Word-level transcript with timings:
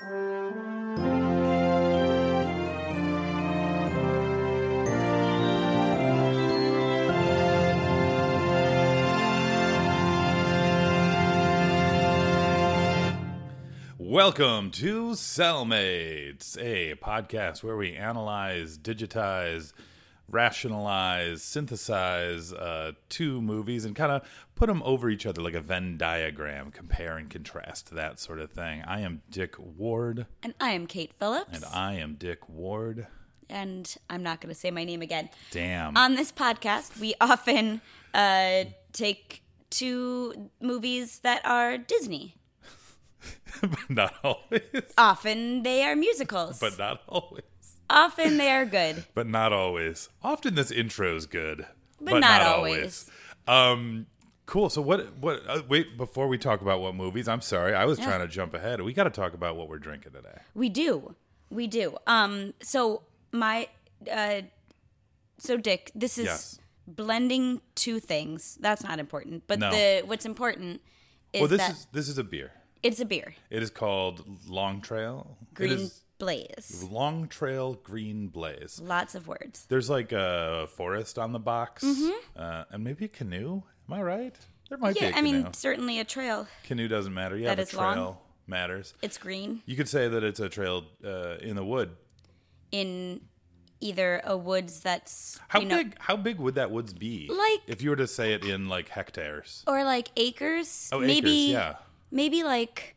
Welcome 0.00 0.10
to 14.70 15.10
Cellmates, 15.14 16.56
a 16.60 16.94
podcast 16.94 17.64
where 17.64 17.76
we 17.76 17.96
analyze, 17.96 18.78
digitize, 18.78 19.72
rationalize, 20.28 21.42
synthesize 21.42 22.52
uh, 22.52 22.92
two 23.08 23.40
movies 23.40 23.84
and 23.84 23.94
kind 23.96 24.12
of 24.12 24.22
put 24.54 24.66
them 24.68 24.82
over 24.84 25.08
each 25.10 25.26
other 25.26 25.42
like 25.42 25.54
a 25.54 25.60
Venn 25.60 25.96
diagram, 25.96 26.70
compare 26.70 27.16
and 27.16 27.30
contrast, 27.30 27.94
that 27.94 28.18
sort 28.18 28.40
of 28.40 28.50
thing. 28.50 28.82
I 28.86 29.00
am 29.00 29.22
Dick 29.30 29.58
Ward, 29.58 30.26
And 30.42 30.54
I 30.60 30.70
am 30.72 30.86
Kate 30.86 31.12
Phillips. 31.18 31.54
and 31.54 31.64
I 31.72 31.94
am 31.94 32.14
Dick 32.14 32.48
Ward. 32.48 33.06
and 33.48 33.96
I'm 34.10 34.22
not 34.22 34.40
going 34.40 34.52
to 34.54 34.58
say 34.60 34.70
my 34.70 34.84
name 34.84 35.02
again. 35.02 35.28
Damn. 35.50 35.96
On 35.96 36.14
this 36.16 36.30
podcast, 36.32 36.98
we 37.00 37.14
often 37.20 37.80
uh, 38.14 38.64
take 38.92 39.42
two 39.70 40.50
movies 40.60 41.20
that 41.20 41.44
are 41.46 41.78
Disney. 41.78 42.34
but 43.60 43.90
not 43.90 44.14
always. 44.22 44.62
Often 44.96 45.62
they 45.62 45.82
are 45.84 45.96
musicals. 45.96 46.58
But 46.60 46.78
not 46.78 47.02
always. 47.08 47.42
Often 47.90 48.36
they 48.38 48.50
are 48.50 48.64
good. 48.66 49.04
But 49.14 49.26
not 49.26 49.52
always. 49.52 50.08
Often 50.22 50.54
this 50.54 50.70
intro 50.70 51.16
is 51.16 51.26
good, 51.26 51.66
But 52.00 52.20
not 52.20 52.42
always. 52.42 53.10
Um, 53.46 54.06
cool. 54.46 54.68
So 54.68 54.82
what? 54.82 55.16
What? 55.18 55.42
Uh, 55.48 55.62
wait, 55.68 55.96
before 55.96 56.28
we 56.28 56.36
talk 56.38 56.60
about 56.60 56.80
what 56.80 56.94
movies, 56.94 57.28
I'm 57.28 57.40
sorry, 57.40 57.74
I 57.74 57.84
was 57.86 57.98
trying 57.98 58.20
to 58.20 58.28
jump 58.28 58.52
ahead. 58.54 58.80
We 58.82 58.92
got 58.92 59.04
to 59.04 59.10
talk 59.10 59.32
about 59.34 59.56
what 59.56 59.68
we're 59.68 59.78
drinking 59.78 60.12
today. 60.12 60.38
We 60.54 60.68
do. 60.68 61.14
We 61.50 61.66
do. 61.66 61.96
Um. 62.06 62.52
So 62.62 63.02
my. 63.32 63.68
Uh. 64.10 64.42
So 65.38 65.56
Dick, 65.56 65.90
this 65.94 66.18
is 66.18 66.24
Yes. 66.26 66.58
blending 66.86 67.60
two 67.74 68.00
things. 68.00 68.58
That's 68.60 68.82
not 68.82 68.98
important. 68.98 69.44
But 69.46 69.60
No. 69.60 69.70
the 69.70 70.02
what's 70.04 70.26
important 70.26 70.82
is 71.32 71.40
Well, 71.40 71.48
this 71.48 71.58
that 71.60 71.70
is 71.70 71.86
this 71.92 72.08
is 72.08 72.18
a 72.18 72.24
beer. 72.24 72.50
it's 72.82 73.00
a 73.00 73.04
beer. 73.04 73.34
It 73.48 73.62
is 73.62 73.70
called 73.70 74.24
Long 74.48 74.80
Trail. 74.80 75.38
Green 75.54 75.70
It 75.72 75.80
is 75.80 76.04
Blaze. 76.18 76.84
Long 76.90 77.28
Trail 77.28 77.74
Green 77.74 78.28
Blaze. 78.28 78.80
Lots 78.82 79.14
of 79.14 79.28
words. 79.28 79.66
There's 79.68 79.88
like 79.88 80.12
a 80.12 80.66
forest 80.76 81.18
on 81.18 81.32
the 81.32 81.38
box, 81.38 81.84
uh, 82.36 82.64
and 82.70 82.84
maybe 82.84 83.04
a 83.04 83.08
canoe. 83.08 83.62
Am 83.88 83.94
I 83.94 84.02
right? 84.02 84.36
There 84.68 84.78
might 84.78 84.94
be 84.94 85.00
Mm-hmm. 85.00 85.10
Yeah, 85.12 85.18
I 85.18 85.22
mean, 85.22 85.52
certainly 85.54 85.98
a 85.98 86.04
trail. 86.04 86.46
canoe 86.64 86.88
doesn't 86.88 87.14
matter. 87.14 87.36
Yeah, 87.36 87.54
that 87.54 87.56
the 87.56 87.62
is 87.62 87.74
long. 87.74 87.94
trail 87.94 88.22
matters. 88.46 88.94
It's 89.02 89.16
green 89.18 89.62
You 89.66 89.76
could 89.76 89.88
say 89.88 90.08
that 90.08 90.22
it's 90.24 90.40
a 90.40 90.48
trail 90.48 90.84
uh, 91.04 91.36
in 91.40 91.56
the 91.56 91.64
wood. 91.64 91.90
in 92.72 93.20
either 93.80 94.20
a 94.24 94.36
woods 94.36 94.80
that's 94.80 95.38
How 95.48 95.60
you 95.60 95.66
know, 95.66 95.76
big? 95.78 95.96
How 96.00 96.16
big 96.16 96.38
would 96.40 96.56
that 96.56 96.70
woods 96.72 96.92
be? 96.92 97.28
Like- 97.30 97.62
if 97.68 97.80
you 97.80 97.90
were 97.90 97.96
to 97.96 98.08
say 98.08 98.32
it 98.32 98.44
in 98.44 98.68
like 98.68 98.88
hectares. 98.88 99.62
or 99.68 99.84
like 99.84 100.08
acres. 100.16 100.90
Oh, 100.92 100.98
maybe 100.98 101.16
acres. 101.48 101.52
Yeah. 101.52 101.74
maybe 102.10 102.42
like 102.42 102.96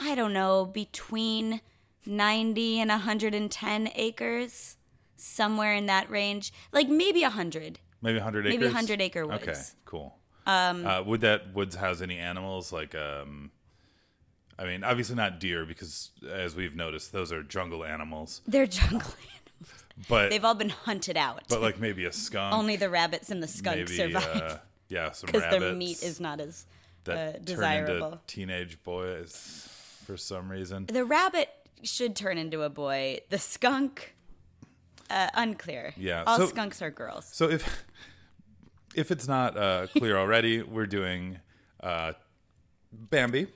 I 0.00 0.14
don't 0.16 0.32
know, 0.32 0.64
between 0.64 1.60
90 2.06 2.80
and 2.80 2.90
110 2.90 3.90
acres, 3.94 4.76
somewhere 5.16 5.74
in 5.74 5.86
that 5.86 6.10
range. 6.10 6.52
Like 6.72 6.88
maybe 6.88 7.22
100. 7.22 7.80
Maybe 8.02 8.18
100 8.18 8.46
acres. 8.46 8.58
Maybe 8.58 8.66
100 8.66 9.00
acre 9.00 9.26
woods. 9.26 9.42
Okay, 9.42 9.60
cool. 9.84 10.18
Um, 10.46 10.86
uh, 10.86 11.02
would 11.02 11.22
that 11.22 11.54
woods 11.54 11.74
house 11.74 12.02
any 12.02 12.18
animals 12.18 12.70
like 12.70 12.94
um 12.94 13.50
I 14.58 14.66
mean, 14.66 14.84
obviously 14.84 15.16
not 15.16 15.40
deer 15.40 15.64
because 15.64 16.10
as 16.30 16.54
we've 16.54 16.76
noticed 16.76 17.12
those 17.12 17.32
are 17.32 17.42
jungle 17.42 17.84
animals. 17.84 18.40
They're 18.46 18.66
jungle 18.66 19.00
animals. 19.00 19.84
But 20.08 20.30
They've 20.30 20.44
all 20.44 20.54
been 20.54 20.70
hunted 20.70 21.16
out. 21.16 21.44
but 21.48 21.60
like 21.60 21.80
maybe 21.80 22.04
a 22.04 22.12
skunk. 22.12 22.54
Only 22.54 22.76
the 22.76 22.90
rabbits 22.90 23.30
and 23.30 23.42
the 23.42 23.48
skunk 23.48 23.76
maybe 23.78 23.96
survive 23.96 24.42
uh, 24.42 24.56
yeah, 24.88 25.12
some 25.12 25.26
because 25.26 25.50
their 25.50 25.72
meat 25.72 26.02
is 26.02 26.20
not 26.20 26.40
as 26.40 26.66
uh, 27.08 27.32
desirable. 27.42 28.20
teenage 28.26 28.82
boys 28.82 29.68
for 30.04 30.16
some 30.16 30.50
reason. 30.50 30.86
The 30.86 31.04
rabbit 31.04 31.48
should 31.84 32.16
turn 32.16 32.38
into 32.38 32.62
a 32.62 32.68
boy. 32.70 33.20
The 33.30 33.38
skunk, 33.38 34.14
uh, 35.10 35.28
unclear. 35.34 35.94
Yeah, 35.96 36.24
all 36.26 36.38
so- 36.38 36.46
skunks 36.46 36.80
are 36.82 36.90
girls. 36.90 37.28
So 37.32 37.48
if 37.50 37.84
if 38.94 39.10
it's 39.10 39.26
not 39.28 39.56
uh, 39.56 39.86
clear 39.88 40.16
already, 40.16 40.62
we're 40.62 40.86
doing 40.86 41.40
uh, 41.82 42.12
Bambi, 42.92 43.48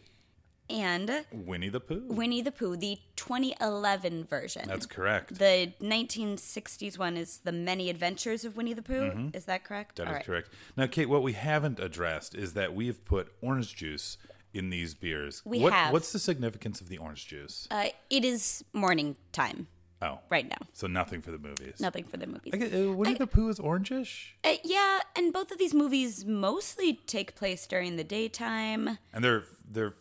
And 0.68 1.24
Winnie 1.32 1.68
the 1.70 1.80
Pooh. 1.80 2.02
Winnie 2.08 2.42
the 2.42 2.50
Pooh, 2.52 2.76
the 2.76 2.98
2011 3.16 4.24
version. 4.24 4.64
That's 4.66 4.84
correct. 4.86 5.38
the 5.38 5.72
1960s 5.80 6.98
one 6.98 7.16
is 7.16 7.38
the 7.38 7.52
Many 7.52 7.88
Adventures 7.88 8.44
of 8.44 8.56
Winnie 8.56 8.74
the 8.74 8.82
Pooh. 8.82 9.30
Is 9.32 9.44
that 9.46 9.64
correct? 9.64 9.96
Mm-hmm. 9.96 10.02
That 10.04 10.08
is 10.08 10.08
All 10.08 10.14
right. 10.16 10.24
correct. 10.26 10.50
Now, 10.76 10.86
Kate, 10.88 11.08
what 11.08 11.22
we 11.22 11.32
haven't 11.34 11.78
addressed 11.80 12.34
is 12.34 12.52
that 12.54 12.74
we 12.74 12.86
have 12.88 13.04
put 13.04 13.32
orange 13.40 13.74
juice 13.76 14.18
in 14.52 14.70
these 14.70 14.94
beers. 14.94 15.42
We 15.44 15.60
what, 15.60 15.72
have. 15.72 15.92
What's 15.92 16.12
the 16.12 16.18
significance 16.18 16.80
of 16.80 16.88
the 16.88 16.98
orange 16.98 17.26
juice? 17.26 17.68
Uh, 17.70 17.88
it 18.10 18.24
is 18.24 18.64
morning 18.72 19.16
time 19.32 19.66
oh, 20.02 20.18
right 20.30 20.48
now. 20.48 20.58
So 20.72 20.86
nothing 20.86 21.22
for 21.22 21.30
the 21.30 21.38
movies. 21.38 21.80
Nothing 21.80 22.04
for 22.04 22.16
the 22.16 22.26
movies. 22.26 22.52
I 22.54 22.58
uh, 22.76 22.92
Winnie 22.92 23.14
the 23.14 23.26
Pooh 23.26 23.48
is 23.48 23.58
orangish, 23.58 24.32
Uh, 24.44 24.54
yeah, 24.64 25.00
and 25.16 25.32
both 25.32 25.50
of 25.50 25.58
these 25.58 25.74
movies 25.74 26.24
mostly 26.24 26.94
take 27.06 27.34
place 27.34 27.66
during 27.66 27.96
the 27.96 28.04
daytime. 28.04 28.98
and 29.12 29.24
they're 29.24 29.44
they're 29.70 29.94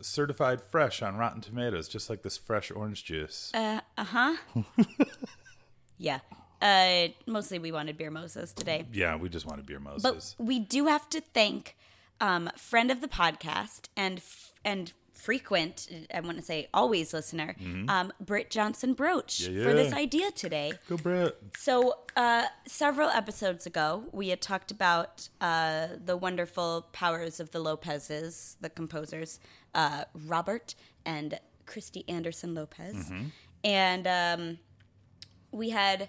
certified 0.00 0.60
fresh 0.60 1.02
on 1.02 1.16
Rotten 1.16 1.40
Tomatoes, 1.40 1.88
just 1.88 2.10
like 2.10 2.22
this 2.22 2.36
fresh 2.36 2.70
orange 2.70 3.04
juice. 3.04 3.50
Uh 3.54 3.80
huh. 3.96 4.36
yeah. 5.98 6.20
Uh, 6.62 7.08
mostly 7.26 7.58
we 7.58 7.70
wanted 7.70 7.98
beer 7.98 8.10
mosas 8.10 8.52
today. 8.52 8.86
yeah, 8.92 9.14
we 9.14 9.28
just 9.28 9.44
wanted 9.44 9.66
beer 9.66 9.78
But 9.78 10.34
we 10.38 10.58
do 10.58 10.86
have 10.86 11.08
to 11.10 11.20
thank 11.20 11.76
um, 12.20 12.50
friend 12.56 12.90
of 12.90 13.00
the 13.00 13.08
podcast 13.08 13.88
and 13.96 14.18
f- 14.18 14.52
and 14.64 14.92
frequent, 15.12 15.88
I 16.14 16.20
want 16.20 16.36
to 16.36 16.42
say 16.42 16.68
always 16.74 17.12
listener, 17.14 17.56
um, 17.88 18.12
Britt 18.20 18.50
Johnson 18.50 18.92
Broach 18.94 19.42
Mm-hmm. 19.44 19.56
Yeah, 19.58 19.64
for 19.64 19.72
this 19.72 19.92
idea 19.92 20.30
today. 20.30 20.72
Go, 20.88 20.96
Brett. 20.98 21.34
So 21.56 21.94
uh, 22.16 22.44
several 22.66 23.08
episodes 23.08 23.66
ago, 23.66 24.04
we 24.12 24.28
had 24.28 24.40
talked 24.42 24.70
about 24.70 25.28
uh, 25.40 25.88
the 26.04 26.16
wonderful 26.16 26.88
powers 26.92 27.40
of 27.40 27.50
the 27.52 27.60
Lopezes, 27.60 28.56
the 28.60 28.68
composers, 28.70 29.40
uh, 29.74 30.04
Robert 30.26 30.74
and 31.06 31.38
Kristen 31.64 32.02
Anderson 32.08 32.54
Lopez, 32.54 33.10
and 33.64 34.06
um, 34.06 34.58
we 35.50 35.70
had 35.70 36.08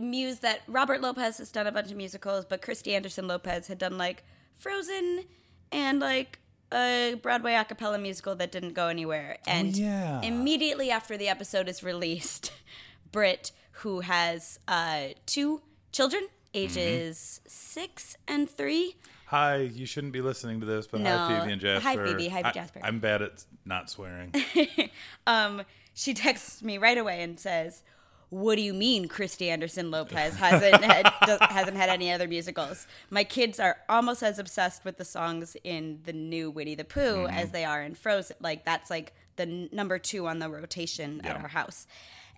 mused 0.00 0.42
that 0.42 0.62
Robert 0.66 1.00
Lopez 1.00 1.38
has 1.38 1.50
done 1.52 1.66
a 1.66 1.72
bunch 1.72 1.90
of 1.90 1.96
musicals, 1.96 2.44
but 2.44 2.62
Kristen 2.62 2.92
Anderson 2.94 3.28
Lopez 3.28 3.68
had 3.68 3.78
done 3.78 3.96
like 3.96 4.24
Frozen 4.56 5.24
and 5.72 6.00
like 6.00 6.38
a 6.72 7.16
Broadway 7.20 7.54
a 7.54 7.64
cappella 7.64 7.98
musical 7.98 8.34
that 8.36 8.52
didn't 8.52 8.74
go 8.74 8.88
anywhere. 8.88 9.38
And 9.46 9.76
yeah. 9.76 10.20
immediately 10.22 10.90
after 10.90 11.16
the 11.16 11.28
episode 11.28 11.68
is 11.68 11.82
released, 11.82 12.52
Britt, 13.12 13.52
who 13.72 14.00
has 14.00 14.58
uh, 14.68 15.08
two 15.26 15.62
children, 15.92 16.28
ages 16.54 17.40
six 17.46 18.16
and 18.28 18.48
three, 18.48 18.96
Hi, 19.30 19.58
you 19.58 19.86
shouldn't 19.86 20.12
be 20.12 20.22
listening 20.22 20.58
to 20.58 20.66
this, 20.66 20.88
but 20.88 21.02
No. 21.02 21.16
hi, 21.16 21.38
Phoebe 21.38 21.52
and 21.52 21.60
Jasper. 21.60 21.88
Hi, 21.88 21.96
Phoebe. 21.96 22.28
Hi, 22.30 22.42
I- 22.46 22.50
Jasper. 22.50 22.80
I'm 22.82 22.98
bad 22.98 23.22
at 23.22 23.44
not 23.64 23.88
swearing. 23.88 24.34
um, 25.28 25.62
she 25.94 26.14
texts 26.14 26.64
me 26.64 26.78
right 26.78 26.98
away 26.98 27.22
and 27.22 27.38
says, 27.38 27.84
"What 28.30 28.56
do 28.56 28.62
you 28.62 28.72
mean 28.72 29.06
Kristen 29.08 29.48
Anderson 29.48 29.90
Lopez 29.90 30.36
hasn't 30.36 30.82
had, 30.92 31.06
hasn't 31.42 31.76
had 31.76 31.88
any 31.90 32.10
other 32.10 32.26
musicals? 32.26 32.86
My 33.10 33.24
kids 33.24 33.60
are 33.60 33.78
almost 33.88 34.22
as 34.22 34.38
obsessed 34.38 34.84
with 34.84 34.96
the 34.96 35.04
songs 35.04 35.56
in 35.64 36.00
the 36.04 36.12
new 36.12 36.50
Winnie 36.50 36.74
the 36.76 36.84
Pooh 36.84 37.26
as 37.26 37.50
they 37.50 37.64
are 37.64 37.82
in 37.82 37.94
Frozen. 37.94 38.36
Like 38.40 38.64
that's 38.64 38.88
like 38.90 39.12
the 39.36 39.42
n- 39.44 39.68
number 39.72 39.98
two 39.98 40.26
on 40.26 40.38
the 40.38 40.48
rotation 40.48 41.20
at 41.24 41.36
our 41.36 41.48
house." 41.48 41.86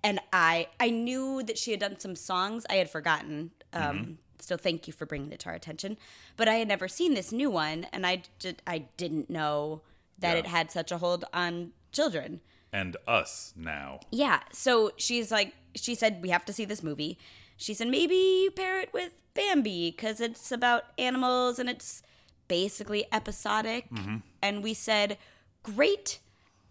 And 0.04 0.18
I 0.32 0.68
I 0.80 0.90
knew 0.90 1.42
that 1.44 1.56
she 1.58 1.70
had 1.70 1.80
done 1.80 2.00
some 2.00 2.16
songs 2.16 2.66
I 2.68 2.74
had 2.76 2.90
forgotten. 2.90 3.52
Um, 3.72 4.18
So 4.40 4.56
thank 4.56 4.88
you 4.88 4.92
for 4.92 5.06
bringing 5.06 5.30
it 5.30 5.38
to 5.40 5.50
our 5.50 5.54
attention. 5.54 5.96
But 6.36 6.48
I 6.48 6.54
had 6.54 6.66
never 6.66 6.88
seen 6.88 7.14
this 7.14 7.30
new 7.30 7.48
one, 7.48 7.86
and 7.92 8.04
I 8.04 8.22
just, 8.40 8.60
I 8.66 8.78
didn't 8.96 9.30
know 9.30 9.82
that 10.18 10.32
Yeah. 10.32 10.40
it 10.40 10.46
had 10.46 10.72
such 10.72 10.90
a 10.90 10.98
hold 10.98 11.24
on 11.32 11.72
children. 11.92 12.40
And 12.72 12.96
us 13.06 13.52
now. 13.56 14.00
Yeah. 14.10 14.40
So 14.52 14.92
she's 14.96 15.30
like, 15.30 15.54
she 15.74 15.94
said, 15.94 16.22
we 16.22 16.30
have 16.30 16.44
to 16.46 16.52
see 16.52 16.64
this 16.64 16.82
movie. 16.82 17.19
She 17.56 17.74
said, 17.74 17.88
maybe 17.88 18.14
you 18.14 18.50
pair 18.50 18.80
it 18.80 18.92
with 18.92 19.12
Bambi 19.34 19.90
because 19.90 20.20
it's 20.20 20.50
about 20.50 20.84
animals 20.98 21.58
and 21.58 21.69
it's 21.69 22.02
basically 22.48 23.04
episodic. 23.12 23.88
And 24.42 24.62
we 24.62 24.74
said, 24.74 25.19
great. 25.62 26.19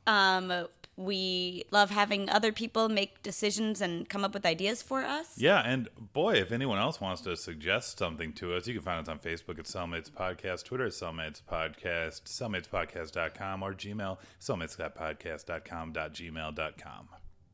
Um, 0.05 0.67
we 1.05 1.63
love 1.71 1.89
having 1.89 2.29
other 2.29 2.51
people 2.51 2.89
make 2.89 3.23
decisions 3.23 3.81
and 3.81 4.07
come 4.07 4.23
up 4.23 4.33
with 4.33 4.45
ideas 4.45 4.81
for 4.81 5.03
us. 5.03 5.37
Yeah, 5.37 5.59
and 5.59 5.89
boy, 6.13 6.35
if 6.35 6.51
anyone 6.51 6.77
else 6.77 7.01
wants 7.01 7.21
to 7.21 7.35
suggest 7.35 7.97
something 7.97 8.33
to 8.33 8.53
us, 8.55 8.67
you 8.67 8.73
can 8.73 8.83
find 8.83 9.01
us 9.01 9.09
on 9.09 9.19
Facebook 9.19 9.57
at 9.59 9.65
Cellmates 9.65 10.11
Podcast, 10.11 10.65
Twitter 10.65 10.85
at 10.85 10.91
Cellmates 10.91 11.41
Podcast, 11.41 12.23
cellmatespodcast.com, 12.23 13.63
or 13.63 13.73
Gmail, 13.73 14.17
cellmatespodcast.com.gmail.com. 14.39 17.09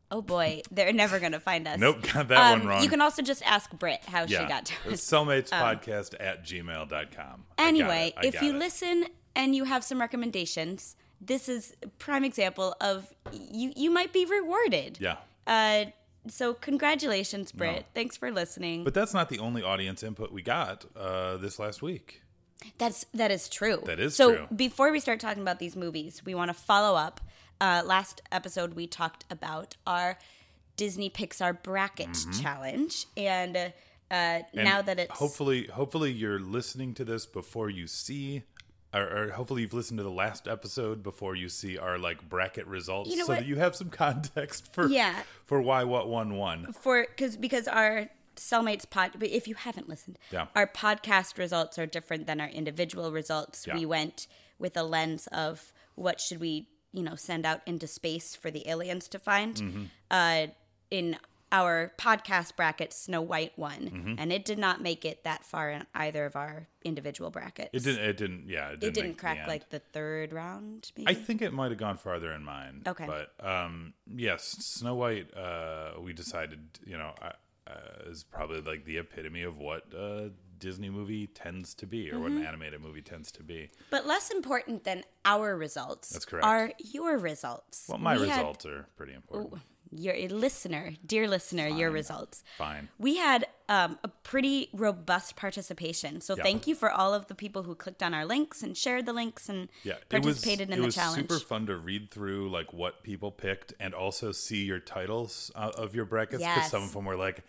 Oh 0.09 0.21
boy, 0.21 0.61
they're 0.71 0.94
never 0.94 1.19
going 1.19 1.33
to 1.33 1.39
find 1.39 1.67
us. 1.67 1.79
Nope, 1.79 2.01
got 2.13 2.27
that 2.29 2.51
one 2.51 2.61
Um, 2.61 2.67
wrong. 2.67 2.83
You 2.83 2.89
can 2.89 3.01
also 3.01 3.21
just 3.21 3.44
ask 3.45 3.69
Britt 3.71 4.03
how 4.05 4.21
yeah, 4.21 4.41
she 4.41 4.45
got 4.47 4.65
to 4.65 4.73
us. 4.94 5.11
Um, 5.11 5.29
at 6.19 6.45
gmail.com. 6.45 7.44
Anyway, 7.57 8.13
if 8.23 8.41
you 8.41 8.51
it. 8.51 8.57
listen 8.57 9.05
and 9.35 9.55
you 9.55 9.65
have 9.65 9.83
some 9.83 9.99
recommendations, 9.99 10.95
this 11.21 11.49
is 11.49 11.75
a 11.83 11.87
prime 11.87 12.23
example 12.23 12.75
of 12.81 13.13
you 13.31 13.73
you 13.75 13.91
might 13.91 14.13
be 14.13 14.25
rewarded. 14.25 14.97
Yeah. 14.99 15.17
Uh, 15.45 15.85
so 16.29 16.53
congratulations, 16.53 17.51
Britt. 17.51 17.75
No. 17.75 17.83
Thanks 17.93 18.17
for 18.17 18.31
listening. 18.31 18.83
But 18.83 18.93
that's 18.93 19.13
not 19.13 19.29
the 19.29 19.39
only 19.39 19.63
audience 19.63 20.03
input 20.03 20.31
we 20.31 20.41
got 20.41 20.85
uh, 20.95 21.37
this 21.37 21.59
last 21.59 21.81
week. 21.81 22.21
That's 22.77 23.05
that 23.13 23.31
is 23.31 23.49
true. 23.49 23.83
That 23.85 23.99
is 23.99 24.15
so 24.15 24.35
true. 24.35 24.47
before 24.55 24.91
we 24.91 24.99
start 24.99 25.19
talking 25.19 25.41
about 25.41 25.59
these 25.59 25.75
movies, 25.75 26.21
we 26.25 26.35
want 26.35 26.49
to 26.49 26.53
follow 26.53 26.97
up. 26.97 27.21
Uh, 27.59 27.81
last 27.85 28.21
episode 28.31 28.73
we 28.73 28.85
talked 28.85 29.25
about 29.31 29.75
our 29.87 30.17
Disney 30.75 31.09
Pixar 31.09 31.63
bracket 31.63 32.15
challenge, 32.39 33.07
and, 33.17 33.57
uh, 33.57 33.69
uh, 34.11 34.13
And 34.13 34.63
now 34.63 34.81
that 34.83 34.99
it's 34.99 35.11
hopefully 35.11 35.67
hopefully 35.67 36.11
you're 36.11 36.39
listening 36.39 36.93
to 36.95 37.05
this 37.05 37.25
before 37.25 37.69
you 37.69 37.87
see 37.87 38.43
or, 38.93 39.01
or 39.25 39.29
hopefully 39.31 39.61
you've 39.63 39.73
listened 39.73 39.97
to 39.97 40.03
the 40.03 40.09
last 40.09 40.47
episode 40.47 41.03
before 41.03 41.35
you 41.35 41.49
see 41.49 41.77
our 41.77 41.97
like 41.97 42.27
bracket 42.29 42.65
results 42.67 43.09
You 43.09 43.17
know 43.17 43.25
so 43.25 43.33
what? 43.33 43.39
that 43.39 43.47
you 43.47 43.55
have 43.57 43.75
some 43.75 43.89
context 44.05 44.73
for 44.73 44.87
Yeah. 44.87 45.15
for 45.45 45.61
why 45.61 45.83
what 45.83 46.07
one 46.09 46.35
won 46.37 46.73
for 46.73 47.05
because 47.05 47.37
because 47.37 47.67
our 47.67 48.09
cellmates 48.35 48.87
pod 48.89 49.11
but 49.17 49.29
if 49.29 49.47
you 49.47 49.55
haven't 49.55 49.89
listened 49.89 50.17
Yeah. 50.31 50.45
our 50.55 50.67
podcast 50.67 51.37
results 51.37 51.77
are 51.79 51.85
different 51.87 52.27
than 52.27 52.39
our 52.39 52.47
individual 52.49 53.11
results 53.11 53.65
Yeah. 53.67 53.75
we 53.75 53.85
went 53.85 54.27
with 54.59 54.77
a 54.77 54.83
lens 54.83 55.27
of 55.27 55.73
what 55.95 56.21
should 56.21 56.39
we 56.39 56.67
you 56.93 57.03
know 57.03 57.15
send 57.15 57.45
out 57.45 57.61
into 57.65 57.87
space 57.87 58.35
for 58.35 58.51
the 58.51 58.67
aliens 58.69 59.07
to 59.09 59.19
find 59.19 59.55
Mm-hmm. 59.55 59.83
uh 60.11 60.47
in 60.91 61.17
our 61.51 61.94
podcast 61.97 62.55
bracket 62.55 62.91
snow 62.91 63.21
white 63.21 63.53
won 63.57 63.77
Mm-hmm. 63.89 64.13
and 64.17 64.33
it 64.33 64.44
did 64.45 64.57
not 64.59 64.81
make 64.81 65.05
it 65.05 65.23
that 65.23 65.45
far 65.45 65.69
in 65.71 65.85
either 65.95 66.25
of 66.25 66.35
our 66.35 66.67
individual 66.83 67.29
brackets 67.29 67.69
it 67.73 67.83
didn't 67.83 68.03
it 68.03 68.17
didn't 68.17 68.47
yeah 68.49 68.69
it 68.69 68.79
didn't, 68.79 68.83
it 68.89 68.94
didn't 68.94 69.07
make 69.09 69.17
the 69.17 69.21
crack 69.21 69.47
like 69.47 69.69
the 69.69 69.79
third 69.79 70.33
round 70.33 70.91
maybe 70.97 71.09
I 71.09 71.13
think 71.13 71.41
it 71.41 71.53
might 71.53 71.71
have 71.71 71.79
gone 71.79 71.97
farther 71.97 72.31
in 72.33 72.44
mine. 72.44 72.83
Okay. 72.88 73.05
But 73.07 73.33
um, 73.45 73.94
yes, 74.15 74.44
Snow 74.44 74.95
White. 74.95 75.35
Uh, 75.35 75.91
we 76.01 76.13
decided, 76.13 76.59
you 76.85 76.97
know, 76.97 77.13
uh, 77.21 77.31
uh, 77.67 78.09
is 78.09 78.23
probably 78.23 78.61
like 78.61 78.85
the 78.85 78.97
epitome 78.97 79.44
of 79.44 79.57
what 79.57 79.83
a 79.94 80.31
Disney 80.57 80.89
movie 80.89 81.27
tends 81.27 81.73
to 81.75 81.85
be, 81.85 82.11
or 82.11 82.19
what 82.19 82.31
Mm-hmm. 82.31 82.41
an 82.41 82.47
animated 82.47 82.81
movie 82.81 83.01
tends 83.01 83.31
to 83.33 83.44
be. 83.44 83.69
but 83.91 84.05
less 84.07 84.31
important 84.31 84.83
than 84.83 85.03
our 85.25 85.55
results 85.55 86.09
That's 86.09 86.25
correct. 86.25 86.45
are 86.45 86.71
your 86.79 87.17
results 87.17 87.85
Well, 87.89 87.97
my 87.99 88.17
We 88.17 88.27
had- 88.27 88.38
results 88.38 88.65
are 88.65 88.88
pretty 88.95 89.13
important. 89.13 89.61
Your 89.91 90.15
listener, 90.29 90.93
dear 91.05 91.27
listener, 91.27 91.67
your 91.67 91.89
results. 91.91 92.43
Fine. 92.57 92.89
We 92.99 93.17
had 93.17 93.47
um, 93.69 93.97
a 94.03 94.07
pretty 94.07 94.69
robust 94.73 95.35
participation. 95.35 96.21
So 96.21 96.35
Yeah. 96.35 96.43
thank 96.43 96.67
you 96.67 96.75
for 96.75 96.89
all 96.91 97.13
of 97.13 97.27
the 97.27 97.35
people 97.35 97.63
who 97.63 97.75
clicked 97.75 98.01
on 98.01 98.13
our 98.13 98.25
links 98.25 98.63
and 98.63 98.77
shared 98.77 99.05
the 99.05 99.13
links 99.13 99.49
and 99.49 99.67
Yeah, 99.83 99.95
participated 100.09 100.69
it 100.69 100.69
was, 100.69 100.73
in 100.73 100.79
it 100.79 100.81
the 100.81 100.85
was 100.87 100.95
challenge. 100.95 101.29
super 101.29 101.39
fun 101.39 101.65
to 101.67 101.75
read 101.77 102.09
through 102.11 102.49
like 102.49 102.73
what 102.73 103.03
people 103.03 103.31
picked 103.31 103.73
and 103.79 103.93
also 103.93 104.31
see 104.31 104.63
your 104.65 104.79
titles 104.79 105.51
uh, 105.55 105.71
of 105.77 105.95
your 105.95 106.05
brackets 106.05 106.43
because 106.43 106.63
Yes. 106.63 106.71
some 106.71 106.83
of 106.83 106.93
them 106.93 107.05
were 107.05 107.15
like, 107.17 107.43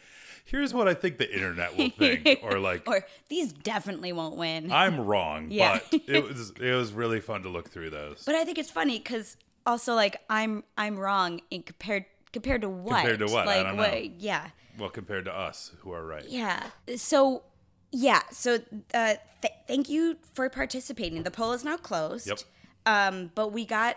"Here's 0.45 0.75
what 0.75 0.89
I 0.89 0.95
think 0.95 1.19
the 1.19 1.33
internet 1.33 1.77
will 1.77 1.91
think," 1.91 2.41
or 2.43 2.59
like, 2.59 2.89
or 2.89 3.07
these 3.29 3.53
definitely 3.53 4.13
won't 4.13 4.37
win. 4.37 4.73
"I'm 4.85 5.01
wrong," 5.01 5.49
Yeah. 5.51 5.81
but 5.91 6.01
it 6.09 6.23
was 6.29 6.51
it 6.61 6.73
was 6.75 6.93
really 6.93 7.21
fun 7.21 7.43
to 7.43 7.49
look 7.49 7.69
through 7.71 7.91
those. 7.91 8.25
but 8.25 8.35
I 8.35 8.45
think 8.45 8.59
it's 8.59 8.71
funny 8.71 8.99
because 8.99 9.37
also 9.67 9.95
like 9.95 10.17
I'm 10.29 10.65
I'm 10.77 10.99
wrong 10.99 11.41
in 11.51 11.63
compared 11.63 12.07
compared 12.33 12.63
to 12.63 12.69
what? 12.69 13.01
Compared 13.01 13.21
to 13.21 13.27
what? 13.27 13.47
I 13.49 13.57
Like 13.57 13.67
don't 13.67 13.77
what? 13.77 13.93
know. 13.93 14.11
Yeah. 14.19 14.49
well, 14.79 14.91
compared 14.91 15.25
to 15.27 15.35
us 15.37 15.73
who 15.81 15.93
are 15.93 16.05
right. 16.07 16.25
Yeah. 16.29 16.63
So, 16.97 17.43
yeah. 17.91 18.23
So, 18.31 18.59
uh, 18.95 19.15
th- 19.43 19.55
thank 19.67 19.89
you 19.89 20.17
for 20.35 20.49
participating. 20.49 21.23
The 21.23 21.31
poll 21.31 21.53
is 21.53 21.65
now 21.65 21.77
closed. 21.77 22.27
Yep. 22.29 22.39
Um, 22.87 23.31
but 23.35 23.49
we 23.53 23.65
got 23.65 23.97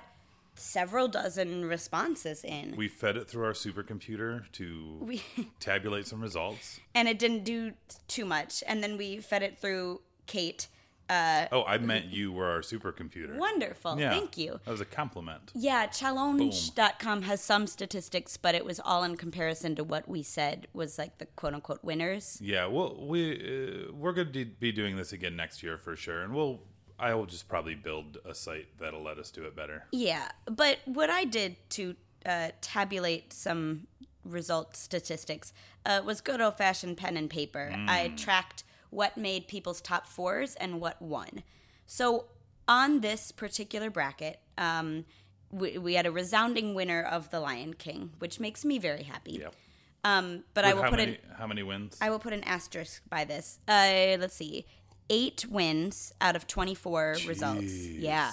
several 0.56 1.08
dozen 1.08 1.66
responses 1.66 2.44
in, 2.44 2.76
We 2.76 2.88
fed 2.90 3.16
it 3.18 3.28
through 3.30 3.46
our 3.46 3.54
supercomputer 3.54 4.52
to 4.54 4.98
We- 5.02 5.24
tabulate 5.60 6.08
some 6.08 6.22
results. 6.22 6.80
and 6.94 7.08
it 7.08 7.18
didn't 7.18 7.44
do 7.46 7.74
too 8.08 8.26
much. 8.26 8.64
And 8.68 8.84
then 8.84 8.98
we 8.98 9.20
fed 9.20 9.44
it 9.44 9.58
through 9.58 10.02
Kate. 10.28 10.68
Uh, 11.12 11.48
Oh, 11.52 11.64
I 11.66 11.78
meant 11.78 12.06
you 12.06 12.32
were 12.32 12.50
our 12.50 12.62
supercomputer. 12.62 13.36
wonderful. 13.36 14.00
Yeah, 14.00 14.12
Thank 14.12 14.38
you. 14.38 14.60
That 14.66 14.72
was 14.72 14.82
a 14.82 14.86
compliment. 14.86 15.52
Yeah, 15.54 15.88
challenge.com 15.88 17.24
has 17.24 17.42
some 17.42 17.68
statistics, 17.68 18.38
but 18.38 18.56
it 18.56 18.64
was 18.66 18.80
all 18.80 19.04
in 19.04 19.18
comparison 19.18 19.76
to 19.76 19.84
what 19.84 20.08
we 20.08 20.24
said 20.24 20.68
was 20.74 20.98
like 20.98 21.18
the 21.18 21.26
quote 21.26 21.54
unquote 21.54 21.84
winners. 21.84 22.40
Yeah, 22.42 22.66
well, 22.68 22.96
we 23.00 23.88
uh, 23.90 23.92
we're 23.94 24.14
going 24.14 24.32
to 24.32 24.46
be 24.46 24.72
doing 24.72 24.96
this 24.96 25.12
again 25.14 25.36
next 25.36 25.62
year 25.64 25.78
for 25.78 25.96
sure, 25.96 26.22
and 26.24 26.34
we'll 26.34 26.62
I 27.00 27.14
will 27.16 27.26
just 27.26 27.48
probably 27.50 27.76
build 27.76 28.18
a 28.26 28.34
site 28.36 28.68
that'll 28.80 29.04
let 29.04 29.18
us 29.18 29.32
do 29.32 29.44
it 29.46 29.56
better. 29.56 29.86
Yeah, 29.92 30.30
but 30.46 30.78
what 30.86 31.10
I 31.10 31.26
did 31.26 31.56
to 31.72 31.96
uh, 32.26 32.50
tabulate 32.62 33.34
some 33.34 33.88
result 34.24 34.76
statistics 34.78 35.52
uh, 35.86 36.02
was 36.06 36.22
good 36.22 36.40
old 36.42 36.58
fashioned 36.58 36.98
pen 36.98 37.18
and 37.18 37.28
paper. 37.30 37.74
I 37.88 38.10
tracked 38.16 38.64
what 38.92 39.18
made 39.18 39.48
people's 39.48 39.82
top 39.82 40.06
fours 40.06 40.56
and 40.56 40.80
what 40.80 41.02
won. 41.02 41.44
So 41.88 42.26
on 42.68 43.02
this 43.02 43.32
particular 43.32 43.90
bracket, 43.90 44.40
um, 44.58 45.06
we, 45.52 45.78
we 45.78 45.96
had 45.96 46.06
a 46.06 46.12
resounding 46.12 46.76
winner 46.76 47.02
of 47.02 47.32
The 47.32 47.40
Lion 47.40 47.74
King, 47.74 48.12
which 48.20 48.40
makes 48.40 48.64
me 48.64 48.78
very 48.78 49.04
happy. 49.04 49.40
Yep. 49.42 49.56
Um, 50.04 50.44
but 50.54 50.64
I 50.66 50.74
will 50.74 50.84
put 50.84 51.00
many 51.00 51.14
an 51.14 51.18
how 51.38 51.48
many 51.48 51.64
wins? 51.64 51.98
I 52.00 52.10
will 52.10 52.20
put 52.20 52.34
an 52.34 52.44
asterisk 52.44 53.02
by 53.10 53.24
this. 53.26 53.60
Uh, 53.68 54.18
let's 54.20 54.36
see, 54.36 54.66
eight 55.10 55.46
wins 55.50 56.14
out 56.22 56.36
of 56.36 56.48
twenty 56.48 56.74
four 56.74 57.18
results. 57.28 57.72
Yeah 57.72 58.32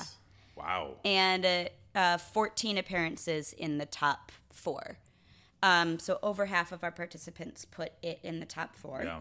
Wow. 0.58 0.96
and 1.05 1.46
uh, 1.46 1.64
uh, 1.94 2.19
14 2.19 2.78
appearances 2.78 3.52
in 3.52 3.78
the 3.78 3.87
top 3.87 4.32
four. 4.52 4.99
Um, 5.62 5.99
so 5.99 6.19
over 6.22 6.46
half 6.46 6.72
of 6.72 6.84
our 6.84 6.90
participants 6.90 7.64
put 7.64 7.93
it 8.02 8.20
in 8.22 8.40
the 8.40 8.46
top 8.46 8.76
four. 8.76 9.02
Yeah. 9.05 9.20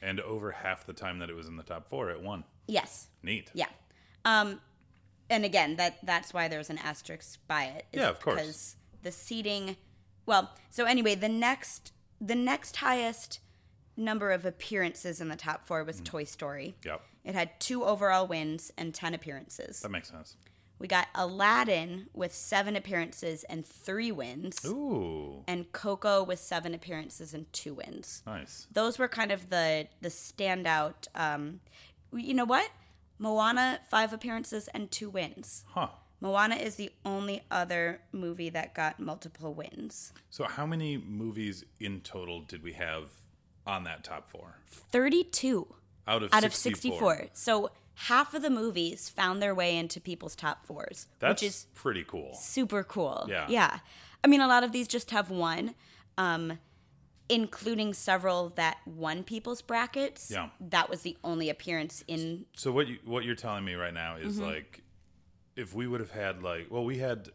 And 0.00 0.20
over 0.20 0.52
half 0.52 0.86
the 0.86 0.92
time 0.92 1.18
that 1.18 1.28
it 1.30 1.34
was 1.34 1.48
in 1.48 1.56
the 1.56 1.62
top 1.62 1.88
four, 1.88 2.10
it 2.10 2.20
won. 2.22 2.44
Yes. 2.66 3.08
Neat. 3.22 3.50
Yeah. 3.54 3.66
Um, 4.24 4.60
and 5.30 5.44
again, 5.44 5.76
that 5.76 5.98
that's 6.04 6.32
why 6.32 6.48
there's 6.48 6.70
an 6.70 6.78
asterisk 6.78 7.38
by 7.48 7.64
it. 7.64 7.86
Yeah, 7.92 8.08
of 8.08 8.20
course. 8.20 8.36
Because 8.36 8.76
the 9.02 9.12
seating. 9.12 9.76
Well, 10.26 10.52
so 10.70 10.84
anyway, 10.84 11.14
the 11.14 11.28
next 11.28 11.92
the 12.20 12.34
next 12.34 12.76
highest 12.76 13.40
number 13.96 14.30
of 14.30 14.44
appearances 14.44 15.20
in 15.20 15.28
the 15.28 15.36
top 15.36 15.66
four 15.66 15.82
Mm. 15.82 15.86
was 15.86 16.00
Toy 16.04 16.24
Story. 16.24 16.76
Yep. 16.84 17.02
It 17.24 17.34
had 17.34 17.58
two 17.60 17.84
overall 17.84 18.26
wins 18.26 18.70
and 18.78 18.94
ten 18.94 19.12
appearances. 19.14 19.80
That 19.80 19.90
makes 19.90 20.08
sense. 20.10 20.36
We 20.78 20.86
got 20.86 21.08
Aladdin 21.14 22.06
with 22.14 22.32
seven 22.32 22.76
appearances 22.76 23.44
and 23.44 23.66
three 23.66 24.12
wins. 24.12 24.64
Ooh. 24.64 25.42
and 25.46 25.70
Coco 25.72 26.22
with 26.22 26.38
seven 26.38 26.74
appearances 26.74 27.34
and 27.34 27.52
two 27.52 27.74
wins. 27.74 28.22
Nice. 28.26 28.66
Those 28.72 28.98
were 28.98 29.08
kind 29.08 29.32
of 29.32 29.50
the 29.50 29.88
the 30.00 30.08
standout. 30.08 31.08
Um, 31.14 31.60
you 32.12 32.34
know 32.34 32.44
what? 32.44 32.70
Moana 33.18 33.80
five 33.90 34.12
appearances 34.12 34.68
and 34.68 34.90
two 34.90 35.10
wins. 35.10 35.64
Huh. 35.68 35.88
Moana 36.20 36.56
is 36.56 36.76
the 36.76 36.90
only 37.04 37.42
other 37.50 38.00
movie 38.12 38.50
that 38.50 38.74
got 38.74 38.98
multiple 38.98 39.54
wins. 39.54 40.12
So 40.30 40.44
how 40.44 40.66
many 40.66 40.96
movies 40.96 41.64
in 41.78 42.00
total 42.00 42.40
did 42.40 42.62
we 42.62 42.72
have 42.72 43.10
on 43.66 43.84
that 43.84 44.02
top 44.04 44.28
four? 44.28 44.58
Thirty-two 44.66 45.66
Out 46.06 46.22
of 46.22 46.32
out 46.32 46.44
of 46.44 46.54
sixty-four. 46.54 47.26
So 47.34 47.70
half 48.06 48.32
of 48.34 48.42
the 48.42 48.50
movies 48.50 49.08
found 49.08 49.42
their 49.42 49.54
way 49.54 49.76
into 49.76 50.00
people's 50.00 50.36
top 50.36 50.64
fours, 50.64 51.06
That's 51.18 51.42
which 51.42 51.48
is 51.48 51.66
pretty 51.74 52.04
cool. 52.04 52.34
super 52.34 52.84
cool. 52.84 53.26
Yeah. 53.28 53.46
Yeah. 53.48 53.78
I 54.22 54.28
mean, 54.28 54.40
a 54.40 54.46
lot 54.48 54.62
of 54.64 54.72
these 54.72 54.86
just 54.88 55.10
have 55.10 55.30
one, 55.30 55.74
um, 56.16 56.58
including 57.28 57.92
several 57.94 58.50
that 58.50 58.78
won 58.86 59.22
people's 59.24 59.62
brackets. 59.62 60.30
Yeah. 60.30 60.48
That 60.60 60.88
was 60.88 61.02
the 61.02 61.16
only 61.24 61.50
appearance 61.50 62.02
in. 62.08 62.46
So 62.56 62.72
what 62.72 62.86
you 62.88 62.98
what 63.04 63.24
you're 63.24 63.34
telling 63.34 63.64
me 63.64 63.74
right 63.74 63.94
now 63.94 64.16
is 64.16 64.36
Mm-hmm. 64.36 64.44
like, 64.46 64.82
if 65.56 65.74
we 65.74 65.86
would 65.86 66.00
have 66.00 66.10
had 66.12 66.42
like, 66.42 66.68
well, 66.70 66.84
we 66.84 66.98
had 66.98 67.28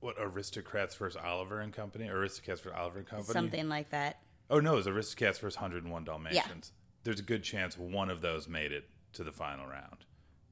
what 0.00 0.14
Aristocrats 0.18 0.94
versus 0.94 1.20
Oliver 1.22 1.60
and 1.60 1.72
Company, 1.72 2.08
Aristocrats 2.08 2.60
versus 2.60 2.76
Oliver 2.78 2.98
and 2.98 3.08
Company, 3.08 3.32
Something 3.32 3.68
like 3.68 3.90
that. 3.90 4.20
Oh 4.48 4.60
no, 4.60 4.74
it 4.74 4.76
was 4.76 4.86
Aristocats 4.86 5.40
versus 5.40 5.56
101 5.56 6.04
Dalmatians. 6.04 6.72
Yeah. 6.72 6.82
There's 7.02 7.18
a 7.20 7.24
good 7.24 7.42
chance 7.42 7.76
one 7.76 8.08
of 8.10 8.20
those 8.20 8.46
made 8.48 8.72
it 8.72 8.88
to 9.16 9.24
the 9.24 9.32
final 9.32 9.66
round 9.66 10.04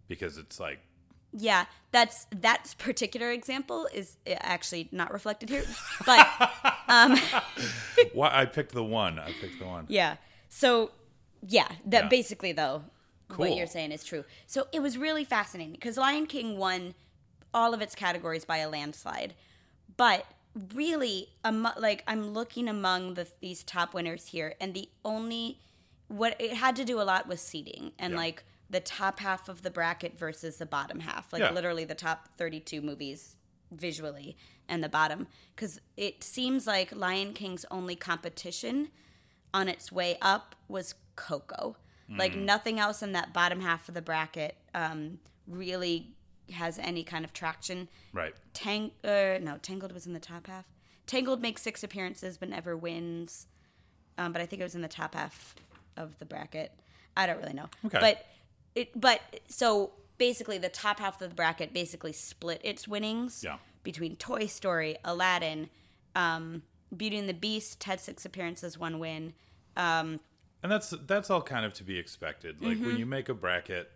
because 0.09 0.37
it's 0.39 0.59
like 0.61 0.81
Yeah, 1.33 1.65
that's 1.93 2.27
that 2.41 2.75
particular 2.79 3.31
example 3.31 3.89
is 3.95 4.17
uh, 4.27 4.35
actually 4.41 4.89
not 4.93 5.13
reflected 5.13 5.49
here, 5.51 5.65
but 6.07 6.27
Why 8.13 8.31
I 8.33 8.45
picked 8.47 8.73
the 8.73 8.85
one. 8.85 9.19
I 9.19 9.33
picked 9.41 9.59
the 9.59 9.67
one. 9.67 9.87
yeah. 9.89 10.17
So 10.49 10.91
yeah, 11.47 11.69
that 11.87 12.05
Yeah. 12.05 12.09
basically 12.09 12.53
though 12.53 12.85
what 13.37 13.57
you're 13.57 13.67
saying 13.67 13.91
is 13.93 14.05
true. 14.05 14.25
So 14.47 14.67
it 14.73 14.81
was 14.81 14.97
really 14.99 15.25
fascinating 15.25 15.73
because 15.73 15.97
Lion 15.97 16.27
King 16.27 16.57
won 16.59 16.95
all 17.53 17.75
of 17.75 17.81
its 17.81 17.95
categories 17.95 18.45
by 18.45 18.59
a 18.59 18.69
landslide, 18.69 19.35
but 19.97 20.27
really, 20.75 21.29
amo- 21.45 21.73
like 21.79 22.05
I'm 22.07 22.29
looking 22.33 22.69
among 22.69 23.15
the 23.15 23.27
these 23.41 23.63
top 23.65 23.93
winners 23.95 24.27
here, 24.29 24.55
and 24.61 24.73
the 24.75 24.89
only 25.05 25.59
what 26.09 26.37
it 26.41 26.53
had 26.55 26.77
to 26.77 26.85
do 26.85 27.01
a 27.01 27.03
lot 27.03 27.27
with 27.27 27.41
seating 27.41 27.93
and 27.99 28.13
Yeah. 28.13 28.19
like 28.19 28.45
the 28.75 28.81
top 28.81 29.21
half 29.21 29.49
of 29.49 29.63
the 29.63 29.71
bracket 29.71 30.19
versus 30.19 30.57
the 30.57 30.67
bottom 30.67 31.01
half, 31.01 31.33
like 31.33 31.41
Yeah. 31.41 31.53
literally 31.53 31.85
the 31.85 31.95
top 31.95 32.29
32 32.37 32.81
movies 32.83 33.37
visually 33.71 34.37
and 34.69 34.83
the 34.83 34.89
bottom 34.89 35.27
because 35.55 35.81
it 35.97 36.25
seems 36.25 36.67
like 36.67 36.95
Lion 36.95 37.33
King's 37.35 37.65
only 37.71 37.95
competition 37.97 38.91
on 39.53 39.69
its 39.69 39.93
way 39.93 40.19
up 40.21 40.57
was 40.69 40.95
Coco. 41.17 41.77
Like 42.09 42.35
nothing 42.37 42.79
else 42.79 43.03
in 43.03 43.13
that 43.13 43.33
bottom 43.33 43.61
half 43.61 43.89
of 43.89 43.95
the 43.95 44.03
bracket 44.03 44.57
um, 44.75 45.21
really 45.47 46.15
has 46.53 46.79
any 46.79 47.03
kind 47.03 47.25
of 47.25 47.33
traction. 47.33 47.89
Right. 48.13 48.35
Tang, 48.53 48.91
uh, 49.03 49.39
no, 49.41 49.59
Tangled 49.63 49.93
was 49.93 50.07
in 50.07 50.13
the 50.13 50.21
top 50.21 50.47
half. 50.49 50.67
Tangled 51.07 51.41
makes 51.41 51.63
six 51.63 51.83
appearances 51.83 52.37
but 52.37 52.49
never 52.51 52.77
wins. 52.77 53.47
Um, 54.19 54.33
but 54.33 54.43
I 54.43 54.47
think 54.47 54.61
it 54.61 54.65
was 54.65 54.75
in 54.75 54.83
the 54.83 54.89
top 54.89 55.15
half 55.15 55.55
of 55.97 56.19
the 56.19 56.27
bracket. 56.27 56.73
I 57.17 57.27
don't 57.27 57.39
really 57.41 57.55
know. 57.55 57.69
Okay. 57.87 57.99
But 58.01 58.27
it, 58.75 58.99
but 59.01 59.21
so 59.49 59.93
basically, 60.19 60.59
the 60.59 60.69
top 60.69 60.99
half 61.01 61.21
of 61.21 61.29
the 61.31 61.35
bracket 61.35 61.73
basically 61.73 62.13
split 62.13 62.61
its 62.65 62.87
winnings 62.89 63.43
Yeah. 63.45 63.59
between 63.83 64.17
Toy 64.17 64.47
Story, 64.47 64.97
Aladdin, 65.05 65.71
um, 66.15 66.63
Beauty 66.97 67.17
and 67.19 67.29
the 67.29 67.35
Beast 67.35 67.81
Ted 67.81 68.01
six 68.01 68.25
appearances, 68.25 68.79
one 68.79 68.99
win. 68.99 69.35
Um, 69.77 70.21
And 70.63 70.71
that's 70.73 70.91
that's 71.07 71.31
all 71.31 71.43
kind 71.43 71.67
of 71.67 71.73
to 71.75 71.85
be 71.85 71.99
expected. 71.99 72.63
Like 72.63 72.77
Mm-hmm. 72.79 72.87
when 72.87 72.97
you 72.99 73.07
make 73.07 73.29
a 73.29 73.35
bracket, 73.35 73.91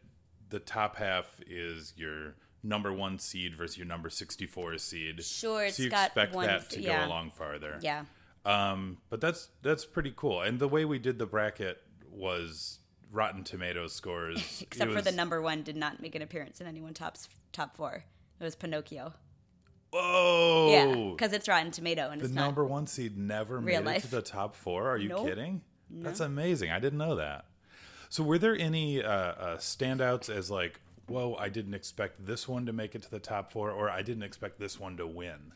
the 0.51 0.59
top 0.59 0.97
half 0.97 1.41
is 1.47 1.93
your 1.97 2.35
number 2.63 2.93
one 2.93 3.19
seed 3.21 3.55
versus 3.55 3.79
your 3.79 3.87
number 3.87 4.11
sixty 4.11 4.47
four 4.47 4.77
seed. 4.79 5.23
Sure, 5.25 5.65
it's 5.65 5.77
so 5.77 5.85
you 5.85 5.91
got 5.91 6.07
expect 6.09 6.35
one 6.35 6.47
that 6.47 6.69
to 6.71 6.81
yeah. 6.81 7.01
go 7.03 7.07
along 7.09 7.31
farther. 7.31 7.79
yeah. 7.83 8.05
Um, 8.45 8.99
but 9.11 9.21
that's 9.21 9.51
that's 9.63 9.85
pretty 9.85 10.13
cool. 10.17 10.41
And 10.43 10.59
the 10.59 10.69
way 10.69 10.85
we 10.85 10.99
did 10.99 11.19
the 11.19 11.27
bracket 11.27 11.81
was 12.11 12.81
Rotten 13.11 13.45
Tomatoes 13.45 13.95
scores. 13.95 14.61
Except 14.63 14.91
It 14.91 14.95
for 14.95 15.03
the 15.03 15.13
number 15.13 15.41
one 15.41 15.63
did 15.63 15.77
not 15.77 16.01
make 16.03 16.15
an 16.15 16.23
appearance 16.23 16.61
in 16.61 16.67
anyone 16.67 16.95
top's 16.95 17.29
top 17.53 17.77
four. 17.77 18.05
It 18.41 18.45
was 18.45 18.55
Pinocchio. 18.55 19.15
Whoa! 19.91 20.69
Yeah, 20.71 21.11
because 21.13 21.33
it's 21.33 21.49
Rotten 21.49 21.71
Tomato 21.71 22.11
and 22.11 22.21
the 22.21 22.27
it's 22.27 22.35
not. 22.35 22.45
number 22.45 22.65
one 22.65 22.87
seed 22.87 23.17
never 23.17 23.59
Real 23.59 23.83
made 23.83 23.97
it 23.97 24.03
to 24.03 24.11
the 24.11 24.21
top 24.23 24.55
four. 24.55 24.89
Are 24.89 24.99
you 24.99 25.09
Nope. 25.09 25.27
kidding? 25.27 25.63
That's 25.91 26.21
amazing. 26.21 26.71
I 26.71 26.79
didn't 26.79 26.99
know 26.99 27.17
that. 27.17 27.47
So, 28.11 28.23
were 28.23 28.39
there 28.39 28.55
any 28.57 29.03
uh, 29.03 29.11
uh, 29.11 29.57
standouts 29.57 30.29
as 30.29 30.51
like, 30.51 30.81
whoa, 31.07 31.35
I 31.37 31.49
didn't 31.49 31.73
expect 31.75 32.27
this 32.27 32.47
one 32.47 32.67
to 32.67 32.73
make 32.75 32.95
it 32.95 33.03
to 33.03 33.11
the 33.11 33.19
top 33.19 33.51
four, 33.51 33.71
or 33.71 33.89
I 33.89 34.03
didn't 34.03 34.23
expect 34.25 34.59
this 34.61 34.79
one 34.79 34.99
to 34.99 35.07
win? 35.07 35.53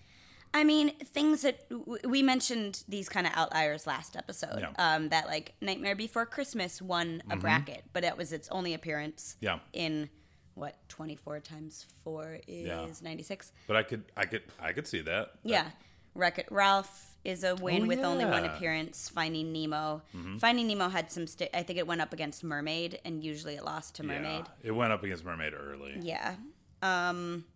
I 0.54 0.64
mean, 0.64 0.90
things 0.98 1.42
that 1.42 1.68
w- 1.70 1.98
we 2.06 2.22
mentioned 2.22 2.84
these 2.88 3.08
kind 3.08 3.26
of 3.26 3.32
outliers 3.34 3.86
last 3.86 4.16
episode. 4.16 4.60
Yeah. 4.60 4.70
Um, 4.94 5.08
that 5.08 5.26
like 5.26 5.54
Nightmare 5.60 5.96
Before 5.96 6.26
Christmas 6.26 6.80
won 6.82 7.22
a 7.30 7.36
bracket, 7.36 7.84
but 7.92 8.04
it 8.04 8.16
was 8.16 8.32
its 8.32 8.48
only 8.50 8.74
appearance. 8.74 9.36
Yeah. 9.40 9.60
In 9.72 10.10
what 10.54 10.76
twenty 10.88 11.16
four 11.16 11.40
times 11.40 11.86
four 12.04 12.38
is 12.46 12.66
Yeah. 12.66 12.86
ninety 13.02 13.22
six. 13.22 13.52
But 13.66 13.76
I 13.76 13.82
could, 13.82 14.04
I 14.16 14.26
could, 14.26 14.42
I 14.60 14.72
could 14.72 14.86
see 14.86 15.00
that. 15.02 15.32
Yeah. 15.42 15.70
Wreck 16.14 16.38
It 16.38 16.48
Ralph 16.50 17.14
is 17.24 17.42
a 17.42 17.54
win 17.54 17.84
Oh, 17.84 17.86
with 17.86 18.00
only 18.00 18.26
one. 18.26 18.42
Mm-hmm. 18.42 18.54
appearance. 18.56 19.08
Finding 19.08 19.50
Nemo. 19.52 20.02
Finding 20.38 20.66
Nemo 20.66 20.90
had 20.90 21.10
some. 21.10 21.26
Sti- 21.26 21.48
I 21.54 21.62
think 21.62 21.78
it 21.78 21.86
went 21.86 22.02
up 22.02 22.12
against 22.12 22.44
Mermaid, 22.44 23.00
and 23.06 23.24
usually 23.24 23.54
it 23.54 23.64
lost 23.64 23.94
to 23.94 24.02
Mermaid. 24.02 24.44
Yeah, 24.62 24.68
it 24.68 24.70
went 24.72 24.92
up 24.92 25.02
against 25.02 25.24
Mermaid 25.24 25.54
early. 25.54 25.96
Yeah. 26.02 26.34
Um, 26.82 27.46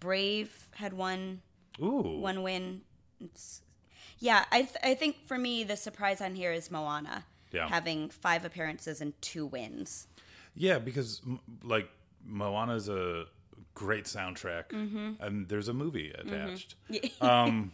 Brave 0.00 0.68
had 0.76 0.94
one 0.94 1.42
Ooh, 1.80 2.18
one 2.20 2.42
win. 2.42 2.82
It's, 3.20 3.62
yeah, 4.18 4.44
I 4.52 4.62
th- 4.62 4.76
I 4.82 4.94
think 4.94 5.22
for 5.26 5.38
me 5.38 5.64
the 5.64 5.76
surprise 5.76 6.20
on 6.20 6.34
here 6.34 6.52
is 6.52 6.70
Moana 6.70 7.24
Yeah. 7.52 7.68
having 7.68 8.10
five 8.10 8.44
appearances 8.44 9.00
and 9.00 9.12
two 9.22 9.46
wins. 9.46 10.06
yeah, 10.54 10.78
because 10.78 11.20
like 11.62 11.88
Moana's 12.24 12.88
a 12.88 13.26
great 13.74 14.04
soundtrack, 14.04 14.68
Mm-hmm. 14.70 15.12
and 15.22 15.48
there's 15.48 15.68
a 15.68 15.72
movie 15.72 16.10
attached. 16.10 16.74
um, 17.20 17.72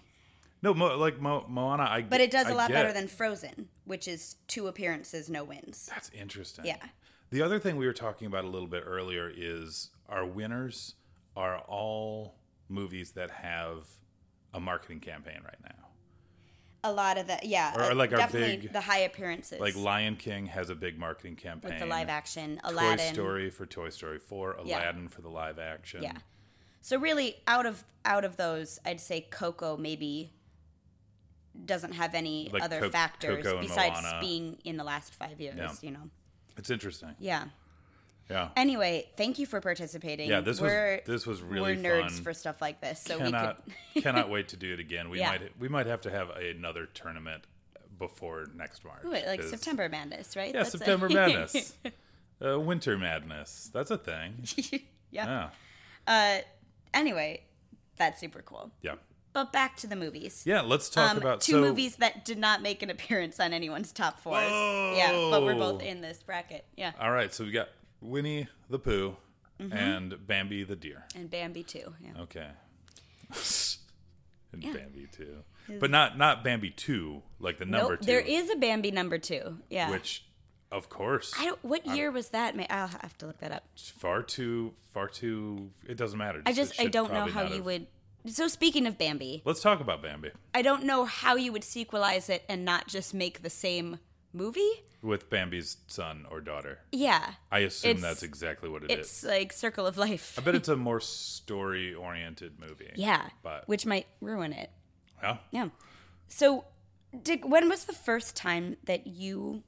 no, 0.63 0.73
Mo, 0.75 0.97
like 0.99 1.21
Mo, 1.21 1.45
Moana, 1.49 1.85
I 1.85 2.03
But 2.03 2.21
it 2.21 2.31
does 2.31 2.47
a 2.47 2.51
I 2.51 2.55
lot 2.55 2.69
get. 2.69 2.75
better 2.75 2.93
than 2.93 3.09
Frozen, 3.09 3.69
which 3.85 4.07
is 4.09 4.37
two 4.49 4.67
appearances, 4.67 5.29
no 5.31 5.45
wins. 5.45 5.89
That's 5.93 6.11
interesting. 6.11 6.67
Yeah. 6.67 6.77
The 7.31 7.43
other 7.43 7.59
thing 7.59 7.77
we 7.77 7.87
were 7.87 7.93
talking 7.95 8.27
about 8.27 8.45
a 8.45 8.49
little 8.49 8.69
bit 8.69 8.85
earlier 8.87 9.31
is 9.35 9.91
our 10.09 10.25
winners 10.27 10.95
are 11.37 11.59
all 11.59 12.37
movies 12.75 13.13
that 13.13 13.31
have 13.31 13.87
a 14.53 14.61
marketing 14.61 15.01
campaign 15.01 15.41
right 15.45 15.61
now. 15.63 15.89
A 16.87 16.93
lot 16.93 17.17
of 17.17 17.29
that, 17.29 17.47
yeah, 17.47 17.75
Or 17.75 17.93
uh, 17.93 17.95
like 17.95 18.13
our 18.13 18.19
definitely 18.19 18.57
big- 18.59 18.73
the 18.75 18.81
high 18.83 18.99
appearances, 19.01 19.59
Like 19.59 19.75
Lion 19.75 20.17
King 20.17 20.47
has 20.47 20.69
a 20.69 20.75
big 20.75 20.99
marketing 20.99 21.37
campaign. 21.37 21.71
with 21.71 21.81
the 21.81 21.87
live 21.87 22.11
action, 22.11 22.61
Toy 22.63 22.71
Aladdin. 22.73 23.15
Story 23.15 23.49
for 23.49 23.65
Toy 23.65 23.89
Story 23.89 24.19
4, 24.19 24.57
Yeah. 24.65 24.79
Aladdin 24.81 25.09
for 25.09 25.23
the 25.23 25.31
live 25.31 25.59
action. 25.59 26.03
Yeah. 26.03 26.19
So 26.83 26.99
really, 26.99 27.37
out 27.47 27.65
of 27.65 27.83
out 28.05 28.27
of 28.27 28.37
those, 28.37 28.79
I'd 28.85 29.01
say 29.01 29.23
Coco 29.23 29.79
maybe 29.79 30.35
doesn't 31.65 31.93
have 31.93 32.15
any 32.15 32.51
Like 32.53 32.63
other 32.63 32.81
Co- 32.81 32.91
factors 32.91 33.43
Coco 33.43 33.63
besides 33.63 34.01
being 34.21 34.59
in 34.65 34.77
the 34.77 34.85
last 34.85 35.15
five 35.15 35.41
years. 35.41 35.57
Yeah. 35.57 35.73
You 35.81 35.93
know. 35.93 36.11
It's 36.59 36.69
interesting. 36.69 37.15
Yeah. 37.19 37.45
Yeah. 38.31 38.49
Anyway, 38.57 39.07
thank 39.17 39.39
you 39.39 39.45
for 39.47 39.61
participating. 39.61 40.31
Yeah, 40.31 40.41
this 40.41 40.61
was- 40.61 40.71
we're, 40.71 41.01
this 41.07 41.27
was 41.27 41.43
really 41.43 41.77
we're 41.77 41.83
nerds 41.83 42.13
fun. 42.15 42.23
for 42.23 42.33
stuff 42.35 42.61
like 42.63 42.81
this, 42.81 43.01
so 43.01 43.19
cannot 43.19 43.63
we 43.67 43.73
could. 43.95 44.03
cannot 44.03 44.31
wait 44.31 44.49
to 44.49 44.57
do 44.57 44.73
it 44.73 44.81
again. 44.81 45.11
We 45.11 45.19
Yeah. 45.19 45.31
might 45.31 45.61
we 45.61 45.69
might 45.69 45.87
have 45.87 46.01
to 46.03 46.11
have 46.11 46.31
another 46.31 46.87
tournament 46.87 47.45
before 47.99 48.47
next 48.55 48.85
March. 48.85 49.05
Ooh, 49.05 49.11
like 49.11 49.41
'cause- 49.41 49.51
September 49.51 49.89
Madness, 49.89 50.37
right? 50.37 50.53
Yeah, 50.55 50.63
That's 50.63 50.75
a- 50.75 50.79
September 50.79 51.09
Madness. 51.11 51.75
uh, 52.45 52.59
Winter 52.59 52.97
Madness. 52.97 53.71
That's 53.75 53.91
a 53.91 53.99
thing. 53.99 54.45
yeah. 55.11 55.27
Yeah. 55.27 55.51
Uh, 56.07 56.41
anyway, 56.95 57.43
that's 57.97 58.21
super 58.21 58.43
cool. 58.43 58.73
Yeah. 58.83 58.95
But 59.35 59.53
back 59.53 59.77
to 59.79 59.87
the 59.89 59.97
movies. 59.97 60.45
Yeah, 60.47 60.61
let's 60.61 60.89
talk 60.89 61.11
Um, 61.11 61.19
about 61.19 61.41
two 61.41 61.53
so, 61.53 61.61
movies 61.61 61.97
that 61.97 62.25
did 62.25 62.39
not 62.39 62.63
make 62.63 62.83
an 62.83 62.91
appearance 62.91 63.41
on 63.41 63.53
anyone's 63.53 63.91
top 63.93 64.21
fours. 64.21 64.45
Yeah, 64.49 65.11
but 65.31 65.43
we're 65.43 65.57
both 65.57 65.83
in 65.83 66.01
this 66.01 66.23
bracket. 66.23 66.65
Yeah, 66.77 66.93
All 67.01 67.11
right, 67.11 67.35
so 67.35 67.45
we 67.45 67.51
got 67.51 67.69
Winnie 68.01 68.49
the 68.71 68.79
Pooh 68.79 69.17
Mm-hmm. 69.61 69.73
and 69.73 70.27
Bambi 70.27 70.65
the 70.65 70.75
deer. 70.75 71.05
and 71.15 71.31
Bambi 71.31 71.63
too. 71.63 71.95
Yeah. 72.01 72.23
Okay. 72.23 72.49
and 74.53 74.63
Bambi 74.63 75.07
too. 75.13 75.45
But 75.81 75.91
not 75.91 76.19
not 76.19 76.43
Bambi 76.45 76.71
2, 76.71 77.23
like 77.39 77.59
the 77.59 77.65
number 77.65 77.93
Nope, 77.93 78.01
2. 78.01 78.07
there 78.07 78.21
is 78.21 78.51
a 78.51 78.57
Bambi 78.57 78.91
number 78.91 79.17
two. 79.19 79.59
Yeah. 79.71 79.91
which 79.91 80.25
of 80.73 80.89
course 80.89 81.33
I 81.39 81.45
don't. 81.47 81.65
What 81.65 81.87
year 81.87 82.11
was 82.11 82.31
that? 82.31 82.57
May- 82.57 82.67
I'll 82.69 82.89
have 82.89 83.17
to 83.19 83.27
look 83.27 83.39
that 83.39 83.53
up. 83.53 83.63
far 83.77 84.23
too 84.23 84.75
far 84.93 85.07
too 85.09 85.71
it 85.89 85.97
doesn't 85.97 86.19
matter. 86.19 86.43
I 86.45 86.53
just 86.53 86.79
I 86.81 86.87
don't 86.87 87.13
know 87.13 87.27
how 87.27 87.43
you 87.45 87.57
have- 87.57 87.65
would. 87.65 87.87
So 88.27 88.49
speaking 88.49 88.87
of 88.87 88.97
Bambi, 88.99 89.43
Let's 89.45 89.61
talk 89.61 89.81
about 89.81 90.03
Bambi 90.03 90.31
I 90.53 90.63
don't 90.63 90.83
know 90.85 91.05
how 91.05 91.37
you 91.37 91.53
would 91.53 91.63
sequelize 91.63 92.29
it 92.29 92.43
and 92.49 92.65
not 92.65 92.89
just 92.89 93.15
make 93.15 93.43
the 93.43 93.51
same 93.51 93.99
movie. 94.35 94.83
with 95.03 95.29
Bambi's 95.29 95.77
son 95.87 96.25
or 96.31 96.41
daughter. 96.41 96.79
Yeah, 96.91 97.35
I 97.53 97.59
assume 97.61 97.91
It's- 97.91 98.03
that's 98.03 98.23
exactly 98.23 98.69
what 98.71 98.85
it 98.85 98.91
is. 98.91 98.99
it's 99.01 99.23
like 99.25 99.53
Circle 99.53 99.87
of 99.87 99.99
Life. 99.99 100.39
I 100.39 100.43
bet 100.43 100.55
it's 100.55 100.69
a 100.69 100.77
more 100.91 100.99
story 101.01 101.93
oriented 101.95 102.59
movie. 102.59 102.91
Yeah, 102.97 103.29
But 103.43 103.69
which 103.69 103.85
might 103.85 104.07
ruin 104.23 104.53
it. 104.55 104.71
yeah. 105.23 105.37
Yeah. 105.51 105.69
So, 106.29 106.65
Dick, 107.23 107.47
when 107.47 107.69
was 107.69 107.85
the 107.85 107.93
first 107.93 108.35
time 108.35 108.77
that 108.85 109.07
you 109.07 109.63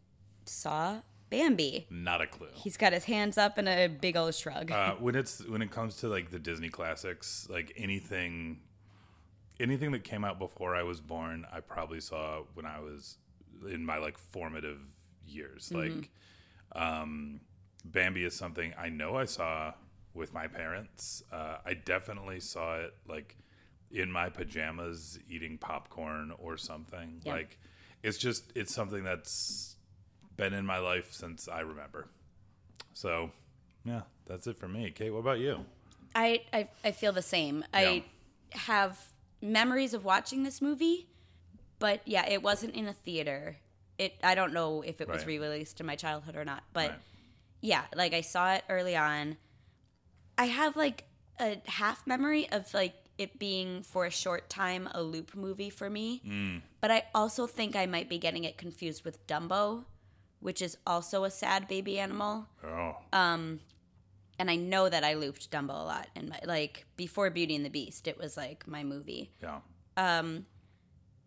saw 0.47 1.03
Bambi? 1.29 1.87
Not 1.91 2.23
a 2.23 2.27
clue. 2.27 2.49
He's 2.55 2.77
got 2.79 2.93
his 2.95 3.05
hands 3.05 3.37
up 3.37 3.59
and 3.59 3.69
a 3.69 3.89
big 3.89 4.17
old 4.17 4.35
shrug. 4.35 4.71
Uh, 4.73 4.95
when 4.99 5.15
it's 5.15 5.45
when 5.47 5.61
it 5.61 5.71
comes 5.71 5.97
to 5.99 6.09
like 6.09 6.31
the 6.31 6.39
Disney 6.39 6.71
classics, 6.71 7.47
like 7.51 7.73
anything, 7.77 8.61
anything 9.61 9.93
that 9.93 10.03
came 10.05 10.25
out 10.25 10.39
before 10.39 10.75
I 10.75 10.83
was 10.83 11.01
born, 11.01 11.47
I 11.53 11.61
probably 11.61 12.01
saw 12.01 12.43
when 12.55 12.65
I 12.65 12.81
was 12.81 13.19
in 13.71 13.85
my 13.85 13.99
like 13.99 14.19
formative 14.19 14.81
years. 15.27 15.73
Like, 15.73 16.11
um, 16.75 17.41
Bambi 17.85 18.25
is 18.25 18.35
something 18.35 18.73
I 18.79 18.89
know 18.89 19.17
I 19.17 19.25
saw 19.25 19.73
with 20.15 20.33
my 20.33 20.47
parents. 20.47 21.23
Uh, 21.33 21.59
I 21.65 21.75
definitely 21.75 22.41
saw 22.41 22.79
it 22.79 22.95
like 23.09 23.37
in 23.91 24.11
my 24.11 24.29
pajamas 24.29 25.19
eating 25.29 25.59
popcorn 25.59 26.33
or 26.39 26.57
something. 26.57 27.21
Yeah. 27.25 27.33
Like, 27.33 27.59
it's 28.03 28.19
just 28.19 28.53
it's 28.55 28.75
something 28.75 29.05
that's 29.05 29.77
been 30.37 30.53
in 30.53 30.67
my 30.67 30.79
life 30.79 31.13
since 31.13 31.49
I 31.49 31.61
remember. 31.61 32.09
So, 32.95 33.31
yeah, 33.85 34.03
that's 34.27 34.47
it 34.47 34.59
for 34.59 34.69
me. 34.69 34.91
Kate, 34.91 35.11
what 35.11 35.21
about 35.21 35.39
you? 35.39 35.65
I, 36.15 36.43
I 36.53 36.69
I 36.83 36.93
feel 36.93 37.13
the 37.13 37.23
same. 37.23 37.65
I 37.75 38.05
have 38.53 38.99
memories 39.43 39.93
of 39.93 40.05
watching 40.05 40.43
this 40.45 40.63
movie, 40.63 41.09
but 41.79 42.01
yeah, 42.07 42.27
it 42.29 42.43
wasn't 42.43 42.75
in 42.75 42.87
a 42.87 42.93
theater. 42.93 43.57
It 43.99 44.15
I 44.23 44.35
don't 44.35 44.53
know 44.53 44.83
if 44.83 45.01
it 45.01 45.09
was 45.09 45.19
Right. 45.19 45.27
re-released 45.29 45.81
in 45.81 45.87
my 45.87 45.97
childhood 45.97 46.37
or 46.37 46.45
not, 46.45 46.63
but 46.73 46.91
Right. 46.91 47.01
yeah, 47.61 47.85
like 47.95 48.13
I 48.15 48.21
saw 48.21 48.55
it 48.55 48.65
early 48.69 48.97
on. 48.97 49.37
I 50.39 50.47
have 50.47 50.77
like 50.77 51.05
a 51.41 51.61
half 51.67 52.07
memory 52.07 52.49
of 52.51 52.73
like 52.75 52.95
it 53.19 53.39
being 53.39 53.83
for 53.83 54.05
a 54.05 54.11
short 54.11 54.51
time 54.51 54.89
a 54.93 55.03
loop 55.03 55.35
movie 55.35 55.71
for 55.71 55.89
me. 55.89 56.21
Mm. 56.27 56.63
But 56.83 56.91
I 56.91 57.05
also 57.15 57.47
think 57.47 57.75
I 57.75 57.87
might 57.87 58.09
be 58.11 58.19
getting 58.19 58.45
it 58.45 58.59
confused 58.59 59.05
with 59.07 59.27
Dumbo, 59.27 59.85
which 60.41 60.61
is 60.61 60.77
also 60.87 61.25
a 61.25 61.31
sad 61.31 61.67
baby 61.69 61.99
animal 61.99 62.47
Oh, 62.63 62.97
Um 63.13 63.61
and 64.39 64.51
I 64.51 64.57
know 64.57 64.91
that 64.91 65.03
I 65.03 65.15
looped 65.15 65.51
Dumbo 65.51 65.71
a 65.71 65.85
lot. 65.85 66.09
And 66.15 66.37
like 66.45 66.85
before 66.99 67.31
Beauty 67.31 67.57
and 67.57 67.65
the 67.65 67.71
Beast, 67.71 68.07
it 68.07 68.19
was 68.19 68.37
like 68.37 68.69
my 68.69 68.85
movie. 68.85 69.33
yeah. 69.41 69.61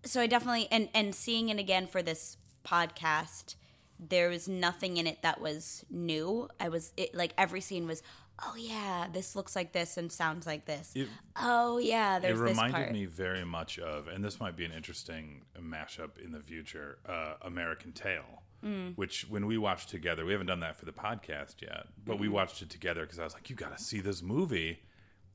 So 0.05 0.21
I 0.21 0.27
definitely 0.27 0.67
and 0.71 0.89
and 0.93 1.13
seeing 1.13 1.49
it 1.49 1.59
again 1.59 1.87
for 1.87 2.01
this 2.01 2.37
podcast, 2.65 3.55
there 3.99 4.29
was 4.29 4.47
nothing 4.47 4.97
in 4.97 5.07
it 5.07 5.21
that 5.23 5.41
was 5.41 5.83
new. 5.89 6.47
I 6.59 6.69
was 6.69 6.93
it, 6.97 7.13
like 7.13 7.33
every 7.37 7.61
scene 7.61 7.85
was, 7.87 8.01
oh 8.45 8.55
yeah, 8.57 9.07
this 9.11 9.35
looks 9.35 9.55
like 9.55 9.73
this 9.73 9.97
and 9.97 10.11
sounds 10.11 10.47
like 10.47 10.65
this. 10.65 10.91
It- 10.95 11.09
oh 11.35 11.77
yeah, 11.79 12.17
It 12.17 12.21
there's 12.21 12.39
this 12.39 12.49
reminded 12.49 12.91
me 12.93 13.05
very 13.05 13.43
much 13.45 13.77
of, 13.79 14.07
and 14.07 14.23
this 14.23 14.39
might 14.39 14.55
be 14.55 14.63
an 14.65 14.71
interesting 14.71 15.43
mashup 15.59 16.17
in 16.23 16.31
the 16.31 16.39
future, 16.39 16.99
uh, 17.07 17.33
American 17.41 17.91
Tail, 17.91 18.43
Mm. 18.63 18.97
which 18.97 19.25
when 19.29 19.45
we 19.47 19.57
watched 19.57 19.87
together, 19.89 20.25
we 20.25 20.33
haven't 20.33 20.47
done 20.47 20.59
that 20.61 20.75
for 20.77 20.83
the 20.85 20.91
podcast 20.91 21.61
yet, 21.61 21.87
but 22.05 22.13
Mm-hmm. 22.13 22.21
we 22.21 22.27
watched 22.27 22.61
it 22.61 22.69
together 22.69 23.01
because 23.01 23.17
I 23.19 23.23
was 23.23 23.33
like, 23.33 23.49
you 23.49 23.55
got 23.55 23.77
to 23.77 23.81
see 23.83 23.99
this 24.01 24.21
movie. 24.21 24.83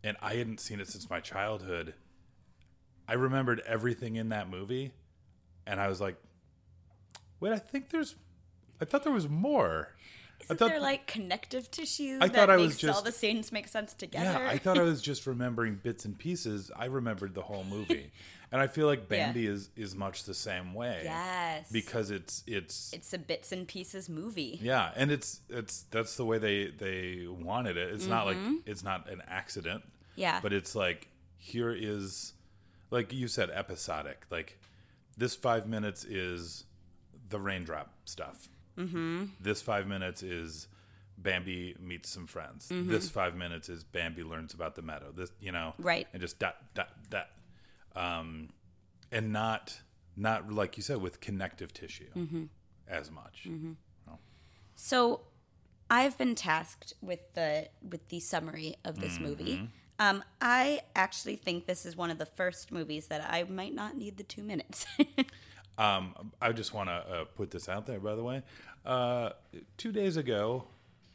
And 0.03 0.19
I 0.21 0.35
hadn't 0.35 0.61
seen 0.61 0.81
it 0.81 0.89
since 0.89 1.09
my 1.09 1.21
childhood. 1.21 1.95
I 3.09 3.15
remembered 3.15 3.61
everything 3.67 4.17
in 4.17 4.31
that 4.31 4.49
movie, 4.49 4.93
and 5.67 5.81
I 5.81 5.89
was 5.89 6.01
like, 6.01 6.17
wait, 7.41 7.53
I 7.53 7.59
think 7.59 7.91
there's, 7.91 8.15
I 8.81 8.85
thought 8.85 9.03
there 9.05 9.13
was 9.13 9.29
more. 9.29 9.89
I 10.41 10.45
Isn't 10.45 10.57
thought 10.59 10.71
there 10.71 10.81
like 10.81 11.07
connective 11.07 11.71
tissue 11.71 12.19
I 12.21 12.27
that 12.29 12.35
thought 12.35 12.51
I 12.51 12.57
was 12.57 12.73
makes 12.73 12.85
all 12.85 12.91
just- 12.95 13.05
the 13.05 13.13
scenes 13.13 13.53
make 13.53 13.69
sense 13.69 13.95
together? 13.95 14.41
Yeah, 14.43 14.49
I 14.51 14.59
thought 14.59 14.79
I 14.79 14.83
was 14.83 15.01
just 15.11 15.27
remembering 15.27 15.77
bits 15.83 16.05
and 16.05 16.19
pieces. 16.19 16.71
I 16.77 16.87
remembered 16.87 17.35
the 17.35 17.43
whole 17.43 17.63
movie, 17.65 18.11
and 18.53 18.61
I 18.61 18.67
feel 18.67 18.87
like 18.87 19.01
Yeah. 19.11 19.27
Bambi 19.27 19.47
is 19.47 19.71
is 19.77 19.95
much 19.95 20.25
the 20.25 20.35
same 20.35 20.75
way. 20.75 21.03
yes, 21.05 21.71
because 21.71 22.11
it's 22.11 22.43
it's, 22.47 22.93
it's 22.93 23.13
a 23.15 23.19
bits 23.19 23.53
and 23.53 23.67
pieces 23.69 24.09
movie. 24.09 24.59
yeah, 24.61 24.91
and 24.97 25.11
it's 25.13 25.41
it's 25.49 25.83
that's 25.91 26.17
the 26.17 26.25
way 26.25 26.39
they 26.39 26.67
they 26.67 27.27
wanted 27.29 27.77
it. 27.77 27.93
It's 27.95 28.07
not 28.07 28.27
like 28.27 28.37
it's 28.67 28.83
not 28.83 29.09
an 29.11 29.23
accident. 29.29 29.83
Mm-hmm. 29.83 30.21
Yeah. 30.21 30.41
but 30.43 30.53
it's 30.53 30.75
like 30.75 31.09
here 31.39 31.73
is 31.73 32.33
like 32.95 33.13
you 33.13 33.29
said 33.29 33.51
episodic. 33.51 34.25
Like 34.31 34.59
this 35.17 35.35
five 35.35 35.67
minutes 35.67 36.05
is 36.05 36.65
the 37.29 37.39
raindrop 37.39 37.89
stuff. 38.05 38.49
Mm-hmm. 38.79 39.25
This 39.41 39.61
five 39.63 39.87
minutes 39.87 40.23
is. 40.23 40.69
Bambi 41.17 41.77
meets 41.81 42.11
some 42.11 42.27
friends. 42.27 42.69
Mm-hmm. 42.69 42.91
This 42.91 43.09
five 43.09 43.37
minutes 43.37 43.69
is 43.69 43.85
Bambi 43.85 44.25
learns 44.25 44.53
about 44.53 44.75
the 44.75 44.83
meadow. 44.83 45.13
This, 45.15 45.31
you 45.41 45.53
know, 45.53 45.73
Right. 45.79 46.09
and 46.13 46.21
just 46.21 46.41
dot 46.41 46.57
dot 46.75 46.89
dot 47.09 47.29
um 47.95 48.49
and 49.13 49.33
not 49.33 49.81
not 50.17 50.51
like 50.53 50.77
you 50.77 50.83
said 50.83 50.97
with 51.01 51.21
connective 51.21 51.73
tissue 51.73 52.11
Mm-hmm. 52.17 52.45
as 52.89 53.13
much 53.13 53.47
So, 54.75 55.21
I've 55.89 56.19
been 56.19 56.35
tasked 56.35 56.95
with 57.01 57.21
the 57.35 57.69
with 57.89 58.09
the 58.09 58.19
summary 58.19 58.75
of 58.85 58.99
this 59.01 59.21
movie. 59.21 59.69
Um, 59.99 60.25
I 60.41 60.81
actually 60.97 61.37
think 61.37 61.67
this 61.67 61.87
is 61.87 61.97
one 61.97 62.11
of 62.11 62.19
the 62.19 62.27
first 62.27 62.73
movies 62.73 63.07
that 63.07 63.25
I 63.29 63.45
might 63.45 63.75
not 63.75 63.97
need 63.97 64.17
the 64.17 64.25
two 64.25 64.43
minutes. 64.43 64.87
um 65.79 66.15
i 66.41 66.53
just 66.53 66.73
want 66.73 66.89
to 66.89 66.93
uh, 66.93 67.25
put 67.37 67.51
this 67.51 67.69
out 67.69 67.87
there 67.87 67.99
by 67.99 68.15
the 68.15 68.23
way 68.23 68.43
uh 68.87 69.31
two 69.77 69.91
days 69.93 70.17
ago 70.17 70.65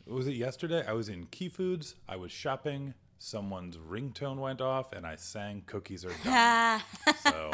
was 0.05 0.27
it 0.27 0.33
yesterday 0.35 0.83
i 0.87 0.93
was 0.93 1.09
in 1.09 1.25
key 1.27 1.47
foods 1.47 1.95
i 2.07 2.15
was 2.15 2.31
shopping 2.31 2.93
someone's 3.19 3.77
ringtone 3.77 4.37
went 4.37 4.61
off 4.61 4.91
and 4.91 5.05
i 5.05 5.15
sang 5.15 5.61
cookies 5.65 6.03
are 6.03 6.11
done 6.23 6.81
so 7.23 7.51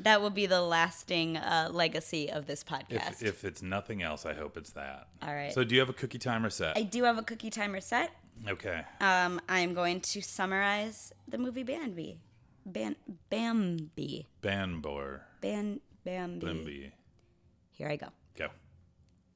that 0.00 0.20
will 0.20 0.30
be 0.30 0.46
the 0.46 0.60
lasting 0.60 1.36
uh, 1.36 1.68
legacy 1.72 2.30
of 2.30 2.46
this 2.46 2.62
podcast. 2.62 3.20
if, 3.20 3.22
if 3.22 3.44
it's 3.44 3.62
nothing 3.62 4.02
else 4.02 4.26
i 4.26 4.32
hope 4.32 4.56
it's 4.56 4.70
that 4.70 5.08
All 5.22 5.34
right. 5.34 5.52
so 5.52 5.64
do 5.64 5.74
you 5.74 5.80
have 5.80 5.90
a 5.90 5.94
cookie 5.94 6.18
timer 6.18 6.50
set 6.50 6.76
I 6.76 6.82
do 6.82 7.04
have 7.04 7.18
a 7.18 7.22
cookie 7.22 7.50
timer 7.50 7.80
set. 7.80 8.10
Okay 8.46 8.84
Um, 9.00 9.40
I'm 9.48 9.74
going 9.74 10.00
to 10.00 10.20
summarize 10.20 11.12
the 11.26 11.38
movie 11.38 11.62
Bambi. 11.62 12.18
Ban- 12.66 12.96
Bambi. 13.30 14.26
banbor 14.42 15.20
Ban- 15.40 15.80
Bambi. 16.04 16.46
bimby 16.46 16.92
Here 17.72 17.88
I 17.88 17.96
go. 17.96 18.08
go 18.36 18.48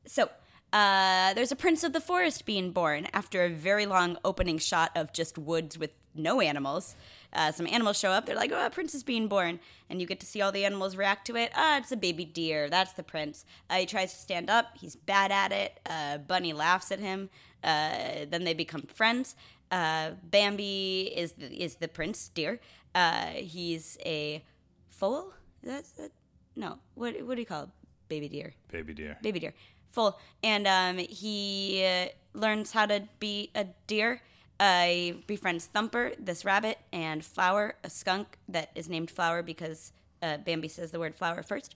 So, 0.07 0.29
uh, 0.73 1.33
there's 1.35 1.53
a 1.53 1.57
prince 1.57 1.85
of 1.85 1.93
the 1.93 2.01
forest 2.01 2.45
being 2.47 2.73
born 2.73 3.07
after 3.13 3.45
a 3.45 3.49
very 3.51 3.87
long 3.87 4.19
opening 4.25 4.59
shot 4.59 4.91
of 4.97 5.13
just 5.13 5.37
woods 5.39 5.79
with 5.79 5.91
no 6.15 6.41
animals. 6.41 6.95
Uh, 7.33 7.51
some 7.53 7.67
animals 7.67 7.99
show 7.99 8.11
up. 8.11 8.27
They're 8.27 8.37
like, 8.37 8.53
"Oh, 8.53 8.67
a 8.67 8.71
prince 8.71 8.95
is 8.95 9.03
being 9.03 9.29
born," 9.29 9.61
and 9.89 9.99
you 10.01 10.07
get 10.07 10.21
to 10.21 10.27
see 10.27 10.43
all 10.43 10.53
the 10.53 10.65
animals 10.67 10.95
react 10.97 11.27
to 11.29 11.37
it. 11.37 11.51
Ah, 11.55 11.79
it's 11.79 11.91
a 11.93 11.97
baby 11.97 12.27
deer. 12.27 12.69
That's 12.69 12.93
the 12.93 13.03
prince. 13.03 13.47
Uh, 13.71 13.77
he 13.77 13.87
tries 13.87 14.13
to 14.13 14.19
stand 14.19 14.51
up. 14.51 14.77
He's 14.79 14.95
bad 14.97 15.33
at 15.33 15.53
it. 15.53 15.81
Uh, 15.87 16.19
Bunny 16.19 16.53
laughs 16.53 16.93
at 16.93 17.01
him. 17.01 17.31
Uh, 17.63 18.27
then 18.29 18.45
they 18.45 18.55
become 18.55 18.83
friends. 18.83 19.37
Uh, 19.71 20.11
Bambi 20.31 21.13
is 21.15 21.33
the, 21.33 21.47
is 21.47 21.77
the 21.77 21.89
prince 21.89 22.29
deer. 22.29 22.61
Uh, 22.95 23.27
he's 23.27 23.99
a 24.05 24.45
foal. 24.91 25.33
That's 25.63 25.93
that, 25.93 26.11
no. 26.57 26.79
What 26.95 27.23
what 27.23 27.35
do 27.37 27.41
you 27.41 27.47
call 27.47 27.63
a 27.63 27.71
baby 28.09 28.29
deer? 28.29 28.55
baby 28.71 28.93
deer 28.93 29.17
baby 29.23 29.39
deer, 29.39 29.55
full, 29.91 30.19
and 30.43 30.67
um, 30.67 30.99
he 30.99 31.85
uh, 31.85 32.09
learns 32.39 32.73
how 32.73 32.87
to 32.87 33.05
be 33.19 33.51
a 33.55 33.67
deer. 33.87 34.21
Uh, 34.61 34.85
he 34.85 35.13
befriends 35.27 35.67
Thumper, 35.67 36.13
this 36.19 36.45
rabbit, 36.45 36.79
and 36.93 37.25
Flower, 37.25 37.77
a 37.83 37.91
skunk 37.91 38.39
that 38.49 38.71
is 38.75 38.89
named 38.89 39.11
Flower 39.11 39.43
because 39.43 39.93
uh, 40.23 40.37
Bambi 40.39 40.69
says 40.69 40.91
the 40.91 41.01
word 41.01 41.15
flower 41.15 41.43
first. 41.43 41.75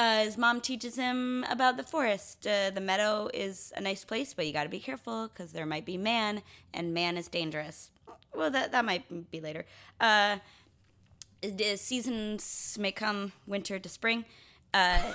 Uh, 0.00 0.22
his 0.24 0.36
mom 0.44 0.56
teaches 0.70 0.94
him 0.96 1.44
about 1.50 1.76
the 1.76 1.82
forest. 1.94 2.46
Uh, 2.46 2.70
the 2.70 2.80
meadow 2.80 3.28
is 3.34 3.72
a 3.76 3.80
nice 3.90 4.02
place, 4.10 4.32
but 4.36 4.46
you 4.46 4.52
got 4.52 4.64
to 4.64 4.74
be 4.78 4.80
careful 4.90 5.28
because 5.28 5.52
there 5.52 5.66
might 5.66 5.84
be 5.84 5.96
man, 5.98 6.32
and 6.72 6.94
man 6.94 7.16
is 7.18 7.28
dangerous. 7.28 7.90
Well, 8.34 8.50
that 8.56 8.72
that 8.72 8.84
might 8.90 9.04
be 9.30 9.40
later. 9.48 9.64
Uh, 10.00 10.38
the 11.42 11.76
seasons 11.76 12.76
may 12.80 12.92
come 12.92 13.32
winter 13.46 13.78
to 13.78 13.88
spring. 13.88 14.24
Uh, 14.72 15.12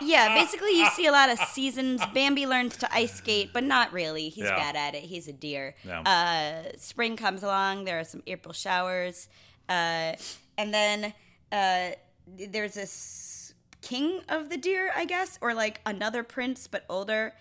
yeah, 0.00 0.34
basically, 0.34 0.78
you 0.78 0.86
see 0.90 1.06
a 1.06 1.12
lot 1.12 1.28
of 1.30 1.38
seasons. 1.40 2.00
Bambi 2.14 2.46
learns 2.46 2.76
to 2.78 2.86
ice 2.94 3.14
skate, 3.14 3.50
but 3.52 3.64
not 3.64 3.92
really. 3.92 4.28
He's 4.30 4.44
Yeah. 4.44 4.56
bad 4.56 4.76
at 4.76 4.94
it. 4.94 5.02
He's 5.04 5.28
a 5.28 5.32
deer. 5.32 5.74
Yeah. 5.84 6.00
Uh, 6.02 6.72
spring 6.78 7.16
comes 7.16 7.42
along. 7.42 7.84
There 7.84 7.98
are 8.00 8.04
some 8.04 8.22
April 8.26 8.52
showers, 8.52 9.28
uh, 9.68 10.12
and 10.56 10.72
then 10.72 11.12
uh, 11.50 11.90
there's 12.36 12.74
this 12.74 13.54
king 13.80 14.20
of 14.28 14.50
the 14.50 14.56
deer, 14.56 14.90
I 14.94 15.04
guess, 15.04 15.38
or 15.40 15.54
like 15.54 15.80
another 15.86 16.22
prince, 16.22 16.66
but 16.66 16.84
older. 16.88 17.34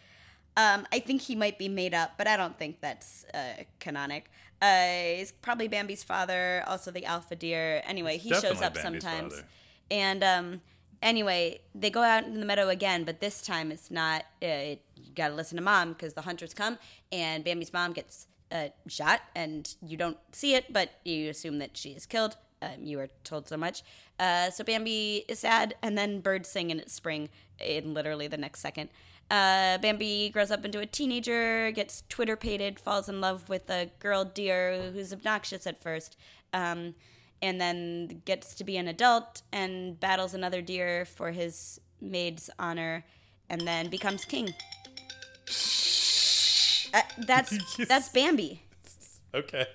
Um, 0.55 0.87
I 0.91 0.99
think 0.99 1.21
he 1.21 1.35
might 1.35 1.59
be 1.59 1.69
made 1.69 1.93
up, 1.93 2.13
but 2.17 2.27
I 2.27 2.35
don't 2.35 2.57
think 2.57 2.81
that's 2.81 3.25
uh, 3.33 3.63
canonic. 3.79 4.31
Uh, 4.59 5.17
he's 5.17 5.31
probably 5.31 5.67
Bambi's 5.67 6.03
father, 6.03 6.63
also 6.65 6.89
the 6.89 7.05
alpha 7.05 7.35
deer. 7.35 7.83
Anyway, 7.85 8.17
he 8.17 8.29
shows 8.29 8.61
up 8.61 8.73
Bambi's 8.73 8.81
sometimes. 8.81 9.33
father. 9.35 9.47
And 9.91 10.23
um, 10.23 10.61
anyway, 11.01 11.61
they 11.75 11.91
go 11.91 12.01
out 12.01 12.23
in 12.23 12.39
the 12.39 12.45
meadow 12.45 12.69
again, 12.69 13.03
but 13.03 13.19
this 13.19 13.41
time 13.41 13.71
it's 13.71 13.91
not. 13.91 14.23
Uh, 14.41 14.47
it, 14.47 14.81
you 14.95 15.13
got 15.13 15.29
to 15.29 15.35
listen 15.35 15.57
to 15.57 15.63
mom 15.63 15.93
because 15.93 16.13
the 16.13 16.21
hunters 16.21 16.55
come, 16.55 16.79
and 17.11 17.43
Bambi's 17.43 17.71
mom 17.71 17.93
gets 17.93 18.27
uh, 18.51 18.69
shot, 18.87 19.21
and 19.35 19.75
you 19.85 19.95
don't 19.95 20.17
see 20.31 20.55
it, 20.55 20.73
but 20.73 20.89
you 21.05 21.29
assume 21.29 21.59
that 21.59 21.77
she 21.77 21.91
is 21.91 22.07
killed. 22.07 22.35
Um, 22.61 22.83
you 22.83 22.99
are 22.99 23.09
told 23.23 23.47
so 23.47 23.57
much. 23.57 23.83
Uh, 24.19 24.49
so 24.49 24.63
Bambi 24.63 25.25
is 25.27 25.39
sad, 25.39 25.75
and 25.81 25.97
then 25.97 26.21
birds 26.21 26.49
sing 26.49 26.71
in 26.71 26.79
its 26.79 26.93
spring 26.93 27.29
in 27.59 27.93
literally 27.93 28.27
the 28.27 28.37
next 28.37 28.61
second. 28.61 28.89
Uh, 29.29 29.77
Bambi 29.77 30.29
grows 30.29 30.51
up 30.51 30.63
into 30.63 30.79
a 30.79 30.85
teenager, 30.85 31.69
gets 31.71 32.03
twitterpated, 32.09 32.79
falls 32.79 33.09
in 33.09 33.19
love 33.19 33.49
with 33.49 33.69
a 33.69 33.91
girl 33.99 34.23
deer 34.23 34.89
who's 34.93 35.11
obnoxious 35.11 35.67
at 35.67 35.81
first, 35.81 36.17
um, 36.53 36.95
and 37.41 37.59
then 37.59 38.21
gets 38.25 38.55
to 38.55 38.63
be 38.63 38.77
an 38.77 38.87
adult 38.87 39.41
and 39.51 39.99
battles 39.99 40.33
another 40.33 40.61
deer 40.61 41.05
for 41.05 41.31
his 41.31 41.79
maid's 41.99 42.49
honor, 42.57 43.03
and 43.49 43.61
then 43.67 43.89
becomes 43.89 44.23
king. 44.25 44.53
Uh, 46.93 47.01
that's 47.25 47.75
that's 47.87 48.09
Bambi. 48.09 48.63
okay 49.33 49.67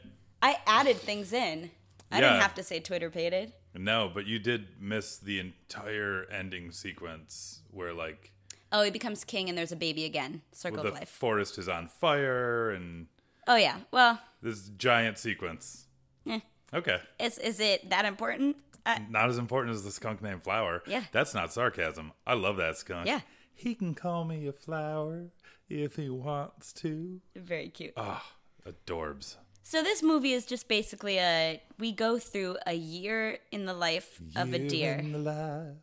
I 0.43 0.57
added 0.67 0.97
things 0.97 1.33
in. 1.33 1.71
I 2.13 2.17
Yeah. 2.21 2.29
didn't 2.29 2.43
have 2.43 2.55
to 2.55 2.63
say 2.63 2.79
twitterpated. 2.81 3.53
No, 3.75 4.11
but 4.13 4.27
you 4.27 4.39
did 4.39 4.81
miss 4.81 5.17
the 5.19 5.39
entire 5.41 6.25
ending 6.31 6.71
sequence 6.73 7.63
where 7.71 7.93
like 7.95 8.33
Oh, 8.75 8.83
he 8.83 8.91
becomes 8.91 9.23
king, 9.25 9.49
and 9.51 9.59
there's 9.59 9.73
a 9.73 9.77
baby 9.77 10.05
again. 10.07 10.41
Circle 10.53 10.83
the 10.83 10.89
of 10.91 10.95
life. 10.95 11.09
forest 11.09 11.59
is 11.59 11.69
on 11.69 11.89
fire 11.89 12.71
and 12.71 13.07
Oh 13.47 13.57
yeah. 13.57 13.81
Well, 13.91 14.21
This 14.41 14.69
giant 14.77 15.19
sequence. 15.19 15.87
Eh. 16.27 16.41
Okay. 16.75 17.01
is 17.19 17.39
is 17.39 17.61
it 17.61 17.91
that 17.91 18.05
important? 18.05 18.57
Uh, 18.85 18.99
Not 19.09 19.29
as 19.29 19.39
important 19.39 19.75
as 19.77 19.85
the 19.85 19.91
skunk 19.93 20.21
named 20.23 20.43
Flower. 20.43 20.83
Yeah. 20.87 21.05
That's 21.13 21.35
not 21.35 21.53
sarcasm. 21.53 22.13
I 22.27 22.35
love 22.35 22.57
that 22.57 22.77
skunk. 22.77 23.07
Yeah. 23.07 23.21
He 23.55 23.75
can 23.75 23.95
call 23.95 24.25
me 24.25 24.47
a 24.49 24.53
flower 24.53 25.29
if 25.69 25.97
he 25.97 26.09
wants 26.09 26.73
to. 26.75 27.21
very 27.37 27.69
cute. 27.69 27.93
Ah, 27.97 28.25
adorbs. 28.67 29.37
So 29.63 29.83
this 29.83 30.03
movie 30.03 30.33
is 30.33 30.45
just 30.45 30.69
basically 30.69 31.19
a 31.19 31.63
we 31.79 31.93
go 31.93 32.19
through 32.19 32.57
a 32.67 32.75
year 32.75 33.39
in 33.51 33.65
the 33.67 33.75
life 33.75 34.21
of 34.37 34.53
a 34.53 34.59
Year 34.59 34.69
deer. 34.69 34.95
in 34.95 35.13
the 35.13 35.19
life. 35.19 35.77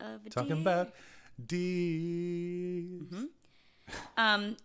Of 0.00 0.26
a 0.26 0.30
Talking 0.30 0.48
deer. 0.50 0.60
about 0.60 0.92
deers. 1.44 3.02
Mm-hmm. 3.02 3.24
Um, 4.16 4.56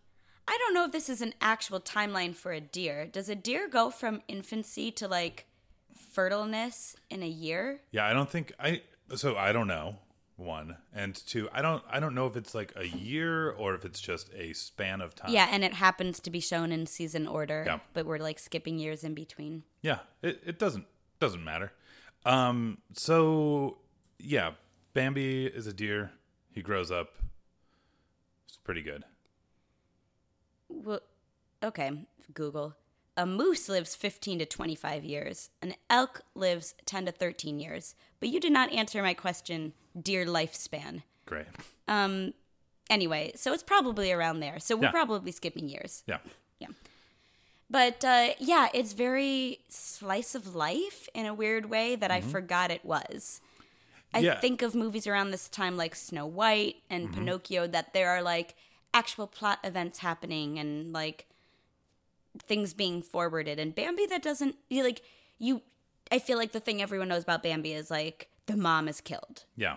I 0.47 0.57
don't 0.59 0.73
know 0.73 0.85
if 0.85 0.91
this 0.91 1.09
is 1.09 1.21
an 1.21 1.33
actual 1.41 1.79
timeline 1.79 2.33
for 2.35 2.51
a 2.53 2.61
deer. 2.61 3.05
Does 3.05 3.27
a 3.29 3.35
deer 3.35 3.67
go 3.67 3.89
from 3.89 4.21
infancy 4.27 4.91
to 4.91 5.07
like 5.07 5.45
fertileness 6.15 6.95
in 7.09 7.23
a 7.23 7.27
year? 7.27 7.81
Yeah, 7.91 8.07
I 8.07 8.13
don't 8.13 8.29
think 8.29 8.53
I. 8.59 8.81
So 9.15 9.35
I 9.35 9.51
don't 9.51 9.67
know. 9.67 9.97
One 10.37 10.77
and 10.93 11.15
two. 11.15 11.49
I 11.51 11.63
don't. 11.63 11.83
I 11.89 11.99
don't 11.99 12.13
know 12.13 12.27
if 12.27 12.37
it's 12.37 12.53
like 12.53 12.71
a 12.75 12.87
year 12.87 13.49
or 13.49 13.73
if 13.73 13.83
it's 13.85 13.99
just 13.99 14.29
a 14.35 14.53
span 14.53 15.01
of 15.01 15.15
time. 15.15 15.31
Yeah, 15.31 15.47
and 15.51 15.63
it 15.63 15.73
happens 15.73 16.19
to 16.19 16.29
be 16.29 16.39
shown 16.39 16.71
in 16.71 16.85
season 16.85 17.27
order, 17.27 17.63
Yeah. 17.65 17.79
but 17.93 18.05
we're 18.05 18.19
like 18.19 18.37
skipping 18.37 18.77
years 18.77 19.03
in 19.03 19.15
between. 19.15 19.63
Yeah, 19.81 19.99
it, 20.21 20.39
it 20.45 20.59
doesn't 20.59 20.85
doesn't 21.19 21.43
matter. 21.43 21.71
Um, 22.23 22.77
so 22.93 23.79
yeah, 24.19 24.51
Bambi 24.93 25.47
is 25.47 25.65
a 25.65 25.73
deer. 25.73 26.11
He 26.51 26.61
grows 26.61 26.91
up. 26.91 27.15
It's 28.47 28.57
pretty 28.57 28.83
good. 28.83 29.05
Well, 30.69 30.99
okay, 31.63 32.05
Google. 32.35 32.75
A 33.17 33.25
moose 33.25 33.67
lives 33.67 33.95
15 33.95 34.39
to 34.39 34.45
25 34.45 35.03
years. 35.03 35.49
An 35.61 35.73
elk 35.89 36.21
lives 36.35 36.75
10 36.85 37.07
to 37.07 37.11
13 37.11 37.59
years. 37.59 37.95
But 38.19 38.29
you 38.29 38.39
did 38.39 38.51
not 38.51 38.71
answer 38.71 39.01
my 39.01 39.13
question, 39.15 39.73
dear 39.99 40.25
lifespan. 40.25 41.01
Great. 41.25 41.47
Um 41.87 42.33
anyway, 42.89 43.31
so 43.35 43.51
it's 43.53 43.63
probably 43.63 44.11
around 44.11 44.39
there. 44.39 44.59
So 44.59 44.75
we're 44.77 44.83
Yeah. 44.85 44.91
probably 44.91 45.31
skipping 45.31 45.67
years. 45.67 46.03
Yeah. 46.07 46.19
Yeah. 46.59 46.67
But 47.69 48.03
uh, 48.05 48.29
yeah, 48.39 48.69
it's 48.73 48.93
very 48.93 49.59
slice 49.67 50.35
of 50.35 50.55
life 50.55 51.09
in 51.13 51.25
a 51.25 51.33
weird 51.33 51.65
way 51.69 51.95
that 51.97 52.11
I 52.11 52.21
forgot 52.21 52.71
it 52.71 52.85
was. 52.85 53.41
I 54.13 54.19
Mm-hmm. 54.19 54.25
Yeah. 54.25 54.39
think 54.39 54.61
of 54.61 54.73
movies 54.73 55.05
around 55.07 55.31
this 55.31 55.49
time 55.49 55.75
like 55.75 55.95
Snow 55.95 56.25
White 56.25 56.77
and 56.89 57.07
Mm-hmm. 57.09 57.19
Pinocchio 57.19 57.67
that 57.67 57.93
there 57.93 58.09
are 58.09 58.21
like 58.21 58.55
actual 58.93 59.27
plot 59.27 59.59
events 59.65 59.99
happening 59.99 60.57
and 60.59 60.93
like 60.93 61.25
things 62.41 62.73
being 62.73 63.01
forwarded. 63.01 63.59
And 63.59 63.73
Bambi, 63.75 64.05
that 64.07 64.21
doesn't 64.23 64.55
you 64.69 64.83
like 64.83 65.01
you. 65.39 65.61
I 66.11 66.19
feel 66.19 66.37
like 66.37 66.51
the 66.53 66.59
thing 66.59 66.81
everyone 66.81 67.09
knows 67.09 67.23
about 67.23 67.43
Bambi 67.43 67.73
is 67.73 67.91
like 67.91 68.29
the 68.45 68.55
mom 68.57 68.87
is 68.87 69.01
killed, 69.01 69.43
Yeah. 69.57 69.75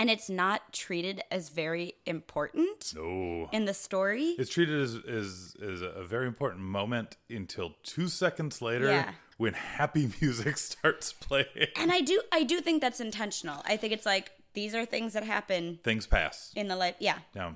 and 0.00 0.10
it's 0.10 0.28
not 0.28 0.72
treated 0.72 1.22
as 1.30 1.50
very 1.50 1.94
important 2.04 2.92
No. 2.96 3.48
in 3.52 3.64
the 3.64 3.74
story. 3.74 4.34
It's 4.38 4.50
treated 4.50 4.80
as, 4.80 4.96
as 5.06 5.56
as 5.62 5.80
a 5.82 6.02
very 6.04 6.26
important 6.26 6.62
moment 6.64 7.16
until 7.30 7.74
two 7.84 8.08
seconds 8.08 8.60
later 8.60 8.86
Yeah. 8.88 9.12
when 9.36 9.54
happy 9.54 10.10
music 10.20 10.58
starts 10.58 11.12
playing. 11.12 11.68
and 11.76 11.92
I 11.92 12.00
do 12.00 12.20
I 12.32 12.42
do 12.42 12.60
think 12.60 12.80
that's 12.80 13.00
intentional. 13.00 13.62
I 13.64 13.76
think 13.76 13.92
it's 13.92 14.06
like 14.06 14.32
these 14.54 14.74
are 14.74 14.84
things 14.84 15.12
that 15.12 15.22
happen 15.22 15.78
Things 15.84 16.06
pass. 16.08 16.50
in 16.56 16.66
the 16.66 16.74
life. 16.74 16.96
Yeah. 16.98 17.18
Yeah, 17.36 17.52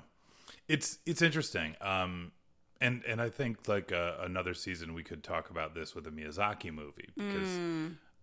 it's 0.69 0.99
it's 1.05 1.21
interesting. 1.21 1.75
Um, 1.81 2.31
and 2.83 3.01
and 3.07 3.21
I 3.21 3.29
think 3.29 3.67
like 3.67 3.91
uh, 3.91 4.15
another 4.19 4.53
season 4.53 4.93
we 4.93 5.03
could 5.03 5.23
talk 5.23 5.49
about 5.49 5.73
this 5.73 5.95
with 5.95 6.05
a 6.05 6.11
Miyazaki 6.11 6.71
movie 6.71 7.09
because, 7.15 7.57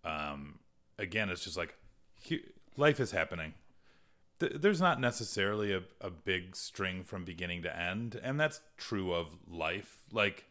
um, 0.04 0.58
again, 0.98 1.30
it's 1.30 1.42
just 1.42 1.56
like 1.56 1.74
he, 2.22 2.42
life 2.76 3.00
is 3.00 3.10
happening. 3.10 3.54
Th- 4.38 4.52
there's 4.54 4.80
not 4.80 5.00
necessarily 5.00 5.72
a, 5.72 5.82
a 6.00 6.10
big 6.10 6.54
string 6.54 7.04
from 7.04 7.24
beginning 7.24 7.62
to 7.62 7.74
end, 7.76 8.20
and 8.22 8.38
that's 8.38 8.60
true 8.76 9.14
of 9.14 9.28
life. 9.50 10.02
Like, 10.12 10.44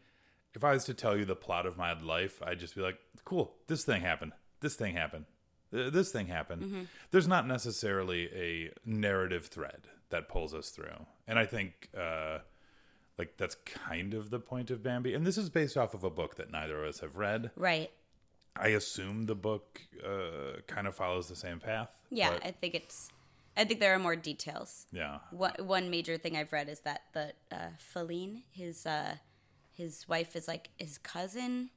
if 0.54 0.64
I 0.64 0.72
was 0.72 0.84
to 0.86 0.94
tell 0.94 1.16
you 1.16 1.24
the 1.24 1.36
plot 1.36 1.64
of 1.64 1.76
my 1.76 1.92
life, 1.98 2.42
I'd 2.44 2.58
just 2.58 2.74
be 2.74 2.82
like, 2.82 2.98
"Cool, 3.24 3.54
this 3.68 3.84
thing 3.84 4.02
happened. 4.02 4.32
This 4.60 4.74
thing 4.74 4.94
happened. 4.96 5.26
This 5.70 6.10
thing 6.10 6.26
happened." 6.26 6.88
There's 7.12 7.28
not 7.28 7.46
necessarily 7.46 8.28
a 8.34 8.72
narrative 8.84 9.46
thread 9.46 9.86
that 10.10 10.28
pulls 10.28 10.52
us 10.52 10.70
through, 10.70 11.06
and 11.28 11.38
I 11.38 11.46
think 11.46 11.88
uh, 11.96 12.38
like 13.20 13.36
that's 13.36 13.56
kind 13.66 14.14
of 14.14 14.30
the 14.30 14.38
point 14.40 14.70
of 14.70 14.82
Bambi. 14.82 15.12
And 15.14 15.26
this 15.26 15.36
is 15.36 15.50
based 15.50 15.76
off 15.76 15.92
of 15.92 16.04
a 16.04 16.10
book 16.10 16.36
that 16.36 16.50
neither 16.50 16.82
of 16.82 16.88
us 16.88 17.00
have 17.00 17.16
read. 17.16 17.50
Right. 17.54 17.90
I 18.56 18.68
assume 18.68 19.26
the 19.26 19.34
book 19.34 19.80
uh, 20.04 20.60
kind 20.66 20.86
of 20.88 20.94
follows 20.94 21.28
the 21.28 21.36
same 21.36 21.60
path. 21.60 21.90
Yeah, 22.10 22.30
but- 22.30 22.46
I 22.46 22.50
think 22.52 22.74
it's 22.74 23.10
I 23.56 23.64
think 23.64 23.78
there 23.80 23.94
are 23.94 23.98
more 23.98 24.16
details. 24.16 24.86
yeah. 24.92 25.18
One 25.30 25.52
one 25.76 25.90
major 25.90 26.16
thing 26.16 26.34
I've 26.36 26.52
read 26.52 26.68
is 26.70 26.80
that 26.80 27.02
the 27.12 27.32
uh, 27.52 27.70
Faline, 27.94 28.42
his 28.50 28.86
uh, 28.86 29.16
his 29.72 30.08
wife 30.08 30.34
is 30.34 30.48
like 30.48 30.70
his 30.78 30.96
cousin. 30.98 31.70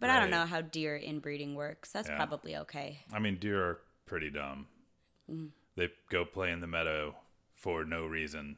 But 0.00 0.10
I 0.10 0.18
don't 0.20 0.30
know 0.30 0.46
how 0.46 0.60
deer 0.62 0.96
inbreeding 0.96 1.54
works. 1.54 1.92
That's 1.92 2.08
Yeah. 2.08 2.16
probably 2.16 2.56
okay. 2.64 2.98
I 3.12 3.20
mean, 3.20 3.36
deer 3.38 3.62
are 3.68 3.78
pretty 4.04 4.30
dumb. 4.30 4.66
Mm. 5.30 5.50
They 5.76 5.88
go 6.10 6.24
play 6.24 6.50
in 6.50 6.60
the 6.60 6.66
meadow 6.66 7.14
for 7.54 7.84
no 7.84 8.04
reason. 8.06 8.56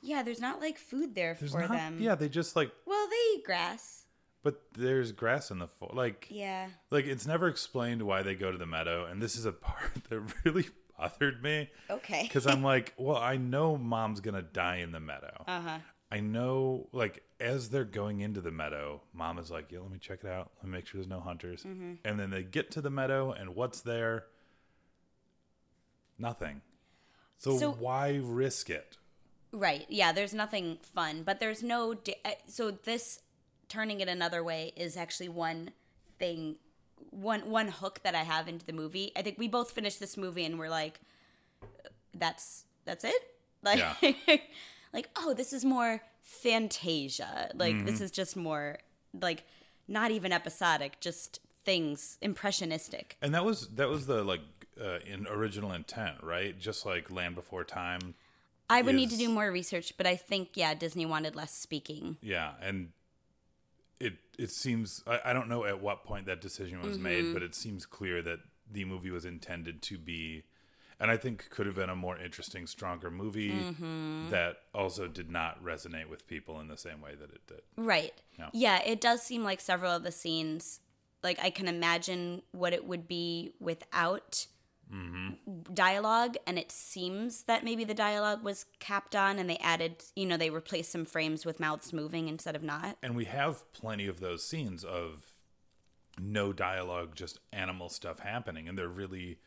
Yeah, 0.00 0.22
there's 0.22 0.40
not 0.40 0.60
like 0.60 0.78
food 0.78 1.14
there 1.14 1.36
There's 1.38 1.52
for 1.52 1.60
not, 1.62 1.70
them. 1.70 1.98
yeah, 2.00 2.14
they 2.14 2.28
just 2.28 2.54
like, 2.56 2.70
Well, 2.86 3.08
they 3.08 3.38
eat 3.38 3.44
grass. 3.44 4.04
but 4.42 4.62
there's 4.76 5.12
grass 5.12 5.50
in 5.50 5.58
the 5.58 5.66
fo- 5.68 5.92
like, 5.94 6.28
Yeah. 6.30 6.68
like 6.90 7.06
it's 7.06 7.26
never 7.26 7.48
explained 7.48 8.02
why 8.02 8.22
they 8.22 8.34
go 8.34 8.52
to 8.52 8.58
the 8.58 8.66
meadow, 8.66 9.06
and 9.06 9.20
this 9.22 9.36
is 9.36 9.44
a 9.46 9.52
part 9.68 9.92
that 10.08 10.20
really 10.44 10.66
bothered 10.98 11.42
me 11.42 11.70
Okay. 11.90 12.22
because 12.22 12.46
I'm 12.46 12.62
like, 12.72 12.94
well, 12.96 13.16
I 13.16 13.36
know 13.36 13.76
mom's 13.76 14.20
gonna 14.20 14.42
die 14.42 14.76
in 14.76 14.92
the 14.92 15.00
meadow. 15.00 15.44
Uh 15.46 15.60
huh. 15.60 15.78
I 16.12 16.20
know, 16.20 16.88
like, 16.92 17.24
as 17.40 17.68
they're 17.70 17.84
going 17.84 18.20
into 18.20 18.40
the 18.40 18.52
meadow, 18.52 19.02
mom 19.12 19.38
is 19.38 19.50
like, 19.50 19.72
yeah, 19.72 19.80
let 19.80 19.90
me 19.90 19.98
check 19.98 20.20
it 20.22 20.30
out. 20.30 20.52
Let 20.58 20.66
me 20.66 20.70
make 20.70 20.86
sure 20.86 21.00
there's 21.00 21.08
no 21.10 21.18
hunters. 21.18 21.64
Mm-hmm. 21.64 21.94
And 22.04 22.20
then 22.20 22.30
they 22.30 22.44
get 22.44 22.70
to 22.72 22.80
the 22.80 22.90
meadow, 22.90 23.32
and 23.32 23.56
what's 23.56 23.80
there? 23.80 24.26
Nothing. 26.18 26.62
So, 27.38 27.58
So- 27.58 27.72
why 27.72 28.20
risk 28.22 28.70
it? 28.70 28.98
Right. 29.52 29.86
Yeah, 29.88 30.12
there's 30.12 30.34
nothing 30.34 30.78
fun, 30.82 31.22
but 31.22 31.40
there's 31.40 31.62
no. 31.62 31.94
Da- 31.94 32.20
uh, 32.24 32.30
so 32.46 32.70
this 32.70 33.20
turning 33.68 34.00
it 34.00 34.08
another 34.08 34.44
way 34.44 34.72
is 34.76 34.96
actually 34.96 35.28
one 35.28 35.70
thing, 36.18 36.56
one 37.10 37.50
one 37.50 37.68
hook 37.68 38.00
that 38.02 38.14
I 38.14 38.22
have 38.22 38.48
into 38.48 38.66
the 38.66 38.72
movie. 38.72 39.12
I 39.16 39.22
think 39.22 39.38
we 39.38 39.48
both 39.48 39.70
finished 39.70 40.00
this 40.00 40.16
movie 40.16 40.44
and 40.44 40.58
we're 40.58 40.68
like, 40.70 41.00
"That's 42.14 42.64
that's 42.84 43.04
it." 43.04 43.14
Like, 43.62 43.78
Yeah. 44.02 44.36
like 44.92 45.08
oh, 45.16 45.34
this 45.34 45.52
is 45.52 45.64
more 45.64 46.00
Fantasia. 46.22 47.50
Like 47.54 47.84
this 47.84 48.00
is 48.00 48.10
just 48.12 48.36
more 48.36 48.78
like 49.20 49.44
not 49.88 50.10
even 50.12 50.30
episodic, 50.30 51.00
just 51.00 51.40
things 51.64 52.16
impressionistic. 52.20 53.16
And 53.20 53.34
that 53.34 53.44
was 53.44 53.68
that 53.70 53.88
was 53.88 54.06
the 54.06 54.22
like 54.22 54.40
uh, 54.80 54.98
in 55.04 55.26
original 55.26 55.72
intent, 55.72 56.22
right? 56.22 56.56
Just 56.56 56.86
like 56.86 57.10
Land 57.10 57.34
Before 57.34 57.64
Time. 57.64 58.14
I 58.68 58.82
would 58.82 58.94
need 58.94 59.10
to 59.10 59.16
do 59.16 59.28
more 59.28 59.50
research, 59.50 59.92
but 59.96 60.06
I 60.06 60.16
think 60.16 60.50
yeah, 60.54 60.74
Disney 60.74 61.06
wanted 61.06 61.36
less 61.36 61.52
speaking. 61.54 62.16
Yeah, 62.20 62.52
and 62.60 62.90
it 64.00 64.14
it 64.38 64.50
seems 64.50 65.02
I, 65.06 65.20
I 65.26 65.32
don't 65.32 65.48
know 65.48 65.64
at 65.64 65.80
what 65.80 66.04
point 66.04 66.26
that 66.26 66.40
decision 66.40 66.80
was 66.82 66.94
Mm-hmm. 66.94 67.02
made, 67.02 67.32
but 67.32 67.42
it 67.42 67.54
seems 67.54 67.86
clear 67.86 68.22
that 68.22 68.40
the 68.70 68.84
movie 68.84 69.10
was 69.10 69.24
intended 69.24 69.80
to 69.82 69.98
be, 69.98 70.42
and 70.98 71.10
I 71.10 71.16
think 71.16 71.48
could 71.50 71.66
have 71.66 71.76
been 71.76 71.90
a 71.90 71.96
more 71.96 72.18
interesting, 72.18 72.66
stronger 72.66 73.10
movie 73.10 73.50
Mm-hmm. 73.50 74.30
that 74.30 74.56
also 74.74 75.06
did 75.06 75.30
not 75.30 75.62
resonate 75.62 76.08
with 76.08 76.26
people 76.26 76.60
in 76.60 76.68
the 76.68 76.76
same 76.76 77.00
way 77.00 77.14
that 77.14 77.30
it 77.30 77.46
did. 77.46 77.60
Right. 77.76 78.12
Yeah, 78.52 78.82
it 78.84 79.00
does 79.00 79.22
seem 79.22 79.44
like 79.44 79.60
several 79.60 79.92
of 79.92 80.02
the 80.02 80.12
scenes, 80.12 80.80
like 81.22 81.38
I 81.42 81.50
can 81.50 81.68
imagine 81.68 82.42
what 82.52 82.72
it 82.72 82.84
would 82.86 83.06
be 83.08 83.52
without 83.60 84.46
dialogue, 85.72 86.36
and 86.46 86.58
it 86.58 86.70
seems 86.70 87.42
that 87.44 87.64
maybe 87.64 87.84
the 87.84 87.94
dialogue 87.94 88.42
was 88.42 88.66
capped 88.78 89.16
on, 89.16 89.38
and 89.38 89.48
they 89.50 89.58
added, 89.58 90.04
you 90.14 90.26
know, 90.26 90.36
they 90.36 90.50
replaced 90.50 90.92
some 90.92 91.04
frames 91.04 91.44
with 91.44 91.60
mouths 91.60 91.92
moving 91.92 92.28
instead 92.28 92.54
of 92.56 92.62
not. 92.62 92.96
And 93.02 93.16
we 93.16 93.24
have 93.26 93.70
plenty 93.72 94.06
of 94.06 94.20
those 94.20 94.44
scenes 94.44 94.84
of 94.84 95.24
no 96.18 96.52
dialogue, 96.52 97.14
just 97.14 97.40
animal 97.52 97.88
stuff 97.88 98.20
happening, 98.20 98.68
and 98.68 98.78
they're 98.78 98.88
really 98.88 99.38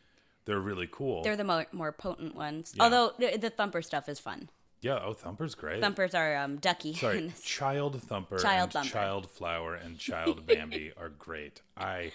they're 0.45 0.60
really 0.60 0.88
cool. 0.91 1.23
They're 1.23 1.36
the 1.36 1.43
more, 1.43 1.67
more 1.71 1.91
potent 1.91 2.36
ones. 2.36 2.73
Yeah. 2.75 2.84
Although 2.84 3.13
the, 3.19 3.38
the 3.38 3.49
thumper 3.49 3.82
stuff 3.82 4.10
is 4.10 4.19
fun. 4.19 4.49
yeah, 4.82 4.99
oh, 5.04 5.13
Thumper's 5.13 5.54
great. 5.54 5.82
Thumpers 5.82 6.15
are 6.15 6.36
um, 6.38 6.58
ducky. 6.58 6.95
Sorry. 6.95 7.32
Child 7.43 8.02
Thumper, 8.02 8.39
Child 8.39 8.73
Thumper. 8.73 8.89
Child 8.89 9.30
Flower, 9.30 9.75
and 9.75 9.99
Child 9.99 10.47
Bambi 10.47 10.91
are 10.97 11.10
great. 11.10 11.62
I 11.78 12.12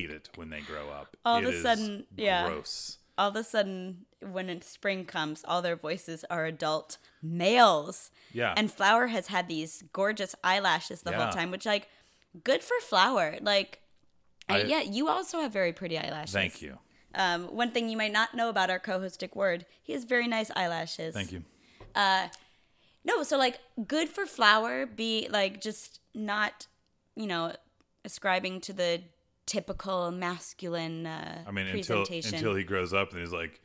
hate 0.00 0.10
it 0.10 0.28
when 0.36 0.50
they 0.50 0.60
grow 0.60 0.90
up. 0.90 1.16
All 1.24 1.38
It 1.38 1.44
of 1.44 1.54
a 1.54 1.60
sudden, 1.62 2.06
yeah. 2.16 2.46
gross. 2.48 2.98
all 3.16 3.28
of 3.30 3.36
a 3.36 3.44
sudden, 3.44 4.06
when 4.20 4.60
spring 4.62 5.04
comes, 5.04 5.44
all 5.46 5.60
their 5.62 5.76
voices 5.76 6.24
are 6.30 6.44
adult 6.46 6.98
males. 7.22 8.10
Yeah. 8.32 8.54
And 8.56 8.70
Flower 8.72 9.08
has 9.08 9.28
had 9.28 9.48
these 9.48 9.82
gorgeous 9.92 10.34
eyelashes 10.44 11.02
the 11.02 11.10
Yeah. 11.10 11.24
whole 11.24 11.32
time, 11.32 11.50
which 11.50 11.66
like 11.66 11.88
good 12.44 12.62
for 12.62 12.78
Flower. 12.80 13.36
Like, 13.40 13.80
I- 14.48 14.60
I, 14.60 14.64
yeah, 14.64 14.80
you 14.82 15.08
also 15.08 15.40
have 15.40 15.52
very 15.52 15.72
pretty 15.72 15.98
eyelashes. 15.98 16.32
Thank 16.32 16.62
you. 16.62 16.78
Um, 17.14 17.46
one 17.54 17.70
thing 17.72 17.88
you 17.88 17.96
might 17.96 18.12
not 18.12 18.34
know 18.34 18.48
about 18.48 18.70
our 18.70 18.78
co-host 18.78 19.20
Dick 19.20 19.34
Ward, 19.34 19.66
he 19.82 19.92
has 19.94 20.04
very 20.04 20.28
nice 20.28 20.50
eyelashes. 20.54 21.14
Thank 21.14 21.32
you. 21.32 21.42
Uh, 21.94 22.28
no, 23.04 23.22
so 23.22 23.36
like 23.38 23.58
good 23.86 24.08
for 24.08 24.26
Flower, 24.26 24.86
be 24.86 25.28
like 25.30 25.60
just 25.60 26.00
not, 26.14 26.66
you 27.16 27.26
know, 27.26 27.54
ascribing 28.04 28.60
to 28.62 28.72
the 28.72 29.02
typical 29.48 30.10
masculine 30.12 31.06
uh, 31.06 31.42
I 31.46 31.50
mean, 31.50 31.66
until 31.66 32.04
until 32.08 32.54
he 32.54 32.62
grows 32.62 32.92
up 32.92 33.10
and 33.12 33.20
he's 33.20 33.32
like, 33.32 33.60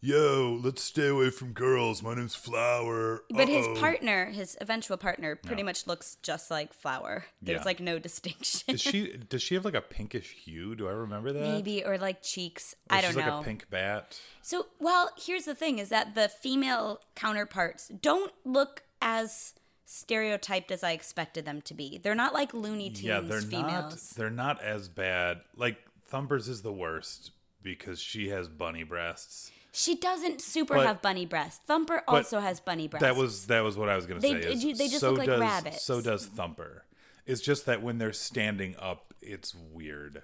"Yo, 0.00 0.60
let's 0.62 0.82
stay 0.82 1.08
away 1.08 1.30
from 1.30 1.52
girls. 1.52 2.02
My 2.02 2.14
name's 2.14 2.34
Flower." 2.34 3.24
but 3.30 3.48
his 3.48 3.66
Uh-oh." 3.66 3.76
partner, 3.80 4.26
his 4.26 4.56
eventual 4.60 4.96
partner, 4.98 5.34
pretty 5.34 5.62
much 5.62 5.86
looks 5.86 6.18
just 6.22 6.50
like 6.50 6.72
Flower. 6.74 7.24
There's 7.42 7.60
Yeah. 7.60 7.64
like 7.64 7.80
no 7.80 7.98
distinction. 7.98 8.74
is 8.74 8.80
she 8.80 9.16
does 9.16 9.42
she 9.42 9.54
have 9.54 9.64
like 9.64 9.74
a 9.74 9.80
pinkish 9.80 10.30
hue? 10.44 10.74
Do 10.76 10.86
I 10.88 10.92
remember 10.92 11.32
that? 11.32 11.40
Maybe 11.42 11.82
or 11.84 11.96
like 11.98 12.22
cheeks. 12.22 12.74
Or 12.90 12.96
I 12.96 13.00
don't 13.00 13.10
she's 13.14 13.24
know. 13.24 13.36
like 13.38 13.40
a 13.40 13.44
pink 13.44 13.70
bat. 13.70 14.20
So, 14.42 14.66
well, 14.78 15.10
here's 15.16 15.46
the 15.46 15.54
thing: 15.54 15.78
is 15.78 15.88
that 15.88 16.14
the 16.14 16.28
female 16.28 17.00
counterparts 17.16 17.88
don't 17.88 18.32
look 18.44 18.82
as 19.00 19.54
stereotyped 19.84 20.70
as 20.70 20.82
I 20.82 20.92
expected 20.92 21.44
them 21.44 21.62
to 21.62 21.74
be. 21.74 21.98
They're 21.98 22.14
not 22.14 22.34
like 22.34 22.54
Looney 22.54 22.90
Tunes 22.90 23.02
Yeah, 23.02 23.20
they're 23.20 23.40
not. 23.42 23.96
They're 24.16 24.30
not 24.30 24.62
as 24.62 24.88
bad. 24.88 25.40
Like 25.56 25.78
Thumper's 26.08 26.48
is 26.48 26.62
the 26.62 26.72
worst 26.72 27.32
because 27.62 28.00
she 28.00 28.28
has 28.28 28.48
bunny 28.48 28.82
breasts. 28.82 29.50
She 29.72 29.96
doesn't 29.96 30.40
super 30.40 30.74
But- 30.74 30.86
have 30.86 31.02
bunny 31.02 31.26
breasts. 31.26 31.60
Thumper 31.66 32.02
also 32.06 32.38
has 32.40 32.60
bunny 32.60 32.86
breasts. 32.88 33.02
That 33.02 33.16
was 33.16 33.46
that 33.48 33.60
was 33.62 33.76
what 33.76 33.88
I 33.88 33.96
was 33.96 34.06
gonna 34.06 34.20
They- 34.20 34.40
say. 34.40 34.52
is 34.52 34.78
they 34.78 34.88
just 34.88 35.00
so 35.00 35.10
look 35.10 35.18
like 35.18 35.26
does, 35.26 35.40
rabbits. 35.40 35.82
So 35.82 36.00
does 36.00 36.26
Thumper. 36.26 36.84
It's 37.26 37.40
just 37.40 37.66
that 37.66 37.82
when 37.82 37.98
they're 37.98 38.12
standing 38.12 38.76
up, 38.78 39.14
it's 39.20 39.54
weird. 39.54 40.22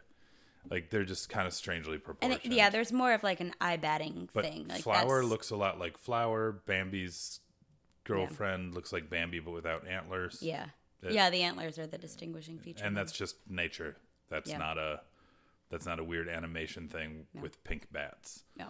Like 0.71 0.91
they're 0.91 1.05
just 1.05 1.29
kind 1.31 1.47
of 1.49 1.55
strangely 1.55 1.95
and 1.95 2.05
proportioned. 2.05 2.41
it, 2.45 2.53
yeah, 2.53 2.69
there's 2.71 2.93
more 2.93 3.13
of 3.13 3.23
like 3.23 3.41
an 3.41 3.55
eye 3.61 3.77
batting 3.79 4.29
but 4.33 4.45
thing. 4.45 4.69
Like 4.69 4.83
Flower 4.83 5.25
looks 5.25 5.51
a 5.51 5.57
lot 5.57 5.79
like 5.79 5.97
Flower. 5.99 6.53
Bambi's 6.67 7.41
girlfriend 8.05 8.75
looks 8.75 8.93
like 8.93 9.09
Bambi, 9.11 9.41
but 9.41 9.53
without 9.53 9.87
antlers. 9.87 10.39
Yeah, 10.43 10.67
it- 11.03 11.13
yeah. 11.13 11.31
The 11.31 11.43
antlers 11.43 11.79
are 11.79 11.87
the 11.87 11.99
distinguishing 11.99 12.59
feature. 12.59 12.85
and 12.85 12.97
that's 12.97 13.13
just 13.13 13.37
nature. 13.49 13.97
That's 14.29 14.51
Yeah. 14.51 14.59
not 14.59 14.79
a 14.79 15.01
that's 15.71 15.87
not 15.87 15.99
a 16.01 16.05
weird 16.05 16.29
animation 16.29 16.89
thing 16.89 17.27
with 17.35 17.63
pink 17.65 17.93
bats. 17.93 18.43
no. 18.57 18.69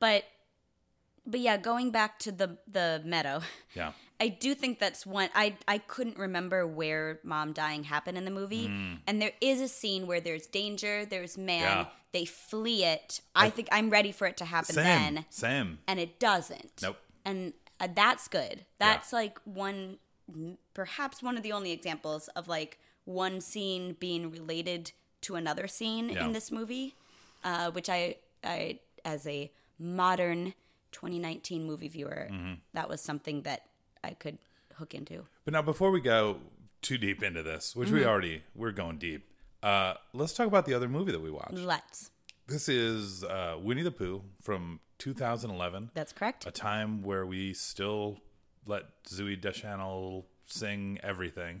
But, 0.00 0.24
but 1.26 1.40
yeah, 1.40 1.56
going 1.56 1.90
back 1.90 2.18
to 2.20 2.32
the 2.32 2.58
the 2.70 3.02
meadow. 3.04 3.40
Yeah. 3.74 3.92
I 4.20 4.28
do 4.28 4.54
think 4.56 4.78
that's 4.80 5.06
one 5.06 5.28
I 5.34 5.54
I 5.68 5.78
couldn't 5.78 6.18
remember 6.18 6.66
where 6.66 7.20
mom 7.22 7.52
dying 7.52 7.84
happened 7.84 8.18
in 8.18 8.24
the 8.24 8.30
movie. 8.32 8.66
And 9.06 9.22
there 9.22 9.32
is 9.40 9.60
a 9.60 9.68
scene 9.68 10.06
where 10.08 10.20
there's 10.20 10.46
danger, 10.46 11.04
there's 11.04 11.36
man, 11.38 11.62
Mm. 11.62 11.84
Yeah. 11.84 11.86
they 12.12 12.24
flee 12.24 12.84
it. 12.84 13.20
I 13.34 13.50
think 13.50 13.68
I'm 13.70 13.90
ready 13.90 14.10
for 14.12 14.26
it 14.26 14.36
to 14.38 14.44
happen 14.44 14.74
then. 14.74 15.24
Same. 15.30 15.78
And 15.86 16.00
it 16.00 16.18
doesn't. 16.18 16.80
Nope. 16.82 16.96
And 17.24 17.52
uh, 17.80 17.88
that's 17.94 18.28
good. 18.28 18.64
That's 18.78 19.12
like 19.12 19.38
one 19.44 19.98
perhaps 20.74 21.22
one 21.22 21.36
of 21.36 21.42
the 21.42 21.52
only 21.52 21.72
examples 21.72 22.28
of 22.36 22.48
like 22.48 22.78
one 23.04 23.40
scene 23.40 23.96
being 23.98 24.30
related 24.30 24.92
to 25.22 25.36
another 25.36 25.66
scene 25.66 26.10
Yeah. 26.10 26.24
in 26.26 26.32
this 26.32 26.50
movie. 26.52 26.94
Uh, 27.44 27.70
which 27.70 27.88
I 27.88 28.16
I 28.44 28.80
as 29.04 29.26
a 29.26 29.50
modern 29.78 30.54
2019 30.92 31.64
movie 31.64 31.88
viewer, 31.88 32.28
Mm-hmm. 32.30 32.54
that 32.74 32.88
was 32.88 33.00
something 33.00 33.42
that 33.42 33.62
I 34.02 34.10
could 34.14 34.38
hook 34.74 34.92
into. 34.94 35.26
But 35.44 35.52
now, 35.54 35.62
before 35.62 35.90
we 35.92 36.00
go 36.00 36.38
too 36.82 36.98
deep 36.98 37.22
into 37.22 37.42
this, 37.42 37.76
which 37.76 37.90
we 37.90 38.04
already 38.04 38.42
we're 38.54 38.72
going 38.72 38.98
deep, 38.98 39.24
uh, 39.62 39.94
let's 40.12 40.32
talk 40.32 40.46
about 40.48 40.66
the 40.66 40.74
other 40.74 40.88
movie 40.88 41.12
that 41.12 41.20
we 41.20 41.30
watched. 41.30 41.54
Let's. 41.54 42.10
This 42.48 42.68
is 42.68 43.24
uh, 43.24 43.56
Winnie 43.60 43.82
the 43.82 43.90
Pooh 43.90 44.22
from 44.40 44.80
2011, 44.98 45.90
That's 45.94 46.12
correct. 46.14 46.46
a 46.46 46.50
time 46.50 47.02
where 47.02 47.26
we 47.26 47.52
still 47.52 48.18
let 48.66 48.84
Zooey 49.04 49.38
Deschanel 49.38 50.24
sing 50.46 50.98
everything. 51.02 51.60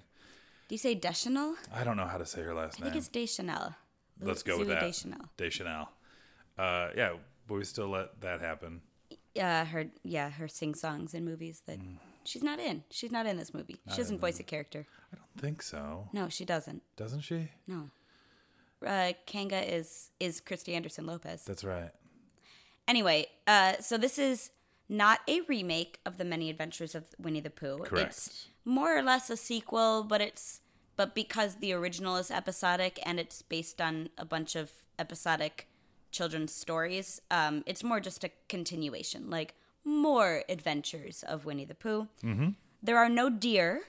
Do 0.68 0.74
you 0.74 0.78
say 0.78 0.94
Deschanel? 0.94 1.56
I 1.74 1.84
don't 1.84 1.96
know 1.98 2.06
how 2.06 2.16
to 2.18 2.24
say 2.26 2.42
her 2.42 2.54
last 2.54 2.80
I 2.80 2.84
name. 2.84 2.90
I 2.90 2.92
think 2.92 2.96
it's 3.00 3.08
Deschanel. 3.08 3.74
Let's 4.20 4.42
go 4.42 4.58
with 4.58 4.68
that. 4.68 4.80
Deschanel. 4.80 5.20
Deschanel. 5.36 5.90
Uh, 6.58 6.88
yeah, 6.96 7.12
but 7.46 7.54
we 7.54 7.64
still 7.64 7.88
let 7.88 8.20
that 8.22 8.40
happen. 8.40 8.80
Yeah, 9.34 9.64
her 9.66 9.86
yeah, 10.02 10.30
her 10.30 10.48
sing 10.48 10.74
songs 10.74 11.14
in 11.14 11.24
movies 11.24 11.62
that 11.66 11.78
Mm. 11.78 11.98
she's 12.24 12.42
not 12.42 12.58
in. 12.58 12.82
She's 12.90 13.12
not 13.12 13.26
in 13.26 13.36
this 13.36 13.54
movie. 13.54 13.76
She 13.90 13.96
doesn't 13.98 14.18
voice 14.20 14.40
a 14.40 14.42
character. 14.42 14.86
I 15.12 15.16
don't 15.16 15.40
think 15.40 15.62
so. 15.62 16.08
No, 16.12 16.28
she 16.28 16.44
doesn't. 16.44 16.82
Doesn't 16.96 17.20
she? 17.20 17.48
No. 17.66 17.90
Uh, 18.86 19.12
Kanga 19.26 19.74
is 19.74 20.10
is 20.20 20.40
Kristen 20.40 20.74
Anderson 20.74 21.06
Lopez. 21.06 21.44
That's 21.44 21.64
right. 21.64 21.90
Anyway, 22.86 23.26
uh, 23.46 23.74
so 23.80 23.98
this 23.98 24.18
is 24.18 24.50
not 24.88 25.20
a 25.28 25.42
remake 25.42 26.00
of 26.06 26.16
the 26.16 26.24
Many 26.24 26.48
Adventures 26.48 26.94
of 26.94 27.06
Winnie 27.18 27.40
the 27.40 27.50
Pooh. 27.50 27.78
Correct. 27.78 28.08
It's 28.08 28.48
more 28.64 28.96
or 28.96 29.02
less 29.02 29.28
a 29.30 29.36
sequel, 29.36 30.02
but 30.02 30.20
it's 30.20 30.60
but 30.96 31.14
because 31.14 31.56
the 31.56 31.72
original 31.72 32.16
is 32.16 32.30
episodic 32.30 32.98
and 33.04 33.20
it's 33.20 33.42
based 33.42 33.80
on 33.80 34.08
a 34.18 34.24
bunch 34.24 34.56
of 34.56 34.72
episodic 34.98 35.68
children's 36.10 36.52
stories, 36.52 37.20
um, 37.30 37.62
it's 37.66 37.84
more 37.84 38.00
just 38.00 38.24
a 38.24 38.30
continuation, 38.48 39.30
like 39.30 39.54
more 39.84 40.42
adventures 40.48 41.22
of 41.22 41.44
Winnie 41.44 41.64
the 41.64 41.74
Pooh. 41.74 42.08
Mm-hmm. 42.24 42.50
There 42.82 42.98
are 42.98 43.08
no 43.08 43.30
deer, 43.30 43.82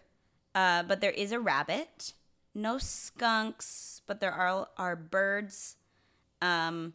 uh, 0.54 0.84
but 0.84 1.02
there 1.02 1.12
is 1.12 1.32
a 1.32 1.40
rabbit. 1.40 2.14
No 2.56 2.78
skunks, 2.78 4.02
but 4.08 4.20
there 4.20 4.32
are 4.32 4.68
are 4.78 4.96
birds. 4.96 5.76
Um, 6.42 6.94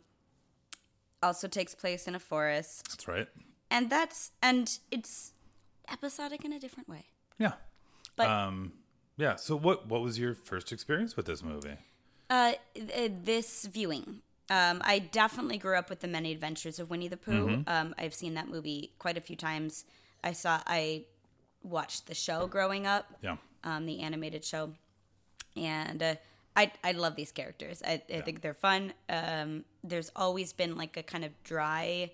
also 1.23 1.49
takes 1.49 1.75
place 1.75 2.07
in 2.07 2.15
a 2.15 2.19
forest 2.19 2.87
That's 2.91 3.09
right. 3.09 3.29
and 3.71 3.89
that's 3.89 4.31
and 4.43 4.79
it's 4.91 5.33
episodic 5.91 6.45
in 6.45 6.53
a 6.53 6.59
different 6.61 6.89
way 6.89 7.07
Yeah. 7.39 7.53
but 8.17 8.29
Um, 8.29 8.73
yeah. 9.17 9.37
So, 9.37 9.57
what 9.57 9.87
what 9.89 10.03
was 10.03 10.19
your 10.19 10.35
first 10.35 10.71
experience 10.73 11.17
with 11.17 11.27
this 11.27 11.43
movie? 11.43 11.77
uh 12.31 12.53
th- 12.75 13.13
this 13.23 13.67
viewing 13.67 14.23
um 14.51 14.81
i 14.83 14.99
definitely 14.99 15.59
grew 15.59 15.77
up 15.77 15.91
with 15.91 16.01
the 16.01 16.09
many 16.09 16.33
adventures 16.33 16.79
of 16.79 16.89
winnie 16.89 17.07
the 17.09 17.19
pooh 17.19 17.63
um 17.67 17.95
i've 17.99 18.15
seen 18.15 18.33
that 18.33 18.49
movie 18.49 18.93
quite 18.99 19.19
a 19.19 19.21
few 19.21 19.37
times 19.37 19.85
i 20.25 20.33
saw 20.33 20.59
i 20.67 21.05
watched 21.63 22.07
the 22.07 22.15
show 22.15 22.47
growing 22.47 22.87
up 22.87 23.05
Yeah. 23.23 23.37
um 23.63 23.85
the 23.85 24.01
animated 24.01 24.43
show 24.43 24.73
and 25.57 26.03
uh, 26.03 26.15
I, 26.57 26.73
I 26.83 26.93
love 26.93 27.17
these 27.17 27.33
characters. 27.33 27.83
I, 27.85 28.03
I 28.13 28.21
think 28.21 28.41
they're 28.41 28.55
fun. 28.55 28.93
Um, 29.09 29.65
there's 29.83 30.11
always 30.15 30.53
been 30.53 30.77
like 30.77 30.97
a 30.97 31.03
kind 31.03 31.25
of 31.25 31.33
dry 31.43 32.13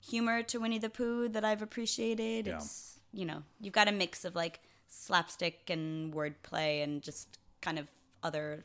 humor 0.00 0.42
to 0.44 0.58
Winnie 0.58 0.78
the 0.78 0.90
Pooh 0.90 1.28
that 1.28 1.44
I've 1.44 1.62
appreciated. 1.62 2.46
Yeah. 2.46 2.56
It's 2.56 3.00
you 3.12 3.24
know 3.26 3.42
you've 3.60 3.74
got 3.74 3.88
a 3.88 3.92
mix 3.92 4.24
of 4.24 4.36
like 4.36 4.60
slapstick 4.86 5.68
and 5.68 6.14
wordplay 6.14 6.82
and 6.82 7.02
just 7.02 7.38
kind 7.60 7.78
of 7.78 7.86
other 8.22 8.64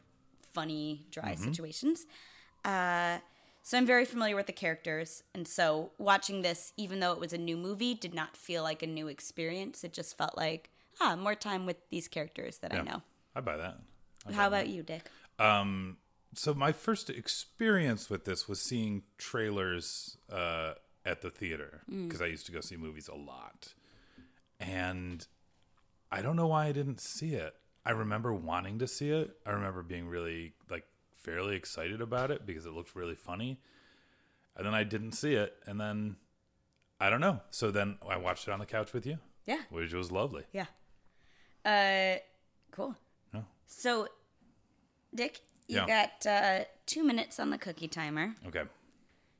funny 0.53 1.05
dry 1.11 1.35
situations. 1.35 2.05
Uh, 2.63 3.17
so 3.63 3.79
I'm 3.79 3.85
very 3.85 4.05
familiar 4.05 4.35
with 4.35 4.45
the 4.45 4.53
characters, 4.53 5.23
and 5.33 5.47
so 5.47 5.91
watching 5.97 6.43
this, 6.43 6.71
even 6.77 6.99
though 6.99 7.11
it 7.13 7.19
was 7.19 7.33
a 7.33 7.37
new 7.37 7.57
movie, 7.57 7.95
did 7.95 8.13
not 8.13 8.37
feel 8.37 8.61
like 8.61 8.83
a 8.83 8.87
new 8.87 9.07
experience. 9.07 9.83
It 9.83 9.91
just 9.91 10.15
felt 10.17 10.37
like 10.37 10.69
ah, 11.01 11.15
more 11.15 11.35
time 11.35 11.65
with 11.65 11.77
these 11.89 12.07
characters 12.07 12.59
that 12.59 12.71
Yeah. 12.73 12.81
I 12.81 12.83
know. 12.83 13.01
I 13.35 13.41
buy 13.41 13.57
that. 13.57 13.79
How 14.33 14.47
about 14.47 14.67
you, 14.67 14.83
Dick? 14.83 15.09
Um, 15.39 15.97
so 16.33 16.53
my 16.53 16.71
first 16.71 17.09
experience 17.09 18.09
with 18.09 18.25
this 18.25 18.47
was 18.47 18.61
seeing 18.61 19.03
trailers 19.17 20.17
uh, 20.31 20.73
at 21.05 21.21
the 21.21 21.29
theater 21.29 21.81
because 21.89 22.21
I 22.21 22.25
used 22.25 22.45
to 22.47 22.51
go 22.51 22.61
see 22.61 22.75
movies 22.77 23.07
a 23.07 23.15
lot, 23.15 23.73
and 24.59 25.25
I 26.11 26.21
don't 26.21 26.35
know 26.35 26.47
why 26.47 26.65
I 26.67 26.71
didn't 26.71 26.99
see 26.99 27.33
it. 27.35 27.53
I 27.85 27.91
remember 27.91 28.33
wanting 28.33 28.79
to 28.79 28.87
see 28.87 29.09
it. 29.11 29.37
I 29.45 29.51
remember 29.51 29.83
being 29.83 30.07
really 30.07 30.53
like 30.69 30.85
fairly 31.13 31.55
excited 31.55 32.01
about 32.01 32.31
it 32.31 32.45
because 32.45 32.65
it 32.65 32.71
looked 32.73 32.95
really 32.95 33.15
funny, 33.15 33.59
and 34.57 34.65
then 34.65 34.73
I 34.73 34.83
didn't 34.83 35.11
see 35.13 35.33
it, 35.35 35.55
and 35.67 35.79
then 35.79 36.15
I 36.99 37.09
don't 37.09 37.21
know. 37.21 37.41
So 37.51 37.71
then 37.71 37.97
I 38.07 38.17
watched 38.17 38.47
it 38.47 38.51
on 38.51 38.59
the 38.59 38.65
couch 38.65 38.91
with 38.93 39.05
you, 39.05 39.19
Yeah. 39.45 39.61
which 39.69 39.93
was 39.93 40.11
lovely. 40.11 40.43
Yeah. 40.51 40.65
Uh, 41.63 42.19
cool. 42.71 42.95
So, 43.67 44.07
Dick, 45.13 45.41
you 45.67 45.77
Yeah. 45.77 45.85
got 45.87 46.25
uh, 46.25 46.65
two 46.85 47.03
minutes 47.03 47.39
on 47.39 47.49
the 47.49 47.57
cookie 47.57 47.87
timer 47.87 48.35
Okay. 48.47 48.63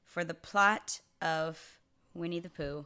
for 0.03 0.23
the 0.23 0.33
plot 0.33 1.01
of 1.21 1.79
Winnie 2.13 2.39
the 2.39 2.49
Pooh, 2.49 2.85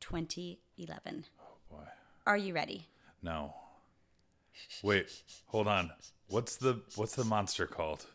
2011. 0.00 1.26
Oh, 1.40 1.44
Boy. 1.70 1.84
Are 2.26 2.36
you 2.36 2.54
ready? 2.54 2.88
No. 3.22 3.54
Wait, 4.82 5.10
hold 5.46 5.66
on. 5.66 5.90
What's 6.28 6.56
the 6.56 6.80
what's 6.94 7.14
the 7.16 7.24
monster 7.24 7.66
called? 7.66 8.06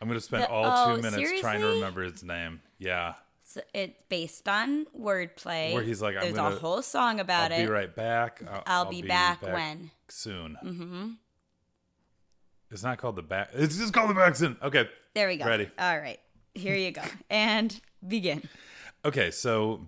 I'm 0.00 0.08
gonna 0.08 0.20
spend 0.20 0.44
The- 0.44 0.50
all 0.50 0.64
oh, 0.92 0.96
two 0.96 1.02
minutes 1.02 1.40
trying 1.40 1.60
to 1.60 1.66
remember 1.66 2.02
its 2.04 2.22
name. 2.22 2.60
Yeah. 2.78 3.14
So 3.44 3.60
it's 3.74 3.94
based 4.08 4.48
on 4.48 4.86
wordplay. 4.98 5.74
Where 5.74 5.82
he's 5.82 6.00
like, 6.02 6.16
I'm 6.16 6.22
there's 6.22 6.34
gonna- 6.34 6.56
a 6.56 6.58
whole 6.58 6.82
song 6.82 7.20
about 7.20 7.52
I'll 7.52 7.60
it. 7.60 7.66
be 7.66 7.70
right 7.70 7.94
back. 7.94 8.42
I'll, 8.50 8.62
I'll 8.66 8.84
be 8.90 9.02
back 9.02 9.42
when? 9.42 9.90
soon. 10.08 10.56
Mm-hmm. 10.64 11.10
It's 12.74 12.82
not 12.82 12.98
called 12.98 13.14
the 13.14 13.22
back. 13.22 13.50
It's 13.52 13.78
just 13.78 13.92
called 13.94 14.10
the 14.10 14.14
back 14.14 14.34
soon. 14.34 14.56
Okay. 14.60 14.88
There 15.14 15.28
we 15.28 15.36
go. 15.36 15.46
Ready. 15.46 15.70
All 15.78 15.96
right. 15.96 16.18
Here 16.54 16.74
you 16.74 16.90
go. 16.90 17.02
and 17.30 17.80
begin. 18.06 18.42
Okay, 19.04 19.30
so 19.30 19.86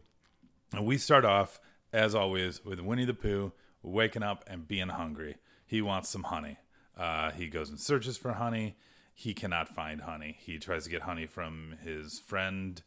we 0.81 0.97
start 0.97 1.25
off 1.25 1.59
as 1.93 2.15
always 2.15 2.65
with 2.65 2.79
Winnie 2.79 3.05
the 3.05 3.13
Pooh 3.13 3.51
waking 3.83 4.23
up 4.23 4.45
and 4.47 4.69
being 4.69 4.87
hungry. 4.89 5.35
He 5.67 5.83
wants 5.83 6.11
some 6.11 6.23
honey. 6.23 6.59
Uh, 6.97 7.33
he 7.33 7.49
goes 7.49 7.71
and 7.71 7.81
searches 7.81 8.17
for 8.17 8.35
honey. 8.35 8.77
He 9.13 9.35
cannot 9.35 9.69
find 9.69 10.03
honey. 10.03 10.37
He 10.39 10.61
tries 10.61 10.85
to 10.85 10.91
get 10.91 11.03
honey 11.03 11.27
from 11.27 11.75
his 11.83 12.21
friend, 12.21 12.81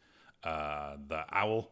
uh, 0.46 0.96
the 1.10 1.26
owl, 1.30 1.72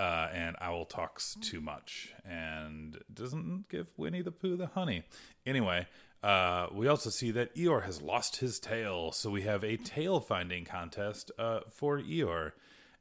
uh, 0.00 0.28
and 0.32 0.56
owl 0.60 0.84
talks 0.84 1.36
too 1.40 1.60
much 1.60 2.12
and 2.24 2.98
doesn't 3.12 3.68
give 3.68 3.92
Winnie 3.96 4.22
the 4.22 4.32
Pooh 4.32 4.56
the 4.56 4.66
honey. 4.66 5.04
Anyway, 5.46 5.86
uh, 6.22 6.66
we 6.72 6.88
also 6.88 7.10
see 7.10 7.30
that 7.32 7.54
Eeyore 7.54 7.84
has 7.84 8.02
lost 8.02 8.36
his 8.36 8.58
tail, 8.58 9.12
so 9.12 9.30
we 9.30 9.42
have 9.42 9.62
a 9.62 9.76
tail 9.76 10.20
finding 10.20 10.64
contest 10.64 11.30
uh, 11.38 11.60
for 11.70 11.98
Eeyore 11.98 12.52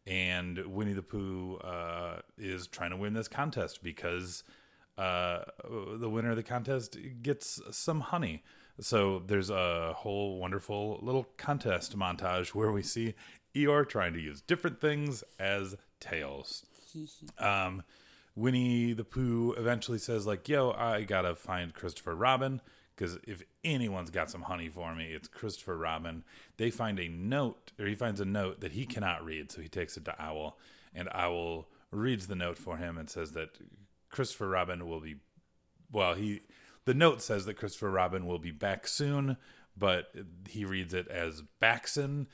and 0.07 0.57
Winnie 0.67 0.93
the 0.93 1.01
Pooh 1.01 1.57
uh, 1.57 2.21
is 2.37 2.67
trying 2.67 2.91
to 2.91 2.97
win 2.97 3.13
this 3.13 3.27
contest 3.27 3.83
because 3.83 4.43
uh, 4.97 5.41
the 5.99 6.09
winner 6.09 6.31
of 6.31 6.37
the 6.37 6.43
contest 6.43 6.97
gets 7.21 7.61
some 7.71 7.99
honey. 7.99 8.43
So 8.79 9.21
there's 9.25 9.49
a 9.49 9.93
whole 9.97 10.39
wonderful 10.39 10.99
little 11.01 11.27
contest 11.35 11.97
montage 11.97 12.49
where 12.49 12.71
we 12.71 12.83
see 12.83 13.15
Eeyore 13.53 13.87
trying 13.87 14.13
to 14.13 14.21
use 14.21 14.39
different 14.41 14.79
things 14.79 15.23
as 15.39 15.75
tails. 15.99 16.65
um, 17.39 17.83
Winnie 18.35 18.93
the 18.93 19.03
Pooh 19.03 19.53
eventually 19.57 19.97
says 19.97 20.25
like, 20.25 20.47
"Yo, 20.47 20.71
I 20.71 21.03
gotta 21.03 21.35
find 21.35 21.73
Christopher 21.73 22.15
Robin." 22.15 22.61
Because 22.97 23.17
if 23.27 23.43
anyone's 23.63 24.09
got 24.09 24.31
some 24.31 24.41
honey 24.41 24.69
for 24.69 24.95
me, 24.95 25.11
it's 25.13 25.27
Christopher 25.27 25.77
Robin. 25.77 26.23
They 26.57 26.71
find 26.71 26.99
a 26.99 27.07
note, 27.07 27.71
or 27.79 27.85
he 27.85 27.93
finds 27.93 28.19
a 28.19 28.25
note 28.25 28.61
that 28.61 28.71
he 28.71 28.87
cannot 28.87 29.23
read, 29.23 29.51
so 29.51 29.61
he 29.61 29.67
takes 29.67 29.97
it 29.97 30.05
to 30.05 30.15
Owl, 30.19 30.57
and 30.95 31.07
Owl 31.13 31.67
reads 31.91 32.25
the 32.25 32.35
note 32.35 32.57
for 32.57 32.77
him 32.77 32.97
and 32.97 33.07
says 33.07 33.33
that 33.33 33.59
Christopher 34.09 34.49
Robin 34.49 34.87
will 34.87 34.99
be, 34.99 35.17
well, 35.91 36.15
he, 36.15 36.41
the 36.85 36.95
note 36.95 37.21
says 37.21 37.45
that 37.45 37.53
Christopher 37.53 37.91
Robin 37.91 38.25
will 38.25 38.39
be 38.39 38.51
back 38.51 38.87
soon, 38.87 39.37
but 39.77 40.11
he 40.49 40.65
reads 40.65 40.95
it 40.95 41.07
as 41.07 41.43
Backson, 41.61 42.25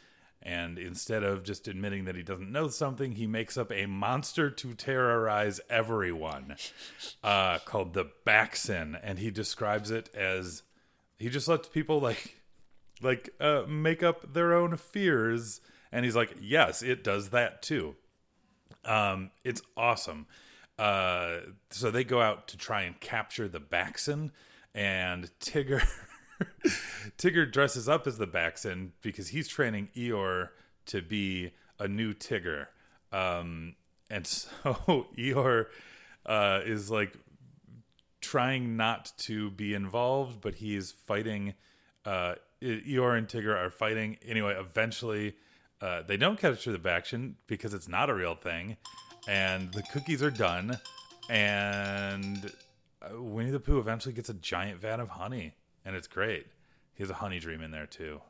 and 0.44 0.78
instead 0.78 1.24
of 1.24 1.44
just 1.44 1.70
admitting 1.70 2.04
that 2.04 2.16
he 2.16 2.22
doesn't 2.22 2.52
know 2.52 2.68
something, 2.68 3.14
he 3.14 3.26
makes 3.26 3.58
up 3.58 3.72
a 3.72 3.86
monster 3.86 4.50
to 4.50 4.74
terrorize 4.74 5.62
everyone 5.70 6.58
uh, 7.24 7.60
called 7.60 7.94
the 7.94 8.10
Backson, 8.26 9.00
and 9.02 9.20
he 9.20 9.32
describes 9.32 9.90
it 9.90 10.14
as 10.14 10.64
he 11.18 11.30
just 11.30 11.48
lets 11.48 11.70
people 11.70 12.00
like 12.02 12.42
like 13.02 13.30
uh, 13.40 13.64
make 13.68 14.04
up 14.04 14.34
their 14.34 14.54
own 14.54 14.76
fears, 14.76 15.62
and 15.92 16.04
he's 16.04 16.16
like, 16.16 16.36
yes, 16.42 16.84
it 16.84 17.04
does 17.04 17.30
that 17.30 17.62
too. 17.62 17.96
Um, 18.84 19.32
it's 19.46 19.62
awesome. 19.78 20.28
Uh, 20.78 21.38
so 21.70 21.90
they 21.90 22.04
go 22.04 22.22
out 22.22 22.50
to 22.50 22.58
try 22.58 22.82
and 22.82 23.00
capture 23.00 23.48
the 23.48 23.62
Backson, 23.62 24.32
and 24.76 25.32
Tigger 25.40 25.88
Tigger 27.18 27.52
dresses 27.52 27.90
up 27.90 28.08
as 28.08 28.18
the 28.18 28.28
Backson 28.28 28.92
because 29.02 29.30
he's 29.30 29.48
training 29.48 29.90
Eeyore 29.96 30.50
to 30.88 31.02
be 31.02 31.52
a 31.80 31.88
new 31.88 32.14
Tigger. 32.14 32.68
Um, 33.12 33.76
and 34.10 34.26
so 34.28 35.08
Eeyore 35.18 35.68
uh, 36.26 36.62
is 36.66 36.90
like 36.90 37.14
trying 38.22 38.78
not 38.78 39.12
to 39.18 39.52
be 39.52 39.74
involved, 39.74 40.42
but 40.42 40.56
he's 40.56 40.92
fighting. 40.92 41.54
Uh, 42.06 42.36
Eeyore 42.62 43.18
and 43.18 43.28
Tigger 43.28 43.56
are 43.56 43.70
fighting. 43.70 44.18
Anyway, 44.26 44.56
eventually 44.58 45.36
uh, 45.82 46.02
they 46.04 46.18
don't 46.18 46.40
capture 46.40 46.72
the 46.72 46.80
Backson 46.80 47.36
because 47.48 47.74
it's 47.74 47.90
not 47.90 48.10
a 48.10 48.14
real 48.14 48.36
thing, 48.36 48.78
and 49.28 49.74
the 49.74 49.84
cookies 49.84 50.24
are 50.24 50.32
done. 50.32 50.80
And 51.30 52.52
uh, 53.02 53.22
Winnie 53.22 53.52
the 53.52 53.60
Pooh 53.60 53.80
eventually 53.80 54.14
gets 54.14 54.30
a 54.30 54.34
giant 54.34 54.80
vat 54.80 55.00
of 55.00 55.10
honey, 55.10 55.54
and 55.86 55.96
it's 55.96 56.08
great. 56.08 56.48
He 56.94 57.04
has 57.04 57.10
a 57.10 57.16
honey 57.16 57.40
dream 57.40 57.62
in 57.62 57.72
there 57.72 57.86
too. 57.88 58.22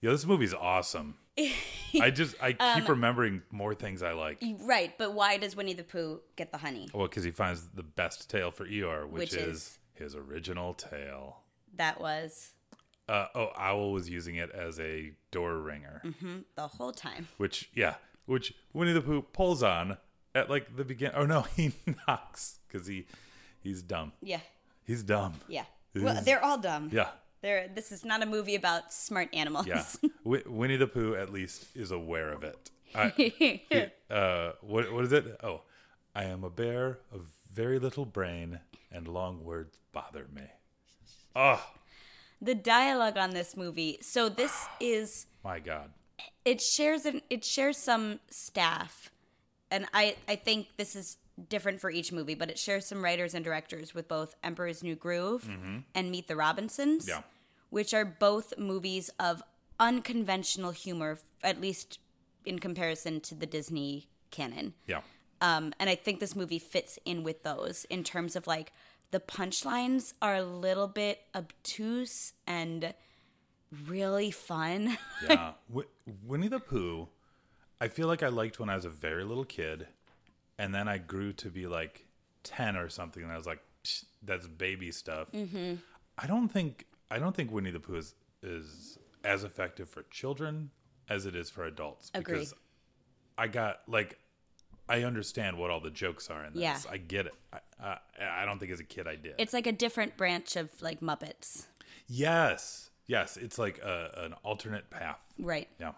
Yo, 0.00 0.10
this 0.12 0.24
movie's 0.26 0.54
awesome. 0.54 1.16
I 2.00 2.10
just 2.10 2.34
I 2.42 2.52
keep 2.52 2.88
remembering 2.88 3.42
more 3.50 3.74
things 3.74 4.02
I 4.02 4.12
like. 4.12 4.42
Right, 4.60 4.96
but 4.98 5.14
why 5.14 5.36
does 5.38 5.56
Winnie 5.56 5.72
the 5.74 5.82
Pooh 5.84 6.20
get 6.36 6.52
the 6.52 6.58
honey? 6.58 6.88
Well, 6.94 7.06
because 7.06 7.24
he 7.24 7.30
finds 7.30 7.66
the 7.74 7.82
best 7.82 8.30
tail 8.30 8.50
for 8.50 8.66
Eeyore, 8.66 9.08
which, 9.08 9.20
Which 9.20 9.34
is, 9.34 9.56
is? 9.56 9.78
his 9.94 10.14
original 10.14 10.74
tail. 10.74 11.38
That 11.76 12.00
was 12.00 12.52
Uh, 13.08 13.26
oh, 13.34 13.50
Owl 13.56 13.92
was 13.92 14.08
using 14.08 14.36
it 14.36 14.50
as 14.50 14.78
a 14.80 15.12
door 15.30 15.58
ringer, 15.58 16.02
mm, 16.04 16.44
the 16.54 16.68
whole 16.68 16.92
time. 16.92 17.28
which 17.38 17.70
yeah, 17.74 17.94
which 18.26 18.54
Winnie 18.72 18.92
the 18.92 19.00
Pooh 19.00 19.22
pulls 19.22 19.62
on 19.62 19.98
at 20.34 20.48
like 20.48 20.76
the 20.76 20.84
beginning. 20.84 21.16
Oh 21.16 21.26
no, 21.26 21.42
he 21.56 21.72
knocks 22.06 22.58
because 22.68 22.86
he 22.86 23.06
he's 23.60 23.82
dumb. 23.82 24.12
Yeah, 24.22 24.40
He's 24.84 25.02
dumb. 25.02 25.34
yeah. 25.48 25.64
Well, 25.94 26.22
they're 26.22 26.44
all 26.44 26.58
dumb. 26.58 26.90
Yeah, 26.92 27.08
They're, 27.42 27.68
this 27.68 27.92
is 27.92 28.04
not 28.04 28.22
a 28.22 28.26
movie 28.26 28.54
about 28.54 28.92
smart 28.92 29.28
animals. 29.34 29.66
yeah. 29.66 29.84
Winnie 30.24 30.76
the 30.76 30.86
Pooh 30.86 31.14
at 31.14 31.32
least 31.32 31.66
is 31.74 31.90
aware 31.90 32.32
of 32.32 32.44
it. 32.44 32.70
I, 32.94 33.90
uh, 34.12 34.52
what 34.60 34.92
what 34.92 35.04
is 35.04 35.12
it? 35.12 35.38
Oh, 35.42 35.62
I 36.14 36.24
am 36.24 36.44
a 36.44 36.50
bear 36.50 36.98
of 37.12 37.26
very 37.52 37.78
little 37.78 38.04
brain, 38.04 38.60
and 38.90 39.06
long 39.08 39.44
words 39.44 39.78
bother 39.92 40.26
me. 40.32 40.42
Oh 41.36 41.64
the 42.40 42.54
dialogue 42.54 43.16
on 43.18 43.30
this 43.30 43.56
movie. 43.56 43.98
So 44.00 44.28
this 44.28 44.66
is 44.80 45.26
my 45.44 45.60
God. 45.60 45.90
it 46.44 46.60
shares 46.60 47.04
an 47.04 47.22
it 47.30 47.44
shares 47.44 47.76
some 47.76 48.20
staff, 48.30 49.10
and 49.70 49.86
I 49.92 50.16
I 50.28 50.36
think 50.36 50.68
this 50.76 50.96
is 50.96 51.18
different 51.48 51.80
for 51.80 51.90
each 51.90 52.12
movie, 52.12 52.34
but 52.34 52.50
it 52.50 52.58
shares 52.58 52.86
some 52.86 53.02
writers 53.02 53.34
and 53.34 53.44
directors 53.44 53.94
with 53.94 54.08
both 54.08 54.34
Emperor's 54.44 54.82
New 54.82 54.94
Groove 54.94 55.48
and 55.94 56.10
Meet 56.10 56.28
the 56.28 56.36
Robinsons, 56.36 57.06
Mm-hmm. 57.06 57.18
Yeah. 57.18 57.22
which 57.70 57.94
are 57.94 58.04
both 58.04 58.52
movies 58.58 59.10
of 59.18 59.42
unconventional 59.78 60.70
humor, 60.72 61.18
at 61.42 61.60
least 61.60 61.98
in 62.44 62.58
comparison 62.58 63.20
to 63.20 63.34
the 63.34 63.46
Disney 63.46 64.08
canon. 64.30 64.74
Yeah. 64.86 65.00
Um, 65.40 65.72
and 65.80 65.88
I 65.88 65.94
think 65.94 66.20
this 66.20 66.36
movie 66.36 66.58
fits 66.58 66.98
in 67.04 67.22
with 67.22 67.42
those 67.42 67.86
in 67.88 68.04
terms 68.04 68.36
of 68.36 68.46
like 68.46 68.72
the 69.10 69.20
punchlines 69.20 70.12
are 70.20 70.36
a 70.36 70.42
little 70.44 70.86
bit 70.86 71.20
obtuse 71.34 72.32
and 72.46 72.92
really 73.86 74.30
fun. 74.30 74.98
Yeah. 75.28 75.52
Wi- 75.68 75.88
Winnie 76.26 76.48
the 76.48 76.60
Pooh, 76.60 77.08
I 77.80 77.88
feel 77.88 78.06
like 78.06 78.22
I 78.22 78.28
liked 78.28 78.58
when 78.60 78.68
I 78.68 78.74
was 78.74 78.84
a 78.84 78.90
very 78.90 79.24
little 79.24 79.44
kid, 79.44 79.86
and 80.60 80.74
then 80.74 80.88
I 80.88 80.98
grew 80.98 81.32
to 81.32 81.48
be 81.48 81.66
like 81.66 82.04
10 82.44 82.76
or 82.76 82.90
something, 82.90 83.22
and 83.22 83.32
I 83.32 83.36
was 83.36 83.46
like, 83.46 83.60
that's 84.22 84.46
baby 84.46 84.92
stuff. 84.92 85.32
Mm-hmm. 85.32 85.76
I 86.18 86.26
don't 86.26 86.48
think 86.48 86.84
I 87.10 87.18
don't 87.18 87.34
think 87.34 87.50
Winnie 87.50 87.70
the 87.70 87.80
Pooh 87.80 87.96
is, 87.96 88.14
is 88.42 88.98
as 89.24 89.42
effective 89.42 89.88
for 89.88 90.02
children 90.10 90.70
as 91.08 91.24
it 91.24 91.34
is 91.34 91.48
for 91.48 91.64
adults. 91.64 92.10
Agreed. 92.14 92.34
Because 92.34 92.54
I 93.38 93.48
got 93.48 93.80
like 93.88 94.18
I 94.86 95.04
understand 95.04 95.56
what 95.56 95.70
all 95.70 95.80
the 95.80 95.90
jokes 95.90 96.28
are 96.28 96.44
in 96.44 96.52
this. 96.52 96.62
Yeah. 96.62 96.78
I 96.90 96.98
get 96.98 97.26
it. 97.26 97.32
I, 97.54 97.58
I, 97.82 97.98
I 98.42 98.44
don't 98.44 98.58
think 98.58 98.70
as 98.70 98.80
a 98.80 98.84
kid 98.84 99.08
I 99.08 99.16
did. 99.16 99.36
it's 99.38 99.54
like 99.54 99.66
a 99.66 99.72
different 99.72 100.18
branch 100.18 100.56
of 100.56 100.68
like 100.82 101.00
Muppets. 101.00 101.66
yes. 102.06 102.90
Yes. 103.06 103.38
It's 103.38 103.58
like 103.58 103.78
a, 103.78 104.10
an 104.18 104.34
alternate 104.42 104.90
path. 104.90 105.18
Right. 105.38 105.68
Yeah. 105.80 105.92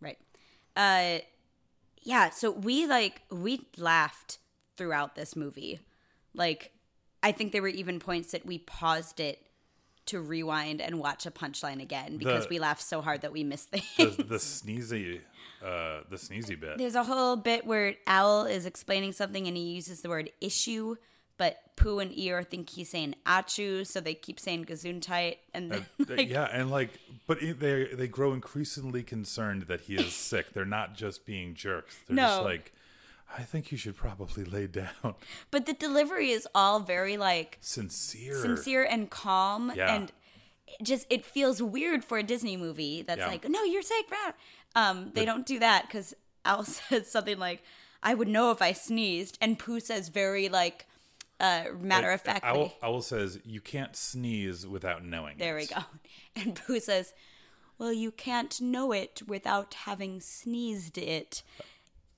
Right. 0.00 0.18
Uh 0.76 1.20
yeah, 2.02 2.30
so 2.30 2.50
we 2.50 2.86
like 2.86 3.22
we 3.30 3.66
laughed 3.76 4.38
throughout 4.76 5.14
this 5.14 5.36
movie. 5.36 5.80
Like 6.34 6.72
I 7.22 7.32
think 7.32 7.52
there 7.52 7.62
were 7.62 7.68
even 7.68 7.98
points 8.00 8.32
that 8.32 8.46
we 8.46 8.58
paused 8.58 9.20
it 9.20 9.38
to 10.06 10.20
rewind 10.20 10.80
and 10.80 10.98
watch 10.98 11.26
a 11.26 11.30
punchline 11.30 11.80
again 11.80 12.16
because 12.16 12.44
The- 12.44 12.50
we 12.50 12.58
laughed 12.58 12.82
so 12.82 13.00
hard 13.02 13.20
that 13.20 13.32
we 13.32 13.44
missed 13.44 13.68
things. 13.70 14.16
the, 14.16 14.22
the 14.22 14.36
sneezy 14.38 15.20
uh 15.62 16.00
the 16.08 16.16
sneezy 16.16 16.58
bit 16.58 16.78
There's 16.78 16.94
a 16.94 17.04
whole 17.04 17.36
bit 17.36 17.66
where 17.66 17.94
Owl 18.06 18.46
is 18.46 18.64
explaining 18.64 19.12
something 19.12 19.46
and 19.46 19.56
he 19.56 19.62
uses 19.64 20.00
the 20.00 20.08
word 20.08 20.30
issue, 20.40 20.96
but 21.40 21.56
Pooh 21.76 21.98
and 22.00 22.10
Eeyore 22.12 22.46
think 22.46 22.68
he's 22.68 22.90
saying 22.90 23.14
achu, 23.24 23.86
so 23.86 24.00
they 24.00 24.12
keep 24.12 24.38
saying 24.38 24.66
gesundheit 24.66 25.36
and 25.54 25.70
then, 25.72 25.86
Uh, 25.98 26.04
like, 26.16 26.28
yeah 26.28 26.44
and 26.52 26.70
like 26.70 26.90
but 27.26 27.38
they 27.40 27.84
they 28.00 28.06
grow 28.08 28.34
increasingly 28.34 29.02
concerned 29.02 29.62
that 29.70 29.80
he 29.86 29.94
is 29.96 30.12
sick 30.12 30.52
they're 30.52 30.74
not 30.80 30.94
just 30.94 31.24
being 31.24 31.54
jerks 31.54 31.96
they're 32.06 32.16
just 32.16 32.38
No. 32.40 32.44
like 32.52 32.72
i 33.38 33.42
think 33.50 33.72
you 33.72 33.78
should 33.78 33.96
probably 33.96 34.44
lay 34.44 34.66
down 34.66 35.14
but 35.50 35.64
the 35.64 35.72
delivery 35.72 36.30
is 36.38 36.46
all 36.54 36.80
very 36.80 37.16
like 37.16 37.56
sincere 37.62 38.34
sincere 38.34 38.84
and 38.84 39.08
calm 39.08 39.72
Yeah. 39.74 39.94
and 39.94 40.12
it 40.66 40.84
just 40.84 41.06
it 41.10 41.24
feels 41.24 41.62
weird 41.62 42.04
for 42.04 42.18
a 42.18 42.22
disney 42.22 42.56
movie 42.58 43.00
that's 43.08 43.20
Yeah. 43.20 43.28
like 43.34 43.48
no 43.48 43.62
you're 43.64 43.82
sick 43.94 44.06
um 44.76 45.10
they 45.14 45.24
don't 45.24 45.46
do 45.46 45.58
that 45.60 45.86
because 45.86 46.14
Owl 46.44 46.64
says 46.78 47.10
something 47.10 47.38
like, 47.38 47.62
"I 48.02 48.14
would 48.14 48.28
know 48.36 48.50
if 48.50 48.62
I 48.62 48.72
sneezed," 48.72 49.36
and 49.42 49.58
Pooh 49.58 49.78
says 49.80 50.08
very 50.08 50.48
like 50.48 50.86
uh, 51.40 51.64
matter 51.80 52.10
of 52.10 52.20
factly, 52.20 52.48
Owl, 52.48 52.72
Owl 52.82 53.02
says 53.02 53.38
you 53.44 53.60
can't 53.60 53.96
sneeze 53.96 54.66
without 54.66 55.04
knowing. 55.04 55.38
"There 55.38 55.58
it. 55.58 55.70
we 55.70 55.74
go," 55.74 55.82
and 56.36 56.54
Pooh 56.54 56.78
says, 56.80 57.12
"Well, 57.78 57.92
you 57.92 58.10
can't 58.12 58.60
know 58.60 58.92
it 58.92 59.22
without 59.26 59.74
having 59.74 60.20
sneezed 60.20 60.98
it." 60.98 61.42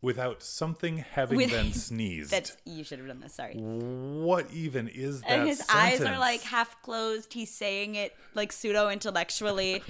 Without 0.00 0.42
something 0.42 0.98
having 0.98 1.36
With- 1.36 1.50
been 1.50 1.72
sneezed. 1.90 2.32
That's 2.32 2.56
you 2.64 2.82
should 2.82 2.98
have 2.98 3.06
done 3.06 3.20
this. 3.20 3.34
Sorry. 3.34 3.54
what 3.54 4.50
even 4.52 4.88
is 4.88 5.20
that? 5.20 5.30
and 5.30 5.46
his 5.48 5.62
eyes 5.72 6.00
are 6.00 6.18
like 6.18 6.42
half 6.42 6.82
closed. 6.82 7.32
He's 7.32 7.54
saying 7.54 7.94
it 7.94 8.12
like 8.34 8.50
pseudo 8.50 8.88
intellectually. 8.88 9.80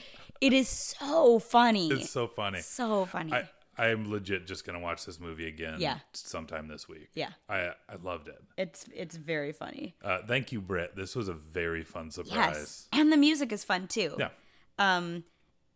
it 0.43 0.53
is 0.53 0.69
so 0.69 1.39
funny. 1.39 1.89
It's 1.89 2.11
so 2.11 2.27
funny. 2.27 2.61
so 2.61 3.07
funny. 3.07 3.33
I 3.33 3.49
I 3.79 3.89
am 3.89 4.11
legit 4.11 4.47
just 4.47 4.65
gonna 4.67 4.81
watch 4.81 5.07
this 5.07 5.19
movie 5.19 5.47
again. 5.49 5.77
Yeah. 5.79 5.99
sometime 6.13 6.69
this 6.69 6.89
week. 6.89 7.09
Yeah. 7.15 7.31
I 7.49 7.71
I 7.89 7.97
loved 8.03 8.29
it. 8.29 8.43
it's 8.59 8.85
it's 8.95 9.17
very 9.17 9.53
funny. 9.53 9.95
Uh, 10.03 10.19
thank 10.27 10.53
you, 10.53 10.61
Britt. 10.61 10.95
This 10.97 11.17
was 11.17 11.29
a 11.29 11.33
very 11.35 11.83
fun 11.83 12.11
surprise. 12.11 12.57
Yes, 12.57 12.89
and 12.93 13.11
the 13.13 13.17
music 13.17 13.51
is 13.53 13.65
fun 13.65 13.87
too. 13.89 14.17
Yeah. 14.19 14.29
Um, 14.79 15.25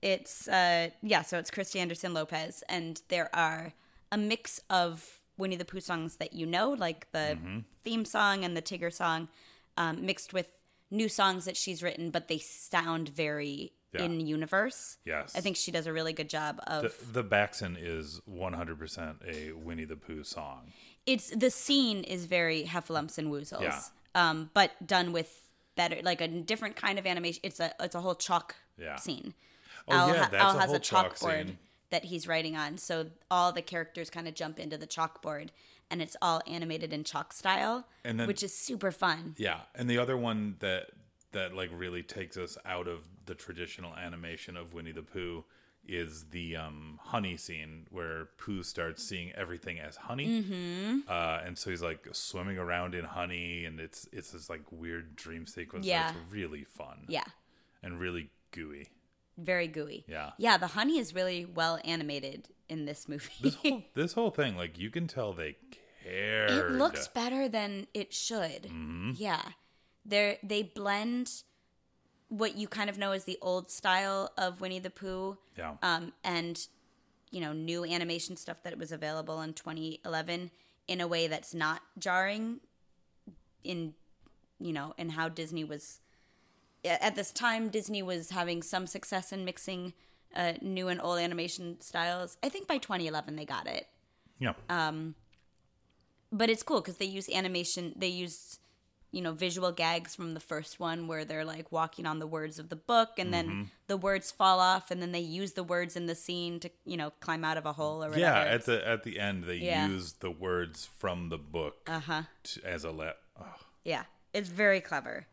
it's 0.03 0.47
uh 0.49 0.90
yeah. 1.03 1.22
So 1.22 1.38
it's 1.38 1.51
Kristen 1.51 1.80
Anderson 1.80 2.12
Lopez, 2.14 2.62
and 2.68 3.01
there 3.09 3.34
are 3.34 3.72
a 4.12 4.18
mix 4.18 4.61
of 4.70 5.20
Winnie 5.38 5.57
the 5.57 5.64
Pooh 5.64 5.80
songs 5.80 6.16
that 6.16 6.32
you 6.32 6.47
know, 6.47 6.70
like 6.70 7.11
the 7.12 7.36
Mm-hmm. 7.38 7.59
theme 7.84 8.05
song 8.05 8.44
and 8.44 8.57
the 8.57 8.62
Tigger 8.62 8.92
song, 8.92 9.28
um, 9.76 10.05
mixed 10.05 10.32
with 10.32 10.53
new 10.90 11.09
songs 11.09 11.44
that 11.47 11.57
she's 11.57 11.82
written, 11.82 12.11
but 12.11 12.28
they 12.28 12.38
sound 12.38 13.09
very 13.09 13.72
Yeah. 13.99 14.05
in 14.05 14.26
universe. 14.26 14.99
Yes. 15.05 15.34
I 15.36 15.40
think 15.40 15.57
she 15.57 15.70
does 15.70 15.86
a 15.86 15.92
really 15.92 16.12
good 16.12 16.28
job 16.28 16.61
of. 16.66 16.82
The, 16.82 17.22
the 17.22 17.24
Backson 17.24 17.76
is 17.80 18.20
100% 18.28 19.26
a 19.28 19.53
Winnie 19.53 19.84
the 19.84 19.97
Pooh 19.97 20.24
song. 20.24 20.72
it's 21.07 21.30
the 21.30 21.51
scene 21.51 22.05
is 22.05 22.26
very 22.26 22.64
heffalumps 22.64 23.18
and 23.18 23.30
woozles, 23.32 23.62
Yeah. 23.62 23.80
um, 24.14 24.51
but 24.55 24.70
done 24.86 25.12
with 25.12 25.42
better, 25.76 25.99
like 26.03 26.20
a 26.20 26.28
different 26.28 26.76
kind 26.76 26.99
of 26.99 27.07
animation. 27.07 27.40
It's 27.44 27.61
a 27.61 27.72
it's 27.80 27.94
a 27.94 28.01
whole 28.01 28.14
chalk 28.14 28.57
Yeah. 28.78 28.97
scene. 28.97 29.34
Oh, 29.88 29.94
Owl, 29.94 30.09
yeah, 30.09 30.28
that's 30.28 30.42
Owl 30.42 30.57
a 30.57 30.61
has 30.61 30.66
whole 30.66 30.76
a 30.76 30.80
chalkboard 30.80 31.47
scene. 31.47 31.59
that 31.90 32.05
he's 32.07 32.26
writing 32.26 32.57
on, 32.57 32.78
so 32.78 33.07
all 33.30 33.53
the 33.53 33.62
characters 33.62 34.11
kind 34.11 34.26
of 34.26 34.34
jump 34.34 34.59
into 34.59 34.76
the 34.76 34.86
chalkboard, 34.86 35.51
and 35.90 36.03
it's 36.03 36.16
all 36.20 36.40
animated 36.49 36.92
in 36.92 37.05
chalk 37.05 37.32
style, 37.32 37.86
And 38.05 38.18
then- 38.18 38.26
which 38.26 38.42
is 38.42 38.57
super 38.57 38.90
fun. 38.90 39.34
Yeah, 39.38 39.61
and 39.76 39.88
the 39.88 39.99
other 39.99 40.16
one 40.16 40.57
that 40.59 40.90
that 41.33 41.55
like 41.55 41.70
really 41.72 42.03
takes 42.03 42.37
us 42.37 42.57
out 42.64 42.89
of 42.89 43.01
the 43.27 43.35
traditional 43.35 43.95
animation 43.95 44.57
of 44.57 44.74
Winnie 44.74 44.93
the 44.93 45.03
Pooh 45.03 45.45
is 45.89 46.24
the 46.31 46.57
um, 46.57 46.99
honey 47.03 47.37
scene 47.37 47.87
where 47.91 48.27
Pooh 48.39 48.62
starts 48.62 49.03
seeing 49.03 49.33
everything 49.33 49.79
as 49.79 49.97
honey, 49.97 50.43
mm-hmm. 50.43 50.99
uh, 51.09 51.41
and 51.45 51.57
so 51.57 51.70
he's 51.70 51.83
like 51.83 52.07
swimming 52.12 52.59
around 52.59 52.95
in 52.95 53.05
honey, 53.05 53.64
and 53.64 53.81
it's 53.81 54.09
it's 54.12 54.33
this 54.33 54.51
like 54.51 54.62
weird 54.70 55.16
dream 55.16 55.47
sequence. 55.47 55.87
Yeah. 55.87 56.12
that's 56.12 56.18
really 56.31 56.64
fun. 56.64 57.05
Yeah, 57.09 57.24
and 57.83 58.01
really 58.01 58.31
gooey. 58.51 58.89
very 59.39 59.68
gooey. 59.68 60.05
Yeah. 60.09 60.31
yeah. 60.39 60.57
The 60.57 60.68
honey 60.68 60.99
is 60.99 61.14
really 61.14 61.45
well 61.45 61.79
animated 61.85 62.49
in 62.68 62.87
this 62.87 63.09
movie. 63.09 63.33
This 63.41 63.55
whole 63.55 63.83
this 63.95 64.12
whole 64.14 64.31
thing, 64.31 64.57
like 64.57 64.79
you 64.79 64.91
can 64.91 65.07
tell 65.07 65.33
they 65.33 65.57
cared. 66.03 66.51
It 66.51 66.70
looks 66.72 67.09
better 67.09 67.49
than 67.49 67.87
it 67.95 68.12
should. 68.12 68.64
Mm-hmm. 68.64 69.12
Yeah. 69.16 69.43
They 70.07 70.38
they 70.42 70.62
blend 70.62 71.42
what 72.28 72.57
you 72.57 72.66
kind 72.68 72.90
of 72.90 72.98
know 72.98 73.12
as 73.12 73.24
the 73.24 73.38
old 73.40 73.70
style 73.70 74.32
of 74.36 74.61
Winnie 74.61 74.78
the 74.78 74.90
Pooh 74.90 75.38
yeah, 75.57 75.74
um, 75.82 76.12
and 76.24 76.66
you 77.30 77.40
know 77.40 77.52
new 77.52 77.84
animation 77.84 78.36
stuff 78.36 78.62
that 78.62 78.76
was 78.78 78.92
available 78.92 79.40
in 79.40 79.52
2011 79.52 80.50
in 80.88 81.00
a 81.00 81.07
way 81.07 81.26
that's 81.26 81.54
not 81.54 81.82
jarring 81.98 82.61
in 83.64 83.94
you 84.61 84.72
know 84.72 84.94
in 84.98 85.11
how 85.11 85.28
Disney 85.28 85.64
was 85.64 86.00
at 86.84 87.16
this 87.16 87.32
time 87.32 87.68
Disney 87.68 88.02
was 88.02 88.30
having 88.30 88.62
some 88.62 88.86
success 88.86 89.32
in 89.32 89.44
mixing 89.44 89.92
uh, 90.34 90.52
new 90.61 90.88
and 90.88 91.00
old 91.00 91.18
animation 91.18 91.80
styles. 91.80 92.36
I 92.42 92.48
think 92.48 92.68
by 92.68 92.78
2011 92.78 93.36
they 93.36 93.44
got 93.44 93.66
it 93.66 93.86
yeah. 94.38 94.52
um, 94.68 95.14
but 96.32 96.50
it's 96.50 96.62
cool 96.62 96.80
because 96.80 96.96
they 96.96 97.07
use 97.07 97.28
animation 97.28 97.92
they 97.96 98.09
use 98.09 98.59
you 99.12 99.22
know 99.22 99.32
visual 99.32 99.72
gags 99.72 100.14
from 100.14 100.34
the 100.34 100.40
first 100.40 100.78
one 100.80 101.07
where 101.07 101.24
they're 101.24 101.44
like 101.44 101.70
walking 101.72 102.07
on 102.07 102.18
the 102.18 102.26
words 102.26 102.59
of 102.59 102.68
the 102.68 102.76
book 102.76 103.11
and 103.18 103.32
Mm-hmm. 103.32 103.48
then 103.61 103.70
the 103.86 103.96
words 103.96 104.30
fall 104.30 104.61
off 104.61 104.90
and 104.90 105.00
then 105.00 105.12
they 105.12 105.20
use 105.20 105.52
the 105.52 105.62
words 105.62 105.96
in 105.96 106.07
the 106.07 106.14
scene 106.14 106.59
to 106.61 106.70
you 106.84 106.96
know 106.96 107.11
climb 107.20 107.44
out 107.44 107.57
of 107.57 107.64
a 107.66 107.72
hole 107.72 108.02
or 108.04 108.09
whatever 108.11 108.20
yeah, 108.20 108.54
at 108.54 108.64
the 108.66 108.86
at 108.86 109.04
the 109.04 109.18
end 109.18 109.44
they 109.44 109.57
Yeah. 109.57 109.86
use 109.88 110.14
the 110.14 110.30
words 110.30 110.88
from 110.98 111.28
the 111.28 111.38
book 111.38 111.88
uh-huh 111.88 112.22
to, 112.44 112.64
as 112.64 112.84
a 112.84 112.90
let. 112.90 113.16
Oh, 113.40 113.44
yeah 113.84 114.04
it's 114.34 114.48
very 114.48 114.80
clever 114.80 115.26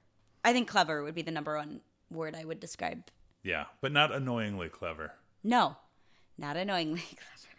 i 0.46 0.54
think 0.54 0.68
clever 0.68 1.04
would 1.04 1.16
be 1.16 1.22
the 1.24 1.32
number 1.32 1.58
one 1.58 1.82
word 2.12 2.36
i 2.36 2.46
would 2.46 2.60
describe 2.60 3.04
yeah, 3.44 3.66
but 3.82 3.92
not 3.92 4.14
annoyingly 4.14 4.70
clever. 4.70 5.14
no 5.44 5.76
not 6.38 6.56
annoyingly 6.58 7.02
clever 7.02 7.50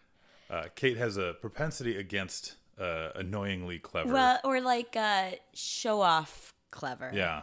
Uh, 0.50 0.68
Kate 0.74 0.96
has 0.98 1.16
a 1.16 1.34
propensity 1.40 1.96
against 1.96 2.54
uh, 2.78 3.10
annoyingly 3.14 3.78
clever. 3.78 4.12
well 4.12 4.38
or 4.44 4.60
like 4.60 4.96
uh 4.96 5.30
show 5.52 6.00
off 6.00 6.52
clever 6.70 7.10
yeah, 7.14 7.42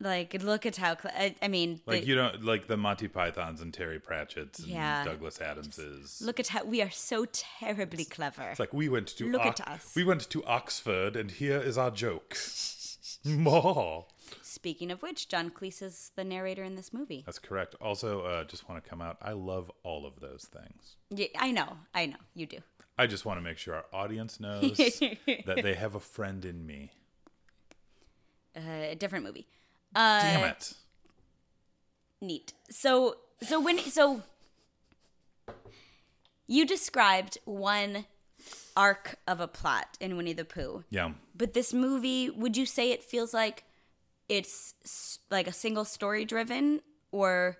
like 0.00 0.34
look 0.42 0.64
at 0.66 0.76
how 0.76 0.94
cle- 0.94 1.10
I, 1.14 1.34
I 1.42 1.48
mean 1.48 1.80
like 1.86 2.02
the- 2.02 2.06
you 2.08 2.14
don't 2.14 2.44
like 2.44 2.66
the 2.66 2.76
Monty 2.76 3.08
Pythons 3.08 3.60
and 3.60 3.72
Terry 3.74 3.98
Pratchett's 3.98 4.60
and 4.60 4.68
Yeah. 4.68 5.04
Douglas 5.04 5.40
Adams's. 5.40 6.22
look 6.24 6.38
at 6.38 6.48
how 6.48 6.64
we 6.64 6.82
are 6.82 6.90
so 6.90 7.26
terribly 7.32 8.04
clever 8.04 8.48
It's 8.50 8.60
like 8.60 8.72
we 8.72 8.88
went 8.88 9.08
to 9.16 9.30
Look 9.30 9.42
Ox- 9.46 9.60
at 9.60 9.68
us. 9.68 9.92
we 9.96 10.04
went 10.04 10.28
to 10.30 10.44
Oxford, 10.44 11.16
and 11.16 11.30
here 11.30 11.58
is 11.60 11.76
our 11.78 11.90
joke. 11.90 12.36
More. 13.24 14.06
Speaking 14.42 14.90
of 14.90 15.02
which, 15.02 15.28
John 15.28 15.50
Cleese 15.50 15.82
is 15.82 16.12
the 16.16 16.24
narrator 16.24 16.62
in 16.62 16.74
this 16.76 16.92
movie. 16.92 17.22
That's 17.26 17.38
correct. 17.38 17.74
Also, 17.80 18.20
uh, 18.22 18.44
just 18.44 18.68
want 18.68 18.82
to 18.82 18.88
come 18.88 19.00
out. 19.02 19.16
I 19.22 19.32
love 19.32 19.70
all 19.82 20.06
of 20.06 20.20
those 20.20 20.44
things. 20.52 20.96
Yeah, 21.10 21.26
I 21.38 21.50
know, 21.50 21.78
I 21.94 22.06
know, 22.06 22.16
you 22.34 22.46
do. 22.46 22.58
I 22.96 23.06
just 23.06 23.24
want 23.24 23.38
to 23.38 23.42
make 23.42 23.58
sure 23.58 23.74
our 23.74 23.84
audience 23.92 24.38
knows 24.38 24.76
that 24.78 25.60
they 25.62 25.74
have 25.74 25.94
a 25.94 26.00
friend 26.00 26.44
in 26.44 26.64
me. 26.66 26.92
Uh, 28.56 28.60
a 28.90 28.94
different 28.94 29.24
movie. 29.24 29.46
Uh, 29.94 30.20
Damn 30.22 30.44
it. 30.50 30.72
Neat. 32.20 32.52
So, 32.70 33.16
so 33.42 33.60
when 33.60 33.78
so 33.78 34.22
you 36.46 36.66
described 36.66 37.38
one 37.44 38.06
arc 38.76 39.16
of 39.26 39.40
a 39.40 39.48
plot 39.48 39.96
in 40.00 40.16
Winnie 40.16 40.32
the 40.32 40.44
Pooh, 40.44 40.84
Yeah. 40.90 41.12
but 41.34 41.54
this 41.54 41.72
movie, 41.72 42.30
would 42.30 42.56
you 42.56 42.66
say 42.66 42.90
it 42.92 43.02
feels 43.02 43.34
like 43.34 43.64
it's 44.28 45.18
like 45.30 45.46
a 45.46 45.52
single 45.52 45.84
story 45.84 46.24
driven, 46.24 46.80
or 47.12 47.58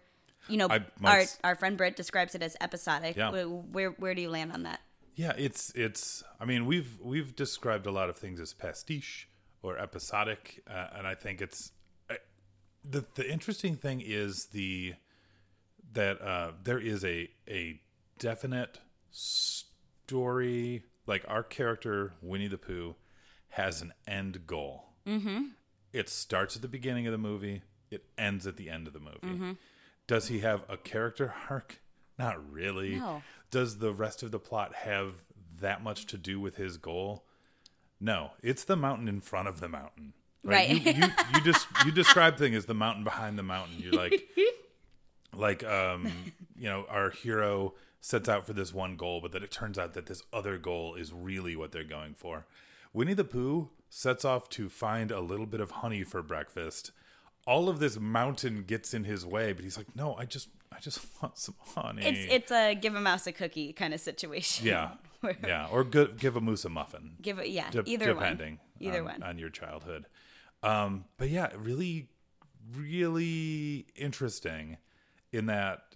you 0.49 0.57
know, 0.57 0.69
I 0.71 0.81
might 1.01 1.37
our 1.43 1.51
our 1.51 1.55
friend 1.55 1.77
Britt 1.77 1.97
describes 1.97 2.35
it 2.35 2.43
as 2.43 2.57
episodic. 2.61 3.17
Yeah. 3.17 3.31
Where 3.31 3.91
where 3.91 4.15
do 4.15 4.23
you 4.23 4.31
land 4.31 4.53
on 4.53 4.63
that? 4.63 4.81
Yeah, 5.15 5.33
it's 5.37 5.71
it's. 5.75 6.25
I 6.41 6.45
mean, 6.45 6.67
we've 6.67 6.99
we've 7.01 7.37
described 7.37 7.87
a 7.87 7.91
lot 7.93 8.09
of 8.09 8.17
things 8.17 8.41
as 8.41 8.53
pastiche 8.53 9.29
or 9.63 9.79
episodic, 9.79 10.63
uh, 10.69 10.89
and 10.97 11.07
I 11.07 11.15
think 11.15 11.41
it's 11.41 11.73
I, 12.11 12.19
the 12.85 13.05
the 13.15 13.31
interesting 13.31 13.77
thing 13.77 14.03
is 14.05 14.47
the 14.47 14.95
that 15.93 16.21
uh, 16.21 16.53
there 16.63 16.79
is 16.79 17.05
a 17.05 17.31
a 17.49 17.81
definite 18.19 18.81
story. 19.11 20.85
Like 21.07 21.25
our 21.29 21.43
character 21.43 22.15
Winnie 22.23 22.49
the 22.49 22.59
Pooh 22.59 22.97
has 23.51 23.83
an 23.83 23.93
end 24.07 24.47
goal. 24.47 24.87
Mm-hmm. 25.07 25.45
It 25.93 26.09
starts 26.09 26.57
at 26.57 26.63
the 26.63 26.69
beginning 26.69 27.07
of 27.07 27.13
the 27.13 27.19
movie. 27.19 27.63
It 27.91 28.07
ends 28.19 28.47
at 28.47 28.57
the 28.57 28.71
end 28.71 28.87
of 28.87 28.95
the 28.95 29.01
movie. 29.01 29.59
Does 30.07 30.29
he 30.29 30.41
have 30.41 30.65
a 30.69 30.77
character 30.77 31.35
arc? 31.51 31.81
Not 32.19 32.51
really. 32.51 32.97
No. 32.97 33.23
Does 33.55 33.79
the 33.79 33.93
rest 33.93 34.25
of 34.25 34.33
the 34.33 34.41
plot 34.41 34.75
have 34.75 35.15
that 35.61 35.81
much 35.81 36.07
to 36.07 36.19
do 36.19 36.41
with 36.41 36.57
his 36.57 36.77
goal? 36.77 37.25
No, 38.01 38.33
it's 38.43 38.65
the 38.65 38.75
mountain 38.75 39.07
in 39.07 39.21
front 39.21 39.47
of 39.47 39.61
the 39.61 39.69
mountain. 39.69 40.13
Right. 40.43 40.71
You 40.71 40.93
you, 40.93 41.07
you 41.35 41.41
just 41.45 41.69
you 41.87 41.93
describe 41.93 42.37
thing 42.37 42.57
as 42.57 42.67
the 42.67 42.75
mountain 42.75 43.05
behind 43.05 43.39
the 43.39 43.45
mountain. 43.45 43.77
You're 43.79 43.93
like 43.93 44.29
like 45.33 45.63
um 45.63 46.13
you 46.59 46.69
know 46.69 46.85
our 46.91 47.11
hero 47.11 47.75
sets 48.01 48.29
out 48.29 48.45
for 48.45 48.55
this 48.55 48.75
one 48.75 48.97
goal, 48.97 49.21
but 49.21 49.31
then 49.31 49.45
it 49.45 49.53
turns 49.53 49.79
out 49.79 49.95
that 49.95 50.07
this 50.07 50.25
other 50.33 50.59
goal 50.59 50.97
is 50.97 51.13
really 51.13 51.55
what 51.55 51.71
they're 51.71 51.85
going 51.85 52.15
for. 52.15 52.47
Winnie 52.93 53.15
the 53.15 53.23
Pooh 53.23 53.71
sets 53.89 54.25
off 54.25 54.49
to 54.49 54.69
find 54.69 55.13
a 55.13 55.21
little 55.21 55.47
bit 55.47 55.61
of 55.61 55.71
honey 55.71 56.03
for 56.03 56.23
breakfast. 56.23 56.91
All 57.47 57.69
of 57.69 57.79
this 57.79 58.01
mountain 58.01 58.65
gets 58.65 58.93
in 58.93 59.05
his 59.05 59.25
way, 59.25 59.53
but 59.53 59.63
he's 59.63 59.79
like, 59.79 59.95
"No, 59.95 60.17
I 60.17 60.25
just 60.25 60.49
I 60.75 60.81
just 60.81 61.01
want 61.23 61.39
some 61.39 61.55
honey." 61.75 62.05
It's 62.05 62.33
it's 62.33 62.53
a 62.53 62.75
give 62.75 62.95
a 62.95 63.01
mouse 63.01 63.27
a 63.27 63.33
cookie 63.33 63.73
kind 63.73 63.95
of 63.95 64.01
situation. 64.01 64.67
Yeah. 64.67 64.91
Yeah. 65.43 65.69
Or 65.73 65.85
gi- 65.85 66.13
give 66.19 66.37
a 66.37 66.41
moose 66.43 66.67
a 66.67 66.69
muffin. 66.69 67.13
Give 67.23 67.39
it, 67.39 67.49
yeah, 67.49 67.71
de- 67.71 67.83
either 67.87 68.13
depending 68.13 68.59
one. 68.79 68.89
Either 68.89 68.99
on, 68.99 69.05
one. 69.07 69.23
on 69.23 69.39
your 69.39 69.49
childhood. 69.49 70.05
Um, 70.63 71.07
but 71.17 71.31
yeah, 71.31 71.49
really, 71.57 72.09
really 72.77 73.87
interesting 73.97 74.77
in 75.33 75.47
that 75.47 75.95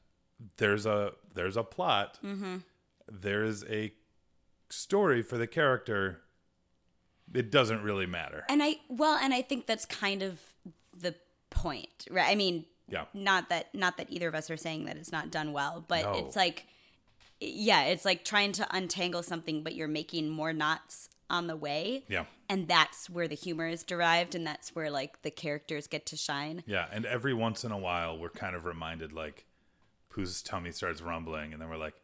there's 0.56 0.86
a 0.86 1.12
there's 1.34 1.56
a 1.56 1.62
plot, 1.62 2.18
Mm-hmm. 2.24 2.56
there 3.10 3.44
is 3.44 3.64
a 3.68 3.92
story 4.70 5.22
for 5.22 5.36
the 5.36 5.46
character, 5.46 6.22
it 7.34 7.50
doesn't 7.50 7.82
really 7.82 8.06
matter. 8.06 8.44
And 8.48 8.62
I 8.62 8.76
well, 8.88 9.18
and 9.20 9.34
I 9.34 9.42
think 9.42 9.66
that's 9.66 9.84
kind 9.84 10.22
of 10.22 10.40
the 10.96 11.14
point, 11.50 12.06
right? 12.10 12.28
I 12.30 12.34
mean, 12.34 12.64
Yeah. 12.88 13.04
not 13.14 13.48
that 13.50 13.74
not 13.74 13.96
that 13.98 14.06
either 14.10 14.28
of 14.28 14.34
us 14.34 14.50
are 14.50 14.56
saying 14.56 14.84
that 14.86 14.96
it's 14.96 15.12
not 15.12 15.30
done 15.30 15.52
well, 15.52 15.84
but 15.86 16.02
No. 16.04 16.12
it's 16.14 16.36
like 16.36 16.66
yeah, 17.40 17.84
it's 17.84 18.04
like 18.04 18.24
trying 18.24 18.52
to 18.52 18.66
untangle 18.74 19.22
something 19.22 19.62
but 19.62 19.74
you're 19.74 19.86
making 19.88 20.28
more 20.30 20.52
knots 20.52 21.08
on 21.30 21.46
the 21.46 21.56
way. 21.56 22.04
Yeah. 22.08 22.24
And 22.48 22.66
that's 22.66 23.10
where 23.10 23.28
the 23.28 23.34
humor 23.34 23.68
is 23.68 23.84
derived 23.84 24.34
and 24.34 24.46
that's 24.46 24.74
where 24.74 24.90
like 24.90 25.20
the 25.22 25.30
characters 25.30 25.86
get 25.86 26.06
to 26.06 26.16
shine. 26.16 26.62
Yeah, 26.66 26.86
and 26.90 27.04
every 27.04 27.34
once 27.34 27.62
in 27.64 27.70
a 27.72 27.78
while, 27.78 28.18
we're 28.18 28.30
kind 28.30 28.56
of 28.56 28.64
reminded 28.64 29.12
like 29.12 29.44
Pooh's 30.10 30.42
tummy 30.42 30.72
starts 30.72 31.02
rumbling, 31.02 31.52
and 31.52 31.60
then 31.60 31.68
we're 31.68 31.76
like, 31.76 31.94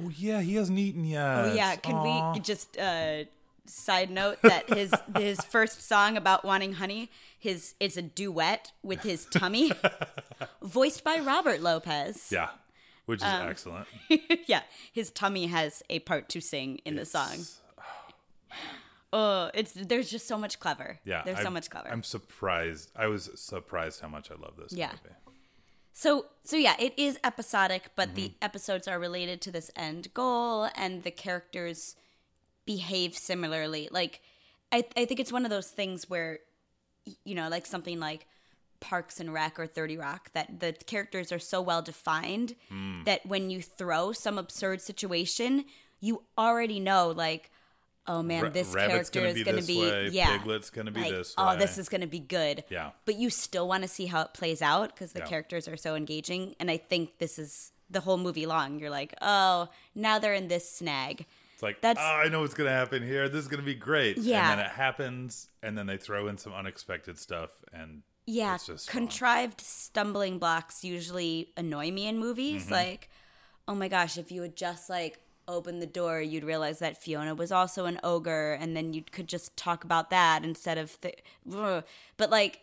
"Oh 0.00 0.08
yeah, 0.10 0.40
he 0.40 0.54
hasn't 0.54 0.78
eaten 0.78 1.04
yet." 1.04 1.20
Oh 1.44 1.52
yeah, 1.52 1.74
can 1.74 1.96
Aw." 1.96 2.32
we 2.34 2.38
just 2.40 2.78
uh 2.78 3.24
side 3.68 4.10
note 4.10 4.38
that 4.42 4.68
his 4.68 4.92
his 5.16 5.40
first 5.40 5.86
song 5.86 6.16
about 6.16 6.44
wanting 6.44 6.74
honey, 6.74 7.10
his 7.38 7.74
it's 7.80 7.96
a 7.96 8.02
duet 8.02 8.72
with 8.82 9.02
his 9.02 9.26
tummy, 9.26 9.72
voiced 10.62 11.04
by 11.04 11.18
Robert 11.18 11.60
Lopez. 11.60 12.28
Yeah, 12.32 12.48
which 13.06 13.20
is 13.20 13.24
Um, 13.28 13.48
excellent. 13.48 13.86
yeah, 14.46 14.62
his 14.92 15.10
tummy 15.10 15.46
has 15.46 15.82
a 15.90 15.98
part 16.00 16.28
to 16.30 16.40
sing 16.40 16.80
in 16.84 16.96
the 16.96 17.04
song. 17.04 17.32
It's- 17.34 17.60
Oh, 19.10 19.50
it's 19.54 19.72
there's 19.72 20.10
just 20.10 20.28
so 20.28 20.36
much 20.36 20.60
clever. 20.60 20.98
Yeah, 21.04 21.22
there's 21.24 21.38
so 21.38 21.44
I'm- 21.44 21.54
much 21.54 21.70
clever. 21.70 21.88
I'm 21.90 22.02
surprised. 22.02 22.90
I 22.94 23.06
was 23.06 23.30
surprised 23.36 24.00
how 24.02 24.08
much 24.08 24.30
I 24.30 24.34
love 24.34 24.56
this 24.58 24.72
Yeah. 24.74 24.88
movie. 24.90 25.14
So 25.94 26.26
so 26.44 26.56
yeah, 26.56 26.76
it 26.78 26.92
is 26.98 27.18
episodic, 27.24 27.90
but 27.96 28.14
the 28.14 28.28
Mm-hmm. 28.28 28.44
episodes 28.44 28.86
are 28.86 28.98
related 28.98 29.40
to 29.42 29.50
this 29.50 29.70
end 29.74 30.12
goal 30.12 30.68
and 30.74 31.04
the 31.04 31.10
characters 31.10 31.96
behave 32.68 33.16
similarly. 33.16 33.88
Like 33.90 34.20
I 34.70 34.84
I 34.96 35.04
think 35.06 35.18
it's 35.20 35.32
one 35.32 35.44
of 35.46 35.50
those 35.50 35.68
things 35.70 36.08
where 36.10 36.38
you 37.24 37.34
know, 37.34 37.48
like 37.48 37.64
something 37.66 37.98
like 37.98 38.26
Parks 38.80 39.18
and 39.18 39.32
Rec 39.32 39.58
or 39.58 39.66
30 39.66 39.96
Rock 39.96 40.30
that 40.34 40.60
the 40.60 40.72
characters 40.86 41.32
are 41.32 41.38
so 41.38 41.60
well 41.62 41.80
defined 41.82 42.54
Mm. 42.70 43.04
that 43.06 43.24
when 43.26 43.48
you 43.50 43.62
throw 43.62 44.12
some 44.12 44.36
absurd 44.38 44.80
situation, 44.82 45.64
you 46.00 46.22
already 46.36 46.78
know 46.78 47.08
like 47.26 47.50
oh 48.10 48.22
man, 48.22 48.52
this 48.52 48.74
character 48.74 49.20
gonna 49.20 49.32
is 49.32 49.42
going 49.44 49.60
to 49.60 49.66
be 49.66 49.80
way, 49.80 50.08
yeah. 50.12 50.38
Piglet's 50.38 50.70
gonna 50.70 50.90
be 50.90 51.00
like, 51.02 51.10
this 51.12 51.34
Oh, 51.36 51.56
this 51.56 51.76
is 51.76 51.88
going 51.90 52.00
to 52.00 52.06
be 52.18 52.20
good. 52.20 52.64
Yeah. 52.70 52.90
But 53.04 53.16
you 53.16 53.28
still 53.28 53.68
want 53.68 53.82
to 53.82 53.88
see 53.88 54.06
how 54.06 54.22
it 54.22 54.32
plays 54.32 54.62
out 54.62 54.94
because 54.94 55.12
the 55.12 55.18
Yeah. 55.20 55.26
characters 55.32 55.68
are 55.68 55.76
so 55.76 55.94
engaging. 55.94 56.54
And 56.60 56.70
I 56.70 56.78
think 56.78 57.18
this 57.18 57.38
is 57.38 57.70
the 57.90 58.00
whole 58.00 58.16
movie 58.16 58.46
long. 58.46 58.78
You're 58.80 58.88
like, 59.00 59.12
oh, 59.20 59.68
now 59.94 60.18
they're 60.18 60.32
in 60.42 60.48
this 60.48 60.70
snag. 60.70 61.26
It's 61.58 61.62
like, 61.64 61.80
That's- 61.80 62.00
oh, 62.00 62.24
I 62.24 62.28
know 62.28 62.42
what's 62.42 62.54
gonna 62.54 62.70
happen 62.70 63.02
here. 63.02 63.28
This 63.28 63.40
is 63.42 63.48
gonna 63.48 63.64
be 63.64 63.74
great. 63.74 64.16
Yeah. 64.16 64.52
and 64.52 64.60
then 64.60 64.66
it 64.66 64.70
happens, 64.70 65.48
and 65.60 65.76
then 65.76 65.88
they 65.88 65.96
throw 65.96 66.28
in 66.28 66.38
some 66.38 66.52
unexpected 66.54 67.18
stuff, 67.18 67.50
and 67.72 68.02
Yeah, 68.26 68.54
it's 68.54 68.66
just 68.66 68.88
fun. 68.88 69.00
contrived 69.08 69.60
stumbling 69.60 70.38
blocks 70.38 70.84
usually 70.84 71.52
annoy 71.56 71.90
me 71.90 72.06
in 72.06 72.20
movies. 72.20 72.66
Mm-hmm. 72.66 72.74
Like, 72.74 73.10
oh 73.66 73.74
my 73.74 73.88
gosh, 73.88 74.16
if 74.18 74.30
you 74.30 74.40
would 74.42 74.54
just 74.54 74.88
like 74.88 75.18
open 75.48 75.80
the 75.80 75.86
door, 75.86 76.20
you'd 76.20 76.44
realize 76.44 76.78
that 76.78 77.02
Fiona 77.02 77.34
was 77.34 77.50
also 77.50 77.86
an 77.86 77.98
ogre, 78.04 78.52
and 78.52 78.76
then 78.76 78.92
you 78.92 79.02
could 79.02 79.26
just 79.28 79.56
talk 79.56 79.82
about 79.82 80.10
that 80.10 80.44
instead 80.44 80.78
of 80.78 80.96
the. 81.00 81.12
But 82.16 82.30
like, 82.30 82.60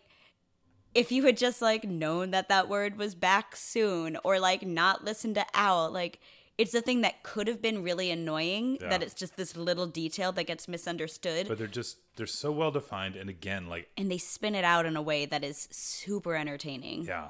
if 0.94 1.12
you 1.12 1.26
had 1.26 1.36
just 1.36 1.62
like 1.62 1.84
known 1.84 2.32
that 2.32 2.48
that 2.48 2.70
word 2.70 2.98
was 2.98 3.14
back 3.14 3.58
soon, 3.58 4.18
or 4.24 4.40
like 4.40 4.66
not 4.66 5.04
listened 5.04 5.36
to 5.36 5.46
Owl, 5.54 5.92
like. 5.92 6.22
It's 6.58 6.74
a 6.74 6.82
thing 6.82 7.02
that 7.02 7.22
could 7.24 7.48
have 7.48 7.62
been 7.62 7.84
really 7.84 8.10
annoying. 8.12 8.78
Yeah. 8.80 8.90
That 8.90 9.04
it's 9.04 9.14
just 9.14 9.36
this 9.36 9.58
little 9.58 9.88
detail 9.88 10.32
that 10.34 10.46
gets 10.46 10.68
misunderstood, 10.68 11.48
but 11.48 11.58
they're 11.58 11.68
just 11.68 11.98
they're 12.16 12.26
so 12.28 12.52
well 12.52 12.72
defined, 12.72 13.16
and 13.16 13.30
again, 13.30 13.68
like 13.68 13.90
and 13.98 14.10
they 14.10 14.18
spin 14.18 14.56
it 14.56 14.64
out 14.64 14.86
in 14.86 14.96
a 14.96 15.02
way 15.02 15.26
that 15.26 15.44
is 15.44 15.68
super 15.72 16.36
entertaining. 16.36 17.04
Yeah, 17.04 17.30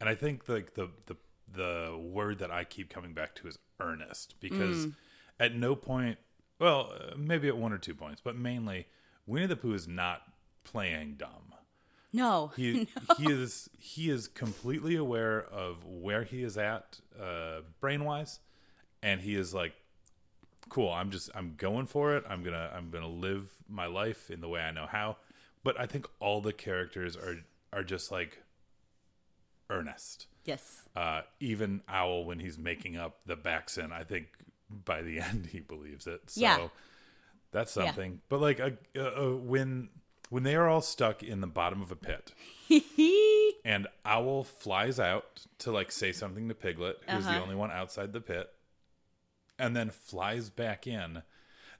and 0.00 0.08
I 0.08 0.14
think 0.16 0.48
like 0.48 0.74
the 0.74 0.88
the 1.06 1.16
the 1.52 1.96
word 2.02 2.40
that 2.40 2.50
I 2.50 2.64
keep 2.64 2.90
coming 2.90 3.12
back 3.12 3.34
to 3.36 3.46
is 3.48 3.58
earnest 3.78 4.34
because 4.40 4.86
Mm. 4.86 4.94
at 5.38 5.54
no 5.54 5.76
point, 5.76 6.18
well, 6.58 6.92
maybe 7.16 7.46
at 7.46 7.56
one 7.56 7.72
or 7.72 7.78
two 7.78 7.94
points, 7.94 8.20
but 8.24 8.34
mainly 8.36 8.88
Winnie 9.24 9.46
the 9.46 9.54
Pooh 9.56 9.74
is 9.74 9.86
not 9.86 10.22
playing 10.64 11.14
dumb. 11.14 11.54
No, 12.12 12.52
He 12.56 12.88
he 13.18 13.30
is 13.30 13.68
he 13.78 14.10
is 14.10 14.26
completely 14.28 14.96
aware 14.96 15.40
of 15.44 15.84
where 15.84 16.24
he 16.24 16.42
is 16.42 16.56
at 16.58 17.00
uh, 17.20 17.60
brain 17.80 18.04
wise, 18.04 18.40
and 19.04 19.20
he 19.20 19.36
is 19.36 19.52
like, 19.54 19.74
cool. 20.68 20.90
I'm 20.90 21.10
just 21.10 21.30
I'm 21.34 21.54
going 21.56 21.86
for 21.86 22.16
it. 22.16 22.24
I'm 22.28 22.42
gonna 22.42 22.70
I'm 22.74 22.90
gonna 22.90 23.06
live 23.08 23.52
my 23.68 23.86
life 23.86 24.30
in 24.30 24.40
the 24.40 24.48
way 24.48 24.60
I 24.60 24.70
know 24.72 24.86
how. 24.86 25.18
But 25.62 25.78
I 25.78 25.86
think 25.86 26.06
all 26.20 26.40
the 26.40 26.52
characters 26.52 27.16
are 27.16 27.36
are 27.72 27.84
just 27.84 28.10
like 28.10 28.42
earnest. 29.70 30.26
Yes. 30.44 30.82
Uh, 30.94 31.22
even 31.40 31.82
Owl, 31.88 32.24
when 32.24 32.38
he's 32.38 32.58
making 32.58 32.96
up 32.96 33.20
the 33.26 33.36
Backson, 33.36 33.92
I 33.92 34.04
think 34.04 34.26
by 34.70 35.02
the 35.02 35.20
end 35.28 35.46
he 35.52 35.60
believes 35.60 36.06
it. 36.06 36.30
So 36.30 36.40
Yeah. 36.40 36.68
that's 37.50 37.76
Yeah. 37.76 37.84
something. 37.86 38.20
But 38.28 38.40
like 38.40 38.60
uh, 38.60 38.70
uh, 38.98 39.36
when 39.36 39.90
when 40.30 40.42
they 40.42 40.56
are 40.56 40.68
all 40.68 40.80
stuck 40.82 41.22
in 41.22 41.40
the 41.40 41.46
bottom 41.46 41.80
of 41.82 41.92
a 41.92 41.96
pit, 41.96 42.32
and 43.64 43.86
Owl 44.04 44.44
flies 44.44 44.98
out 44.98 45.46
to 45.58 45.70
like 45.72 45.92
say 45.92 46.12
something 46.12 46.48
to 46.48 46.54
Piglet, 46.54 46.96
who's 47.08 47.24
the 47.26 47.32
Uh-huh. 47.32 47.42
only 47.42 47.54
one 47.54 47.70
outside 47.70 48.12
the 48.12 48.20
pit, 48.20 48.50
and 49.58 49.74
then 49.76 49.90
flies 49.90 50.50
back 50.50 50.86
in. 50.86 51.22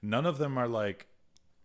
None 0.03 0.27
of 0.27 0.39
them 0.39 0.57
are 0.59 0.69
like, 0.69 1.07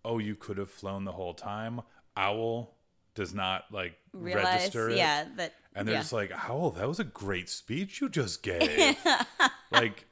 "Oh, 0.06 0.18
you 0.18 0.36
could 0.36 0.58
have 0.58 0.72
flown 0.72 1.06
the 1.06 1.12
whole 1.14 1.34
time." 1.34 1.82
Owl 2.18 2.76
does 3.16 3.34
not 3.34 3.66
like 3.72 3.98
Realize, 4.14 4.46
register 4.46 4.90
it. 4.90 4.98
yeah, 4.98 5.26
that. 5.38 5.54
And 5.76 5.88
they're 5.88 5.96
yeah. 5.96 6.02
just 6.02 6.14
like, 6.14 6.32
Owl, 6.50 6.72
that 6.72 6.88
was 6.88 7.00
a 7.00 7.04
great 7.04 7.48
speech 7.50 8.02
you 8.02 8.10
just 8.10 8.42
gave. 8.44 8.98
like, 9.72 10.06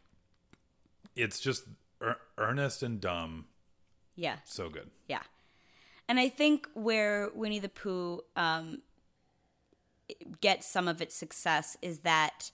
it's 1.15 1.39
just 1.39 1.63
ear- 2.01 2.17
earnest 2.37 2.83
and 2.83 3.01
dumb. 3.01 3.45
yeah, 4.15 4.37
So 4.45 4.69
good. 4.69 4.89
yeah. 5.07 5.23
And 6.07 6.19
I 6.19 6.29
think 6.29 6.69
where 6.73 7.29
Winnie 7.33 7.59
the 7.59 7.69
Pooh 7.69 8.21
um, 8.35 8.81
gets 10.41 10.67
some 10.67 10.87
of 10.87 11.01
its 11.01 11.15
success 11.15 11.75
is 11.81 11.99
that 11.99 12.51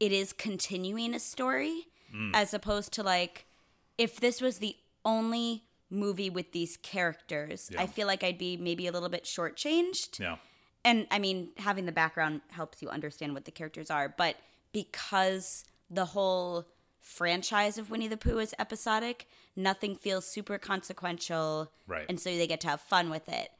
it 0.00 0.10
is 0.12 0.32
continuing 0.32 1.14
a 1.14 1.20
story 1.20 1.88
Mm. 2.14 2.30
as 2.34 2.54
opposed 2.54 2.92
to 2.94 3.02
like 3.02 3.44
if 3.98 4.18
this 4.20 4.40
was 4.40 4.58
the 4.58 4.76
only 5.04 5.64
movie 5.90 6.30
with 6.30 6.52
these 6.52 6.76
characters, 6.78 7.70
Yeah. 7.72 7.82
I 7.82 7.86
feel 7.86 8.06
like 8.06 8.22
I'd 8.24 8.38
be 8.38 8.56
maybe 8.56 8.86
a 8.86 8.92
little 8.92 9.08
bit 9.08 9.24
shortchanged. 9.24 10.18
Yeah. 10.20 10.36
and 10.84 11.06
I 11.10 11.18
mean, 11.18 11.50
having 11.58 11.86
the 11.86 11.92
background 11.92 12.40
helps 12.50 12.80
you 12.82 12.88
understand 12.88 13.34
what 13.34 13.44
the 13.44 13.50
characters 13.50 13.90
are, 13.90 14.08
but 14.16 14.36
because 14.72 15.64
the 15.90 16.06
whole 16.06 16.66
franchise 17.00 17.78
of 17.78 17.90
Winnie 17.90 18.08
the 18.08 18.16
Pooh 18.16 18.38
is 18.38 18.54
episodic, 18.58 19.26
nothing 19.56 19.96
feels 19.96 20.26
super 20.26 20.58
consequential. 20.58 21.72
Right. 21.86 22.06
And 22.08 22.20
so 22.20 22.30
they 22.30 22.46
get 22.46 22.60
to 22.62 22.68
have 22.68 22.80
fun 22.80 23.10
with 23.10 23.28
it. 23.28 23.50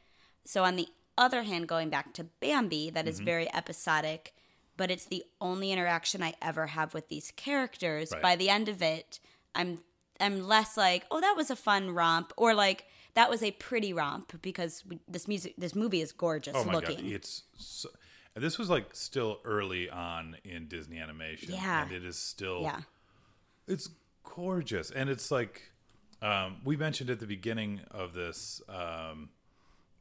So, 0.45 0.65
on 0.65 0.77
the 0.77 0.89
other 1.17 1.43
hand, 1.43 1.67
going 1.69 1.91
back 1.91 2.13
to 2.15 2.25
Bambi, 2.25 2.91
that 2.91 3.01
Mm-hmm. 3.01 3.09
is 3.09 3.21
very 3.21 3.53
episodic, 3.55 4.33
but 4.79 4.91
it's 4.91 5.05
the 5.05 5.23
only 5.43 5.71
interaction 5.73 6.23
I 6.23 6.33
ever 6.41 6.69
have 6.69 6.95
with 6.95 7.09
these 7.09 7.31
characters. 7.37 8.11
Right. 8.13 8.23
By 8.23 8.37
the 8.37 8.49
end 8.49 8.71
of 8.71 8.81
it, 8.81 9.21
I'm 9.55 9.81
I'm 10.19 10.47
less 10.49 10.79
like, 10.79 11.05
oh, 11.11 11.21
that 11.21 11.35
was 11.37 11.51
a 11.51 11.57
fun 11.57 11.91
romp, 11.91 12.33
or 12.39 12.55
like 12.55 12.87
that 13.13 13.29
was 13.29 13.43
a 13.43 13.51
pretty 13.51 13.93
romp 13.93 14.41
because 14.41 14.85
we, 14.89 15.01
this 15.07 15.29
music, 15.29 15.55
this 15.59 15.75
movie 15.75 16.01
is 16.01 16.13
gorgeous 16.13 16.55
Oh 16.57 16.65
my 16.65 16.73
looking. 16.73 16.97
god, 16.97 17.05
it's 17.07 17.43
so, 17.57 17.91
and 18.35 18.43
this 18.43 18.59
was 18.59 18.71
like 18.71 18.95
still 18.95 19.41
early 19.45 19.91
on 19.91 20.37
in 20.45 20.69
Disney 20.69 20.99
animation. 20.99 21.53
Yeah. 21.53 21.83
and 21.83 21.93
it 21.93 22.05
is 22.05 22.17
still 22.17 22.63
yeah. 22.63 22.81
it's 23.67 23.91
gorgeous, 24.23 24.91
and 24.91 25.11
it's 25.11 25.31
like 25.31 25.73
um, 26.23 26.59
we 26.65 26.77
mentioned 26.77 27.11
at 27.11 27.21
the 27.21 27.27
beginning 27.27 27.81
of 27.91 28.15
this 28.15 28.63
um, 28.69 29.31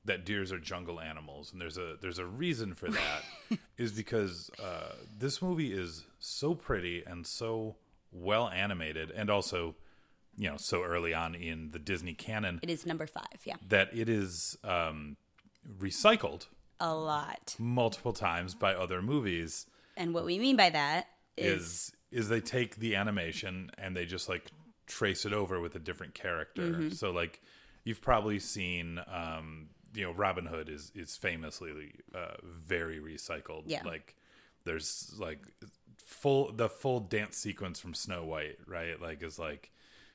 that 0.08 0.26
deers 0.26 0.52
are 0.52 0.60
jungle 0.60 1.00
animals, 1.00 1.52
and 1.54 1.62
there's 1.62 1.78
a 1.78 1.96
there's 2.02 2.20
a 2.20 2.26
reason 2.26 2.74
for 2.74 2.90
that 2.90 3.24
is 3.78 3.92
because 3.92 4.50
uh, 4.62 4.94
this 5.18 5.42
movie 5.42 5.72
is 5.72 6.04
so 6.20 6.56
pretty 6.56 7.04
and 7.06 7.26
so 7.26 7.76
well 8.12 8.50
animated, 8.50 9.12
and 9.12 9.30
also 9.30 9.76
you 10.38 10.50
know 10.50 10.58
so 10.58 10.84
early 10.84 11.14
on 11.14 11.36
in 11.36 11.72
the 11.72 11.80
Disney 11.80 12.14
canon 12.14 12.60
It 12.64 12.70
is 12.70 12.86
number 12.86 13.08
five, 13.08 13.40
yeah. 13.46 13.56
that 13.70 13.90
it 13.96 14.08
is 14.10 14.58
um, 14.64 15.18
recycled 15.80 16.48
A 16.80 16.94
lot. 16.94 17.56
multiple 17.60 18.14
times 18.14 18.54
by 18.56 18.74
other 18.74 19.02
movies 19.02 19.66
And 19.96 20.14
what 20.14 20.26
we 20.26 20.38
mean 20.40 20.56
by 20.56 20.70
that 20.70 21.08
is, 21.36 21.62
is 21.62 21.92
is 22.12 22.30
they 22.30 22.40
take 22.40 22.78
the 22.78 22.96
animation 22.96 23.70
and 23.78 23.96
they 23.96 24.06
just 24.06 24.30
like 24.30 24.46
trace 24.86 25.26
it 25.26 25.34
over 25.34 25.60
with 25.60 25.76
a 25.76 25.80
different 25.80 26.14
character. 26.14 26.62
Mm-hmm. 26.62 26.90
So 26.92 27.12
like 27.12 27.42
you've 27.84 28.02
probably 28.02 28.40
seen 28.40 29.00
um 29.12 29.70
you 29.98 30.04
know 30.06 30.12
Robin 30.14 30.46
Hood 30.46 30.70
is 30.70 30.92
is 30.96 31.18
famously 31.18 31.96
uh 32.14 32.36
very 32.44 33.00
recycled. 33.00 33.64
Yeah. 33.66 33.84
Like 33.84 34.16
There's 34.64 35.14
like 35.18 35.42
full 35.98 36.52
the 36.52 36.70
full 36.70 37.00
dance 37.00 37.36
sequence 37.38 37.80
from 37.80 37.94
Snow 37.94 38.24
White, 38.24 38.60
right? 38.68 39.02
Like 39.02 39.24
is 39.24 39.40
like 39.40 39.72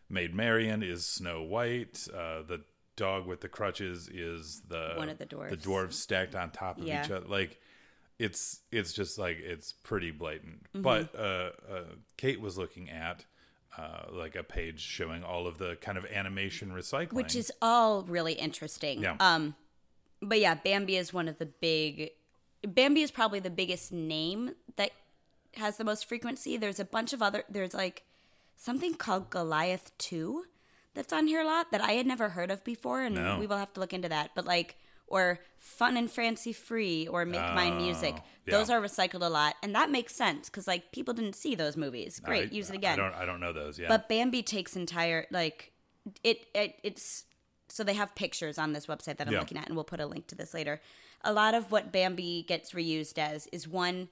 Maid 0.09 0.35
Marian 0.35 0.83
is 0.83 1.05
Snow 1.05 1.43
White. 1.43 2.07
Uh, 2.15 2.43
the 2.43 2.61
dog 2.95 3.27
with 3.27 3.41
the 3.41 3.49
crutches 3.49 4.09
is 4.09 4.63
the 4.69 4.93
One 4.97 5.09
of 5.09 5.19
the 5.19 5.27
dwarves. 5.27 5.51
The 5.51 5.57
dwarves 5.57 5.95
stacked 5.95 6.35
on 6.35 6.51
top 6.51 6.79
of 6.79 6.85
Yeah. 6.85 7.05
each 7.05 7.11
other. 7.11 7.27
Like 7.27 7.61
it's 8.19 8.61
it's 8.71 8.93
just 8.93 9.19
like 9.19 9.39
it's 9.41 9.73
pretty 9.73 10.11
blatant. 10.13 10.65
Mm-hmm. 10.73 10.83
But 10.83 11.15
uh, 11.19 11.51
uh, 11.69 11.85
Kate 12.17 12.41
was 12.41 12.57
looking 12.57 12.89
at. 12.89 13.25
Uh, 13.75 14.05
like 14.13 14.37
a 14.37 14.43
page 14.43 14.81
showing 14.81 15.25
all 15.25 15.47
of 15.47 15.57
the 15.57 15.77
kind 15.81 15.97
of 15.97 16.05
animation 16.05 16.73
recycling, 16.73 17.15
which 17.15 17.35
is 17.35 17.51
all 17.63 18.03
really 18.03 18.35
interesting. 18.35 19.01
Yeah. 19.01 19.17
Um, 19.19 19.55
but 20.23 20.39
yeah, 20.41 20.55
Bambi 20.55 20.97
is 20.97 21.13
one 21.13 21.29
of 21.29 21.39
the 21.39 21.47
big. 21.47 22.11
Bambi 22.67 23.03
is 23.03 23.11
probably 23.11 23.41
the 23.41 23.51
biggest 23.51 23.93
name 23.93 24.53
that 24.77 24.93
has 25.57 25.77
the 25.77 25.85
most 25.85 26.07
frequency. 26.09 26.57
There's 26.57 26.81
a 26.81 26.85
bunch 26.85 27.13
of 27.13 27.21
other. 27.21 27.45
There's 27.51 27.75
like 27.75 28.05
something 28.57 28.95
called 28.95 29.31
Goliath 29.31 29.91
Two 29.99 30.45
that's 30.95 31.13
on 31.13 31.27
here 31.27 31.41
a 31.41 31.47
lot 31.47 31.71
that 31.73 31.81
I 31.81 31.93
had 31.93 32.07
never 32.07 32.31
heard 32.31 32.51
of 32.51 32.63
before, 32.65 33.03
and 33.03 33.17
No. 33.17 33.39
we 33.39 33.47
will 33.47 33.57
have 33.57 33.73
to 33.75 33.81
look 33.81 33.93
into 33.93 34.09
that. 34.09 34.31
But 34.35 34.45
like, 34.45 34.77
or 35.07 35.41
Fun 35.59 35.97
and 35.97 36.11
Fancy 36.11 36.53
Free, 36.53 37.09
or 37.09 37.25
Make 37.25 37.41
My 37.41 37.71
oh, 37.71 37.75
Music. 37.75 38.15
Oh, 38.17 38.23
yeah. 38.47 38.59
Those 38.59 38.71
are 38.71 38.81
recycled 38.81 39.25
a 39.27 39.29
lot, 39.29 39.57
and 39.63 39.75
that 39.75 39.91
makes 39.91 40.15
sense 40.15 40.49
because 40.49 40.67
like 40.67 40.93
people 40.93 41.15
didn't 41.15 41.35
see 41.35 41.55
those 41.55 41.77
movies. 41.77 42.21
Great, 42.21 42.51
I- 42.51 42.55
use 42.55 42.71
it 42.71 42.77
again. 42.77 42.99
I 42.99 43.03
don't 43.03 43.15
I 43.15 43.25
don't 43.25 43.41
know 43.41 43.53
those. 43.53 43.79
Yeah, 43.79 43.89
But 43.89 44.09
Bambi 44.09 44.43
takes 44.43 44.77
entire 44.77 45.27
like 45.31 45.73
it, 46.23 46.47
it 46.55 46.77
it's 46.83 47.25
so 47.73 47.83
they 47.85 47.95
have 47.95 48.15
pictures 48.15 48.59
on 48.59 48.73
this 48.73 48.87
website 48.87 49.17
that 49.17 49.27
I'm 49.27 49.33
Yeah. 49.33 49.41
looking 49.41 49.59
at 49.59 49.67
and 49.67 49.75
we'll 49.75 49.85
put 49.85 50.01
a 50.01 50.07
link 50.07 50.27
to 50.29 50.35
this 50.35 50.53
later. 50.55 50.81
A 51.23 51.33
lot 51.33 51.55
of 51.55 51.71
what 51.73 51.91
Bambi 51.93 52.43
gets 52.43 52.73
reused 52.73 53.17
as 53.19 53.47
is 53.49 53.67
one 53.69 54.09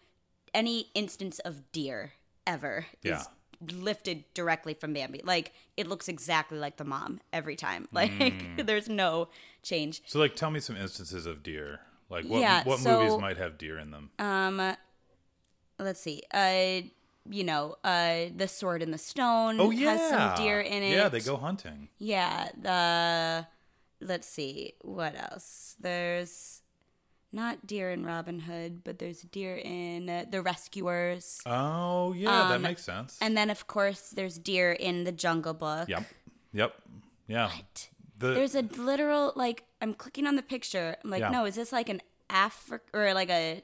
any 0.54 0.90
instance 0.94 1.38
of 1.40 1.70
deer 1.72 2.12
ever 2.46 2.86
Yeah. 3.02 3.20
is 3.20 3.28
lifted 3.72 4.24
directly 4.34 4.72
from 4.74 4.92
Bambi. 4.94 5.20
Like 5.22 5.52
it 5.76 5.86
looks 5.86 6.08
exactly 6.08 6.58
like 6.58 6.76
the 6.78 6.84
mom 6.84 7.20
every 7.32 7.56
time. 7.56 7.86
Like 7.92 8.10
Mm. 8.12 8.66
there's 8.66 8.88
no 8.88 9.28
change. 9.62 10.02
So, 10.06 10.18
like, 10.18 10.34
tell 10.34 10.50
me 10.50 10.60
some 10.60 10.76
instances 10.76 11.26
of 11.26 11.42
deer. 11.42 11.80
Like, 12.08 12.24
what 12.24 12.40
Yeah, 12.40 12.64
what 12.64 12.78
so- 12.80 12.98
movies 13.02 13.20
might 13.20 13.36
have 13.36 13.58
deer 13.58 13.78
in 13.78 13.90
them? 13.90 14.10
Um 14.18 14.76
let's 15.78 16.00
see. 16.00 16.22
Uh 16.32 16.82
you 17.30 17.44
know, 17.44 17.76
uh 17.84 18.26
The 18.36 18.48
Sword 18.48 18.82
in 18.82 18.90
the 18.90 18.98
Stone 18.98 19.60
oh 19.60 19.70
yeah, 19.70 19.90
has 19.96 20.10
some 20.10 20.34
deer 20.44 20.60
in 20.60 20.82
it. 20.82 20.96
Yeah, 20.96 21.08
they 21.08 21.20
go 21.20 21.36
hunting. 21.36 21.88
Yeah, 21.98 22.48
the 22.60 23.46
let's 24.00 24.26
see 24.28 24.74
what 24.82 25.14
else. 25.18 25.76
There's 25.80 26.62
not 27.32 27.64
deer 27.66 27.90
in 27.92 28.04
Robin 28.04 28.40
Hood, 28.40 28.82
but 28.82 28.98
there's 28.98 29.22
deer 29.22 29.56
in 29.56 30.08
uh, 30.10 30.24
The 30.28 30.42
Rescuers, 30.42 31.38
Oh 31.46 32.12
yeah, 32.12 32.48
that 32.48 32.56
Um, 32.56 32.62
makes 32.62 32.82
sense. 32.82 33.18
and 33.20 33.36
then 33.36 33.50
of 33.50 33.66
course 33.66 34.10
there's 34.10 34.36
deer 34.38 34.72
in 34.72 35.04
The 35.04 35.12
Jungle 35.12 35.54
Book. 35.54 35.88
yep, 35.88 36.04
yep, 36.52 36.74
yeah. 37.28 37.50
The 38.18 38.34
There's 38.34 38.54
a 38.56 38.62
literal 38.62 39.32
like 39.36 39.64
I'm 39.80 39.94
clicking 39.94 40.26
on 40.26 40.36
the 40.36 40.42
picture. 40.42 40.96
I'm 41.04 41.10
like, 41.10 41.20
Yeah. 41.20 41.30
no, 41.30 41.44
is 41.46 41.54
this 41.54 41.72
like 41.72 41.88
an 41.88 42.02
Africa 42.28 42.84
or 42.92 43.14
like 43.14 43.30
a 43.30 43.62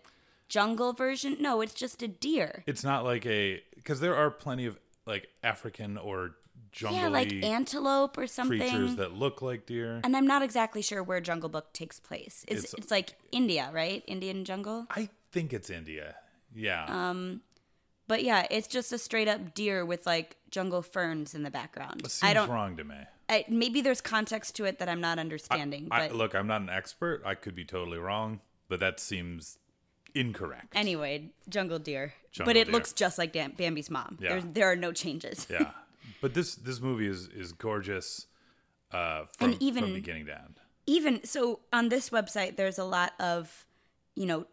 jungle 0.49 0.93
version? 0.93 1.37
No, 1.41 1.61
it's 1.61 1.75
just 1.75 2.03
a 2.03 2.09
deer. 2.09 2.63
it's 2.67 2.85
not 2.85 3.05
like 3.05 3.27
a 3.27 3.63
because 3.75 4.01
there 4.01 4.17
are 4.17 4.31
plenty 4.31 4.67
of 4.67 4.79
like 5.07 5.29
African 5.43 5.97
or 5.99 6.33
jungly 6.73 6.97
Yeah, 6.97 7.09
like 7.09 7.33
antelope 7.45 8.19
or 8.19 8.27
something. 8.27 8.59
creatures 8.59 8.97
that 8.97 9.13
look 9.13 9.41
like 9.43 9.67
deer. 9.67 10.01
and 10.05 10.17
I'm 10.17 10.27
not 10.27 10.43
exactly 10.43 10.83
sure 10.83 11.03
where 11.03 11.21
Jungle 11.21 11.49
Book 11.49 11.73
takes 11.73 12.01
place. 12.01 12.45
It's 12.49 12.65
It's- 12.65 12.75
it's, 12.79 12.91
like 12.91 13.15
India, 13.33 13.71
right? 13.73 14.03
Indian 14.07 14.45
jungle. 14.45 14.87
I 14.91 15.09
think 15.33 15.53
it's 15.53 15.71
India. 15.71 16.17
Yeah, 16.55 16.85
Um, 16.89 17.43
But 18.09 18.23
yeah, 18.25 18.47
it's 18.51 18.69
just 18.69 18.93
a 18.93 18.99
straight 18.99 19.27
up 19.29 19.53
deer 19.55 19.85
with 19.85 20.07
like 20.07 20.37
jungle 20.51 20.83
ferns 20.83 21.35
in 21.35 21.43
the 21.43 21.51
background. 21.51 22.03
seems 22.11 22.23
I 22.31 22.35
don't. 22.35 22.49
wrong 22.49 22.77
to 22.77 22.85
me. 22.85 22.97
I, 23.29 23.45
maybe 23.49 23.81
there's 23.81 24.01
context 24.01 24.55
to 24.57 24.65
it 24.65 24.79
that 24.79 24.89
I'm 24.89 25.01
not 25.01 25.19
understanding. 25.19 25.89
I, 25.91 26.07
but 26.09 26.17
look, 26.17 26.35
I'm 26.35 26.47
not 26.47 26.61
an 26.61 26.71
expert. 26.71 27.23
I 27.27 27.35
could 27.35 27.55
be 27.57 27.65
totally 27.65 27.99
wrong, 27.99 28.41
but 28.69 28.79
that 28.81 29.01
seems 29.01 29.59
incorrect. 30.21 30.73
anyway, 30.75 31.31
jungle 31.49 31.79
deer. 31.79 32.15
Jungle 32.33 32.51
but 32.53 32.57
it 32.57 32.65
deer. 32.67 32.73
looks 32.75 32.93
just 32.93 33.19
like 33.19 33.33
Bambi's 33.33 33.91
mom. 33.91 34.19
Yeah. 34.21 34.29
There's, 34.31 34.45
there 34.53 34.71
are 34.71 34.77
no 34.77 34.93
changes. 34.93 35.47
yeah, 35.51 35.71
but 36.21 36.35
this 36.35 36.55
this 36.57 36.81
movie 36.81 37.07
is 37.09 37.29
is 37.29 37.53
gorgeous 37.53 38.27
uh, 38.93 39.25
from, 39.39 39.53
And 39.53 39.63
even- 39.63 39.85
from 39.85 39.95
beginning 39.95 40.27
to 40.27 40.35
end. 40.39 40.61
Even 40.89 41.25
so, 41.25 41.61
on 41.73 41.89
this 41.89 42.11
website, 42.11 42.57
there's 42.57 42.79
a 42.79 42.85
lot 42.85 43.13
of, 43.19 43.67
you 44.15 44.25
know, 44.27 44.47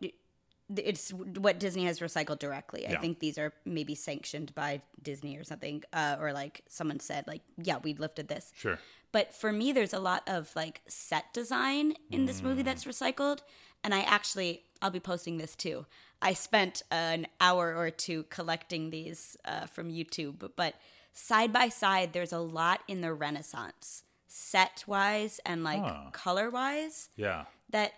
it's 0.76 1.11
what 1.11 1.59
Disney 1.59 1.86
has 1.86 1.99
recycled 1.99 2.39
directly. 2.39 2.88
I 2.88 2.91
Yeah. 2.93 3.01
think 3.01 3.20
these 3.20 3.38
are 3.38 3.53
maybe 3.66 3.93
sanctioned 3.93 4.55
by 4.55 4.82
Disney 5.01 5.38
or 5.38 5.43
something, 5.43 5.84
uh, 5.93 6.16
or 6.20 6.34
like 6.34 6.61
someone 6.68 6.99
said, 6.99 7.28
like, 7.28 7.41
yeah, 7.61 7.78
we 7.84 7.93
lifted 7.93 8.28
this. 8.30 8.51
Sure. 8.55 8.80
But 9.11 9.36
for 9.36 9.51
me, 9.51 9.74
there's 9.74 9.93
a 9.93 9.99
lot 9.99 10.24
of 10.28 10.51
like 10.55 10.82
set 10.88 11.32
design 11.34 11.93
in 12.09 12.26
this 12.26 12.41
movie 12.41 12.64
that's 12.64 12.86
recycled. 12.86 13.41
And 13.84 13.93
I 13.93 14.01
actually, 14.01 14.63
I'll 14.81 14.89
be 14.91 14.99
posting 14.99 15.38
this 15.38 15.55
too. 15.55 15.86
I 16.21 16.34
spent 16.34 16.84
an 16.89 17.27
hour 17.41 17.75
or 17.75 17.89
two 17.89 18.23
collecting 18.29 18.89
these 18.91 19.36
uh, 19.45 19.65
from 19.65 19.89
YouTube. 19.89 20.51
But 20.55 20.75
side 21.11 21.51
by 21.51 21.69
side, 21.69 22.13
there's 22.13 22.31
a 22.31 22.39
lot 22.39 22.81
in 22.88 23.01
the 23.01 23.13
Renaissance, 23.13 24.03
set 24.27 24.84
wise 24.88 25.39
and 25.45 25.63
like 25.63 25.81
Huh. 25.81 26.09
color 26.11 26.49
wise, 26.49 27.09
Yeah. 27.17 27.45
that 27.69 27.93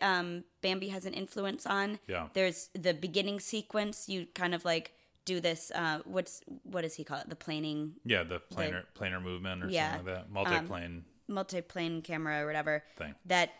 um, 0.00 0.44
Bambi 0.60 0.88
has 0.88 1.04
an 1.06 1.14
influence 1.14 1.66
on. 1.66 1.98
Yeah. 2.06 2.28
There's 2.34 2.68
the 2.74 2.94
beginning 2.94 3.40
sequence. 3.40 4.08
You 4.08 4.26
kind 4.34 4.54
of 4.54 4.64
like 4.64 4.92
do 5.24 5.40
this. 5.40 5.70
Uh, 5.74 6.00
what's 6.04 6.42
what 6.64 6.82
does 6.82 6.94
he 6.94 7.04
call 7.04 7.18
it? 7.18 7.28
The 7.28 7.36
planing 7.36 7.94
Yeah, 8.04 8.22
the 8.22 8.40
planar 8.40 8.84
planar 8.98 9.22
movement 9.22 9.64
or 9.64 9.68
Yeah. 9.68 9.96
something 9.96 10.14
like 10.14 10.24
that. 10.24 10.32
Multiplane. 10.68 11.02
multi-plane 11.28 12.02
camera 12.02 12.42
or 12.42 12.46
whatever 12.46 12.84
Thing. 12.96 13.14
that 13.26 13.50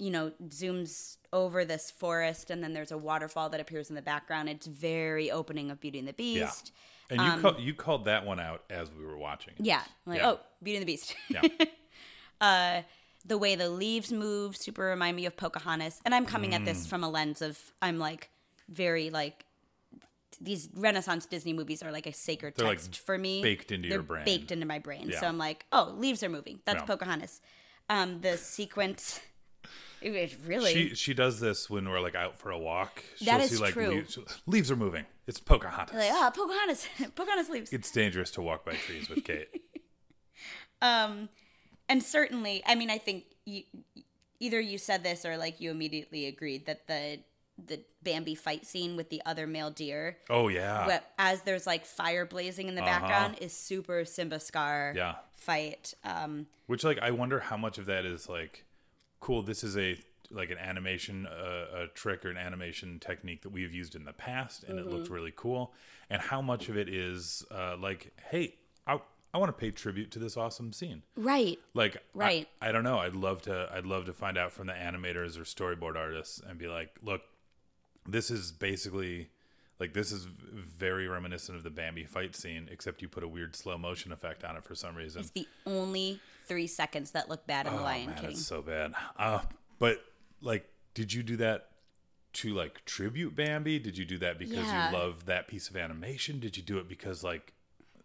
you 0.00 0.10
know 0.10 0.32
zooms 0.48 1.16
over 1.32 1.64
this 1.64 1.90
forest 1.90 2.50
and 2.50 2.64
then 2.64 2.72
there's 2.72 2.90
a 2.90 2.98
waterfall 2.98 3.48
that 3.50 3.60
appears 3.60 3.88
in 3.90 3.94
the 3.94 4.02
background 4.02 4.48
it's 4.48 4.66
very 4.66 5.30
opening 5.30 5.70
of 5.70 5.78
beauty 5.80 5.98
and 6.00 6.08
the 6.08 6.12
Beast. 6.12 6.72
yeah. 6.72 6.76
And 7.12 7.20
you 7.20 7.42
call, 7.42 7.60
you 7.60 7.74
called 7.74 8.04
that 8.06 8.24
one 8.24 8.38
out 8.38 8.62
as 8.70 8.88
we 8.92 9.04
were 9.04 9.18
watching. 9.18 9.54
it. 9.56 9.60
um, 9.60 9.66
yeah, 9.66 9.82
I'm 10.06 10.12
like 10.12 10.20
Yeah. 10.20 10.30
oh 10.30 10.40
beauty 10.62 10.76
and 10.78 10.82
the 10.82 10.92
beast 10.92 11.14
Yeah. 11.28 12.82
the 13.26 13.36
way 13.38 13.54
the 13.54 13.68
leaves 13.68 14.10
move 14.12 14.56
super 14.56 14.82
remind 14.84 15.16
me 15.16 15.26
of 15.26 15.36
pocahontas 15.36 16.00
and 16.04 16.14
i'm 16.14 16.24
coming 16.24 16.54
at 16.54 16.62
Mm. 16.62 16.66
this 16.66 16.86
from 16.86 17.04
a 17.04 17.10
lens 17.10 17.42
of 17.42 17.58
i'm 17.82 17.98
like 17.98 18.30
very 18.68 19.10
like 19.10 19.44
these 20.40 20.68
renaissance 20.74 21.26
disney 21.26 21.52
movies 21.52 21.82
are 21.82 21.92
like 21.92 22.06
a 22.06 22.12
sacred 22.14 22.54
They're, 22.56 22.66
like, 22.66 22.78
text 22.78 22.96
for 22.98 23.18
me 23.18 23.42
baked 23.42 23.72
into 23.72 23.88
They're 23.88 23.98
your 23.98 24.02
brain. 24.02 24.24
baked 24.24 24.50
into 24.52 24.64
my 24.66 24.78
brain 24.78 25.12
so 25.12 25.26
i'm 25.26 25.36
like 25.36 25.66
oh 25.72 25.92
leaves 25.98 26.22
are 26.22 26.30
moving 26.30 26.60
that's 26.64 26.80
Yeah. 26.80 26.86
pocahontas 26.86 27.42
um 27.90 28.20
the 28.22 28.38
sequence 28.38 29.20
it 30.02 30.36
really 30.46 30.72
She 30.72 30.94
she 30.94 31.14
does 31.14 31.40
this 31.40 31.68
when 31.70 31.88
we're 31.88 32.00
like 32.00 32.14
out 32.14 32.38
for 32.38 32.50
a 32.50 32.58
walk. 32.58 33.02
She'll 33.16 33.26
That 33.26 33.40
is 33.42 33.50
see, 33.50 33.56
like, 33.62 33.74
true. 33.74 33.88
Leaves, 33.88 34.18
leaves 34.46 34.70
are 34.70 34.76
moving. 34.76 35.04
It's 35.26 35.38
Pocahontas. 35.40 35.94
like 35.96 36.10
ah 36.12 36.30
pocahontas 36.34 36.86
pocahontas 37.14 37.48
leaves 37.50 37.72
It's 37.72 37.90
dangerous 37.92 38.30
to 38.32 38.42
walk 38.42 38.64
by 38.64 38.72
trees 38.74 39.08
with 39.08 39.24
Kate. 39.24 39.48
um 40.82 41.28
and 41.88 42.02
certainly 42.02 42.62
i 42.66 42.74
mean 42.74 42.90
i 42.90 42.98
think 42.98 43.24
you 43.44 43.62
either 44.40 44.58
you 44.60 44.78
said 44.78 45.02
this 45.04 45.24
or 45.24 45.36
like 45.36 45.60
you 45.60 45.70
immediately 45.70 46.26
agreed 46.26 46.66
that 46.66 46.86
the 46.86 47.20
the 47.66 47.80
bambi 48.02 48.34
fight 48.34 48.64
scene 48.64 48.96
with 48.96 49.10
the 49.10 49.20
other 49.26 49.46
male 49.46 49.70
deer 49.70 50.16
Oh 50.30 50.48
yeah. 50.48 50.84
but 50.86 51.04
as 51.18 51.42
there's 51.42 51.66
like 51.66 51.84
fire 51.84 52.24
blazing 52.24 52.68
in 52.68 52.74
the 52.74 52.80
background 52.80 53.36
is 53.40 53.52
super 53.52 54.04
simba 54.06 54.40
scar 54.40 54.94
Yeah. 54.96 55.16
fight 55.36 55.92
um 56.02 56.46
Which 56.66 56.82
like 56.84 56.98
I 57.00 57.10
wonder 57.10 57.38
how 57.40 57.58
much 57.58 57.76
of 57.76 57.84
that 57.86 58.06
is 58.06 58.28
like 58.30 58.64
cool. 59.20 59.42
This 59.42 59.62
is 59.64 59.76
a 59.76 59.96
like 60.32 60.50
an 60.50 60.58
animation 60.58 61.26
uh, 61.26 61.82
a 61.82 61.86
trick 61.94 62.24
or 62.24 62.30
an 62.30 62.36
animation 62.36 62.98
technique 63.00 63.42
that 63.42 63.50
we've 63.50 63.74
used 63.74 63.94
in 63.96 64.04
the 64.04 64.12
past, 64.12 64.64
and 64.64 64.78
it 64.78 64.86
looks 64.86 65.04
Mm-hmm. 65.06 65.14
really 65.14 65.32
cool. 65.34 65.72
And 66.08 66.20
how 66.22 66.40
much 66.42 66.68
of 66.68 66.76
it 66.76 66.88
is 66.88 67.44
uh, 67.50 67.76
like, 67.78 68.12
hey, 68.30 68.54
I 68.86 69.00
I 69.34 69.38
want 69.38 69.48
to 69.48 69.60
pay 69.60 69.70
tribute 69.70 70.10
to 70.12 70.18
this 70.18 70.36
awesome 70.36 70.72
scene. 70.72 71.02
right 71.16 71.58
Like, 71.74 71.96
I- 71.96 72.00
Right. 72.14 72.48
I, 72.60 72.72
don't 72.72 72.82
know. 72.82 72.98
I'd 72.98 73.14
love 73.14 73.42
to. 73.42 73.68
I'd 73.72 73.86
love 73.86 74.06
to 74.06 74.12
find 74.12 74.36
out 74.38 74.50
from 74.52 74.66
the 74.66 74.72
animators 74.72 75.38
or 75.38 75.42
storyboard 75.42 75.96
artists 75.96 76.40
and 76.46 76.58
be 76.58 76.66
like, 76.66 76.96
look, 77.02 77.22
this 78.08 78.30
is 78.30 78.50
basically 78.52 79.30
like 79.78 79.94
this 79.94 80.12
is 80.12 80.24
very 80.26 81.08
reminiscent 81.08 81.56
of 81.56 81.62
the 81.64 81.70
Bambi 81.70 82.04
fight 82.04 82.34
scene, 82.36 82.68
except 82.70 83.00
you 83.02 83.08
put 83.08 83.22
a 83.24 83.28
weird 83.28 83.54
slow 83.56 83.78
motion 83.78 84.12
effect 84.12 84.44
on 84.44 84.56
it 84.56 84.62
for 84.64 84.74
some 84.74 84.94
reason. 84.94 85.20
it's 85.22 85.30
the 85.30 85.46
only 85.66 86.20
three 86.50 86.66
seconds 86.66 87.12
that 87.12 87.28
look 87.30 87.46
bad 87.46 87.66
in 87.66 87.72
the 87.72 87.80
Oh 87.80 87.84
lion 87.84 88.06
man, 88.10 88.16
king 88.18 88.30
it's 88.32 88.44
so 88.46 88.60
bad. 88.60 88.92
Uh, 89.16 89.40
but 89.78 90.04
like, 90.42 90.68
did 90.92 91.12
you 91.14 91.22
do 91.22 91.36
that 91.36 91.68
to 92.34 92.52
like 92.54 92.84
tribute 92.84 93.34
Bambi? 93.34 93.78
Did 93.78 93.96
you 93.96 94.04
do 94.04 94.18
that 94.18 94.38
because 94.38 94.66
Yeah. 94.66 94.90
you 94.90 94.96
love 94.96 95.26
that 95.26 95.48
piece 95.48 95.68
of 95.70 95.76
animation? 95.76 96.40
Did 96.40 96.56
you 96.56 96.62
do 96.62 96.78
it 96.78 96.88
because 96.88 97.22
like, 97.24 97.52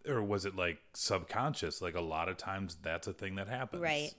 or 0.08 0.22
was 0.22 0.44
it 0.46 0.56
like 0.56 0.78
subconscious? 0.94 1.82
Like 1.82 1.94
a 1.96 2.00
lot 2.00 2.28
of 2.28 2.36
times 2.36 2.76
that's 2.82 3.06
a 3.06 3.12
thing 3.12 3.34
that 3.34 3.48
happens, 3.48 3.82
Right. 3.82 4.12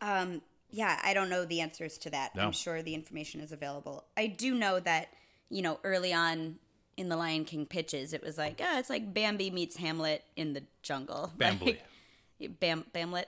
Um, 0.00 0.42
yeah, 0.70 1.00
I 1.02 1.14
don't 1.14 1.28
know 1.30 1.44
the 1.44 1.60
answers 1.60 1.96
to 1.98 2.10
that. 2.10 2.34
No. 2.34 2.42
I'm 2.42 2.52
sure 2.52 2.82
the 2.82 2.94
information 2.94 3.40
is 3.40 3.52
available. 3.52 4.04
I 4.16 4.26
do 4.26 4.54
know 4.54 4.80
that 4.80 5.08
you 5.50 5.62
know, 5.62 5.80
early 5.82 6.12
on 6.12 6.56
in 6.98 7.08
the 7.08 7.16
Lion 7.16 7.44
King 7.46 7.64
pitches, 7.64 8.12
it 8.12 8.22
was 8.22 8.36
like, 8.36 8.60
oh, 8.62 8.78
it's 8.78 8.90
like 8.90 9.14
Bambi 9.14 9.50
meets 9.50 9.76
Hamlet 9.76 10.22
in 10.36 10.52
the 10.52 10.62
jungle. 10.82 11.32
Bambly. 11.38 11.78
Like, 12.40 12.60
Bam, 12.60 12.84
Bamlet, 12.92 13.24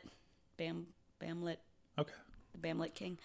Bam, 0.61 0.87
Bamlet, 1.19 1.57
Okay. 1.99 2.13
the 2.53 2.59
Bamlet 2.59 2.95
King. 2.95 3.19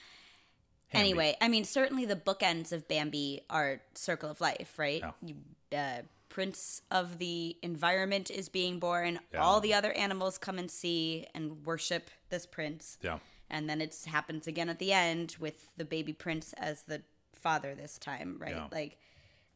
Hamby. 0.87 1.09
Anyway, 1.09 1.35
I 1.41 1.49
mean, 1.49 1.65
certainly 1.65 2.05
the 2.05 2.15
bookends 2.15 2.71
of 2.71 2.87
Bambi 2.87 3.41
are 3.49 3.81
Circle 3.93 4.29
of 4.29 4.39
Life, 4.39 4.79
right? 4.79 5.01
Yeah. 5.01 5.11
You, 5.21 5.35
uh, 5.77 6.01
Prince 6.29 6.81
of 6.89 7.17
the 7.17 7.57
environment 7.61 8.31
is 8.31 8.47
being 8.47 8.79
born. 8.79 9.19
Yeah. 9.33 9.41
All 9.41 9.59
the 9.59 9.73
other 9.73 9.91
animals 9.93 10.37
come 10.37 10.57
and 10.57 10.71
see 10.71 11.27
and 11.35 11.65
worship 11.65 12.09
this 12.29 12.45
prince. 12.45 12.97
Yeah. 13.01 13.19
And 13.49 13.69
then 13.69 13.81
it 13.81 13.97
happens 14.07 14.47
again 14.47 14.69
at 14.69 14.79
the 14.79 14.93
end 14.93 15.35
with 15.39 15.69
the 15.75 15.85
baby 15.85 16.13
prince 16.13 16.53
as 16.53 16.83
the 16.83 17.01
father 17.33 17.75
this 17.75 17.97
time, 17.97 18.37
right? 18.39 18.55
Yeah. 18.55 18.67
Like, 18.71 18.97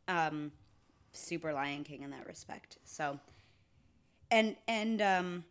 um, 0.09 0.51
super 1.13 1.53
Lion 1.53 1.85
King 1.85 2.01
in 2.03 2.09
that 2.11 2.27
respect. 2.27 2.77
So, 2.83 3.19
and 4.29 4.57
and 4.67 5.01
um, 5.01 5.43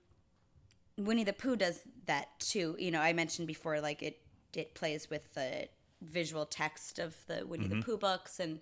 Winnie 0.98 1.24
the 1.24 1.32
Pooh 1.32 1.56
does 1.56 1.80
that 2.06 2.28
too. 2.40 2.76
You 2.78 2.90
know, 2.90 3.00
I 3.00 3.12
mentioned 3.12 3.46
before, 3.46 3.80
like 3.80 4.02
it 4.02 4.20
it 4.54 4.74
plays 4.74 5.08
with 5.10 5.32
the 5.34 5.68
visual 6.02 6.44
text 6.46 6.98
of 6.98 7.16
the 7.26 7.46
Winnie 7.46 7.66
Mm-hmm. 7.68 7.80
the 7.80 7.84
Pooh 7.84 7.98
books, 7.98 8.40
and 8.40 8.60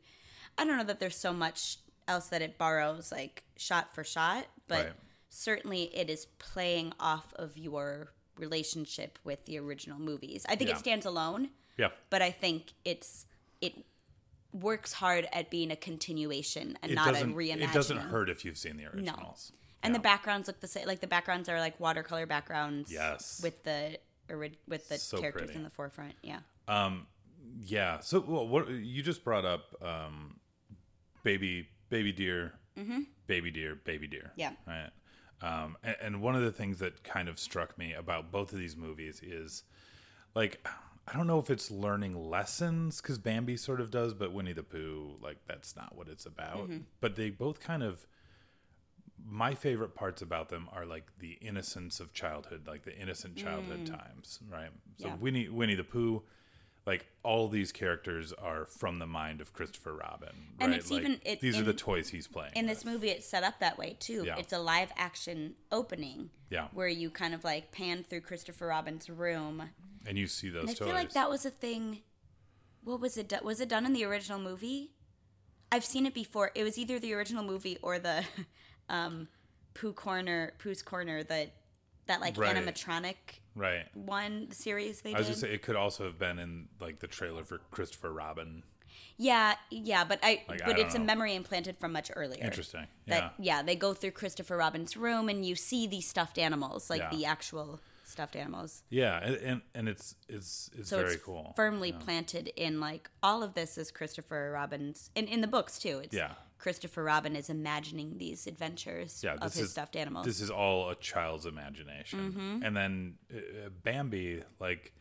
I 0.59 0.65
don't 0.65 0.77
know 0.77 0.85
that 0.85 1.01
there's 1.01 1.17
so 1.17 1.33
much 1.33 1.79
else 2.09 2.29
that 2.29 2.43
it 2.43 2.57
borrows, 2.59 3.11
like 3.13 3.45
shot 3.57 3.95
for 3.95 4.05
shot, 4.05 4.47
but 4.69 4.85
Right. 4.87 4.93
certainly 5.29 5.85
it 5.97 6.09
is 6.11 6.27
playing 6.39 6.93
off 7.01 7.33
of 7.35 7.57
your 7.59 8.13
relationship 8.37 9.19
with 9.25 9.45
the 9.47 9.59
original 9.59 9.99
movies. 9.99 10.45
I 10.49 10.57
think 10.57 10.71
Yeah. 10.71 10.77
it 10.77 10.81
stands 10.81 11.07
alone, 11.07 11.51
Yeah. 11.79 11.91
but 12.11 12.23
I 12.23 12.31
think 12.31 12.73
it's 12.85 13.27
it 13.61 13.75
works 14.53 14.93
hard 14.95 15.27
at 15.33 15.51
being 15.51 15.71
a 15.71 15.77
continuation 15.77 16.79
and 16.83 16.93
It 16.93 16.95
not 16.95 17.09
a 17.15 17.25
reimagining. 17.25 17.63
It 17.71 17.73
doesn't 17.73 17.97
hurt 17.99 18.29
if 18.31 18.45
you've 18.45 18.59
seen 18.59 18.77
the 18.77 18.87
originals. 18.87 19.53
And 19.83 19.93
Yeah. 19.93 19.99
the 19.99 20.03
backgrounds 20.03 20.49
look 20.49 20.61
the 20.61 20.67
same. 20.69 20.87
Like 20.87 21.01
the 21.01 21.07
backgrounds 21.07 21.49
are 21.49 21.61
like 21.61 21.79
watercolor 21.79 22.27
backgrounds. 22.27 22.93
Yes. 22.93 23.41
With 23.43 23.63
the 23.65 23.99
with 24.67 24.89
the 24.89 24.99
So 24.99 25.19
characters 25.19 25.43
pretty. 25.47 25.57
in 25.59 25.63
the 25.65 25.71
forefront. 25.71 26.15
Yeah. 26.23 26.41
Um. 26.69 27.07
Yeah. 27.61 28.01
So 28.01 28.21
well, 28.21 28.47
what 28.49 28.69
you 28.71 29.03
just 29.03 29.23
brought 29.25 29.45
up, 29.45 29.75
um, 29.83 30.41
baby, 31.23 31.69
baby 31.91 32.13
deer, 32.13 32.55
baby 33.27 33.51
deer, 33.51 33.75
baby 33.77 34.07
deer. 34.07 34.33
Mm-hmm. 34.37 34.41
Yeah. 34.41 34.53
Right. 34.67 34.91
Um, 35.43 35.77
and, 35.83 35.97
and 36.01 36.23
one 36.23 36.35
of 36.35 36.43
the 36.43 36.51
things 36.53 36.79
that 36.79 37.05
kind 37.05 37.29
of 37.29 37.39
struck 37.39 37.77
me 37.77 37.93
about 37.93 38.33
both 38.33 38.53
of 38.53 38.59
these 38.59 38.75
movies 38.77 39.21
is, 39.23 39.65
like, 40.35 40.67
I 41.07 41.15
don't 41.17 41.27
know 41.27 41.39
if 41.39 41.51
it's 41.51 41.71
learning 41.71 42.15
lessons 42.31 43.01
because 43.03 43.19
Bambi 43.19 43.57
sort 43.59 43.81
of 43.83 43.91
does, 43.91 44.15
but 44.15 44.33
Winnie 44.33 44.55
the 44.55 44.63
Pooh, 44.63 45.17
like, 45.23 45.37
that's 45.47 45.77
not 45.77 45.95
what 45.95 46.09
it's 46.09 46.25
about. 46.25 46.71
Mm-hmm. 46.71 46.79
But 47.01 47.17
they 47.17 47.31
both 47.31 47.61
kind 47.61 47.83
of. 47.83 48.07
My 49.25 49.55
favorite 49.55 49.95
parts 49.95 50.23
about 50.23 50.49
them 50.49 50.69
are 50.73 50.87
like 50.87 51.05
the 51.19 51.33
innocence 51.41 52.01
of 52.01 52.13
childhood, 52.13 52.67
like 52.67 52.85
the 52.85 52.97
innocent 52.97 53.37
childhood 53.37 53.87
times, 53.87 54.41
right? 54.51 54.71
So 54.99 55.07
Mm. 55.07 55.11
Yeah. 55.11 55.17
Winnie 55.17 55.49
Winnie 55.49 55.75
the 55.75 55.85
Pooh, 55.85 56.23
like 56.87 57.07
all 57.25 57.49
these 57.49 57.73
characters 57.73 58.33
are 58.33 58.67
from 58.67 58.99
the 59.01 59.07
mind 59.07 59.41
of 59.41 59.53
Christopher 59.53 59.95
Robin, 59.95 60.55
And 60.61 60.73
it's 60.73 60.91
Like, 60.91 61.01
even- 61.03 61.21
it- 61.25 61.41
these 61.41 61.59
are 61.59 61.65
the 61.65 61.75
toys 61.75 62.11
he's 62.11 62.29
playing. 62.29 62.53
In 62.55 62.67
this 62.67 62.85
movie, 62.85 63.09
it's 63.11 63.27
set 63.27 63.43
up 63.43 63.59
that 63.61 63.77
way 63.79 63.97
too. 63.99 64.25
Yeah. 64.25 64.37
It's 64.39 64.53
a 64.53 64.59
live 64.59 64.93
action 64.97 65.57
opening. 65.73 66.31
Yeah. 66.51 66.69
Where 66.73 66.87
you 66.89 67.11
kind 67.11 67.35
of 67.35 67.43
like 67.43 67.73
pan 67.73 68.05
through 68.05 68.21
Christopher 68.21 68.67
Robin's 68.69 69.11
room. 69.11 69.71
and 70.09 70.17
you 70.17 70.29
see 70.29 70.49
those 70.51 70.61
And 70.63 70.71
I 70.71 70.75
toys. 70.75 70.87
feel 70.87 70.95
like 70.95 71.13
that 71.15 71.29
was 71.29 71.45
a 71.45 71.51
thing. 71.51 72.03
What 72.85 73.01
was 73.01 73.17
it? 73.17 73.33
Was 73.43 73.61
it 73.61 73.69
done 73.69 73.85
in 73.85 73.93
the 73.93 74.05
original 74.05 74.39
movie? 74.39 74.93
I've 75.73 75.85
seen 75.85 76.07
it 76.07 76.15
before. 76.15 76.53
It 76.55 76.63
was 76.63 76.79
either 76.79 77.01
the 77.01 77.13
original 77.13 77.43
movie 77.43 77.77
or 77.83 77.99
the 77.99 78.25
um, 78.89 79.29
Pooh 79.75 79.93
Corner, 79.93 80.53
Pooh's 80.59 80.83
Corner, 80.83 81.23
that 81.25 81.53
that 82.07 82.21
like 82.21 82.37
Right. 82.39 82.55
animatronic 82.57 83.17
right. 83.57 83.85
one 83.95 84.51
series 84.53 85.01
they 85.01 85.13
I 85.15 85.19
was 85.19 85.27
did. 85.27 85.33
gonna 85.33 85.41
say 85.41 85.55
it 85.55 85.63
could 85.63 85.75
also 85.77 86.05
have 86.05 86.19
been 86.19 86.39
in 86.39 86.69
like 86.81 87.01
the 87.01 87.09
trailer 87.09 87.45
for 87.45 87.59
Christopher 87.71 88.13
Robin. 88.13 88.63
Yeah, 89.19 89.55
yeah, 89.71 90.05
but 90.05 90.21
I 90.23 90.43
Like, 90.49 90.65
but 90.65 90.77
don't 90.77 90.79
it's 90.87 90.95
a 90.95 90.99
memory 90.99 91.35
implanted 91.35 91.79
from 91.79 91.93
much 91.93 92.11
earlier. 92.15 92.45
Interesting. 92.45 92.87
That 93.07 93.35
yeah. 93.39 93.57
yeah, 93.59 93.63
they 93.63 93.75
go 93.75 93.93
through 93.93 94.13
Christopher 94.13 94.57
Robin's 94.57 94.97
room 94.97 95.29
and 95.29 95.45
you 95.45 95.55
see 95.57 95.87
these 95.87 96.07
stuffed 96.09 96.39
animals, 96.39 96.89
like 96.91 97.01
Yeah. 97.01 97.11
the 97.11 97.25
actual 97.27 97.81
stuffed 98.05 98.37
animals. 98.37 98.83
Yeah, 98.89 99.19
and, 99.19 99.37
and 99.37 99.63
and 99.75 99.89
it's 99.89 100.15
it's 100.29 100.71
it's 100.79 100.89
So 100.91 100.99
very 100.99 101.15
it's 101.15 101.25
cool. 101.25 101.53
firmly 101.57 101.93
planted 101.93 102.49
in 102.57 102.79
like 102.79 103.11
all 103.23 103.43
of 103.43 103.55
this 103.55 103.77
is 103.77 103.91
Christopher 103.91 104.53
Robin's 104.53 105.11
in 105.15 105.27
in 105.27 105.41
the 105.41 105.49
books 105.49 105.79
too. 105.79 105.99
It's 106.05 106.15
Yeah. 106.15 106.35
Christopher 106.59 107.05
Robin 107.05 107.37
is 107.37 107.51
imagining 107.51 108.19
these 108.19 108.47
adventures 108.47 109.23
yeah, 109.23 109.35
of 109.35 109.53
his 109.53 109.65
is 109.65 109.71
stuffed 109.73 109.97
animals. 109.97 110.27
This 110.27 110.41
is 110.41 110.51
all 110.51 110.91
a 110.91 110.95
child's 110.95 111.47
imagination. 111.47 112.33
Mm-hmm. 112.33 112.63
And 112.65 112.77
then 112.77 113.15
uh, 113.33 113.69
Bambi, 113.83 114.43
like 114.59 114.93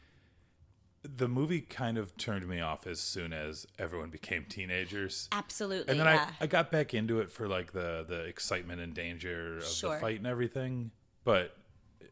the 1.03 1.28
movie, 1.28 1.62
kind 1.62 1.97
of 1.97 2.18
turned 2.18 2.47
me 2.47 2.60
off 2.60 2.88
as 2.88 2.99
soon 2.99 3.32
as 3.32 3.66
everyone 3.80 4.10
became 4.10 4.45
teenagers. 4.45 5.30
Absolutely, 5.32 5.91
and 5.91 5.99
then 5.99 6.08
yeah. 6.08 6.30
I, 6.39 6.43
I 6.43 6.47
got 6.47 6.72
back 6.72 6.93
into 6.93 7.20
it 7.20 7.32
for 7.32 7.47
like 7.47 7.72
the 7.72 8.06
the 8.08 8.24
excitement 8.26 8.82
and 8.82 8.93
danger 8.93 9.58
of 9.58 9.66
Sure. 9.66 9.95
the 9.95 10.01
fight 10.01 10.18
and 10.18 10.28
everything 10.28 10.91
but 11.26 11.58
uh, 12.01 12.06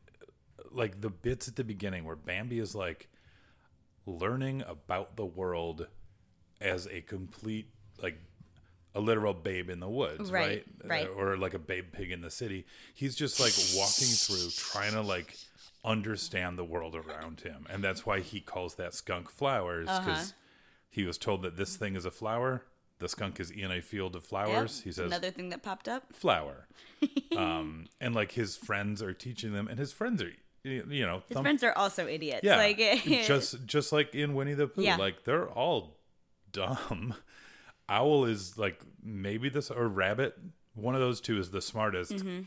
like 0.71 0.99
the 0.99 1.09
bits 1.09 1.47
at 1.47 1.55
the 1.55 1.63
beginning 1.63 2.03
where 2.03 2.17
bambi 2.17 2.59
is 2.59 2.75
like 2.75 3.07
learning 4.05 4.63
about 4.67 5.15
the 5.15 5.25
world 5.25 5.87
as 6.59 6.87
a 6.87 6.99
complete 6.99 7.69
like 8.01 8.19
a 8.95 8.99
literal 8.99 9.33
babe 9.33 9.69
in 9.69 9.79
the 9.79 9.89
woods 9.89 10.31
Right, 10.31 10.63
right 10.83 10.89
right. 10.89 11.07
Uh, 11.07 11.11
or 11.13 11.37
like 11.37 11.53
a 11.53 11.59
babe 11.59 11.85
pig 11.91 12.11
in 12.11 12.21
the 12.21 12.29
city 12.31 12.65
he's 12.93 13.15
just 13.15 13.39
like 13.39 13.53
walking 13.75 14.07
through 14.07 14.49
trying 14.55 14.93
to 14.93 15.01
like 15.01 15.35
understand 15.85 16.57
the 16.57 16.63
world 16.63 16.95
around 16.95 17.41
him 17.41 17.65
and 17.69 17.83
that's 17.83 18.05
why 18.05 18.19
he 18.19 18.39
calls 18.39 18.75
that 18.75 18.93
skunk 18.93 19.29
flowers 19.29 19.89
because 19.99 20.29
Uh-huh. 20.31 20.31
he 20.89 21.03
was 21.05 21.17
told 21.17 21.41
that 21.41 21.57
this 21.57 21.75
thing 21.75 21.95
is 21.95 22.05
a 22.05 22.11
flower 22.11 22.63
the 22.99 23.09
skunk 23.09 23.39
is 23.39 23.51
in 23.51 23.69
a 23.71 23.81
field 23.81 24.15
of 24.15 24.21
Yep, 24.23 24.29
flowers 24.29 24.81
he 24.81 24.91
says 24.91 25.07
another 25.07 25.31
thing 25.31 25.49
that 25.49 25.61
popped 25.63 25.89
up. 25.89 26.13
flower 26.13 26.67
um 27.37 27.87
and 27.99 28.15
like 28.15 28.31
his 28.33 28.55
friends 28.55 29.01
are 29.01 29.13
teaching 29.13 29.51
them 29.53 29.67
and 29.67 29.77
his 29.79 29.91
friends 29.91 30.21
are 30.21 30.31
you 30.63 31.05
know 31.05 31.23
His 31.27 31.39
friends 31.39 31.61
are 31.63 31.73
also 31.73 32.07
idiots. 32.07 32.41
yeah 32.45 32.55
Like 32.55 32.77
just 33.03 33.65
just 33.65 33.91
like 33.91 34.15
in 34.15 34.33
winnie 34.35 34.53
the 34.53 34.67
pooh 34.67 34.83
Yeah. 34.83 34.95
like 34.95 35.25
they're 35.25 35.49
all 35.49 35.97
dumb 36.53 37.15
owl 37.89 38.25
is 38.25 38.57
like 38.57 38.79
maybe 39.03 39.49
this 39.49 39.69
or 39.71 39.87
rabbit 39.87 40.37
one 40.75 40.95
of 40.95 41.01
those 41.01 41.21
two 41.21 41.37
is 41.37 41.51
the 41.51 41.61
smartest 41.61 42.11
Mm-hmm. 42.13 42.41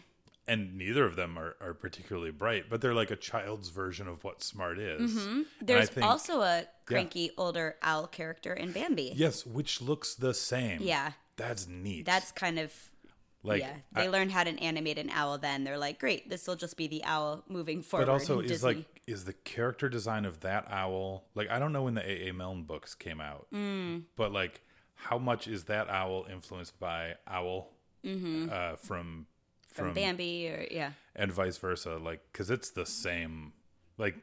and 0.49 0.79
neither 0.79 1.05
of 1.05 1.17
them 1.17 1.39
are, 1.39 1.57
are 1.61 1.75
particularly 1.75 2.31
bright 2.31 2.65
but 2.71 2.81
they're 2.81 2.95
like 2.95 3.11
a 3.11 3.17
child's 3.17 3.69
version 3.69 4.09
of 4.09 4.25
what 4.25 4.43
smart 4.43 4.79
is 4.79 5.17
I 5.17 5.45
There's 5.61 5.89
think- 5.91 6.07
also 6.07 6.41
a 6.43 6.65
cranky 6.87 7.31
older 7.37 7.77
owl 7.83 8.07
character 8.07 8.53
in 8.55 8.73
Bambi. 8.73 9.13
yes 9.15 9.45
which 9.47 9.81
looks 9.81 10.15
the 10.15 10.33
same 10.35 10.81
Yeah. 10.83 11.13
that's 11.37 11.67
neat 11.69 12.07
That's 12.07 12.33
kind 12.33 12.59
of 12.59 12.73
like 13.43 13.61
yeah. 13.61 13.75
They 13.93 14.05
I- 14.07 14.09
learned 14.09 14.33
how 14.33 14.43
to 14.43 14.51
animate 14.59 14.99
an 14.99 15.09
owl. 15.11 15.39
Then 15.39 15.63
they're 15.63 15.79
like, 15.79 16.01
great, 16.01 16.29
this 16.29 16.49
will 16.49 16.57
just 16.57 16.77
be 16.77 16.89
the 16.89 17.05
owl 17.05 17.45
moving 17.49 17.81
forward. 17.81 18.07
But 18.07 18.13
also, 18.13 18.41
is 18.41 18.51
Disney. 18.51 18.75
like 18.75 18.87
is 19.07 19.25
the 19.25 19.35
character 19.35 19.89
design 19.89 20.25
of 20.25 20.41
that 20.41 20.67
owl 20.69 21.27
like 21.37 21.49
I 21.49 21.61
don't 21.61 21.73
know 21.73 21.85
when 21.85 21.95
the 21.95 22.03
A. 22.11 22.29
A. 22.31 22.33
Milne 22.33 22.65
books 22.65 22.95
came 22.97 23.21
out, 23.21 23.47
Mm. 23.55 24.03
but 24.17 24.33
like 24.33 24.63
how 24.97 25.19
much 25.19 25.47
is 25.47 25.65
that 25.65 25.89
owl 25.89 26.27
influenced 26.31 26.79
by 26.81 27.15
Owl 27.29 27.71
uh, 28.05 28.77
from 28.77 29.27
from 29.69 29.87
from 29.87 29.95
Bambi 29.95 30.49
or 30.49 30.67
yeah. 30.71 30.91
and 31.15 31.31
vice 31.33 31.59
versa? 31.59 31.97
Like 31.99 32.21
because 32.33 32.51
it's 32.51 32.71
the 32.71 32.87
same. 32.87 33.53
Like 33.99 34.17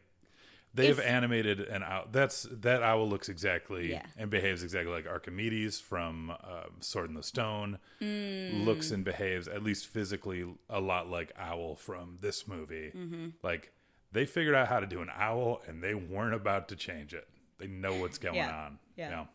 they've 0.73 0.97
If- 0.99 1.05
animated 1.05 1.59
an 1.61 1.83
owl. 1.83 2.07
That's 2.11 2.47
that 2.51 2.81
owl 2.83 3.07
looks 3.07 3.29
exactly 3.29 3.91
Yeah. 3.91 4.05
and 4.17 4.29
behaves 4.29 4.63
exactly 4.63 4.91
like 4.91 5.07
Archimedes 5.07 5.79
from 5.79 6.31
um, 6.31 6.37
Sword 6.79 7.09
in 7.09 7.15
the 7.15 7.23
Stone. 7.23 7.77
Mm. 8.01 8.65
Looks 8.65 8.91
and 8.91 9.03
behaves 9.05 9.47
at 9.47 9.63
least 9.63 9.87
physically 9.87 10.45
a 10.69 10.81
lot 10.81 11.09
like 11.09 11.31
Owl 11.37 11.75
from 11.75 12.17
this 12.21 12.47
movie. 12.47 12.91
Mm-hmm. 12.95 13.27
Like 13.43 13.71
they 14.11 14.25
figured 14.25 14.55
out 14.55 14.67
how 14.67 14.79
to 14.79 14.85
do 14.87 15.01
an 15.01 15.09
owl, 15.15 15.61
and 15.67 15.81
they 15.83 15.93
weren't 15.95 16.35
about 16.35 16.67
to 16.69 16.75
change 16.75 17.13
it. 17.15 17.27
They 17.59 17.67
know 17.67 17.95
what's 17.95 18.17
going 18.19 18.35
Yeah. 18.35 18.55
on. 18.65 18.79
Yeah. 18.95 19.25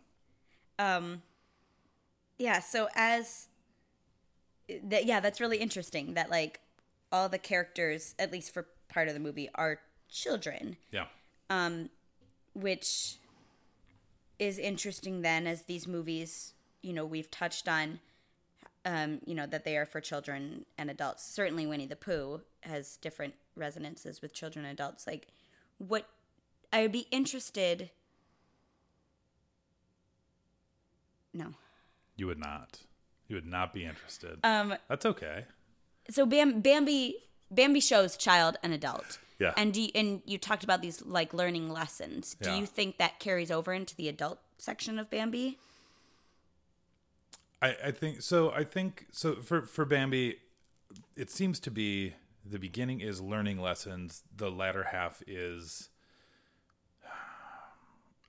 Yeah, 0.78 1.16
so 2.61 2.89
as 2.95 3.49
that 4.84 5.05
yeah, 5.05 5.20
that's 5.20 5.41
really 5.41 5.59
interesting 5.59 6.14
that 6.14 6.30
like 6.30 6.61
all 7.11 7.28
the 7.28 7.39
characters 7.39 8.14
at 8.18 8.30
least 8.32 8.53
for 8.53 8.66
part 8.89 9.09
of 9.09 9.14
the 9.14 9.20
movie 9.20 9.49
are 9.55 9.80
children, 10.09 10.76
yeah, 10.93 11.07
Um 11.51 11.91
which 12.55 13.16
is 14.39 14.59
interesting 14.59 15.22
then 15.22 15.47
as 15.47 15.62
these 15.62 15.86
movies, 15.86 16.55
you 16.82 16.93
know, 16.93 17.05
we've 17.05 17.30
touched 17.30 17.68
on 17.68 18.01
um, 18.84 19.20
you 19.26 19.34
know, 19.34 19.47
that 19.47 19.64
they 19.64 19.76
are 19.76 19.84
for 19.84 20.01
children 20.01 20.64
and 20.78 20.91
adults. 20.91 21.24
Certainly 21.24 21.66
Winnie 21.66 21.86
the 21.86 21.97
Pooh 21.97 22.41
has 22.62 22.97
different 22.97 23.34
resonances 23.55 24.22
with 24.22 24.32
children 24.32 24.64
and 24.64 24.72
adults. 24.72 25.07
Like 25.07 25.26
what 25.78 26.09
I 26.72 26.82
would 26.82 26.93
be 26.93 27.07
interested 27.11 27.91
No. 31.34 31.55
You 32.18 32.26
would 32.26 32.38
not. 32.38 32.80
You 33.28 33.36
would 33.36 33.46
not 33.46 33.72
be 33.72 33.84
interested. 33.86 34.38
Um, 34.44 34.74
That's 34.88 35.06
okay. 35.06 35.44
so 36.10 36.26
Bam, 36.26 36.60
Bambi 36.60 37.16
Bambi 37.50 37.80
shows 37.80 38.16
child 38.18 38.58
and 38.62 38.74
adult. 38.74 39.18
Yeah. 39.38 39.54
And 39.56 39.72
do 39.72 39.80
you, 39.82 39.90
and 39.94 40.20
you 40.26 40.36
talked 40.36 40.64
about 40.64 40.82
these 40.82 41.02
like 41.06 41.32
learning 41.32 41.70
lessons. 41.70 42.36
Do 42.42 42.50
Yeah. 42.50 42.58
you 42.58 42.66
think 42.66 42.98
that 42.98 43.18
carries 43.20 43.50
over 43.50 43.72
into 43.72 43.94
the 43.96 44.08
adult 44.08 44.40
section 44.58 44.98
of 44.98 45.08
Bambi? 45.08 45.58
I, 47.62 47.76
I 47.86 47.90
think 47.92 48.20
so. 48.22 48.50
I 48.50 48.64
think 48.64 49.06
so 49.12 49.36
for 49.36 49.62
for 49.62 49.84
Bambi, 49.84 50.36
it 51.16 51.30
seems 51.30 51.58
to 51.60 51.70
be 51.70 52.14
the 52.44 52.58
beginning 52.58 53.00
is 53.00 53.20
learning 53.20 53.58
lessons. 53.60 54.22
The 54.36 54.50
latter 54.50 54.84
half 54.92 55.22
is 55.26 55.88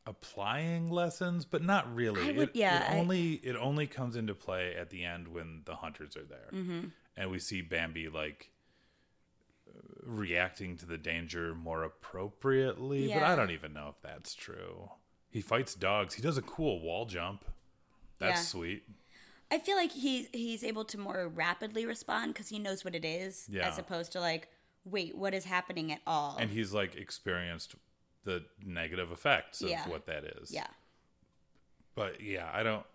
applying 0.10 0.89
lessons, 0.89 1.45
but 1.45 1.64
not 1.64 1.93
really. 1.95 2.34
Would- 2.34 2.49
it, 2.49 2.55
yeah, 2.55 2.91
It 2.91 2.95
I- 2.95 2.99
only 2.99 3.34
it 3.36 3.55
only 3.55 3.88
comes 3.88 4.16
into 4.16 4.34
play 4.36 4.76
at 4.76 4.89
the 4.89 5.03
end 5.03 5.28
when 5.30 5.62
the 5.66 5.76
hunters 5.76 6.18
are 6.18 6.26
there, 6.26 6.49
Mm-hmm. 6.51 6.88
and 7.16 7.32
we 7.32 7.39
see 7.39 7.62
Bambi 7.62 8.10
like 8.10 8.51
reacting 10.03 10.78
to 10.78 10.86
the 10.86 10.97
danger 10.97 11.53
more 11.53 11.84
appropriately. 11.84 13.07
But 13.14 13.24
I 13.24 13.36
don't 13.36 13.51
even 13.51 13.74
know 13.74 13.89
if 13.89 14.01
that's 14.01 14.34
true. 14.34 14.89
He 15.30 15.41
fights 15.41 15.76
dogs. 15.76 16.16
He 16.16 16.22
does 16.22 16.38
a 16.38 16.41
cool 16.41 16.82
wall 16.82 17.05
jump. 17.05 17.45
That's 18.18 18.39
Yeah. 18.39 18.43
sweet. 18.45 18.84
I 19.51 19.60
feel 19.60 19.76
like 19.78 19.91
he's 19.91 20.28
he's 20.34 20.64
able 20.64 20.86
to 20.86 20.97
more 20.97 21.28
rapidly 21.28 21.86
respond 21.86 22.34
because 22.34 22.49
he 22.49 22.60
knows 22.60 22.84
what 22.84 22.95
it 22.95 23.05
is, 23.05 23.47
Yeah. 23.49 23.68
as 23.68 23.78
opposed 23.78 24.12
to 24.14 24.20
like, 24.20 24.47
wait, 24.86 25.16
what 25.16 25.34
is 25.34 25.45
happening 25.45 25.91
at 25.91 26.01
all? 26.07 26.38
and 26.38 26.49
he's 26.49 26.74
like 26.74 26.95
experienced 26.95 27.76
the 28.24 28.43
negative 28.65 29.11
effects 29.11 29.61
of 29.61 29.70
Yeah. 29.70 29.88
what 29.88 30.05
that 30.07 30.24
is. 30.24 30.51
yeah. 30.51 30.67
But 31.95 32.22
yeah, 32.22 32.49
I 32.53 32.63
don't 32.63 32.86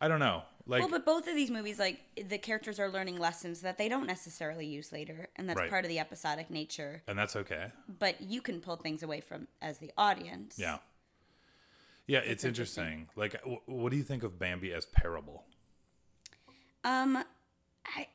I 0.00 0.08
don't 0.08 0.18
know. 0.20 0.42
Like 0.66 0.80
well, 0.80 0.90
but 0.90 1.04
both 1.04 1.28
of 1.28 1.34
these 1.34 1.50
movies, 1.50 1.78
like 1.78 2.00
the 2.28 2.38
characters 2.38 2.78
are 2.80 2.88
learning 2.88 3.18
lessons 3.18 3.60
that 3.62 3.76
they 3.78 3.88
don't 3.88 4.06
necessarily 4.06 4.66
use 4.66 4.92
later, 4.92 5.28
and 5.36 5.48
that's 5.48 5.60
Right. 5.60 5.70
part 5.70 5.84
of 5.84 5.88
the 5.90 5.98
episodic 5.98 6.50
nature. 6.50 7.02
and 7.06 7.18
that's 7.18 7.36
okay. 7.36 7.68
But 7.98 8.20
you 8.22 8.40
can 8.40 8.60
pull 8.60 8.76
things 8.76 9.02
away 9.02 9.20
from 9.20 9.46
as 9.62 9.78
the 9.78 9.92
audience. 9.96 10.58
Yeah. 10.58 10.78
Yeah, 12.06 12.18
it's 12.20 12.44
interesting. 12.44 13.08
Like 13.16 13.32
w- 13.42 13.60
what 13.66 13.90
do 13.90 13.96
you 13.96 14.02
think 14.02 14.22
of 14.22 14.38
Bambi 14.38 14.72
as 14.72 14.84
parable? 14.86 15.44
Um, 16.82 17.24
I, 17.86 18.08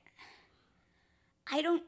I 1.52 1.62
don't, 1.64 1.84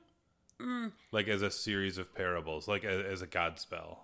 Like 1.12 1.28
as 1.28 1.42
a 1.44 1.52
series 1.52 1.98
of 2.00 2.14
parables, 2.16 2.68
like 2.68 2.84
as, 2.84 3.04
as 3.06 3.22
a 3.22 3.28
Godspell. 3.28 3.98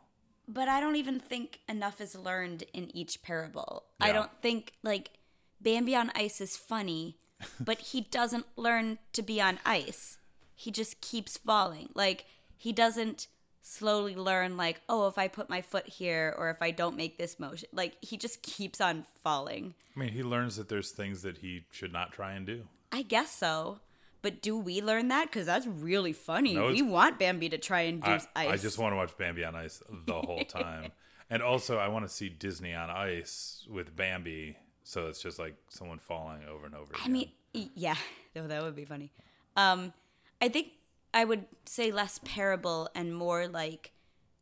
But 0.47 0.67
I 0.67 0.79
don't 0.79 0.95
even 0.95 1.19
think 1.19 1.59
enough 1.67 1.99
is 1.99 2.15
learned 2.15 2.63
in 2.73 2.95
each 2.95 3.21
parable. 3.21 3.83
I 3.99 4.11
don't 4.11 4.31
think 4.41 4.73
like 4.83 5.11
Bambi 5.59 5.95
on 5.95 6.11
ice 6.15 6.39
is 6.41 6.55
funny, 6.55 7.17
but 7.59 7.79
he 7.79 8.01
doesn't 8.01 8.45
learn 8.55 8.99
to 9.13 9.21
be 9.21 9.41
on 9.41 9.59
ice. 9.65 10.17
He 10.55 10.71
just 10.71 11.01
keeps 11.01 11.37
falling. 11.37 11.89
Like 11.93 12.25
he 12.55 12.71
doesn't 12.71 13.27
slowly 13.61 14.15
learn 14.15 14.55
like, 14.55 14.81
oh, 14.87 15.07
if 15.07 15.17
I 15.17 15.27
put 15.27 15.49
my 15.49 15.61
foot 15.61 15.87
here 15.87 16.33
or 16.37 16.49
if 16.49 16.61
I 16.61 16.71
don't 16.71 16.95
make 16.95 17.17
this 17.17 17.39
motion. 17.39 17.67
Like 17.73 17.97
he 18.01 18.17
just 18.17 18.41
keeps 18.41 18.79
on 18.79 19.05
falling. 19.23 19.75
I 19.95 19.99
mean, 19.99 20.09
he 20.09 20.23
learns 20.23 20.55
that 20.55 20.69
there's 20.69 20.91
things 20.91 21.21
that 21.23 21.39
he 21.39 21.65
should 21.71 21.91
not 21.91 22.13
try 22.13 22.33
and 22.33 22.45
do. 22.45 22.63
I 22.91 23.01
guess 23.01 23.31
so. 23.31 23.79
But 24.21 24.41
do 24.41 24.57
we 24.57 24.81
learn 24.81 25.09
that? 25.09 25.25
Because 25.25 25.45
that's 25.45 25.67
really 25.67 26.13
funny. 26.13 26.55
No, 26.55 26.67
we 26.67 26.81
want 26.81 27.19
Bambi 27.19 27.49
to 27.49 27.57
try 27.57 27.81
and 27.81 28.01
do 28.01 28.09
I, 28.09 28.15
ice. 28.15 28.27
I 28.35 28.57
just 28.57 28.77
want 28.77 28.93
to 28.93 28.97
watch 28.97 29.17
Bambi 29.17 29.43
on 29.43 29.55
ice 29.55 29.81
the 30.05 30.19
whole 30.19 30.43
time. 30.47 30.91
and 31.29 31.41
also 31.41 31.77
I 31.77 31.87
want 31.87 32.07
to 32.07 32.13
see 32.13 32.29
Disney 32.29 32.73
on 32.73 32.89
ice 32.89 33.65
with 33.69 33.95
Bambi, 33.95 34.57
so 34.83 35.07
it's 35.07 35.21
just 35.21 35.39
like 35.39 35.55
someone 35.69 35.99
falling 35.99 36.41
over 36.49 36.65
and 36.65 36.75
over 36.75 36.93
again. 36.93 37.01
I 37.05 37.09
mean, 37.09 37.31
yeah, 37.75 37.95
no, 38.35 38.47
that 38.47 38.63
would 38.63 38.75
be 38.75 38.85
funny. 38.85 39.11
Um, 39.55 39.93
I 40.41 40.49
think 40.49 40.69
I 41.13 41.25
would 41.25 41.45
say 41.65 41.91
less 41.91 42.19
parable 42.23 42.89
and 42.95 43.15
more 43.15 43.47
like 43.47 43.91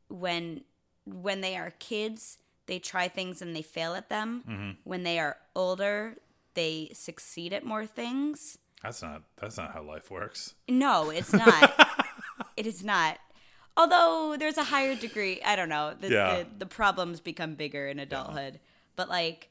when 0.09 0.61
when 1.05 1.41
they 1.41 1.55
are 1.55 1.71
kids, 1.79 2.37
they 2.65 2.79
try 2.79 3.07
things 3.07 3.41
and 3.41 3.55
they 3.55 3.61
fail 3.61 3.95
at 3.95 4.09
them. 4.09 4.43
Mm-hmm. 4.47 4.69
When 4.83 5.03
they 5.03 5.19
are 5.19 5.37
older, 5.55 6.15
they 6.53 6.89
succeed 6.93 7.53
at 7.53 7.63
more 7.65 7.85
things. 7.85 8.57
That's 8.83 9.01
not 9.01 9.23
that's 9.37 9.57
not 9.57 9.73
how 9.73 9.81
life 9.83 10.11
works. 10.11 10.53
No, 10.69 11.09
it's 11.09 11.33
not. 11.45 11.87
it 12.57 12.67
is 12.67 12.83
not. 12.83 13.17
Although 13.77 14.35
there's 14.39 14.57
a 14.57 14.63
higher 14.63 14.95
degree, 14.95 15.41
I 15.43 15.55
don't 15.57 15.67
know. 15.69 15.93
The, 15.99 16.09
Yeah. 16.09 16.37
the, 16.43 16.47
the 16.59 16.65
problems 16.65 17.19
become 17.19 17.55
bigger 17.55 17.87
in 17.87 17.99
adulthood. 17.99 18.59
But 18.95 19.09
like, 19.09 19.49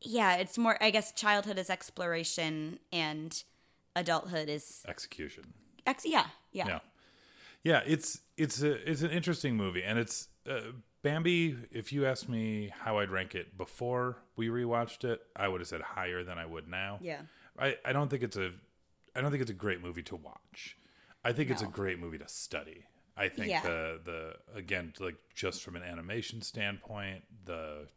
yeah, 0.00 0.36
it's 0.36 0.58
more. 0.58 0.76
I 0.82 0.90
guess 0.90 1.12
childhood 1.12 1.58
is 1.58 1.70
exploration, 1.70 2.78
and 2.92 3.42
adulthood 3.94 4.48
is 4.48 4.82
Execution. 4.88 5.44
ex. 5.86 6.04
Yeah, 6.04 6.26
yeah, 6.52 6.66
Yeah. 6.66 6.78
Yeah, 7.64 7.80
it's 7.86 8.20
it's 8.36 8.62
a 8.62 8.72
it's 8.90 9.02
an 9.02 9.10
interesting 9.10 9.56
movie 9.56 9.82
and 9.82 9.98
it's 9.98 10.28
uh, 10.48 10.60
Bambi, 11.02 11.56
if 11.72 11.92
you 11.92 12.06
asked 12.06 12.28
me 12.28 12.72
how 12.80 12.98
I'd 12.98 13.10
rank 13.10 13.34
it 13.34 13.56
before 13.58 14.18
we 14.36 14.48
rewatched 14.48 15.02
it, 15.04 15.20
I 15.34 15.48
would 15.48 15.60
have 15.60 15.66
said 15.68 15.80
higher 15.80 16.22
than 16.24 16.38
I 16.38 16.46
would 16.46 16.68
now. 16.68 16.98
yeah. 17.02 17.22
I, 17.58 17.76
I 17.84 17.92
don't 17.92 18.08
think 18.08 18.22
it's 18.22 18.36
a 18.36 18.52
I 19.14 19.20
don't 19.20 19.30
think 19.30 19.42
it's 19.42 19.50
a 19.50 19.54
great 19.54 19.82
movie 19.82 20.02
to 20.04 20.16
watch. 20.16 20.76
I 21.24 21.32
think 21.32 21.50
it's 21.50 21.62
a 21.62 21.66
great 21.66 21.98
movie 21.98 22.18
to 22.18 22.28
study. 22.28 22.84
I 23.16 23.28
think 23.28 23.50
Yeah. 23.50 23.62
the 23.62 24.00
the 24.04 24.36
again 24.54 24.92
like 25.00 25.16
just 25.34 25.62
from 25.62 25.76
an 25.76 25.82
animation 25.82 26.42
standpoint, 26.42 27.24
the 27.44 27.88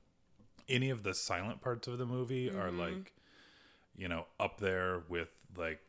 any 0.68 0.90
of 0.90 1.04
the 1.04 1.14
silent 1.14 1.62
parts 1.62 1.88
of 1.88 1.98
the 1.98 2.06
movie 2.06 2.50
are 2.50 2.54
Mm-hmm. 2.72 2.80
like 2.80 3.14
you 3.96 4.08
know 4.08 4.26
up 4.40 4.60
there 4.60 5.04
with 5.10 5.30
like 5.58 5.80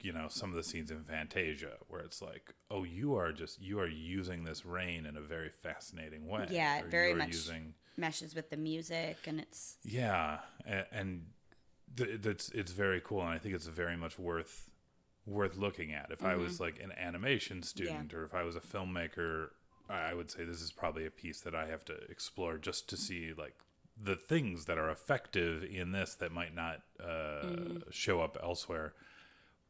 you 0.00 0.12
know 0.12 0.26
some 0.28 0.50
of 0.50 0.56
the 0.56 0.62
scenes 0.62 0.90
in 0.90 1.02
Fantasia 1.02 1.72
where 1.88 2.00
it's 2.02 2.22
like 2.22 2.54
oh 2.70 2.84
you 2.84 3.16
are 3.16 3.32
just 3.32 3.60
you 3.60 3.80
are 3.80 3.88
using 3.88 4.44
this 4.44 4.64
rain 4.64 5.06
in 5.06 5.16
a 5.16 5.20
very 5.20 5.48
fascinating 5.50 6.26
way. 6.28 6.46
Yeah, 6.50 6.82
very 6.88 7.12
are 7.14 7.18
much 7.18 7.28
using 7.30 7.74
meshes 7.96 8.34
with 8.34 8.50
the 8.50 8.56
music, 8.56 9.16
and 9.26 9.40
it's 9.40 9.76
yeah, 9.84 10.38
and, 10.66 10.86
and 10.92 11.26
th- 11.96 12.20
that's 12.20 12.48
it's 12.50 12.72
very 12.72 13.00
cool, 13.04 13.20
and 13.22 13.30
I 13.30 13.38
think 13.38 13.54
it's 13.54 13.66
very 13.66 13.96
much 13.96 14.18
worth 14.18 14.70
worth 15.26 15.56
looking 15.56 15.92
at. 15.92 16.10
If 16.10 16.24
I 16.24 16.36
was 16.36 16.58
like 16.58 16.80
an 16.82 16.92
animation 16.92 17.62
student, 17.62 18.14
or 18.14 18.24
if 18.24 18.34
I 18.34 18.42
was 18.44 18.56
a 18.56 18.60
filmmaker, 18.60 19.48
I 19.88 20.14
would 20.14 20.30
say 20.30 20.44
this 20.44 20.62
is 20.62 20.72
probably 20.72 21.04
a 21.06 21.10
piece 21.10 21.40
that 21.40 21.54
I 21.54 21.66
have 21.66 21.84
to 21.86 21.94
explore 22.10 22.56
just 22.58 22.88
to 22.90 22.96
see 22.96 23.32
like 23.36 23.54
the 24.02 24.16
things 24.16 24.64
that 24.66 24.78
are 24.78 24.90
effective 24.90 25.64
in 25.64 25.92
this 25.92 26.14
that 26.16 26.32
might 26.32 26.54
not 26.54 26.82
uh, 27.02 27.80
show 27.90 28.20
up 28.20 28.38
elsewhere. 28.42 28.94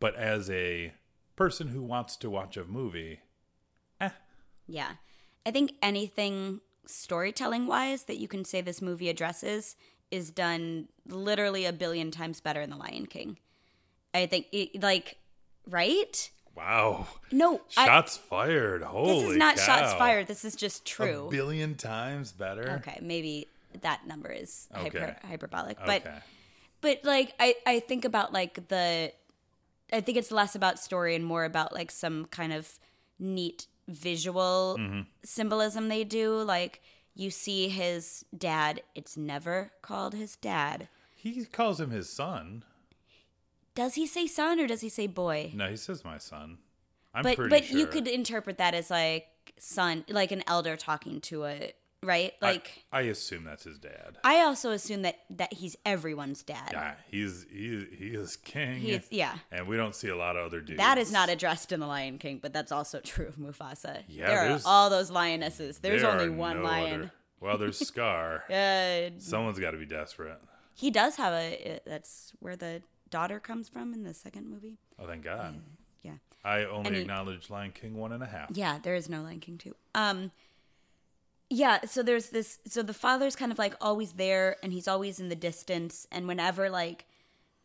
But 0.00 0.14
as 0.14 0.48
a 0.50 0.92
person 1.34 1.68
who 1.68 1.82
wants 1.82 2.16
to 2.18 2.30
watch 2.30 2.56
a 2.56 2.64
movie, 2.64 3.20
eh, 4.00 4.10
Yeah. 4.66 4.92
I 5.46 5.50
think 5.50 5.72
anything 5.82 6.60
storytelling 6.86 7.66
wise 7.66 8.04
that 8.04 8.18
you 8.18 8.28
can 8.28 8.44
say 8.44 8.60
this 8.60 8.82
movie 8.82 9.08
addresses 9.08 9.76
is 10.10 10.30
done 10.30 10.88
literally 11.06 11.64
a 11.64 11.72
billion 11.72 12.10
times 12.10 12.40
better 12.40 12.60
in 12.60 12.70
The 12.70 12.76
Lion 12.76 13.06
King. 13.06 13.38
I 14.14 14.26
think, 14.26 14.46
it, 14.52 14.82
like, 14.82 15.18
right? 15.68 16.30
wow, 16.56 17.06
No, 17.30 17.60
I, 17.76 17.84
shots 17.84 18.16
fired! 18.16 18.82
Holy, 18.82 19.12
this 19.22 19.30
is 19.32 19.36
not 19.36 19.58
shots 19.58 19.92
fired. 19.94 20.26
This 20.26 20.44
is 20.44 20.56
just 20.56 20.82
A 20.82 20.84
true. 20.84 21.28
billion 21.30 21.74
times 21.76 22.32
better. 22.32 22.80
Okay, 22.80 22.98
maybe 23.00 23.46
that 23.82 24.06
number 24.08 24.30
is 24.30 24.66
hyper, 24.74 24.98
Okay. 24.98 25.14
hyperbolic, 25.28 25.76
but 25.86 26.02
okay. 26.04 26.18
but 26.80 27.00
like 27.04 27.34
I 27.38 27.54
I 27.64 27.78
think 27.80 28.04
about 28.04 28.32
like 28.32 28.66
the 28.68 29.12
I 29.92 30.00
think 30.00 30.18
it's 30.18 30.32
less 30.32 30.56
about 30.56 30.80
story 30.80 31.14
and 31.14 31.24
more 31.24 31.44
about 31.44 31.72
like 31.72 31.90
some 31.92 32.24
kind 32.24 32.52
of 32.52 32.78
neat 33.20 33.66
visual 33.86 34.76
Mm-hmm. 34.80 35.00
symbolism 35.22 35.88
they 35.88 36.02
do 36.02 36.42
like 36.42 36.82
you 37.18 37.30
see 37.30 37.68
his 37.68 38.24
dad 38.36 38.80
it's 38.94 39.16
never 39.16 39.72
called 39.82 40.14
his 40.14 40.36
dad 40.36 40.88
He 41.14 41.44
calls 41.44 41.80
him 41.80 41.90
his 41.90 42.08
son. 42.08 42.62
does 43.74 43.94
he 43.96 44.06
say 44.06 44.26
son 44.26 44.58
or 44.60 44.66
does 44.66 44.80
he 44.80 44.88
say 44.88 45.06
boy 45.06 45.50
No, 45.54 45.68
he 45.68 45.76
says 45.76 46.04
my 46.04 46.16
son. 46.18 46.58
I'm 47.14 47.22
but 47.24 47.36
pretty 47.36 47.50
but 47.50 47.64
sure. 47.64 47.78
you 47.78 47.86
could 47.86 48.06
interpret 48.06 48.58
that 48.58 48.74
as 48.74 48.88
like 48.90 49.26
son 49.58 50.04
like 50.08 50.30
an 50.30 50.44
elder 50.46 50.76
talking 50.76 51.20
to 51.22 51.44
a 51.46 51.72
right 52.02 52.32
like 52.40 52.84
I, 52.92 53.02
assume 53.02 53.44
that's 53.44 53.64
his 53.64 53.78
dad. 53.78 54.18
I, 54.22 54.40
also 54.42 54.70
assume 54.70 55.02
that 55.02 55.18
that 55.30 55.52
he's 55.52 55.76
everyone's 55.84 56.42
dad 56.42 56.70
Yeah, 56.72 56.94
he's 57.10 57.44
he 57.50 57.86
he 57.96 58.06
is 58.08 58.36
king. 58.36 58.76
He's- 58.80 59.06
yeah. 59.10 59.34
and 59.50 59.66
we 59.66 59.76
don't 59.76 59.94
see 59.94 60.08
a 60.08 60.16
lot 60.16 60.36
of 60.36 60.46
other 60.46 60.60
dudes. 60.60 60.78
That 60.78 60.98
is 60.98 61.10
not 61.10 61.28
addressed 61.28 61.72
in 61.72 61.80
The 61.80 61.86
Lion 61.86 62.18
King, 62.18 62.38
but 62.40 62.52
that's 62.52 62.70
also 62.72 63.00
true 63.04 63.26
of 63.26 63.36
Mufasa. 63.36 64.02
Yeah, 64.08 64.28
there 64.28 64.52
are 64.52 64.60
all 64.64 64.90
those 64.90 65.10
lionesses. 65.10 65.78
There's 65.78 66.02
There 66.02 66.10
only 66.10 66.28
one 66.30 66.58
no 66.58 66.62
lion. 66.64 67.00
other- 67.00 67.12
Well, 67.40 67.58
there's 67.58 67.78
Scar. 67.86 68.44
Uh, 68.50 69.10
Someone's 69.18 69.58
got 69.58 69.72
to 69.72 69.78
be 69.78 69.86
desperate. 69.86 70.38
he 70.74 70.90
does 70.90 71.16
have 71.16 71.32
a. 71.32 71.80
That's 71.86 72.32
where 72.38 72.56
the 72.56 72.82
daughter 73.10 73.40
comes 73.40 73.68
from 73.68 73.92
in 73.94 74.04
the 74.04 74.14
second 74.14 74.48
movie. 74.48 74.78
Oh, 74.98 75.06
thank 75.06 75.24
God. 75.24 75.60
Yeah, 76.02 76.12
I 76.44 76.64
only 76.64 76.94
he- 76.94 77.00
acknowledge 77.00 77.50
Lion 77.50 77.72
King 77.72 77.96
one 77.96 78.12
and 78.12 78.22
a 78.22 78.26
half. 78.26 78.50
yeah. 78.52 78.78
There 78.82 78.94
is 78.94 79.08
no 79.08 79.22
Lion 79.22 79.40
King 79.40 79.58
two. 79.58 79.74
Um, 79.94 80.30
Yeah, 81.50 81.80
so 81.86 82.02
there's 82.02 82.28
this 82.28 82.58
so 82.66 82.82
the 82.82 82.94
father's 82.94 83.34
kind 83.34 83.50
of 83.50 83.58
like 83.58 83.74
always 83.80 84.12
there 84.12 84.56
and 84.62 84.72
he's 84.72 84.88
always 84.88 85.18
in 85.18 85.28
the 85.28 85.36
distance 85.36 86.06
and 86.12 86.28
whenever 86.28 86.68
like 86.68 87.06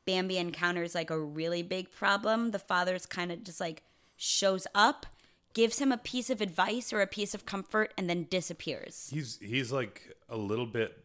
Bambi 0.05 0.37
encounters 0.37 0.95
like 0.95 1.09
a 1.09 1.19
really 1.19 1.63
big 1.63 1.91
problem, 1.91 2.51
the 2.51 2.59
father's 2.59 3.05
kind 3.05 3.31
of 3.31 3.43
just 3.43 3.59
like 3.59 3.83
shows 4.15 4.67
up, 4.73 5.05
gives 5.53 5.79
him 5.79 5.91
a 5.91 5.97
piece 5.97 6.29
of 6.29 6.39
advice 6.39 6.93
or 6.93 7.01
a 7.01 7.07
piece 7.07 7.33
of 7.33 7.45
comfort 7.45 7.93
and 7.97 8.09
then 8.09 8.27
disappears. 8.29 9.09
He's 9.11 9.37
he's 9.41 9.71
like 9.71 10.15
a 10.29 10.37
little 10.37 10.65
bit 10.65 11.03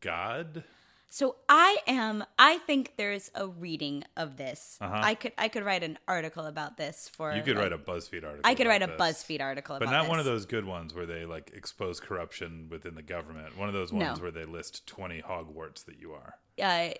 God. 0.00 0.64
So 1.10 1.36
I 1.48 1.78
am 1.86 2.22
I 2.38 2.58
think 2.58 2.92
there's 2.98 3.30
a 3.34 3.46
reading 3.46 4.04
of 4.16 4.36
this. 4.36 4.76
Uh-huh. 4.80 5.00
I 5.02 5.14
could 5.14 5.32
I 5.38 5.48
could 5.48 5.64
write 5.64 5.82
an 5.82 5.98
article 6.06 6.44
about 6.44 6.76
this 6.76 7.08
for 7.08 7.32
You 7.34 7.42
could 7.42 7.56
like- 7.56 7.70
write 7.70 7.72
a 7.72 7.78
BuzzFeed 7.78 8.24
article. 8.24 8.42
I 8.44 8.54
could 8.54 8.66
write 8.66 8.82
a 8.82 8.86
this. 8.88 9.00
BuzzFeed 9.00 9.40
article 9.40 9.78
But 9.78 9.90
not 9.90 10.08
one 10.08 10.18
of 10.18 10.26
those 10.26 10.44
good 10.44 10.64
ones 10.66 10.94
where 10.94 11.06
they 11.06 11.24
like 11.24 11.50
expose 11.54 11.98
corruption 11.98 12.68
within 12.70 12.94
the 12.94 13.02
government. 13.02 13.56
One 13.56 13.68
of 13.68 13.74
those 13.74 13.92
No. 13.92 14.06
ones 14.06 14.20
where 14.20 14.30
they 14.30 14.44
list 14.44 14.86
20 14.86 15.22
Hogwarts 15.22 15.84
that 15.86 15.98
you 15.98 16.12
are. 16.12 16.34
uh, 16.62 16.90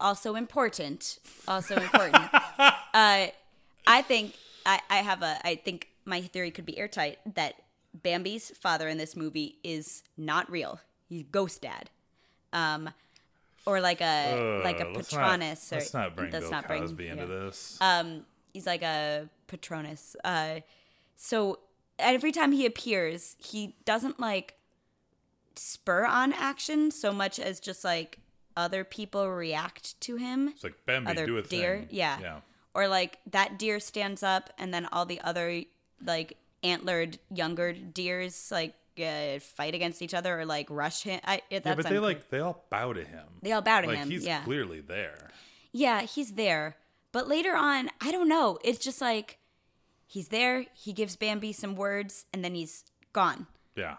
also 0.00 0.34
important. 0.34 1.20
Also 1.46 1.76
important. 1.76 2.16
uh, 2.58 3.26
I 3.86 4.02
think 4.02 4.34
I, 4.66 4.80
I 4.90 4.96
have 4.96 5.22
a. 5.22 5.38
I 5.46 5.54
think 5.54 5.88
my 6.04 6.20
theory 6.22 6.50
could 6.50 6.66
be 6.66 6.76
airtight 6.76 7.18
that 7.36 7.54
Bambi's 7.94 8.50
father 8.50 8.88
in 8.88 8.98
this 8.98 9.14
movie 9.14 9.58
is 9.62 10.02
not 10.16 10.50
real. 10.50 10.80
He's 11.08 11.22
ghost 11.22 11.62
dad, 11.62 11.90
um, 12.52 12.90
or 13.66 13.80
like 13.80 14.00
a 14.00 14.60
like 14.64 14.80
a 14.80 14.86
Uh, 14.88 14.92
let's 14.94 15.10
Patronus. 15.10 15.70
Not, 15.70 15.76
or 15.76 15.80
let's 15.80 15.94
not 15.94 16.16
bring 16.16 16.30
let's 16.32 16.44
Bill 16.44 16.50
not 16.50 16.66
bring- 16.68 16.80
Cosby 16.82 17.08
into 17.08 17.22
yeah. 17.24 17.28
this. 17.28 17.78
Um, 17.80 18.26
he's 18.52 18.66
like 18.66 18.82
a 18.82 19.28
Patronus. 19.46 20.16
Uh, 20.24 20.60
so 21.16 21.58
every 21.98 22.32
time 22.32 22.52
he 22.52 22.66
appears, 22.66 23.36
he 23.38 23.74
doesn't 23.84 24.18
like 24.20 24.54
spur 25.56 26.04
on 26.04 26.32
action 26.32 26.90
so 26.90 27.12
much 27.12 27.38
as 27.38 27.60
just 27.60 27.84
like 27.84 28.18
other 28.56 28.84
people 28.84 29.28
react 29.30 30.00
to 30.00 30.16
him. 30.16 30.48
it's 30.48 30.64
like 30.64 30.74
Bambi, 30.86 31.10
other 31.10 31.26
do 31.26 31.38
a 31.38 31.42
deer, 31.42 31.78
thing. 31.80 31.88
yeah. 31.90 32.18
Yeah. 32.20 32.40
Or 32.74 32.88
like 32.88 33.18
that 33.30 33.58
deer 33.58 33.78
stands 33.80 34.22
up, 34.22 34.50
and 34.58 34.74
then 34.74 34.86
all 34.92 35.06
the 35.06 35.20
other 35.20 35.62
like 36.04 36.36
antlered 36.62 37.18
younger 37.30 37.72
deers 37.72 38.48
like 38.50 38.74
uh, 39.00 39.38
fight 39.40 39.74
against 39.74 40.02
each 40.02 40.14
other 40.14 40.40
or 40.40 40.46
like 40.46 40.68
rush 40.70 41.02
him. 41.02 41.20
I, 41.24 41.42
Yeah, 41.50 41.60
but 41.62 41.76
they 41.76 41.80
unclear. 41.82 42.00
like 42.00 42.30
they 42.30 42.38
all 42.40 42.64
bow 42.70 42.92
to 42.92 43.04
him. 43.04 43.24
they 43.42 43.52
all 43.52 43.62
bow 43.62 43.80
to 43.82 43.86
like 43.88 43.98
him. 43.98 44.10
he's 44.10 44.24
yeah, 44.26 44.42
clearly 44.44 44.80
there. 44.80 45.30
yeah, 45.72 46.02
he's 46.02 46.32
there. 46.32 46.76
But 47.12 47.28
later 47.28 47.54
on, 47.54 47.90
I 48.00 48.10
don't 48.10 48.28
know. 48.28 48.58
It's 48.64 48.78
just 48.78 49.00
like 49.00 49.38
he's 50.06 50.28
there. 50.28 50.66
He 50.74 50.92
gives 50.92 51.16
Bambi 51.16 51.52
some 51.52 51.76
words, 51.76 52.24
and 52.32 52.44
then 52.44 52.54
he's 52.54 52.84
gone. 53.12 53.46
Yeah. 53.76 53.96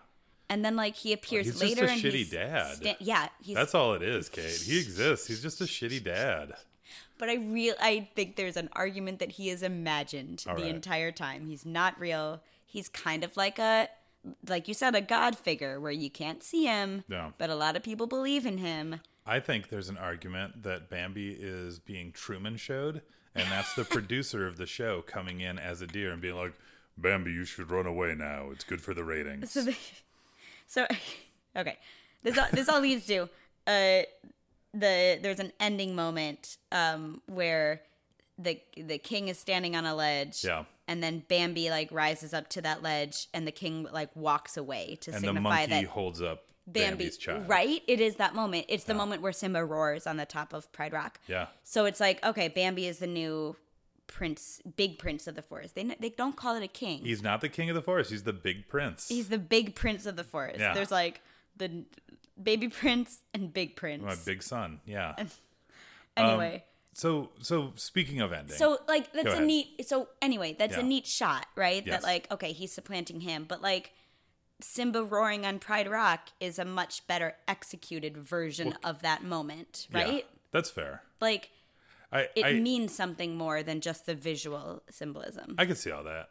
And 0.50 0.64
then 0.64 0.76
like 0.76 0.96
he 0.96 1.14
appears 1.14 1.46
he's 1.46 1.60
just 1.60 1.64
later, 1.64 1.86
a 1.86 1.92
and 1.92 2.02
shitty 2.02 2.12
he's 2.12 2.30
dad. 2.32 2.76
sta- 2.76 2.98
yeah, 3.00 3.30
he's. 3.42 3.56
That's 3.56 3.74
all 3.74 3.94
it 3.94 4.04
is, 4.04 4.30
Kate. 4.30 4.52
He 4.62 4.80
exists. 4.80 5.28
He's 5.28 5.42
just 5.42 5.60
a 5.62 5.64
shitty 5.64 6.04
dad. 6.04 6.54
but 7.18 7.30
I 7.30 7.36
real 7.36 7.74
I 7.82 8.10
think 8.16 8.36
there's 8.36 8.58
an 8.58 8.70
argument 8.74 9.20
that 9.20 9.32
he 9.32 9.50
is 9.50 9.64
imagined 9.64 10.44
All 10.48 10.56
the 10.56 10.64
right. 10.64 10.76
entire 10.76 11.12
time. 11.12 11.48
He's 11.48 11.66
not 11.66 12.00
real. 12.00 12.42
He's 12.66 12.90
kind 12.90 13.24
of 13.24 13.36
like 13.38 13.58
a 13.58 13.88
like 14.48 14.68
you 14.68 14.74
said 14.74 14.96
a 14.96 15.02
god 15.02 15.38
figure 15.38 15.80
where 15.80 15.92
you 15.92 16.10
can't 16.10 16.44
see 16.44 16.66
him, 16.66 17.04
Yeah. 17.08 17.32
but 17.38 17.50
a 17.50 17.56
lot 17.56 17.76
of 17.76 17.84
people 17.84 18.08
believe 18.08 18.46
in 18.46 18.58
him. 18.60 19.02
I 19.26 19.40
think 19.40 19.70
there's 19.70 19.90
an 19.90 19.98
argument 19.98 20.64
that 20.64 20.90
Bambi 20.90 21.32
is 21.40 21.80
being 21.80 22.12
Truman 22.12 22.58
showed, 22.58 23.02
and 23.34 23.52
that's 23.52 23.74
the 23.74 23.84
producer 23.96 24.46
of 24.48 24.58
the 24.58 24.66
show 24.68 25.02
coming 25.02 25.42
in 25.42 25.58
as 25.60 25.82
a 25.82 25.88
deer 25.88 26.12
and 26.12 26.22
being 26.22 26.36
like, 26.36 26.54
Bambi, 26.98 27.32
you 27.32 27.44
should 27.46 27.72
run 27.72 27.86
away 27.86 28.16
now. 28.16 28.50
It's 28.52 28.64
good 28.64 28.82
for 28.82 28.94
the 28.94 29.04
ratings. 29.04 29.52
So, 29.52 29.64
the, 29.64 29.76
so 30.68 30.88
okay, 31.56 31.78
this 32.24 32.38
all, 32.38 32.48
this 32.52 32.70
all 32.70 32.82
leads 32.82 33.06
to 33.08 33.24
uh, 33.68 34.04
the 34.74 35.20
there's 35.22 35.40
an 35.40 35.52
ending 35.60 35.96
moment 35.96 36.58
um, 36.72 37.22
where 37.28 37.82
the 38.38 38.60
the 38.78 38.98
king 38.98 39.28
is 39.28 39.38
standing 39.40 39.76
on 39.76 39.86
a 39.86 39.96
ledge, 39.96 40.44
Yeah. 40.44 40.66
And 40.88 41.02
then 41.02 41.24
Bambi 41.28 41.70
like 41.70 41.92
rises 41.92 42.34
up 42.34 42.50
to 42.50 42.62
that 42.62 42.82
ledge, 42.84 43.28
and 43.34 43.48
the 43.48 43.52
king 43.52 43.88
like 43.92 44.16
walks 44.16 44.58
away 44.58 44.98
to 45.02 45.12
Simba. 45.12 45.16
and 45.16 45.24
the 45.24 45.28
signify 45.40 45.50
monkey 45.68 45.86
that 45.86 45.86
holds 45.92 46.22
up 46.22 46.46
Bambi, 46.68 46.90
Bambi's 46.90 47.18
child. 47.18 47.48
right? 47.48 47.82
It 47.88 48.00
is 48.00 48.16
that 48.16 48.34
moment. 48.36 48.66
It's 48.70 48.86
the 48.86 48.94
moment 48.94 49.22
where 49.22 49.32
Simba 49.32 49.64
roars 49.64 50.08
on 50.08 50.18
the 50.18 50.26
top 50.26 50.54
of 50.54 50.72
Pride 50.72 50.94
Rock. 50.94 51.20
Yeah. 51.28 51.48
So 51.64 51.86
it's 51.86 52.00
like, 52.00 52.24
okay, 52.26 52.48
Bambi 52.48 52.88
is 52.88 53.00
the 53.00 53.08
new 53.08 53.56
prince, 54.08 54.62
big 54.76 54.98
prince 55.00 55.28
of 55.28 55.36
the 55.36 55.42
forest. 55.42 55.76
They 55.76 55.84
they 55.84 56.10
don't 56.10 56.36
call 56.36 56.56
it 56.56 56.64
a 56.64 56.68
king. 56.68 57.00
He's 57.04 57.22
not 57.22 57.42
the 57.42 57.50
king 57.50 57.70
of 57.70 57.76
the 57.76 57.82
forest. 57.82 58.12
He's 58.12 58.24
the 58.24 58.34
big 58.34 58.68
prince. 58.68 59.08
He's 59.08 59.30
the 59.30 59.40
big 59.40 59.76
prince 59.76 60.06
of 60.06 60.16
the 60.16 60.24
forest. 60.24 60.60
Yeah. 60.60 60.74
There's 60.74 60.92
like 60.92 61.22
the 61.58 61.86
baby 62.42 62.68
prince 62.68 63.20
and 63.34 63.54
big 63.54 63.76
prince. 63.76 64.04
my 64.04 64.16
big 64.26 64.44
son. 64.44 64.80
Yeah. 64.86 65.16
anyway, 66.18 66.64
So, 66.98 67.32
so 67.42 67.74
speaking 67.76 68.22
of 68.22 68.32
ending, 68.32 68.56
so 68.56 68.78
like 68.88 69.12
that's 69.12 69.36
a 69.36 69.42
neat. 69.42 69.86
So 69.86 70.08
anyway, 70.22 70.56
that's 70.58 70.78
Yeah. 70.78 70.80
a 70.80 70.84
neat 70.84 71.06
shot, 71.06 71.46
right? 71.56 71.84
Yes. 71.86 72.02
That 72.02 72.04
like, 72.08 72.32
okay, 72.32 72.54
he's 72.54 72.72
supplanting 72.72 73.22
him, 73.22 73.46
but 73.48 73.62
like. 73.62 73.92
Simba 74.62 75.04
roaring 75.04 75.46
on 75.46 75.60
Pride 75.60 75.90
Rock 75.92 76.30
is 76.40 76.60
a 76.60 76.64
much 76.64 77.06
better 77.08 77.36
executed 77.46 78.16
version 78.18 78.74
of 78.86 79.02
that 79.02 79.22
moment, 79.22 79.86
yeah, 79.92 80.04
right? 80.06 80.26
that's 80.54 80.70
fair. 80.70 81.02
Like 81.20 81.50
I, 82.10 82.30
it 82.38 82.46
I, 82.46 82.54
means 82.54 82.96
something 82.96 83.36
more 83.36 83.64
than 83.64 83.82
just 83.82 84.06
the 84.06 84.16
visual 84.16 84.82
symbolism. 84.90 85.56
I 85.58 85.66
can 85.66 85.76
see 85.76 85.92
all 85.92 86.06
that. 86.06 86.30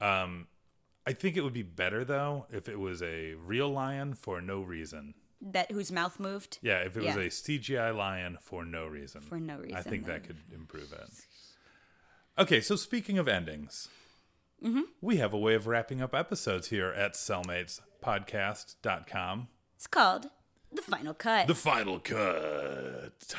Um, 0.00 0.46
I 1.06 1.12
think 1.12 1.36
it 1.36 1.42
would 1.42 1.52
be 1.52 1.62
better 1.62 2.02
though 2.02 2.46
if 2.50 2.66
it 2.66 2.80
was 2.80 3.02
a 3.02 3.34
real 3.34 3.68
lion 3.68 4.14
for 4.14 4.40
no 4.40 4.62
reason. 4.62 5.12
That 5.52 5.70
whose 5.70 5.92
mouth 5.92 6.18
moved 6.18 6.58
Yeah, 6.62 6.78
if 6.78 6.96
it 6.96 7.02
Yeah. 7.04 7.16
was 7.16 7.26
a 7.26 7.30
CGI 7.30 7.90
lion 7.94 8.38
for 8.40 8.64
no 8.64 8.86
reason. 8.86 9.20
for 9.20 9.38
no 9.38 9.58
reason. 9.58 9.76
I 9.76 9.82
think 9.82 10.06
then. 10.06 10.14
that 10.14 10.24
could 10.26 10.38
improve 10.52 10.92
it. 10.92 11.10
Okay, 12.38 12.60
so 12.60 12.74
speaking 12.76 13.18
of 13.18 13.28
endings, 13.28 13.88
Mm-hmm. 14.62 14.82
we 15.02 15.16
have 15.18 15.34
a 15.34 15.38
way 15.38 15.54
of 15.54 15.66
wrapping 15.66 16.00
up 16.00 16.14
episodes 16.14 16.68
here 16.68 16.88
at 16.88 17.12
cellmatespodcast.com. 17.14 19.48
It's 19.76 19.86
called 19.86 20.30
the 20.72 20.80
final 20.82 21.12
cut. 21.14 21.46
The 21.46 21.54
final 21.54 21.98
cut. 22.00 23.34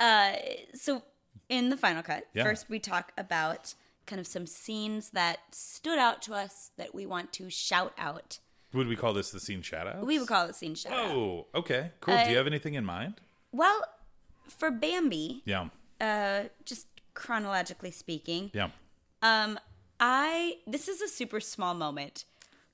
uh, 0.00 0.32
so 0.74 1.02
in 1.48 1.70
the 1.70 1.76
final 1.76 2.02
cut, 2.02 2.24
Yeah. 2.34 2.42
first 2.44 2.68
we 2.68 2.78
talk 2.80 3.12
about 3.16 3.74
kind 4.06 4.18
of 4.20 4.26
some 4.26 4.46
scenes 4.46 5.10
that 5.10 5.54
stood 5.54 5.98
out 5.98 6.22
to 6.22 6.34
us 6.34 6.70
that 6.76 6.94
we 6.94 7.06
want 7.06 7.32
to 7.34 7.50
shout 7.50 7.92
out. 7.98 8.38
Would 8.72 8.86
we 8.86 8.96
call 8.96 9.12
this 9.14 9.30
the 9.30 9.40
scene 9.40 9.62
out? 9.74 10.04
We 10.04 10.18
would 10.18 10.28
call 10.28 10.46
it 10.46 10.54
scene 10.54 10.76
out. 10.86 10.92
Oh, 11.10 11.46
okay, 11.54 11.92
cool. 12.00 12.14
Do 12.16 12.30
you 12.30 12.34
Uh, 12.36 12.38
have 12.38 12.46
anything 12.46 12.74
in 12.74 12.84
mind? 12.84 13.20
Well, 13.52 13.82
for 14.48 14.70
Bambi, 14.70 15.42
Yeah, 15.46 15.68
uh, 16.00 16.44
just 16.64 16.86
chronologically 17.14 17.90
speaking, 17.90 18.50
yeah. 18.54 18.70
Um, 19.22 19.58
I 19.98 20.58
this 20.66 20.86
is 20.86 21.00
a 21.00 21.08
super 21.08 21.40
small 21.40 21.74
moment, 21.74 22.24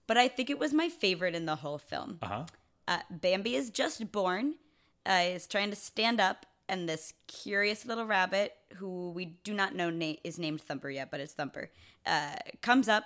but 0.07 0.17
I 0.19 0.29
think 0.29 0.51
it 0.51 0.59
was 0.59 0.73
my 0.73 0.89
favorite 0.89 1.35
in 1.35 1.47
the 1.47 1.57
whole 1.57 1.79
film. 1.79 2.19
Uh 2.21 2.27
huh. 2.27 2.45
Uh, 2.87 2.99
Bambi 3.11 3.55
is 3.55 3.71
just 3.71 4.13
born, 4.13 4.57
uh, 5.09 5.23
is 5.25 5.47
trying 5.47 5.71
to 5.71 5.77
stand 5.77 6.21
up, 6.21 6.45
and 6.69 6.87
this 6.89 7.15
curious 7.29 7.87
little 7.87 8.05
rabbit, 8.05 8.55
who 8.75 9.11
we 9.13 9.25
do 9.45 9.55
not 9.55 9.75
know 9.75 9.89
na- 9.91 10.17
is 10.25 10.39
named 10.39 10.61
Thumper 10.61 10.91
yet, 10.91 11.11
but 11.11 11.21
it's 11.21 11.33
Thumper, 11.33 11.71
uh, 12.05 12.35
comes 12.61 12.89
up. 12.89 13.05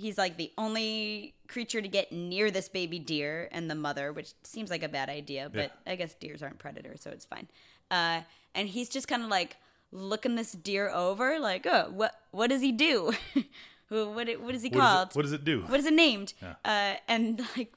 He's 0.00 0.16
like 0.18 0.36
the 0.36 0.50
only 0.56 1.34
creature 1.48 1.82
to 1.82 1.88
get 1.88 2.10
near 2.12 2.50
this 2.50 2.68
baby 2.68 2.98
deer 2.98 3.48
and 3.52 3.70
the 3.70 3.74
mother, 3.74 4.12
which 4.12 4.32
seems 4.44 4.70
like 4.70 4.82
a 4.82 4.88
bad 4.88 5.08
idea, 5.08 5.50
but 5.52 5.72
I 5.86 5.96
guess 5.96 6.14
deers 6.14 6.42
aren't 6.42 6.58
predators, 6.58 7.02
so 7.02 7.10
it's 7.10 7.24
fine. 7.24 7.48
Uh, 7.90 8.22
and 8.54 8.68
he's 8.68 8.88
just 8.88 9.08
kind 9.08 9.22
of 9.22 9.28
like 9.28 9.56
looking 9.92 10.36
this 10.36 10.52
deer 10.52 10.88
over, 10.88 11.38
like, 11.38 11.66
oh, 11.66 11.90
what 11.94 12.12
what 12.30 12.48
does 12.50 12.62
he 12.62 12.72
do? 12.72 13.12
what 13.88 14.40
what 14.40 14.54
is 14.54 14.62
he 14.62 14.70
What, 14.70 14.80
called? 14.80 15.08
does 15.08 15.14
it, 15.14 15.18
what 15.18 15.22
does 15.22 15.32
it 15.32 15.44
do? 15.44 15.60
what 15.62 15.80
is 15.80 15.86
it 15.86 15.92
named? 15.94 16.32
Uh, 16.64 16.94
and 17.08 17.42
like 17.56 17.72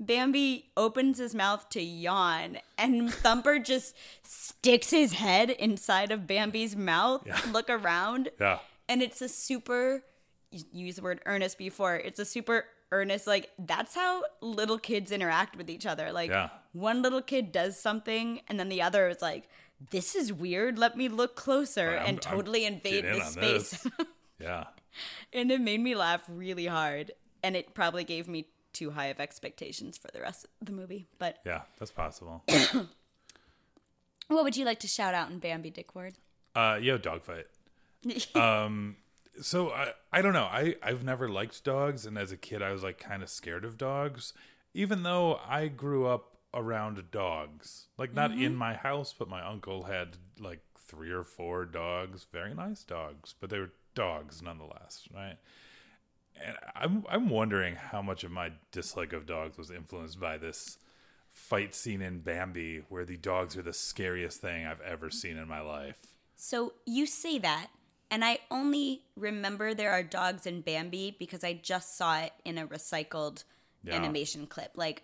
Bambi 0.00 0.70
opens 0.76 1.18
his 1.18 1.34
mouth 1.34 1.68
to 1.70 1.80
yawn, 1.82 2.58
and 2.78 3.12
Thumper 3.22 3.58
just 3.58 3.94
sticks 4.22 4.90
his 4.90 5.12
head 5.14 5.50
inside 5.50 6.10
of 6.10 6.26
Bambi's 6.26 6.74
mouth. 6.76 7.22
Yeah. 7.26 7.40
Look 7.52 7.70
around, 7.70 8.30
yeah. 8.40 8.58
and 8.88 9.00
it's 9.02 9.20
a 9.22 9.28
super. 9.28 10.02
You 10.72 10.86
use 10.86 10.96
the 10.96 11.02
word 11.02 11.20
earnest 11.26 11.58
before. 11.58 11.96
It's 11.96 12.18
a 12.18 12.24
super 12.24 12.64
earnest. 12.92 13.26
Like 13.26 13.50
that's 13.58 13.94
how 13.94 14.22
little 14.40 14.78
kids 14.78 15.10
interact 15.12 15.56
with 15.56 15.68
each 15.70 15.86
other. 15.86 16.12
Like 16.12 16.30
Yeah. 16.30 16.50
one 16.72 17.02
little 17.02 17.22
kid 17.22 17.52
does 17.52 17.78
something, 17.78 18.40
and 18.48 18.58
then 18.60 18.68
the 18.68 18.82
other 18.82 19.08
is 19.08 19.20
like, 19.22 19.48
"This 19.90 20.14
is 20.14 20.32
weird. 20.32 20.78
Let 20.78 20.96
me 20.96 21.08
look 21.08 21.34
closer," 21.36 21.90
I'm- 21.98 22.06
and 22.06 22.16
I'm 22.26 22.36
totally 22.36 22.64
invade 22.64 23.02
getting 23.04 23.12
in 23.12 23.18
the 23.18 23.24
space. 23.26 23.70
this. 23.82 23.92
Yeah. 24.38 24.64
and 25.32 25.50
it 25.50 25.60
made 25.62 25.80
me 25.80 25.94
laugh 25.94 26.22
really 26.28 26.66
hard 26.66 27.12
and 27.42 27.56
it 27.56 27.72
probably 27.74 28.04
gave 28.04 28.28
me 28.28 28.48
too 28.74 28.90
high 28.90 29.06
of 29.06 29.18
expectations 29.18 29.96
for 29.96 30.08
the 30.12 30.20
rest 30.20 30.46
of 30.60 30.66
the 30.66 30.72
movie 30.72 31.06
but 31.18 31.38
Yeah, 31.44 31.62
that's 31.78 31.90
possible. 31.90 32.44
what 34.28 34.44
would 34.44 34.56
you 34.56 34.64
like 34.64 34.80
to 34.80 34.88
shout 34.88 35.14
out 35.14 35.30
in 35.30 35.38
bambi 35.38 35.70
Dick 35.70 35.94
Ward? 35.94 36.14
Uh, 36.54 36.78
yo, 36.80 36.98
dogfight. 36.98 37.46
Um, 38.34 38.96
so 39.40 39.70
I, 39.70 39.92
I 40.12 40.22
don't 40.22 40.32
know. 40.32 40.44
I, 40.44 40.76
I've 40.82 41.04
never 41.04 41.28
liked 41.28 41.64
dogs, 41.64 42.06
and 42.06 42.16
as 42.18 42.32
a 42.32 42.36
kid, 42.36 42.62
I 42.62 42.72
was 42.72 42.82
like 42.82 42.98
kind 42.98 43.22
of 43.22 43.28
scared 43.28 43.64
of 43.64 43.78
dogs, 43.78 44.32
even 44.74 45.02
though 45.02 45.40
I 45.46 45.68
grew 45.68 46.06
up 46.06 46.36
around 46.54 47.10
dogs. 47.10 47.88
Like, 47.98 48.14
not 48.14 48.32
in 48.32 48.38
mm-hmm. 48.38 48.54
my 48.54 48.74
house, 48.74 49.14
but 49.16 49.28
my 49.28 49.46
uncle 49.46 49.84
had 49.84 50.16
like 50.38 50.60
three 50.78 51.10
or 51.10 51.24
four 51.24 51.64
dogs, 51.64 52.26
very 52.32 52.54
nice 52.54 52.82
dogs, 52.82 53.34
but 53.38 53.50
they 53.50 53.58
were 53.58 53.72
dogs 53.94 54.42
nonetheless, 54.42 55.08
right? 55.14 55.36
And 56.44 56.56
I'm, 56.74 57.04
I'm 57.08 57.28
wondering 57.28 57.76
how 57.76 58.02
much 58.02 58.24
of 58.24 58.30
my 58.30 58.52
dislike 58.70 59.12
of 59.12 59.26
dogs 59.26 59.56
was 59.56 59.70
influenced 59.70 60.20
by 60.20 60.36
this 60.36 60.78
fight 61.30 61.74
scene 61.74 62.02
in 62.02 62.20
Bambi, 62.20 62.82
where 62.88 63.04
the 63.04 63.16
dogs 63.16 63.56
are 63.56 63.62
the 63.62 63.72
scariest 63.72 64.40
thing 64.40 64.66
I've 64.66 64.80
ever 64.80 65.10
seen 65.10 65.36
in 65.36 65.48
my 65.48 65.60
life. 65.60 65.98
So 66.36 66.74
you 66.84 67.06
say 67.06 67.38
that, 67.38 67.68
and 68.10 68.24
I 68.24 68.38
only 68.50 69.02
remember 69.16 69.74
there 69.74 69.92
are 69.92 70.02
dogs 70.02 70.46
in 70.46 70.60
Bambi 70.60 71.16
because 71.18 71.42
I 71.44 71.54
just 71.54 71.96
saw 71.96 72.18
it 72.20 72.32
in 72.44 72.58
a 72.58 72.66
recycled 72.66 73.44
Yeah. 73.82 73.94
animation 73.94 74.46
clip. 74.46 74.72
Like, 74.74 75.02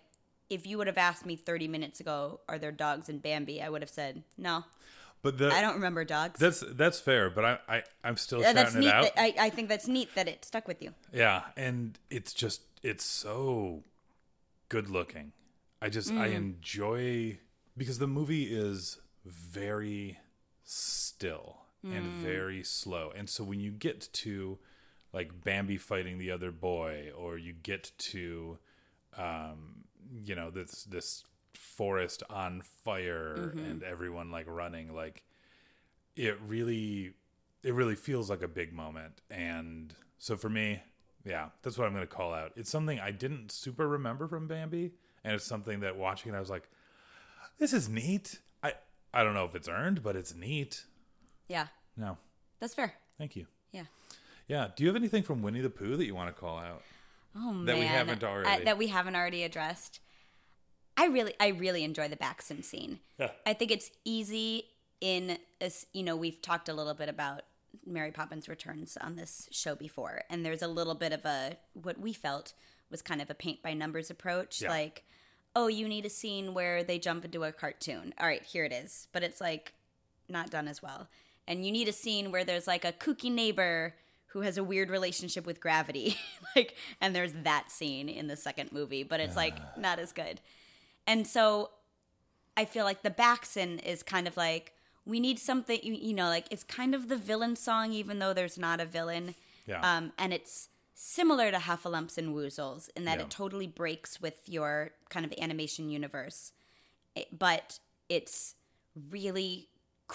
if 0.49 0.67
you 0.67 0.77
would 0.77 0.87
have 0.87 0.97
asked 0.97 1.25
me 1.25 1.35
30 1.35 1.67
minutes 1.67 1.99
ago, 1.99 2.39
are 2.47 2.59
there 2.59 2.71
dogs 2.71 3.09
in 3.09 3.19
Bambi? 3.19 3.61
I 3.61 3.69
would 3.69 3.81
have 3.81 3.89
said, 3.89 4.23
no, 4.37 4.63
But 5.21 5.37
the, 5.37 5.51
I 5.51 5.61
don't 5.61 5.75
remember 5.75 6.03
dogs. 6.05 6.39
That's 6.39 6.59
that's 6.75 6.99
fair, 6.99 7.29
but 7.29 7.45
I, 7.45 7.59
I 7.69 7.83
I'm 8.03 8.17
still 8.17 8.41
that's 8.43 8.73
shouting 8.73 8.81
neat. 8.81 8.87
it 8.87 8.93
out. 8.93 9.15
That, 9.15 9.21
I, 9.21 9.33
I 9.39 9.49
think 9.49 9.69
that's 9.69 9.87
neat 9.87 10.13
that 10.15 10.27
it 10.27 10.43
stuck 10.45 10.67
with 10.67 10.81
you. 10.81 10.93
yeah, 11.13 11.43
and 11.55 11.97
it's 12.09 12.33
just 12.33 12.61
it's 12.83 13.05
so 13.05 13.83
good 14.69 14.89
looking. 14.89 15.31
I 15.81 15.89
just 15.89 16.11
I 16.11 16.27
Mm. 16.27 16.35
enjoy 16.35 17.39
because 17.77 17.99
the 17.99 18.07
movie 18.07 18.53
is 18.53 18.99
very 19.25 20.19
still 20.63 21.62
and 21.91 22.05
Mm. 22.05 22.11
very 22.21 22.63
slow, 22.63 23.11
and 23.15 23.29
so 23.29 23.43
when 23.43 23.59
you 23.59 23.71
get 23.71 24.07
to 24.13 24.57
like 25.11 25.43
Bambi 25.43 25.77
fighting 25.77 26.17
the 26.17 26.31
other 26.31 26.51
boy, 26.51 27.11
or 27.15 27.37
you 27.37 27.53
get 27.53 27.91
to 27.97 28.57
um, 29.17 29.83
you 30.23 30.35
know 30.35 30.49
this 30.49 30.83
this 30.85 31.23
forest 31.53 32.23
on 32.29 32.61
fire 32.61 33.35
Mm-hmm. 33.55 33.59
and 33.59 33.83
everyone 33.83 34.31
like 34.31 34.45
running 34.47 34.93
like 34.93 35.23
it 36.15 36.39
really 36.47 37.13
it 37.63 37.73
really 37.73 37.95
feels 37.95 38.29
like 38.29 38.41
a 38.41 38.47
big 38.47 38.73
moment. 38.73 39.21
And 39.29 39.93
so 40.17 40.35
for 40.35 40.49
me 40.49 40.81
yeah 41.25 41.47
that's 41.61 41.77
what 41.77 41.85
i'm 41.87 41.93
going 41.93 42.05
to 42.05 42.13
call 42.13 42.33
out. 42.33 42.51
It's 42.55 42.69
something 42.69 42.99
i 42.99 43.11
didn't 43.11 43.51
super 43.51 43.87
remember 43.87 44.27
from 44.27 44.47
bambi 44.47 44.91
and 45.23 45.33
it's 45.33 45.45
something 45.45 45.79
that 45.81 45.95
watching 45.95 46.33
it 46.33 46.35
i 46.35 46.39
was 46.39 46.49
like 46.49 46.67
this 47.59 47.71
is 47.71 47.87
neat. 47.87 48.39
I 48.61 48.73
i 49.13 49.23
don't 49.23 49.33
know 49.33 49.45
if 49.45 49.55
it's 49.55 49.69
earned 49.69 50.03
but 50.03 50.15
it's 50.17 50.35
neat 50.35 50.83
Yeah, 51.53 51.67
no 51.95 52.17
that's 52.59 52.73
fair. 52.73 52.93
thank 53.17 53.35
you 53.35 53.45
Yeah. 53.71 53.83
yeah 54.47 54.67
do 54.75 54.83
you 54.83 54.89
have 54.89 54.95
anything 54.95 55.23
from 55.23 55.41
winnie 55.41 55.61
the 55.61 55.69
pooh 55.69 55.95
that 55.97 56.05
you 56.05 56.15
want 56.15 56.33
to 56.33 56.39
call 56.39 56.57
out 56.57 56.81
Oh 57.35 57.63
That 57.65 57.77
we 57.79 57.85
haven't 57.85 58.23
already. 58.23 58.63
that 58.65 58.77
we 58.77 58.87
haven't 58.87 59.15
already 59.15 59.43
addressed. 59.43 59.99
I 60.95 61.07
really, 61.07 61.33
I 61.39 61.47
really 61.47 61.83
enjoy 61.83 62.07
the 62.07 62.15
Backson 62.15 62.63
scene. 62.63 62.99
Yeah. 63.17 63.31
I 63.43 63.53
think 63.53 63.71
it's 63.71 63.89
easy 64.05 64.65
in, 65.01 65.39
as 65.59 65.87
you 65.93 66.03
know, 66.03 66.15
we've 66.15 66.39
talked 66.43 66.69
a 66.69 66.73
little 66.75 66.93
bit 66.93 67.09
about 67.09 67.41
Mary 67.87 68.11
Poppins 68.11 68.47
Returns 68.47 68.95
on 69.01 69.15
this 69.15 69.49
show 69.51 69.73
before, 69.73 70.21
and 70.29 70.45
there's 70.45 70.61
a 70.61 70.67
little 70.67 70.93
bit 70.93 71.11
of 71.11 71.25
a 71.25 71.57
what 71.73 71.99
we 71.99 72.13
felt 72.13 72.53
was 72.91 73.01
kind 73.01 73.19
of 73.19 73.31
a 73.31 73.33
paint 73.33 73.63
by 73.63 73.73
numbers 73.73 74.11
approach, 74.11 74.61
Yeah. 74.61 74.69
like, 74.69 75.03
oh, 75.55 75.65
you 75.67 75.87
need 75.87 76.05
a 76.05 76.11
scene 76.11 76.53
where 76.53 76.83
they 76.83 76.99
jump 76.99 77.25
into 77.25 77.43
a 77.43 77.51
cartoon. 77.51 78.13
All 78.19 78.27
right, 78.27 78.43
here 78.43 78.63
it 78.63 78.71
is, 78.71 79.07
but 79.11 79.23
it's 79.23 79.41
like 79.41 79.73
not 80.29 80.51
done 80.51 80.67
as 80.67 80.83
well. 80.83 81.09
And 81.47 81.65
you 81.65 81.71
need 81.71 81.87
a 81.87 81.93
scene 81.93 82.31
where 82.31 82.43
there's 82.45 82.67
like 82.67 82.85
a 82.85 82.91
kooky 82.91 83.31
neighbor 83.31 83.93
who 84.27 84.41
has 84.41 84.57
a 84.57 84.63
weird 84.63 84.89
relationship 84.89 85.45
with 85.45 85.59
gravity. 85.59 86.17
like 86.55 86.75
and 87.01 87.15
there's 87.15 87.33
that 87.43 87.71
scene 87.71 88.09
in 88.09 88.27
the 88.27 88.35
second 88.35 88.71
movie, 88.71 89.03
but 89.03 89.19
it's 89.19 89.35
like 89.35 89.55
not 89.77 89.99
as 89.99 90.11
good. 90.11 90.41
And 91.05 91.27
so 91.27 91.69
I 92.55 92.65
feel 92.65 92.85
like 92.85 93.01
the 93.03 93.09
Backson 93.11 93.79
is 93.79 94.03
kind 94.03 94.27
of 94.27 94.37
like 94.37 94.73
we 95.05 95.19
need 95.19 95.37
something 95.37 95.79
you, 95.83 95.93
you 95.93 96.13
know, 96.13 96.29
like 96.29 96.45
it's 96.49 96.63
kind 96.63 96.95
of 96.95 97.09
the 97.09 97.17
villain 97.17 97.55
song 97.55 97.91
even 97.91 98.19
though 98.19 98.33
there's 98.33 98.57
not 98.57 98.79
a 98.79 98.85
villain. 98.85 99.35
Yeah. 99.67 99.81
Um 99.97 100.13
and 100.17 100.33
it's 100.33 100.69
similar 100.95 101.51
to 101.51 101.57
Heffalumps 101.57 102.17
and 102.17 102.33
Woozles 102.33 102.89
in 102.95 103.03
that 103.05 103.17
Yeah. 103.19 103.25
it 103.25 103.29
totally 103.29 103.67
breaks 103.67 104.21
with 104.21 104.47
your 104.47 104.91
kind 105.09 105.25
of 105.25 105.33
animation 105.39 105.89
universe. 105.89 106.53
It- 107.15 107.37
but 107.37 107.79
it's 108.09 108.55
really 109.09 109.67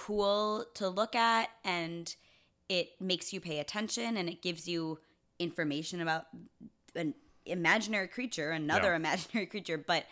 cool 0.07 0.65
to 0.75 0.89
look 0.89 1.15
at 1.15 1.49
and 1.65 2.15
it 2.69 2.91
makes 3.01 3.33
you 3.33 3.41
pay 3.41 3.59
attention 3.59 4.17
and 4.17 4.29
it 4.29 4.43
gives 4.43 4.69
you 4.69 4.99
information 5.39 6.01
about 6.01 6.27
an 6.95 7.15
imaginary 7.47 8.09
creature, 8.09 8.51
another 8.51 8.91
Yeah. 8.91 8.97
imaginary 8.97 9.47
creature, 9.53 9.79
but 9.79 10.05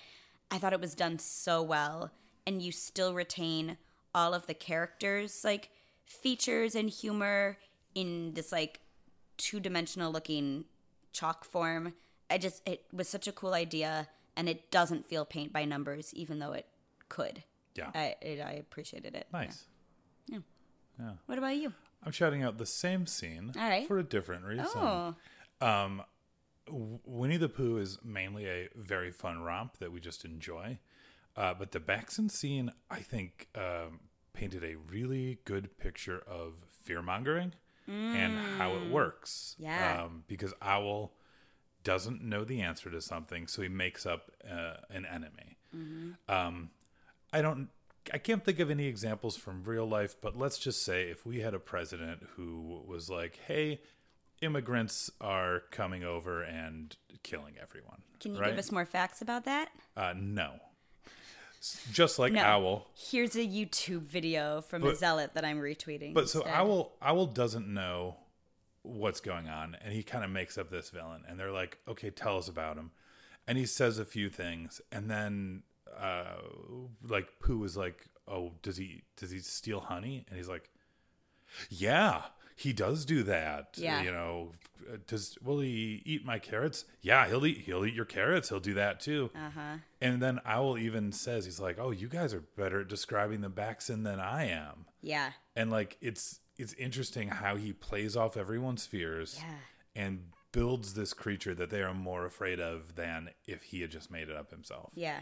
I 0.50 0.58
thought 0.58 0.72
it 0.72 0.80
was 0.80 0.94
done 0.94 1.18
so 1.18 1.62
well 1.62 2.10
and 2.46 2.62
you 2.62 2.72
still 2.72 3.14
retain 3.14 3.76
all 4.14 4.34
of 4.34 4.46
the 4.46 4.54
characters 4.54 5.42
like 5.44 5.70
features 6.04 6.74
and 6.74 6.88
humor 6.88 7.58
in 7.94 8.34
this 8.34 8.50
like 8.52 8.80
two-dimensional 9.36 10.10
looking 10.12 10.64
chalk 11.12 11.44
form. 11.44 11.94
I 12.30 12.38
just 12.38 12.66
it 12.68 12.84
was 12.92 13.08
such 13.08 13.28
a 13.28 13.32
cool 13.32 13.54
idea 13.54 14.08
and 14.36 14.48
it 14.48 14.70
doesn't 14.70 15.06
feel 15.06 15.24
paint 15.24 15.52
by 15.52 15.64
numbers 15.64 16.12
even 16.14 16.38
though 16.38 16.52
it 16.52 16.66
could. 17.08 17.42
yeah 17.76 17.90
I 17.94 18.14
it, 18.22 18.40
I 18.40 18.52
appreciated 18.52 19.14
it. 19.14 19.26
nice 19.32 19.64
What 21.26 21.38
about 21.38 21.56
you? 21.56 21.72
i'm 22.04 22.12
shouting 22.12 22.42
out 22.42 22.56
the 22.58 22.66
same 22.66 23.06
scene 23.06 23.52
All 23.58 23.68
right. 23.68 23.86
for 23.88 23.98
a 23.98 24.02
different 24.04 24.44
reason 24.44 24.66
Oh, 24.76 25.14
W- 26.68 26.98
Winnie 27.04 27.36
the 27.36 27.48
Pooh 27.48 27.78
is 27.78 27.98
mainly 28.04 28.44
a 28.46 28.68
very 28.74 29.10
fun 29.12 29.40
romp 29.42 29.78
that 29.78 29.92
we 29.92 30.00
just 30.00 30.24
enjoy. 30.24 30.78
Uh, 31.36 31.54
but 31.54 31.70
the 31.70 31.78
Backson 31.78 32.28
scene, 32.28 32.72
I 32.90 32.98
think, 33.00 33.46
um, 33.54 34.00
painted 34.32 34.64
a 34.64 34.74
really 34.74 35.38
good 35.44 35.78
picture 35.78 36.18
of 36.26 36.54
fear 36.82 37.02
mongering 37.02 37.52
and 37.88 38.36
how 38.58 38.74
it 38.74 38.90
works. 38.90 39.54
Yeah. 39.60 40.02
Um, 40.02 40.24
because 40.26 40.52
Owl 40.60 41.12
doesn't 41.84 42.20
know 42.20 42.42
the 42.44 42.60
answer 42.62 42.90
to 42.90 43.00
something, 43.00 43.46
so 43.46 43.62
he 43.62 43.68
makes 43.68 44.04
up 44.06 44.32
uh, 44.50 44.78
an 44.90 45.06
enemy. 45.06 45.56
Um, 46.28 46.70
I 47.32 47.42
don't. 47.42 47.68
I 48.12 48.18
can't 48.18 48.44
think 48.44 48.60
of 48.60 48.70
any 48.70 48.86
examples 48.86 49.36
from 49.36 49.64
real 49.64 49.86
life, 49.86 50.16
but 50.20 50.36
let's 50.36 50.58
just 50.58 50.82
say 50.82 51.08
if 51.10 51.26
we 51.26 51.40
had 51.40 51.54
a 51.54 51.58
president 51.58 52.22
who 52.36 52.82
was 52.86 53.10
like, 53.10 53.36
"Hey, 53.46 53.80
immigrants 54.40 55.10
are 55.20 55.60
coming 55.70 56.04
over 56.04 56.42
and 56.42 56.96
killing 57.22 57.54
everyone," 57.60 58.02
can 58.20 58.34
you 58.34 58.40
right? 58.40 58.50
give 58.50 58.58
us 58.58 58.70
more 58.70 58.86
facts 58.86 59.22
about 59.22 59.44
that? 59.44 59.70
Uh, 59.96 60.14
no, 60.16 60.60
just 61.92 62.18
like 62.18 62.32
No. 62.32 62.42
Owl. 62.42 62.86
Here's 62.94 63.34
a 63.36 63.46
YouTube 63.46 64.02
video 64.02 64.60
from 64.60 64.84
a 64.84 64.94
zealot 64.94 65.34
that 65.34 65.44
I'm 65.44 65.60
retweeting. 65.60 66.14
But 66.14 66.28
so. 66.28 66.44
Owl 66.46 66.96
Owl 67.02 67.26
doesn't 67.26 67.72
know 67.72 68.16
what's 68.82 69.20
going 69.20 69.48
on, 69.48 69.76
and 69.82 69.92
he 69.92 70.02
kind 70.02 70.24
of 70.24 70.30
makes 70.30 70.56
up 70.56 70.70
this 70.70 70.90
villain, 70.90 71.24
and 71.26 71.38
they're 71.38 71.52
like, 71.52 71.78
"Okay, 71.88 72.10
tell 72.10 72.38
us 72.38 72.48
about 72.48 72.76
him," 72.76 72.92
and 73.46 73.58
he 73.58 73.66
says 73.66 73.98
a 73.98 74.04
few 74.04 74.28
things, 74.30 74.80
and 74.92 75.10
then 75.10 75.64
uh, 75.98 76.36
like 77.08 77.28
Pooh 77.40 77.64
is 77.64 77.76
like, 77.76 78.06
"Oh, 78.28 78.52
does 78.62 78.76
he 78.76 79.02
does 79.16 79.30
he 79.30 79.38
steal 79.40 79.80
honey?" 79.80 80.24
And 80.28 80.36
he's 80.36 80.48
like, 80.48 80.70
"Yeah." 81.70 82.22
He 82.58 82.72
does 82.72 83.04
do 83.04 83.22
that. 83.24 83.74
Yeah. 83.76 84.02
You 84.02 84.10
know, 84.12 84.52
does 85.06 85.36
will 85.42 85.60
he 85.60 86.00
eat 86.06 86.24
my 86.24 86.38
carrots? 86.38 86.86
Yeah, 87.02 87.28
he'll 87.28 87.44
eat 87.44 87.58
he'll 87.66 87.84
eat 87.84 87.92
your 87.92 88.06
carrots. 88.06 88.48
He'll 88.48 88.60
do 88.60 88.72
that 88.74 88.98
too. 88.98 89.30
Uh-huh. 89.34 89.76
And 90.00 90.22
then 90.22 90.40
Owl 90.46 90.78
even 90.78 91.12
says 91.12 91.44
he's 91.44 91.60
like, 91.60 91.78
"Oh, 91.78 91.90
you 91.90 92.08
guys 92.08 92.32
are 92.32 92.40
better 92.56 92.80
at 92.80 92.88
describing 92.88 93.42
the 93.42 93.50
Backson 93.50 94.04
than 94.04 94.20
I 94.20 94.46
am." 94.48 94.86
Yeah. 95.02 95.32
and 95.54 95.70
like 95.70 95.98
it's 96.00 96.40
it's 96.56 96.72
interesting 96.74 97.28
how 97.28 97.56
he 97.56 97.74
plays 97.74 98.16
off 98.16 98.38
everyone's 98.38 98.86
fears 98.86 99.38
Yeah. 99.38 99.54
and 100.04 100.20
builds 100.52 100.94
this 100.94 101.12
creature 101.12 101.54
that 101.54 101.68
they 101.68 101.82
are 101.82 101.92
more 101.92 102.24
afraid 102.24 102.58
of 102.58 102.94
than 102.96 103.28
if 103.46 103.64
he 103.64 103.82
had 103.82 103.90
just 103.90 104.10
made 104.10 104.30
it 104.30 104.34
up 104.36 104.50
himself 104.50 104.92
Yeah. 104.94 105.20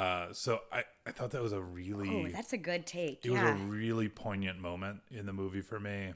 Uh 0.00 0.32
so 0.32 0.60
i 0.72 0.82
i 1.06 1.10
thought 1.10 1.30
that 1.32 1.42
was 1.42 1.52
a 1.52 1.60
really 1.60 2.08
Oh, 2.10 2.28
that's 2.32 2.52
a 2.52 2.58
good 2.58 2.86
take. 2.86 3.24
it 3.24 3.30
was 3.30 3.40
a 3.40 3.52
really 3.54 4.08
poignant 4.08 4.58
moment 4.60 5.00
in 5.10 5.26
the 5.26 5.32
movie 5.32 5.60
for 5.60 5.78
me 5.78 6.14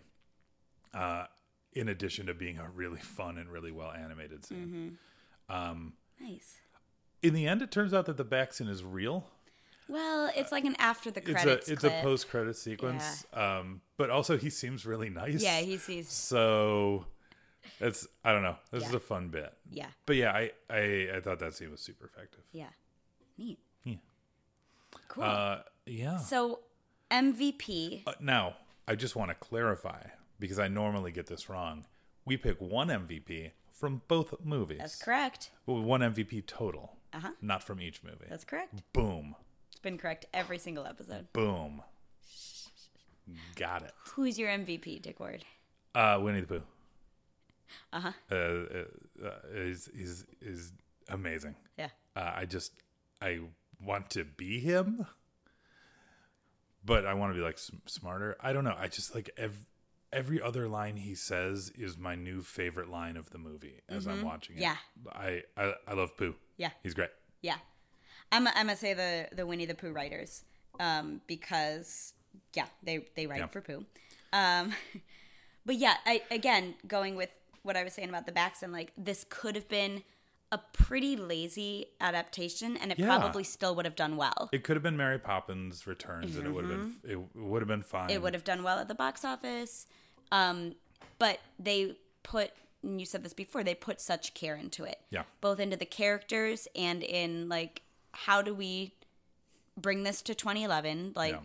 uh 0.94 1.26
in 1.72 1.88
addition 1.88 2.26
to 2.26 2.34
being 2.34 2.58
a 2.58 2.68
really 2.68 3.00
fun 3.00 3.36
and 3.38 3.50
really 3.50 3.72
well 3.72 3.90
animated 3.92 4.44
scene 4.44 4.98
nice. 6.20 6.60
in 7.22 7.34
the 7.34 7.46
end 7.46 7.62
it 7.62 7.70
turns 7.70 7.92
out 7.92 8.06
that 8.06 8.16
the 8.16 8.24
Backson 8.24 8.68
is 8.68 8.82
real 8.84 9.26
Well, 9.88 10.30
it's 10.34 10.50
like 10.52 10.64
an 10.64 10.76
after 10.78 11.10
the 11.10 11.20
it's 11.20 11.28
a 11.28 11.32
credits 11.34 11.68
it's 11.68 11.80
clip. 11.80 11.92
a 11.92 12.02
post 12.02 12.28
credit 12.30 12.56
sequence 12.56 13.26
um 13.34 13.80
but 13.96 14.08
also 14.10 14.36
he 14.38 14.50
seems 14.50 14.86
really 14.86 15.10
nice 15.10 15.42
Yeah, 15.42 15.60
he 15.60 15.76
sees. 15.76 16.08
So 16.08 17.06
it's 17.80 18.06
I 18.24 18.32
don't 18.32 18.42
know. 18.42 18.56
This 18.70 18.86
is 18.86 18.94
a 18.94 19.00
fun 19.00 19.28
bit. 19.28 19.52
Yeah. 19.70 19.86
But 20.06 20.16
yeah, 20.16 20.32
I, 20.32 20.50
I 20.70 21.08
I 21.16 21.20
thought 21.20 21.38
that 21.40 21.54
scene 21.54 21.70
was 21.70 21.80
super 21.80 22.04
effective. 22.06 22.44
Yeah. 22.52 22.68
Neat. 23.38 23.58
Yeah. 23.84 23.94
Cool. 25.08 25.24
Uh 25.24 25.58
yeah. 25.86 26.16
so 26.18 26.60
MVP. 27.10 28.02
Uh, 28.06 28.12
now, 28.20 28.56
I 28.88 28.94
just 28.94 29.14
want 29.16 29.30
to 29.30 29.34
clarify 29.34 30.02
because 30.40 30.58
I 30.58 30.68
normally 30.68 31.12
get 31.12 31.26
this 31.26 31.48
wrong. 31.48 31.84
we 32.24 32.36
pick 32.36 32.60
one 32.60 32.88
MVP 32.88 33.50
from 33.70 34.02
both 34.08 34.34
movies. 34.42 34.78
That's 34.80 34.96
correct. 35.02 35.50
Well, 35.66 35.82
one 35.82 36.00
MVP 36.00 36.46
total, 36.46 36.96
Uh-huh. 37.12 37.30
not 37.42 37.62
from 37.62 37.80
each 37.80 38.02
movie. 38.02 38.26
That's 38.28 38.44
correct. 38.44 38.82
Boom, 38.92 39.36
It's 39.70 39.80
been 39.80 39.98
correct 39.98 40.24
every 40.32 40.58
single 40.58 40.86
episode. 40.86 41.32
boom. 41.32 41.82
Got 43.56 43.82
it. 43.82 43.92
Who's 44.14 44.38
your 44.38 44.50
MVP, 44.50 45.00
Dick 45.02 45.18
Ward? 45.20 45.44
Uh, 45.94 46.18
Winnie 46.22 46.40
the 46.40 46.46
Pooh. 46.46 46.62
Uh-huh. 47.92 48.12
Uh, 48.30 48.34
uh, 48.34 48.84
uh, 49.24 49.30
is 49.54 49.88
is 49.88 50.26
is 50.40 50.72
amazing. 51.08 51.54
Yeah. 51.78 51.88
Uh, 52.14 52.32
I 52.36 52.44
just 52.44 52.72
I 53.22 53.40
want 53.84 54.10
to 54.10 54.24
be 54.24 54.60
him, 54.60 55.06
but 56.84 57.06
I 57.06 57.14
want 57.14 57.32
to 57.32 57.38
be 57.38 57.44
like 57.44 57.58
smarter. 57.86 58.36
I 58.40 58.52
don't 58.52 58.64
know. 58.64 58.76
I 58.78 58.88
just 58.88 59.14
like 59.14 59.30
every 59.36 59.58
every 60.12 60.40
other 60.40 60.68
line 60.68 60.96
he 60.96 61.14
says 61.14 61.72
is 61.76 61.98
my 61.98 62.14
new 62.14 62.40
favorite 62.40 62.88
line 62.88 63.16
of 63.16 63.30
the 63.30 63.38
movie 63.38 63.80
as 63.88 64.06
I'm 64.06 64.22
watching 64.22 64.56
it. 64.56 64.62
Yeah. 64.62 64.76
I 65.12 65.42
I, 65.56 65.74
I 65.88 65.94
love 65.94 66.16
Pooh. 66.16 66.34
Yeah. 66.56 66.70
He's 66.82 66.94
great. 66.94 67.10
Yeah, 67.42 67.56
I'm. 68.32 68.46
I'm 68.48 68.54
gonna 68.54 68.76
say 68.76 68.94
the 68.94 69.28
the 69.34 69.44
Winnie 69.46 69.66
the 69.66 69.74
Pooh 69.74 69.92
writers, 69.92 70.44
um, 70.80 71.20
because 71.26 72.14
yeah, 72.54 72.66
they 72.82 73.04
they 73.16 73.26
write 73.26 73.40
Yeah. 73.40 73.46
for 73.48 73.60
Pooh. 73.60 73.84
Um, 74.32 74.72
but 75.66 75.74
yeah, 75.76 75.94
I 76.06 76.22
again 76.30 76.74
going 76.86 77.16
with 77.16 77.28
what 77.62 77.76
I 77.76 77.84
was 77.84 77.92
saying 77.92 78.08
about 78.08 78.24
the 78.24 78.32
Backson 78.32 78.72
like 78.72 78.92
this 78.96 79.26
could 79.28 79.56
have 79.56 79.68
been 79.68 80.02
a 80.54 80.58
pretty 80.72 81.16
lazy 81.16 81.86
adaptation, 82.00 82.76
and 82.76 82.92
it 82.92 82.98
Yeah. 82.98 83.06
probably 83.06 83.42
still 83.42 83.74
would 83.74 83.84
have 83.84 83.96
done 83.96 84.16
well. 84.16 84.48
It 84.52 84.62
could 84.62 84.76
have 84.76 84.82
been 84.82 84.96
Mary 84.96 85.18
Poppins 85.18 85.86
Returns, 85.86 86.36
and 86.36 86.46
it 86.46 86.50
would 86.50 86.64
have 86.64 87.02
been 87.02 87.10
it 87.10 87.36
would 87.36 87.60
have 87.60 87.68
been 87.68 87.82
fine. 87.82 88.02
Mm-hmm. 88.04 88.10
It 88.16 88.22
would 88.22 88.34
have 88.34 88.44
done 88.44 88.62
well 88.62 88.78
at 88.78 88.86
the 88.88 88.94
box 88.94 89.24
office, 89.24 89.86
um, 90.32 90.74
but 91.18 91.40
they 91.58 91.96
put. 92.22 92.52
And 92.82 93.00
you 93.00 93.06
said 93.06 93.24
this 93.24 93.32
before. 93.32 93.64
They 93.64 93.74
put 93.74 94.00
such 94.00 94.34
care 94.34 94.56
into 94.56 94.84
it. 94.84 95.00
Yeah. 95.10 95.24
both 95.40 95.58
into 95.58 95.76
the 95.76 95.86
characters 95.86 96.68
and 96.76 97.02
in 97.02 97.48
like 97.48 97.82
how 98.12 98.42
do 98.42 98.54
we 98.54 98.94
bring 99.76 100.02
this 100.04 100.22
to 100.22 100.34
2011 100.34 101.12
like 101.16 101.32
Yeah. 101.32 101.40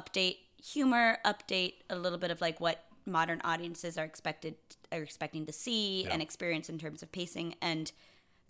update 0.00 0.36
humor 0.62 1.18
update 1.24 1.74
a 1.88 1.96
little 1.96 2.18
bit 2.18 2.30
of 2.30 2.40
like 2.40 2.60
what 2.60 2.84
modern 3.06 3.40
audiences 3.42 3.96
are 3.98 4.04
expected 4.04 4.54
are 4.92 5.02
expecting 5.02 5.46
to 5.46 5.52
see 5.52 6.04
Yeah. 6.04 6.10
and 6.12 6.22
experience 6.22 6.68
in 6.68 6.78
terms 6.78 7.02
of 7.02 7.10
pacing 7.10 7.54
and 7.62 7.90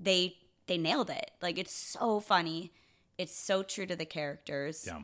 they 0.01 0.37
they 0.67 0.79
nailed 0.79 1.11
it 1.11 1.31
like 1.43 1.59
it's 1.59 1.73
so 1.75 2.21
funny 2.21 2.73
it's 3.19 3.37
so 3.37 3.63
true 3.63 3.87
to 3.87 3.95
the 3.97 4.05
characters 4.07 4.85
Yeah. 4.87 5.03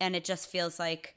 and 0.00 0.14
it 0.14 0.24
just 0.24 0.48
feels 0.48 0.78
like 0.78 1.16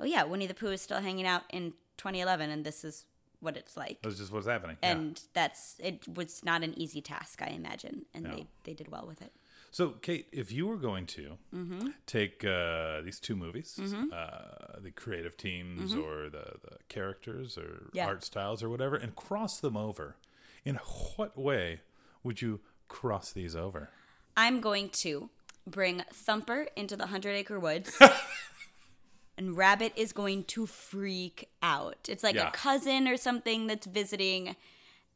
oh 0.00 0.04
yeah 0.04 0.24
winnie 0.24 0.46
the 0.46 0.54
pooh 0.54 0.68
is 0.72 0.80
still 0.82 1.00
hanging 1.00 1.26
out 1.26 1.42
in 1.50 1.72
2011 1.98 2.50
and 2.50 2.64
this 2.64 2.84
is 2.84 3.04
what 3.40 3.56
it's 3.56 3.76
like 3.76 4.02
That's 4.02 4.18
just 4.18 4.32
what's 4.32 4.46
happening. 4.48 4.76
Yeah. 4.82 4.90
and 4.92 5.20
that's 5.32 5.76
it 5.78 6.08
was 6.12 6.44
not 6.44 6.64
an 6.64 6.74
easy 6.76 7.00
task 7.00 7.40
i 7.42 7.46
imagine 7.48 8.06
and 8.14 8.24
No. 8.24 8.30
they 8.34 8.46
they 8.64 8.74
did 8.74 8.88
well 8.88 9.06
with 9.06 9.22
it 9.22 9.32
So, 9.70 9.90
Kate, 10.00 10.26
if 10.32 10.50
you 10.50 10.66
were 10.66 10.78
going 10.78 11.06
to 11.18 11.36
Mm-hmm. 11.54 11.88
take 12.06 12.42
uh, 12.44 13.02
these 13.06 13.20
two 13.20 13.36
movies, 13.36 13.78
uh, 13.78 14.80
the 14.80 14.90
creative 14.90 15.36
teams 15.36 15.94
or 15.94 16.30
the, 16.30 16.46
the 16.66 16.76
characters 16.88 17.58
or 17.58 17.68
Mm-hmm. 17.68 17.96
Yeah. 17.98 18.06
art 18.08 18.24
styles 18.24 18.62
or 18.62 18.68
whatever, 18.70 18.96
and 18.96 19.14
cross 19.14 19.60
them 19.60 19.76
over, 19.76 20.16
in 20.64 20.76
what 21.16 21.36
way 21.36 21.80
would 22.22 22.40
you 22.42 22.60
cross 22.88 23.32
these 23.32 23.54
over? 23.56 23.90
i'm 24.36 24.60
going 24.60 24.88
to 24.90 25.28
bring 25.66 26.02
thumper 26.12 26.66
into 26.76 26.96
the 26.96 27.06
hundred 27.06 27.32
acre 27.32 27.58
woods 27.60 27.96
and 29.36 29.56
rabbit 29.56 29.92
is 29.96 30.12
going 30.12 30.44
to 30.44 30.66
freak 30.66 31.48
out 31.62 31.96
it's 32.08 32.22
like 32.24 32.34
Yeah. 32.34 32.48
a 32.48 32.50
cousin 32.50 33.06
or 33.08 33.16
something 33.16 33.66
that's 33.66 33.86
visiting 33.86 34.56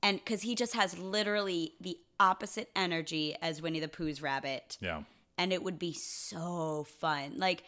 and 0.03 0.19
because 0.19 0.43
he 0.43 0.55
just 0.55 0.75
has 0.75 0.99
literally 0.99 1.75
the 1.81 1.97
opposite 2.21 2.71
energy 2.77 3.37
as 3.41 3.61
winnie 3.63 3.81
the 3.81 3.89
pooh's 3.89 4.21
rabbit 4.23 4.77
Yeah. 4.81 5.03
and 5.39 5.53
it 5.53 5.63
would 5.63 5.79
be 5.79 5.93
so 5.93 6.85
fun. 7.01 7.35
Like 7.37 7.65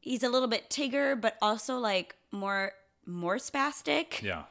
he's 0.00 0.22
a 0.22 0.28
little 0.30 0.48
bit 0.48 0.70
Tigger, 0.70 1.20
but 1.20 1.36
also 1.42 1.76
like 1.78 2.14
more 2.30 2.72
more 3.06 3.36
spastic 3.36 4.22
Yeah. 4.22 4.44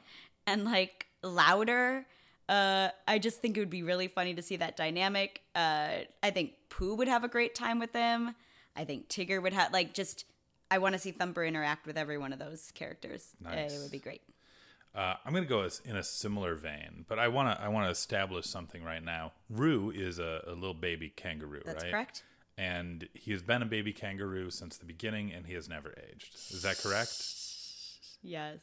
and 0.45 0.65
like 0.65 1.07
louder. 1.23 2.05
Uh, 2.49 2.89
I 3.07 3.19
just 3.19 3.41
think 3.41 3.55
it 3.55 3.59
would 3.59 3.69
be 3.69 3.83
really 3.83 4.07
funny 4.07 4.33
to 4.33 4.41
see 4.41 4.55
that 4.55 4.75
dynamic. 4.75 5.41
Uh, 5.53 5.99
I 6.23 6.31
think 6.31 6.53
Pooh 6.69 6.95
would 6.95 7.07
have 7.07 7.23
a 7.23 7.27
great 7.27 7.53
time 7.53 7.77
with 7.79 7.93
them. 7.93 8.35
I 8.75 8.85
think 8.85 9.07
Tigger 9.07 9.41
would 9.41 9.53
have 9.53 9.71
like 9.71 9.93
just. 9.93 10.25
I 10.71 10.79
want 10.79 10.93
to 10.93 10.99
see 10.99 11.11
Thumper 11.11 11.43
interact 11.43 11.87
with 11.87 11.97
every 11.97 12.17
one 12.17 12.33
of 12.33 12.39
those 12.39 12.71
characters. 12.71 13.27
Uh, 13.45 13.55
Nice. 13.55 13.73
it 13.75 13.81
would 13.81 13.91
be 13.91 13.99
great. 13.99 14.21
Uh, 14.93 15.15
I'm 15.23 15.31
going 15.33 15.43
to 15.43 15.49
go 15.49 15.61
as, 15.61 15.81
in 15.85 15.95
a 15.95 16.03
similar 16.03 16.55
vein, 16.55 17.05
but 17.07 17.19
I 17.19 17.27
want 17.27 17.55
to 17.55 17.63
I 17.63 17.67
want 17.69 17.85
to 17.85 17.91
establish 17.91 18.47
something 18.47 18.83
right 18.83 19.03
now. 19.03 19.31
Roo 19.49 19.91
is 19.91 20.17
a, 20.19 20.43
a 20.47 20.53
little 20.53 20.73
baby 20.73 21.09
kangaroo, 21.15 21.61
That's 21.65 21.83
right? 21.83 21.91
correct. 21.91 22.23
And 22.57 23.07
he 23.13 23.31
has 23.31 23.41
been 23.41 23.61
a 23.61 23.65
baby 23.65 23.93
kangaroo 23.93 24.49
since 24.49 24.77
the 24.77 24.85
beginning, 24.85 25.31
and 25.31 25.45
he 25.45 25.53
has 25.53 25.69
never 25.69 25.93
aged. 26.11 26.35
Is 26.51 26.63
that 26.63 26.77
correct? 26.79 27.09
Yes. 28.21 28.59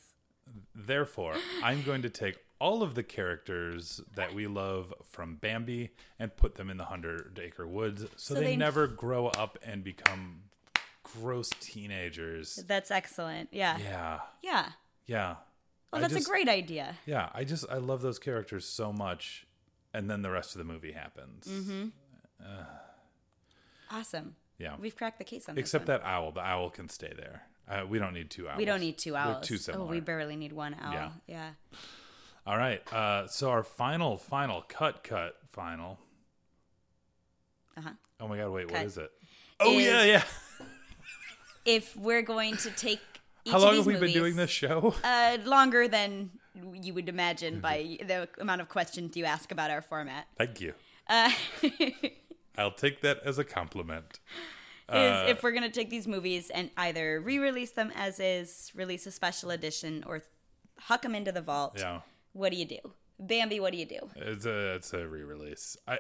Therefore, 0.75 1.35
I'm 1.63 1.83
going 1.83 2.03
to 2.03 2.11
take 2.11 2.37
all 2.59 2.83
of 2.83 2.95
the 2.95 3.03
characters 3.03 4.01
that 4.15 4.35
we 4.35 4.47
love 4.47 4.93
from 5.11 5.37
Bambi 5.37 5.91
and 6.19 6.35
put 6.37 6.55
them 6.55 6.70
in 6.70 6.77
the 6.77 6.85
Hundred 6.85 7.39
Acre 7.43 7.66
Woods 7.66 8.03
so, 8.03 8.09
So 8.16 8.35
they, 8.35 8.45
they- 8.45 8.57
never 8.57 8.87
grow 8.87 9.27
up 9.28 9.59
and 9.62 9.85
become 9.85 10.43
gross 11.03 11.51
teenagers. 11.61 12.57
That's 12.66 12.91
excellent. 12.91 13.51
Yeah. 13.53 13.78
Yeah. 13.78 14.20
Yeah. 14.43 14.69
Yeah. 15.07 15.35
Oh, 15.93 15.99
I 15.99 16.01
that's 16.01 16.15
just- 16.15 16.27
a 16.27 16.31
great 16.31 16.49
idea. 16.49 16.97
Yeah. 17.07 17.28
I 17.35 17.45
just, 17.45 17.65
I 17.70 17.77
love 17.77 18.03
those 18.03 18.19
characters 18.19 18.66
so 18.66 18.93
much. 18.93 19.47
And 19.95 20.11
then 20.11 20.20
the 20.23 20.31
rest 20.31 20.55
of 20.55 20.59
the 20.59 20.65
movie 20.65 20.93
happens. 20.93 21.47
Mm-hmm. 21.47 21.87
Awesome. 23.91 24.35
Yeah. 24.59 24.74
We've 24.78 24.97
cracked 24.97 25.19
the 25.19 25.24
case 25.24 25.49
on 25.49 25.57
Except 25.59 25.87
that 25.87 26.03
owl. 26.05 26.33
The 26.33 26.41
owl 26.41 26.70
can 26.70 26.89
stay 26.89 27.12
there. 27.16 27.43
Uh, 27.69 27.85
we 27.87 27.99
don't 27.99 28.15
need 28.15 28.31
two 28.31 28.49
owls. 28.49 28.59
We 28.59 28.65
don't 28.65 28.81
need 28.81 28.99
two 28.99 29.12
They're 29.12 29.20
owls. 29.20 29.47
too 29.47 29.57
similar. 29.59 29.85
Oh, 29.85 29.89
we 29.91 30.01
barely 30.01 30.37
need 30.37 30.53
one 30.53 30.74
owl. 30.81 30.93
Yeah. 30.93 31.11
Yeah. 31.27 31.51
All 32.47 32.56
right. 32.56 32.81
Uh, 32.93 33.27
so 33.27 33.51
our 33.51 33.62
final, 33.64 34.16
final 34.16 34.62
cut, 34.68 35.02
cut, 35.02 35.36
final. 35.52 35.98
Uh 37.77 37.81
huh. 37.82 37.90
Oh 38.20 38.28
my 38.28 38.39
God! 38.39 38.51
Wait, 38.51 38.66
what 38.66 38.74
Cut. 38.77 38.86
is 38.86 38.98
it? 38.98 39.10
Oh 39.60 39.78
Is- 39.78 39.85
yeah, 39.86 40.05
yeah. 40.05 40.23
If 41.64 41.97
we're 41.97 42.23
going 42.23 42.56
to 42.59 42.70
take 42.70 43.01
How 43.51 43.59
long 43.59 43.74
have 43.74 43.86
we 43.86 43.94
movies, 43.94 44.12
been 44.12 44.23
doing 44.23 44.36
this 44.36 44.51
show? 44.51 44.94
Uh, 45.02 45.39
longer 45.44 45.89
than 45.89 46.31
you 46.81 46.94
would 46.94 47.09
imagine 47.09 47.59
by 47.59 47.98
the 48.06 48.28
amount 48.40 48.60
of 48.60 48.68
questions 48.68 49.16
you 49.16 49.24
ask 49.24 49.51
about 49.51 49.70
our 49.73 49.82
format. 49.82 50.28
Thank 50.39 50.60
you. 50.60 50.74
Uh, 51.09 51.31
I'll 52.56 52.70
take 52.70 53.01
that 53.02 53.18
as 53.24 53.39
a 53.40 53.44
compliment. 53.44 54.20
is 54.89 54.94
Uh, 54.94 55.27
if 55.28 55.43
we're 55.43 55.51
gonna 55.51 55.68
take 55.68 55.90
these 55.90 56.06
movies 56.06 56.51
and 56.51 56.70
either 56.77 57.20
re-release 57.20 57.73
them 57.73 57.93
as 57.97 58.20
is, 58.20 58.70
release 58.77 59.05
a 59.06 59.10
special 59.10 59.51
edition, 59.51 60.05
or 60.06 60.23
huck 60.78 61.02
them 61.02 61.16
into 61.16 61.32
the 61.32 61.43
vault. 61.43 61.74
Yeah, 61.78 62.02
What 62.37 62.53
do 62.53 62.59
you 62.59 62.67
do, 62.67 62.79
Bambi? 63.19 63.61
What 63.61 63.73
do 63.73 63.79
you 63.79 63.87
do? 63.87 64.01
it's 64.17 64.45
a 64.45 64.75
it's 64.75 64.93
a 64.93 65.09
re-release. 65.09 65.77
I 65.89 65.99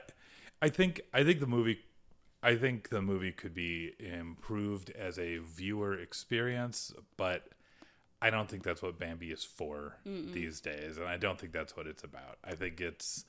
I 0.60 0.68
think 0.68 1.00
I 1.14 1.24
think 1.24 1.40
the 1.40 1.46
movie 1.46 1.78
I 2.42 2.56
think 2.56 2.90
the 2.90 3.00
movie 3.00 3.32
could 3.32 3.54
be 3.54 3.92
improved 3.98 4.90
as 4.90 5.18
a 5.18 5.38
viewer 5.38 5.98
experience, 5.98 6.92
but 7.16 7.48
I 8.20 8.28
don't 8.30 8.48
think 8.50 8.62
that's 8.62 8.82
what 8.82 8.98
Bambi 8.98 9.30
is 9.30 9.44
for 9.44 9.96
these 10.04 10.60
days, 10.60 10.98
and 10.98 11.06
I 11.06 11.16
don't 11.16 11.38
think 11.40 11.52
that's 11.52 11.76
what 11.76 11.86
it's 11.86 12.04
about. 12.04 12.38
I 12.44 12.54
think 12.54 12.80
it's 12.80 13.24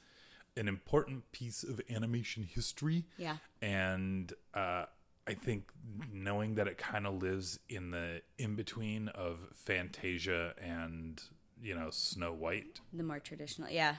an 0.57 0.67
important 0.67 1.31
piece 1.31 1.63
of 1.63 1.79
animation 1.89 2.43
history. 2.43 3.05
Yeah. 3.17 3.37
and 3.61 4.33
uh, 4.53 4.85
I 5.27 5.33
think 5.33 5.69
knowing 6.11 6.55
that 6.55 6.67
it 6.67 6.77
kind 6.77 7.05
of 7.05 7.21
lives 7.21 7.59
in 7.69 7.91
the 7.91 8.21
in 8.37 8.55
between 8.55 9.09
of 9.09 9.39
Fantasia 9.53 10.53
and 10.61 11.21
you 11.61 11.75
know 11.75 11.89
Snow 11.91 12.33
White, 12.33 12.79
The 12.93 13.03
more 13.03 13.19
traditional, 13.19 13.69
yeah. 13.69 13.95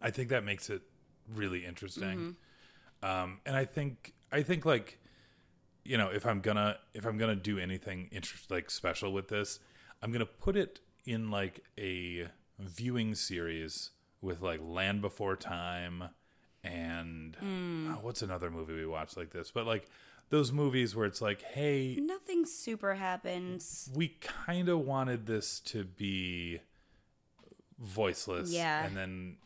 I 0.00 0.10
think 0.10 0.28
that 0.30 0.44
makes 0.44 0.70
it 0.70 0.82
really 1.34 1.64
interesting. 1.66 2.18
Mm-hmm. 3.02 3.04
Um, 3.08 3.40
and 3.46 3.56
I 3.56 3.64
think 3.64 4.14
I 4.32 4.42
think 4.42 4.64
like 4.64 4.98
you 5.84 5.96
know 5.96 6.08
if 6.08 6.26
I'm 6.26 6.40
gonna 6.40 6.78
if 6.94 7.04
I'm 7.06 7.18
gonna 7.18 7.36
do 7.36 7.58
anything 7.58 8.08
interest 8.12 8.50
like 8.50 8.70
special 8.70 9.12
with 9.12 9.28
this, 9.28 9.58
I'm 10.02 10.12
gonna 10.12 10.26
put 10.26 10.56
it 10.56 10.80
in 11.04 11.30
like 11.30 11.64
a 11.78 12.28
viewing 12.58 13.14
series 13.14 13.90
with 14.20 14.40
like 14.42 14.60
Land 14.62 15.00
Before 15.00 15.36
Time 15.36 16.04
and 16.64 17.36
Hmm. 17.36 17.92
oh, 17.94 17.98
what's 18.02 18.22
another 18.22 18.50
movie 18.50 18.74
we 18.74 18.86
watched 18.86 19.16
like 19.16 19.30
this? 19.30 19.50
But 19.50 19.66
like 19.66 19.88
those 20.30 20.52
movies 20.52 20.94
where 20.94 21.06
it's 21.06 21.22
like, 21.22 21.40
hey, 21.42 21.96
Nothing 22.00 22.44
super 22.44 22.94
happens. 22.94 23.88
we 23.94 24.08
kind 24.20 24.68
of 24.68 24.80
wanted 24.80 25.26
this 25.26 25.60
to 25.60 25.84
be 25.84 26.60
voiceless, 27.78 28.50
Yeah. 28.52 28.84
and 28.84 28.96
then 28.96 29.36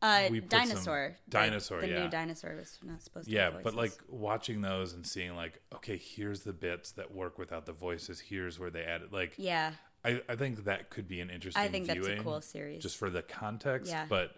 Uh, 0.00 0.28
we 0.30 0.40
put 0.40 0.50
some- 0.50 0.60
dinosaur. 0.68 1.16
The- 1.26 1.30
Dinosaur, 1.30 1.80
The, 1.80 1.88
yeah. 1.88 2.02
new 2.04 2.08
dinosaur 2.10 2.56
was 2.56 2.78
not 2.82 3.02
supposed 3.02 3.26
to. 3.28 3.32
yeah 3.34 3.50
but 3.50 3.74
like 3.74 3.92
watching 4.08 4.60
those 4.62 4.92
and 4.94 5.06
seeing 5.06 5.36
like 5.36 5.62
okay 5.72 5.96
here's 5.96 6.40
the 6.42 6.52
bits 6.52 6.90
that 6.92 7.12
work 7.12 7.38
without 7.38 7.66
the 7.66 7.72
voices 7.72 8.18
here's 8.18 8.58
where 8.58 8.70
they 8.70 8.82
added 8.82 9.12
like 9.12 9.34
Yeah. 9.36 9.74
I, 10.04 10.20
I 10.28 10.34
think 10.34 10.64
that 10.64 10.90
could 10.90 11.06
be 11.06 11.20
an 11.20 11.30
interesting. 11.30 11.62
I 11.62 11.68
think 11.68 11.86
that's 11.86 12.00
a 12.00 12.02
viewing, 12.02 12.22
cool 12.24 12.40
series. 12.40 12.82
just 12.82 12.96
for 12.96 13.08
the 13.08 13.22
context. 13.22 13.88
Yeah. 13.92 14.06
But 14.08 14.34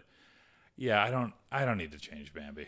yeah, 0.77 1.01
I 1.03 1.09
don't. 1.09 1.33
I 1.51 1.65
don't 1.65 1.79
need 1.79 1.91
to 1.93 1.97
change 1.97 2.33
Bambi. 2.35 2.67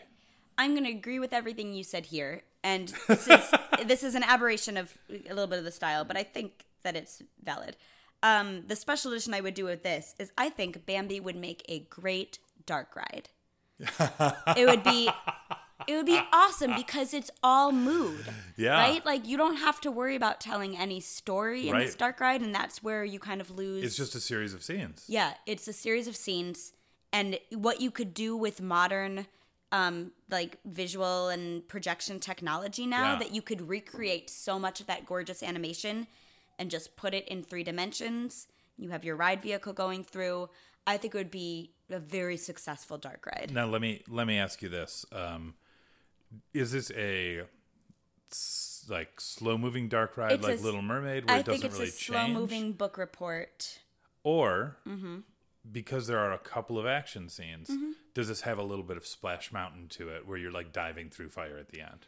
I'm 0.56 0.72
going 0.72 0.82
to 0.82 0.90
agree 0.90 1.20
with 1.20 1.32
everything 1.32 1.72
you 1.74 1.84
said 1.84 2.06
here, 2.06 2.42
and 2.64 2.88
this 3.06 3.28
is 3.28 3.50
this 3.86 4.02
is 4.02 4.16
an 4.16 4.24
aberration 4.24 4.76
of 4.76 4.98
a 5.08 5.28
little 5.28 5.46
bit 5.46 5.60
of 5.60 5.64
the 5.64 5.70
style, 5.70 6.04
but 6.04 6.16
I 6.16 6.24
think 6.24 6.64
that 6.82 6.96
it's 6.96 7.22
valid. 7.40 7.76
Um, 8.22 8.64
the 8.66 8.74
special 8.76 9.12
edition 9.12 9.32
I 9.34 9.40
would 9.40 9.54
do 9.54 9.64
with 9.64 9.82
this 9.82 10.14
is 10.18 10.32
I 10.36 10.48
think 10.50 10.84
Bambi 10.86 11.20
would 11.20 11.36
make 11.36 11.64
a 11.68 11.80
great 11.80 12.38
dark 12.66 12.96
ride. 12.96 13.28
it 14.56 14.66
would 14.66 14.82
be 14.82 15.08
it 15.86 15.94
would 15.94 16.06
be 16.06 16.20
awesome 16.32 16.74
because 16.74 17.14
it's 17.14 17.30
all 17.42 17.70
mood. 17.70 18.24
Yeah. 18.56 18.72
Right? 18.72 19.04
Like 19.06 19.26
you 19.26 19.36
don't 19.36 19.56
have 19.58 19.80
to 19.82 19.90
worry 19.92 20.16
about 20.16 20.40
telling 20.40 20.76
any 20.76 20.98
story 21.00 21.68
in 21.68 21.78
this 21.78 21.94
dark 21.94 22.18
ride, 22.20 22.40
and 22.40 22.52
that's 22.54 22.82
where 22.82 23.04
you 23.04 23.20
kind 23.20 23.40
of 23.40 23.50
lose 23.52 23.84
It's 23.84 23.96
just 23.96 24.14
a 24.16 24.20
series 24.20 24.52
of 24.52 24.62
scenes. 24.64 25.04
yeah, 25.06 25.34
it's 25.46 25.68
a 25.68 25.72
series 25.72 26.08
of 26.08 26.16
scenes, 26.16 26.72
and 27.12 27.38
what 27.52 27.80
you 27.80 27.92
could 27.92 28.12
do 28.14 28.36
with 28.36 28.60
modern, 28.60 29.26
um, 29.70 30.10
like 30.28 30.58
visual 30.64 31.28
and 31.28 31.66
projection 31.68 32.18
technology 32.18 32.84
now 32.84 33.12
Yeah. 33.12 33.18
that 33.20 33.32
you 33.32 33.42
could 33.42 33.68
recreate 33.68 34.28
so 34.28 34.58
much 34.58 34.80
of 34.80 34.88
that 34.88 35.06
gorgeous 35.06 35.42
animation 35.44 36.08
and 36.58 36.70
just 36.70 36.96
put 36.96 37.14
it 37.14 37.26
in 37.28 37.42
three 37.42 37.64
dimensions. 37.64 38.46
You 38.76 38.90
have 38.90 39.04
your 39.04 39.16
ride 39.16 39.42
vehicle 39.42 39.72
going 39.72 40.04
through. 40.04 40.48
I 40.86 40.96
think 40.96 41.14
it 41.14 41.18
would 41.18 41.30
be 41.30 41.72
a 41.90 41.98
very 41.98 42.36
successful 42.36 42.98
dark 42.98 43.26
ride. 43.26 43.50
Now 43.52 43.66
let 43.66 43.80
me 43.80 44.02
let 44.08 44.26
me 44.26 44.38
ask 44.38 44.62
you 44.62 44.68
this: 44.68 45.04
um, 45.12 45.54
Is 46.54 46.72
this 46.72 46.90
a 46.96 47.42
s- 48.30 48.84
like 48.88 49.20
slow 49.20 49.58
moving 49.58 49.88
dark 49.88 50.16
ride 50.16 50.32
It's 50.32 50.42
like 50.44 50.54
s- 50.58 50.62
Little 50.62 50.82
Mermaid, 50.82 51.26
where 51.26 51.36
I 51.36 51.40
it 51.40 51.46
think 51.46 51.62
doesn't 51.62 51.66
it's 51.66 51.78
really 51.78 51.88
a 51.88 51.92
slow 51.92 52.16
change, 52.24 52.34
moving 52.34 52.72
book 52.72 52.96
report. 52.98 53.80
or 54.22 54.76
Mm-hmm. 54.86 55.18
because 55.70 56.06
there 56.06 56.18
are 56.18 56.32
a 56.32 56.38
couple 56.38 56.78
of 56.78 56.86
action 56.86 57.28
scenes, 57.28 57.70
does 58.14 58.28
this 58.28 58.42
have 58.42 58.58
a 58.58 58.62
little 58.62 58.84
bit 58.84 58.96
of 58.96 59.06
Splash 59.06 59.52
Mountain 59.52 59.88
to 59.90 60.08
it, 60.08 60.26
where 60.26 60.38
you're 60.38 60.50
like 60.52 60.72
diving 60.72 61.10
through 61.10 61.28
fire 61.28 61.58
at 61.58 61.68
the 61.68 61.80
end? 61.80 62.06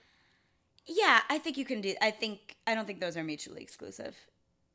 Yeah, 0.87 1.21
I 1.29 1.39
think 1.39 1.57
you 1.59 1.65
can 1.67 1.81
do. 1.83 1.95
I 2.01 2.11
think 2.11 2.57
I 2.67 2.75
don't 2.75 2.87
think 2.87 3.01
those 3.01 3.17
are 3.17 3.25
mutually 3.25 3.63
exclusive. 3.63 4.17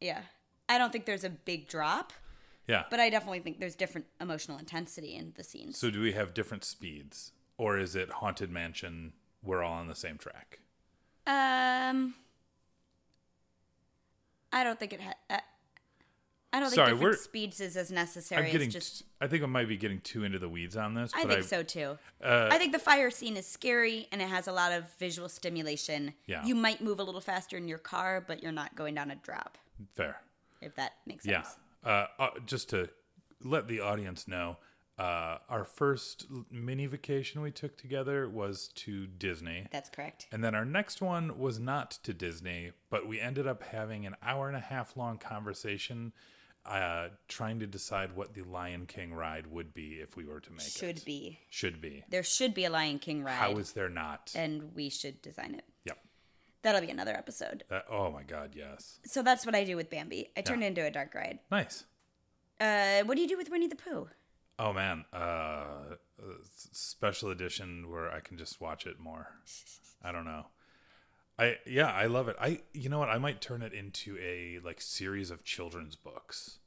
Yeah, 0.02 0.22
I 0.70 0.78
don't 0.78 0.92
think 0.92 1.06
there's 1.06 1.24
a 1.24 1.30
big 1.30 1.68
drop. 1.68 2.14
Yeah. 2.68 2.84
But 2.90 3.00
I 3.00 3.10
definitely 3.12 3.40
think 3.42 3.60
there's 3.60 3.76
different 3.76 4.08
emotional 4.20 4.58
intensity 4.58 5.16
in 5.16 5.34
the 5.38 5.44
scenes. 5.44 5.78
so 5.78 5.92
do 5.92 6.02
we 6.02 6.14
have 6.14 6.34
different 6.34 6.64
speeds, 6.64 7.32
or 7.58 7.78
is 7.78 7.96
it 7.96 8.10
Haunted 8.10 8.50
Mansion? 8.50 9.14
We're 9.44 9.62
all 9.64 9.74
on 9.74 9.88
the 9.88 9.94
same 9.96 10.18
track. 10.18 10.60
Um, 11.28 12.16
I 14.52 14.64
don't 14.64 14.80
think 14.80 14.94
it. 14.94 15.02
Ha- 15.02 15.14
uh, 15.30 15.40
I 16.54 16.60
don't 16.62 16.70
think 16.70 16.76
Sorry, 16.76 16.92
different 16.92 17.04
we're- 17.04 17.18
speeds 17.18 17.60
is 17.60 17.76
as 17.76 17.92
necessary 17.92 18.46
I'm 18.48 18.52
getting. 18.52 18.70
just. 18.70 19.04
I 19.20 19.28
think 19.28 19.44
I 19.44 19.46
might 19.48 19.68
be 19.68 19.76
getting 19.78 20.00
too 20.00 20.24
into 20.24 20.40
the 20.40 20.48
weeds 20.50 20.78
on 20.78 20.94
this. 20.94 21.12
I 21.14 21.26
think 21.26 21.44
so 21.44 21.64
too. 21.64 21.98
Uh, 22.24 22.48
I 22.50 22.58
think 22.58 22.72
the 22.72 22.80
fire 22.80 23.12
scene 23.12 23.36
is 23.36 23.46
scary 23.46 24.08
and 24.12 24.22
it 24.22 24.30
has 24.30 24.48
a 24.48 24.52
lot 24.54 24.72
of 24.72 24.90
visual 24.98 25.28
stimulation. 25.28 26.14
Yeah. 26.28 26.46
You 26.46 26.56
might 26.56 26.80
move 26.82 27.00
a 27.00 27.04
little 27.04 27.22
faster 27.22 27.58
in 27.58 27.68
your 27.68 27.78
car, 27.78 28.24
but 28.26 28.42
you're 28.42 28.52
not 28.54 28.76
going 28.76 28.96
down 28.96 29.12
a 29.12 29.16
drop. 29.16 29.58
Fair. 29.96 30.22
If 30.62 30.76
that 30.76 30.94
makes 31.06 31.26
Yeah. 31.26 31.44
sense. 31.44 31.58
Uh, 31.84 32.08
uh, 32.20 32.30
just 32.46 32.70
to 32.72 32.90
let 33.42 33.68
the 33.68 33.80
audience 33.80 34.28
know, 34.28 34.58
uh, 34.98 35.40
our 35.50 35.66
first 35.66 36.26
mini 36.50 36.86
vacation 36.86 37.42
we 37.42 37.52
took 37.52 37.78
together 37.78 38.30
was 38.30 38.70
to 38.70 39.08
Disney. 39.08 39.68
That's 39.72 39.90
correct. 39.90 40.28
And 40.32 40.44
then 40.44 40.56
our 40.56 40.66
next 40.66 41.02
one 41.02 41.38
was 41.38 41.60
not 41.60 41.92
to 42.04 42.14
Disney, 42.14 42.72
but 42.90 43.06
we 43.06 43.20
ended 43.20 43.46
up 43.46 43.62
having 43.64 44.06
an 44.06 44.16
hour 44.24 44.48
and 44.48 44.56
a 44.56 44.62
half 44.62 44.96
long 44.96 45.18
conversation 45.18 46.14
uh, 46.66 47.10
trying 47.28 47.60
to 47.60 47.68
decide 47.68 48.16
what 48.16 48.34
the 48.34 48.42
Lion 48.42 48.88
King 48.88 49.14
ride 49.14 49.46
would 49.48 49.74
be 49.74 50.00
if 50.00 50.18
we 50.18 50.26
were 50.26 50.40
to 50.40 50.52
make 50.52 50.66
it. 50.66 50.72
Should 50.72 51.06
be. 51.06 51.40
Should 51.50 51.80
be. 51.80 52.04
There 52.10 52.24
should 52.24 52.56
be 52.56 52.66
a 52.66 52.72
Lion 52.72 52.98
King 52.98 53.24
ride. 53.24 53.36
How 53.36 53.52
is 53.58 53.74
there 53.74 53.90
not? 53.90 54.32
and 54.34 54.74
we 54.74 54.90
should 54.90 55.22
design 55.22 55.54
it. 55.54 55.66
That'll 56.66 56.82
be 56.82 56.90
another 56.90 57.14
episode. 57.14 57.64
Uh, 57.70 57.82
oh 57.92 58.10
my 58.10 58.24
God, 58.24 58.56
yes. 58.56 59.00
So 59.06 59.22
that's 59.22 59.46
what 59.46 59.54
I 59.54 59.64
do 59.64 59.76
with 59.76 59.92
Bambi. 59.92 60.32
I 60.36 60.42
turn 60.42 60.62
Yeah. 60.62 60.66
it 60.66 60.70
into 60.70 60.84
a 60.84 60.90
dark 60.90 61.14
ride. 61.14 61.38
Nice. 61.52 61.84
Uh, 62.60 63.04
what 63.04 63.16
do 63.16 63.22
you 63.22 63.28
do 63.28 63.38
with 63.38 63.52
Winnie 63.52 63.68
the 63.68 63.76
Pooh? 63.76 64.08
Oh 64.58 64.74
man, 64.74 65.06
uh, 65.14 65.96
special 66.72 67.30
edition 67.30 67.88
where 67.92 68.12
I 68.12 68.20
can 68.20 68.36
just 68.40 68.60
watch 68.60 68.88
it 68.88 69.00
more. 69.00 69.28
I 70.04 70.12
don't 70.12 70.26
know. 70.26 70.48
I 71.38 71.58
yeah, 71.68 71.92
I 71.92 72.08
love 72.08 72.30
it. 72.30 72.36
I 72.42 72.62
you 72.74 72.90
know 72.90 72.98
what? 72.98 73.10
I 73.10 73.20
might 73.20 73.42
turn 73.42 73.62
it 73.62 73.72
into 73.72 74.18
a 74.18 74.58
like 74.66 74.82
series 74.82 75.30
of 75.30 75.44
children's 75.44 75.96
books. 75.96 76.58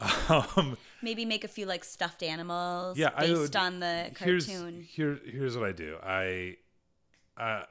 Um, 0.28 0.76
Maybe 1.00 1.24
make 1.24 1.44
a 1.44 1.48
few 1.48 1.64
like 1.64 1.84
stuffed 1.84 2.24
animals 2.24 2.98
yeah, 2.98 3.10
based 3.10 3.40
would, 3.40 3.56
on 3.56 3.78
the 3.78 4.10
here's, 4.18 4.46
cartoon. 4.46 4.80
Here, 4.82 5.20
here's 5.24 5.56
what 5.56 5.68
I 5.68 5.70
do. 5.70 5.96
I, 6.02 6.56
uh, 7.36 7.62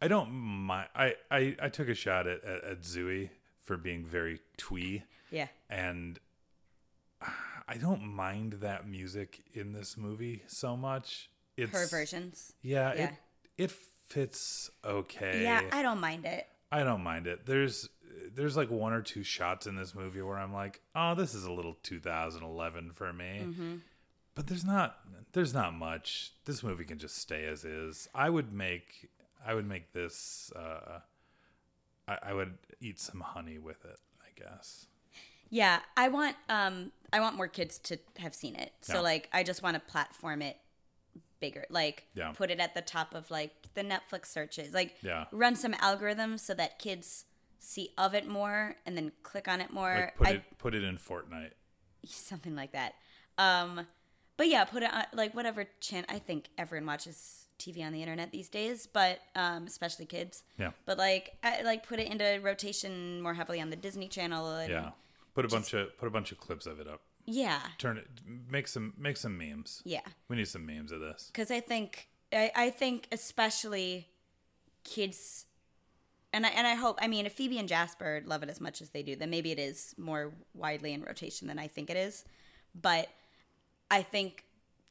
I 0.00 0.08
don't 0.08 0.30
mind. 0.32 0.88
I, 0.94 1.14
I, 1.30 1.56
I 1.60 1.68
took 1.68 1.88
a 1.88 1.94
shot 1.94 2.26
at, 2.26 2.42
at, 2.44 2.64
at 2.64 2.80
Zooey 2.82 3.30
for 3.60 3.76
being 3.76 4.04
very 4.04 4.40
twee. 4.56 5.02
Yeah. 5.30 5.46
and 5.68 6.18
I 7.68 7.76
don't 7.76 8.02
mind 8.02 8.54
that 8.54 8.88
music 8.88 9.42
in 9.52 9.72
this 9.72 9.96
movie 9.96 10.42
so 10.48 10.76
much. 10.76 11.30
It's 11.56 11.72
Her 11.72 11.86
versions. 11.86 12.52
Yeah, 12.62 12.94
Yeah. 12.94 13.04
it 13.04 13.10
it 13.58 13.70
fits 13.70 14.70
okay. 14.84 15.42
Yeah, 15.42 15.62
I 15.70 15.82
don't 15.82 16.00
mind 16.00 16.24
it. 16.24 16.46
I 16.72 16.82
don't 16.82 17.02
mind 17.02 17.26
it. 17.26 17.46
There's 17.46 17.88
there's 18.34 18.56
like 18.56 18.70
one 18.70 18.92
or 18.92 19.02
two 19.02 19.22
shots 19.22 19.66
in 19.66 19.76
this 19.76 19.94
movie 19.94 20.22
where 20.22 20.38
I'm 20.38 20.52
like, 20.52 20.80
oh, 20.96 21.14
this 21.14 21.34
is 21.34 21.44
a 21.44 21.52
little 21.52 21.76
2011 21.82 22.90
for 22.92 23.12
me. 23.12 23.40
Mm-hmm. 23.44 23.74
But 24.34 24.46
there's 24.46 24.64
not 24.64 24.98
there's 25.32 25.54
not 25.54 25.74
much. 25.74 26.32
This 26.46 26.62
movie 26.64 26.84
can 26.84 26.98
just 26.98 27.18
stay 27.18 27.44
as 27.46 27.64
is. 27.64 28.08
I 28.14 28.30
would 28.30 28.52
make 28.52 29.08
I 29.46 29.54
would 29.54 29.66
make 29.66 29.92
this. 29.92 30.52
Uh, 30.54 31.00
I, 32.08 32.18
I 32.24 32.32
would 32.34 32.58
eat 32.80 32.98
some 33.00 33.20
honey 33.20 33.58
with 33.58 33.84
it. 33.84 33.98
I 34.22 34.40
guess. 34.40 34.86
Yeah, 35.48 35.80
I 35.96 36.08
want 36.08 36.36
um 36.48 36.92
I 37.12 37.20
want 37.20 37.36
more 37.36 37.48
kids 37.48 37.78
to 37.80 37.98
have 38.18 38.34
seen 38.34 38.54
it. 38.54 38.72
So 38.82 38.94
Yeah. 38.94 39.00
like 39.00 39.28
I 39.32 39.42
just 39.42 39.62
want 39.62 39.74
to 39.74 39.80
platform 39.80 40.42
it 40.42 40.56
bigger. 41.40 41.64
Like 41.70 42.06
Yeah. 42.14 42.32
put 42.32 42.50
it 42.50 42.60
at 42.60 42.74
the 42.74 42.82
top 42.82 43.14
of 43.14 43.30
like 43.30 43.52
the 43.74 43.82
Netflix 43.82 44.26
searches. 44.26 44.72
Like 44.74 44.94
Yeah. 45.02 45.24
run 45.32 45.56
some 45.56 45.72
algorithms 45.74 46.40
so 46.40 46.54
that 46.54 46.78
kids 46.78 47.24
see 47.58 47.90
of 47.98 48.14
it 48.14 48.26
more 48.28 48.76
and 48.86 48.96
then 48.96 49.12
click 49.22 49.48
on 49.48 49.60
it 49.60 49.72
more. 49.72 49.94
Like 49.94 50.16
put 50.16 50.26
I- 50.28 50.30
it 50.32 50.58
put 50.58 50.74
it 50.74 50.84
in 50.84 50.98
Fortnite. 50.98 51.52
something 52.06 52.54
like 52.54 52.72
that. 52.72 52.94
Um, 53.36 53.86
but 54.36 54.48
yeah, 54.48 54.64
put 54.64 54.82
it 54.82 54.92
on 54.92 55.04
like 55.12 55.34
whatever 55.34 55.66
channel. 55.80 56.06
I 56.08 56.18
think 56.18 56.48
everyone 56.56 56.86
watches 56.86 57.39
TV 57.60 57.84
on 57.84 57.92
the 57.92 58.00
internet 58.02 58.32
these 58.32 58.48
days, 58.48 58.86
but 58.86 59.20
um, 59.36 59.66
especially 59.66 60.06
kids. 60.06 60.42
Yeah. 60.58 60.70
But 60.86 60.98
like, 60.98 61.36
I, 61.44 61.62
like 61.62 61.86
put 61.86 62.00
it 62.00 62.08
into 62.08 62.40
rotation 62.42 63.20
more 63.22 63.34
heavily 63.34 63.60
on 63.60 63.70
the 63.70 63.76
Disney 63.76 64.08
Channel. 64.08 64.50
And, 64.56 64.70
Yeah. 64.70 64.90
Put 65.34 65.44
a 65.44 65.48
bunch 65.48 65.72
of 65.74 65.96
put 65.96 66.08
a 66.08 66.10
bunch 66.10 66.32
of 66.32 66.40
clips 66.40 66.66
of 66.66 66.80
it 66.80 66.88
up. 66.88 67.02
yeah, 67.24 67.60
Turn 67.78 67.96
it 67.98 68.08
make 68.26 68.66
some 68.66 68.94
make 68.98 69.16
some 69.16 69.38
memes. 69.38 69.80
yeah. 69.84 70.00
We 70.28 70.36
need 70.36 70.48
some 70.48 70.66
memes 70.66 70.90
of 70.90 70.98
this. 71.00 71.30
Because 71.32 71.50
I 71.52 71.60
think 71.60 72.08
I, 72.32 72.50
I 72.56 72.70
think 72.70 73.06
especially 73.12 74.08
kids. 74.84 75.46
And 76.32 76.46
I, 76.46 76.50
and 76.50 76.64
I 76.66 76.74
hope, 76.74 76.98
I 77.02 77.08
mean, 77.08 77.26
if 77.26 77.32
Phoebe 77.32 77.58
and 77.58 77.68
Jasper 77.68 78.22
love 78.24 78.44
it 78.44 78.48
as 78.50 78.60
much 78.60 78.80
as 78.80 78.90
they 78.90 79.02
do, 79.02 79.16
then 79.16 79.30
maybe 79.30 79.50
it 79.50 79.58
is 79.58 79.94
more 79.98 80.32
widely 80.54 80.92
in 80.92 81.02
rotation 81.02 81.48
than 81.48 81.58
I 81.58 81.66
think 81.66 81.90
it 81.90 81.96
is. 81.96 82.24
But 82.80 83.08
I 83.90 84.02
think 84.02 84.44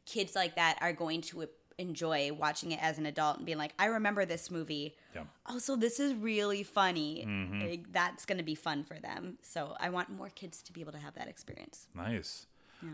kids 0.05 0.35
like 0.35 0.55
that 0.55 0.77
are 0.81 0.91
going 0.91 1.21
to 1.21 1.47
enjoy 1.79 2.31
watching 2.33 2.71
it 2.71 2.79
as 2.81 2.97
an 2.99 3.05
adult 3.05 3.37
and 3.37 3.45
being 3.45 3.57
like, 3.57 3.73
I 3.79 3.85
remember 3.85 4.25
this 4.25 4.51
movie. 4.51 4.95
Yeah. 5.15 5.23
Also, 5.47 5.75
this 5.75 5.99
is 5.99 6.13
really 6.13 6.61
funny. 6.63 7.25
Like, 7.61 7.91
that's 7.91 8.25
going 8.25 8.37
to 8.37 8.43
be 8.43 8.55
fun 8.55 8.83
for 8.83 8.99
them. 8.99 9.37
So 9.41 9.75
I 9.79 9.89
want 9.89 10.09
more 10.09 10.29
kids 10.29 10.61
to 10.63 10.73
be 10.73 10.81
able 10.81 10.91
to 10.91 10.97
have 10.99 11.15
that 11.15 11.27
experience. 11.27 11.87
Nice. 11.95 12.45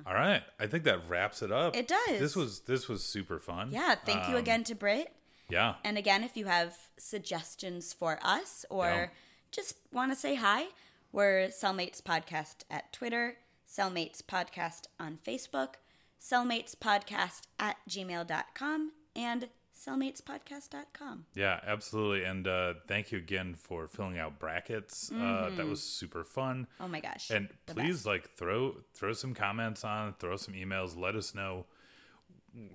All 0.07 0.13
right. 0.13 0.41
I 0.59 0.67
think 0.67 0.83
that 0.85 0.99
wraps 1.09 1.41
it 1.41 1.51
up. 1.51 1.75
It 1.75 1.87
does. 1.87 2.19
This 2.19 2.35
was 2.35 2.61
this 2.61 2.87
was 2.87 3.03
super 3.03 3.39
fun. 3.39 3.69
Yeah. 3.71 3.95
Thank 3.95 4.23
you 4.29 4.35
Um, 4.35 4.41
again 4.41 4.63
to 4.65 4.75
Britt. 4.75 5.13
Yeah. 5.49 5.75
And 5.83 5.97
again, 5.97 6.23
if 6.23 6.35
you 6.35 6.45
have 6.45 6.75
suggestions 6.97 7.93
for 7.93 8.19
us 8.23 8.65
or 8.69 8.85
Yeah. 8.87 9.07
just 9.51 9.75
want 9.91 10.11
to 10.11 10.15
say 10.15 10.35
hi, 10.35 10.67
we're 11.11 11.47
Cellmates 11.49 12.01
Podcast 12.01 12.63
at 12.69 12.91
Twitter, 12.93 13.37
Cellmates 13.67 14.21
Podcast 14.23 14.87
on 14.99 15.17
Facebook, 15.25 15.75
Cellmates 16.21 16.75
Podcast 16.75 17.41
at 17.59 17.77
gmail.com, 17.89 18.91
and 19.15 19.49
cellmatespodcast.com. 19.75 21.25
Yeah, 21.35 21.59
absolutely. 21.65 22.23
And 22.23 22.47
uh, 22.47 22.75
thank 22.87 23.11
you 23.11 23.17
again 23.17 23.55
for 23.55 23.87
filling 23.87 24.17
out 24.17 24.39
brackets. 24.39 25.11
Uh, 25.11 25.51
that 25.55 25.65
was 25.67 25.81
super 25.81 26.23
fun. 26.23 26.67
Oh 26.79 26.87
my 26.87 26.99
gosh. 26.99 27.29
And 27.29 27.49
the 27.65 27.73
please 27.75 27.97
best. 27.97 28.05
like 28.05 28.29
throw 28.37 28.77
throw 28.93 29.13
some 29.13 29.33
comments 29.33 29.83
on, 29.83 30.13
throw 30.19 30.37
some 30.37 30.53
emails, 30.53 30.97
let 30.97 31.15
us 31.15 31.35
know 31.35 31.65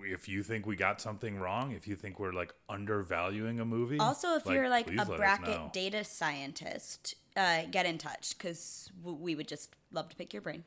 if 0.03 0.29
you 0.29 0.43
think 0.43 0.67
we 0.67 0.75
got 0.75 1.01
something 1.01 1.39
wrong, 1.39 1.71
if 1.71 1.87
you 1.87 1.95
think 1.95 2.19
we're 2.19 2.33
like 2.33 2.53
undervaluing 2.69 3.59
a 3.59 3.65
movie, 3.65 3.97
Also, 3.97 4.35
if 4.35 4.45
you're 4.45 4.69
like 4.69 4.87
a 4.87 4.93
let 4.93 4.99
us 5.01 5.09
know. 5.09 5.17
bracket 5.17 5.73
data 5.73 6.03
scientist, 6.03 7.15
uh, 7.35 7.63
get 7.71 7.87
in 7.87 7.97
touch 7.97 8.37
because 8.37 8.91
w- 9.01 9.17
we 9.19 9.33
would 9.33 9.47
just 9.47 9.75
love 9.91 10.07
to 10.09 10.15
pick 10.15 10.33
your 10.33 10.41
brain. 10.43 10.63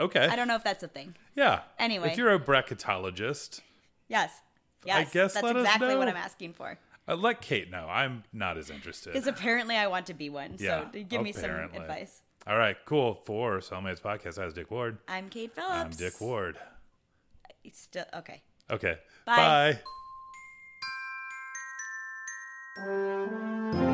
Okay, 0.00 0.26
I 0.26 0.36
don't 0.36 0.48
know 0.48 0.56
if 0.56 0.64
that's 0.64 0.82
a 0.82 0.88
thing. 0.88 1.14
yeah. 1.34 1.60
Anyway. 1.78 2.10
if 2.12 2.18
you're 2.18 2.32
a 2.32 2.38
bracketologist, 2.38 3.60
Yes. 4.08 4.32
Yes. 4.84 5.12
guess 5.12 5.34
that's 5.34 5.50
exactly 5.50 5.96
what. 5.96 6.08
I'm 6.08 6.16
asking 6.16 6.52
for. 6.54 6.78
uh, 7.08 7.16
let 7.16 7.40
Kate 7.40 7.70
know. 7.70 7.86
I'm 7.90 8.22
not 8.32 8.56
as 8.56 8.70
interested. 8.70 9.12
Because 9.12 9.26
apparently 9.26 9.76
I 9.76 9.86
want 9.88 10.06
to 10.06 10.14
be 10.14 10.30
one. 10.30 10.56
Yeah, 10.58 10.90
so 10.92 11.02
give 11.02 11.22
me 11.22 11.32
some 11.32 11.50
advice. 11.50 12.22
All 12.46 12.56
right, 12.56 12.76
cool. 12.86 13.20
For 13.26 13.58
Cellmates 13.58 14.00
Podcast, 14.00 14.40
I 14.40 14.44
was 14.46 14.54
Dick 14.54 14.70
Ward. 14.70 14.98
I'm 15.08 15.28
Kate 15.28 15.52
Phillips. 15.54 15.72
I'm 15.72 15.90
Dick 15.90 16.20
Ward. 16.20 16.56
Still 17.72 18.06
okay. 18.14 18.40
Okay. 18.70 18.98
Bye. 19.26 19.78
Bye. 22.76 23.84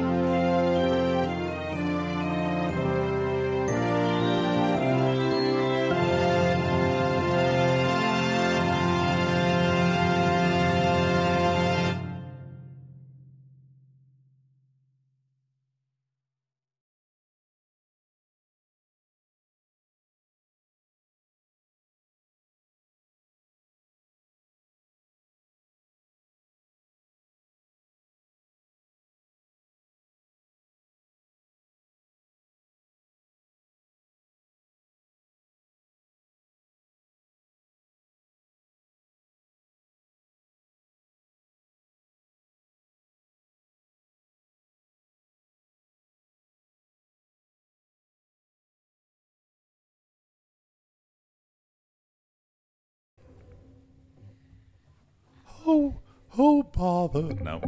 Oh, 55.66 55.94
oh, 56.38 56.62
bother. 56.62 57.34
No, 57.42 57.60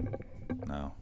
no. 0.66 0.94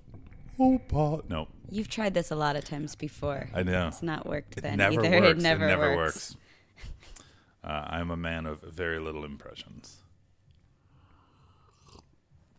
Oh, 0.59 0.81
bother. 0.89 1.23
No, 1.29 1.49
You've 1.71 1.89
tried 1.89 2.15
this 2.15 2.31
a 2.31 2.37
lot 2.37 2.55
of 2.57 2.65
times 2.65 2.95
before. 2.95 3.49
I 3.55 3.63
know. 3.65 3.89
It's 3.89 4.03
not 4.03 4.27
worked 4.27 4.59
It 4.59 4.63
then 4.63 4.79
never 4.79 5.01
either. 5.05 5.21
works. 5.21 5.39
It 5.39 5.43
never, 5.43 5.67
works. 5.97 5.97
works. 5.97 6.37
Uh, 7.65 7.85
I'm 7.89 8.11
a 8.11 8.17
man 8.17 8.47
of 8.47 8.61
very 8.63 9.01
little 9.01 9.25
impressions. 9.25 9.97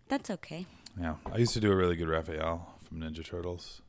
That's 0.07 0.29
okay. 0.29 0.65
Yeah, 0.99 1.15
I 1.31 1.37
used 1.37 1.53
to 1.53 1.59
do 1.59 1.71
a 1.71 1.75
really 1.75 1.95
good 1.95 2.07
Raphael 2.07 2.75
from 2.87 2.99
Ninja 3.01 3.23
Turtles 3.25 3.81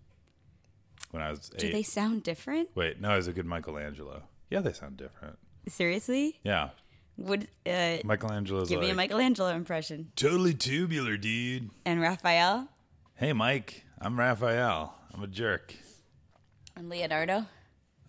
when 1.11 1.23
I 1.23 1.31
was 1.31 1.49
Do 1.51 1.67
eight. 1.67 1.73
they 1.73 1.83
sound 1.83 2.23
different? 2.23 2.71
Wait, 2.75 3.01
no, 3.01 3.11
I 3.11 3.17
was 3.17 3.29
a 3.29 3.33
good 3.33 3.47
Michelangelo. 3.47 4.25
Yeah, 4.51 4.61
they 4.61 4.73
sound 4.73 4.97
different. 4.97 5.39
Seriously? 5.69 6.39
Yeah, 6.43 6.71
Would 7.19 7.49
uh, 7.67 7.97
Michelangelo's 8.05 8.69
give 8.69 8.81
me 8.81 8.91
a 8.91 8.95
Michelangelo 8.95 9.49
impression. 9.51 10.13
totally 10.17 10.53
tubular, 10.55 11.17
dude. 11.17 11.71
And 11.85 12.01
Raphael 12.01 12.69
Hey, 13.15 13.33
Mike, 13.33 13.85
I'm 13.99 14.19
Raphael. 14.19 14.95
I'm 15.15 15.23
a 15.23 15.27
jerk. 15.27 15.75
and 16.77 16.91
Leonardo. 16.91 17.47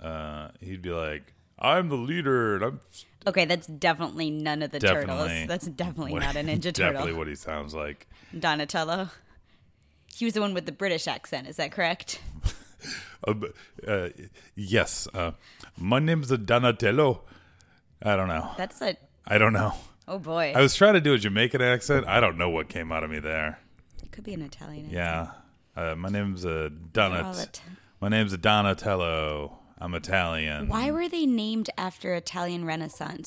Uh, 0.04 0.50
he'd 0.60 0.82
be 0.82 0.90
like, 0.90 1.34
"I'm 1.58 1.88
the 1.90 1.96
leader," 1.96 2.56
and 2.56 2.64
I'm 2.66 2.80
Okay, 3.26 3.46
that's 3.46 3.68
definitely 3.68 4.30
none 4.30 4.62
of 4.62 4.72
the 4.72 4.80
Definitely. 4.80 5.06
turtles. 5.28 5.48
That's 5.48 5.68
definitely 5.68 6.12
what- 6.14 6.22
not 6.24 6.36
a 6.36 6.40
Ninja 6.44 6.74
turtle. 6.74 6.92
Definitely 6.92 7.14
what 7.14 7.28
he 7.28 7.36
sounds 7.36 7.74
like. 7.74 8.08
Donatello. 8.38 9.10
He 10.14 10.26
was 10.26 10.34
the 10.34 10.42
one 10.42 10.54
with 10.54 10.66
the 10.66 10.72
British 10.72 11.08
accent. 11.08 11.48
Is 11.48 11.56
that 11.58 11.72
correct? 11.72 12.22
Uh, 13.28 13.34
uh, 13.88 14.10
yes, 14.56 15.08
uh, 15.14 15.32
my 15.78 16.00
name's 16.00 16.30
Donatello. 16.30 17.22
I 18.02 18.16
don't 18.16 18.28
know. 18.28 18.52
That's 18.58 18.82
a. 18.82 18.96
I 19.26 19.38
don't 19.38 19.54
know. 19.54 19.74
Oh 20.08 20.20
boy. 20.20 20.54
I 20.56 20.62
was 20.62 20.76
trying 20.76 20.94
to 20.94 21.02
do 21.02 21.14
a 21.14 21.18
Jamaican 21.18 21.62
accent. 21.62 22.08
I 22.08 22.20
don't 22.20 22.38
know 22.38 22.50
what 22.50 22.70
came 22.70 22.92
out 22.92 23.04
of 23.04 23.10
me 23.10 23.20
there. 23.20 23.60
it 24.02 24.12
could 24.12 24.24
be 24.24 24.34
an 24.34 24.42
Italian. 24.42 24.86
accent. 24.86 24.94
Yeah, 25.76 25.82
uh, 25.92 25.96
my 25.96 26.10
name's 26.10 26.46
uh, 26.46 26.70
Donat. 26.94 27.60
My 28.00 28.10
name's 28.10 28.36
Donatello. 28.38 29.60
I'm 29.80 29.94
Italian. 29.94 30.70
Why 30.70 30.90
were 30.92 31.08
they 31.10 31.26
named 31.26 31.70
after 31.78 32.14
Italian 32.16 32.66
Renaissance 32.66 33.26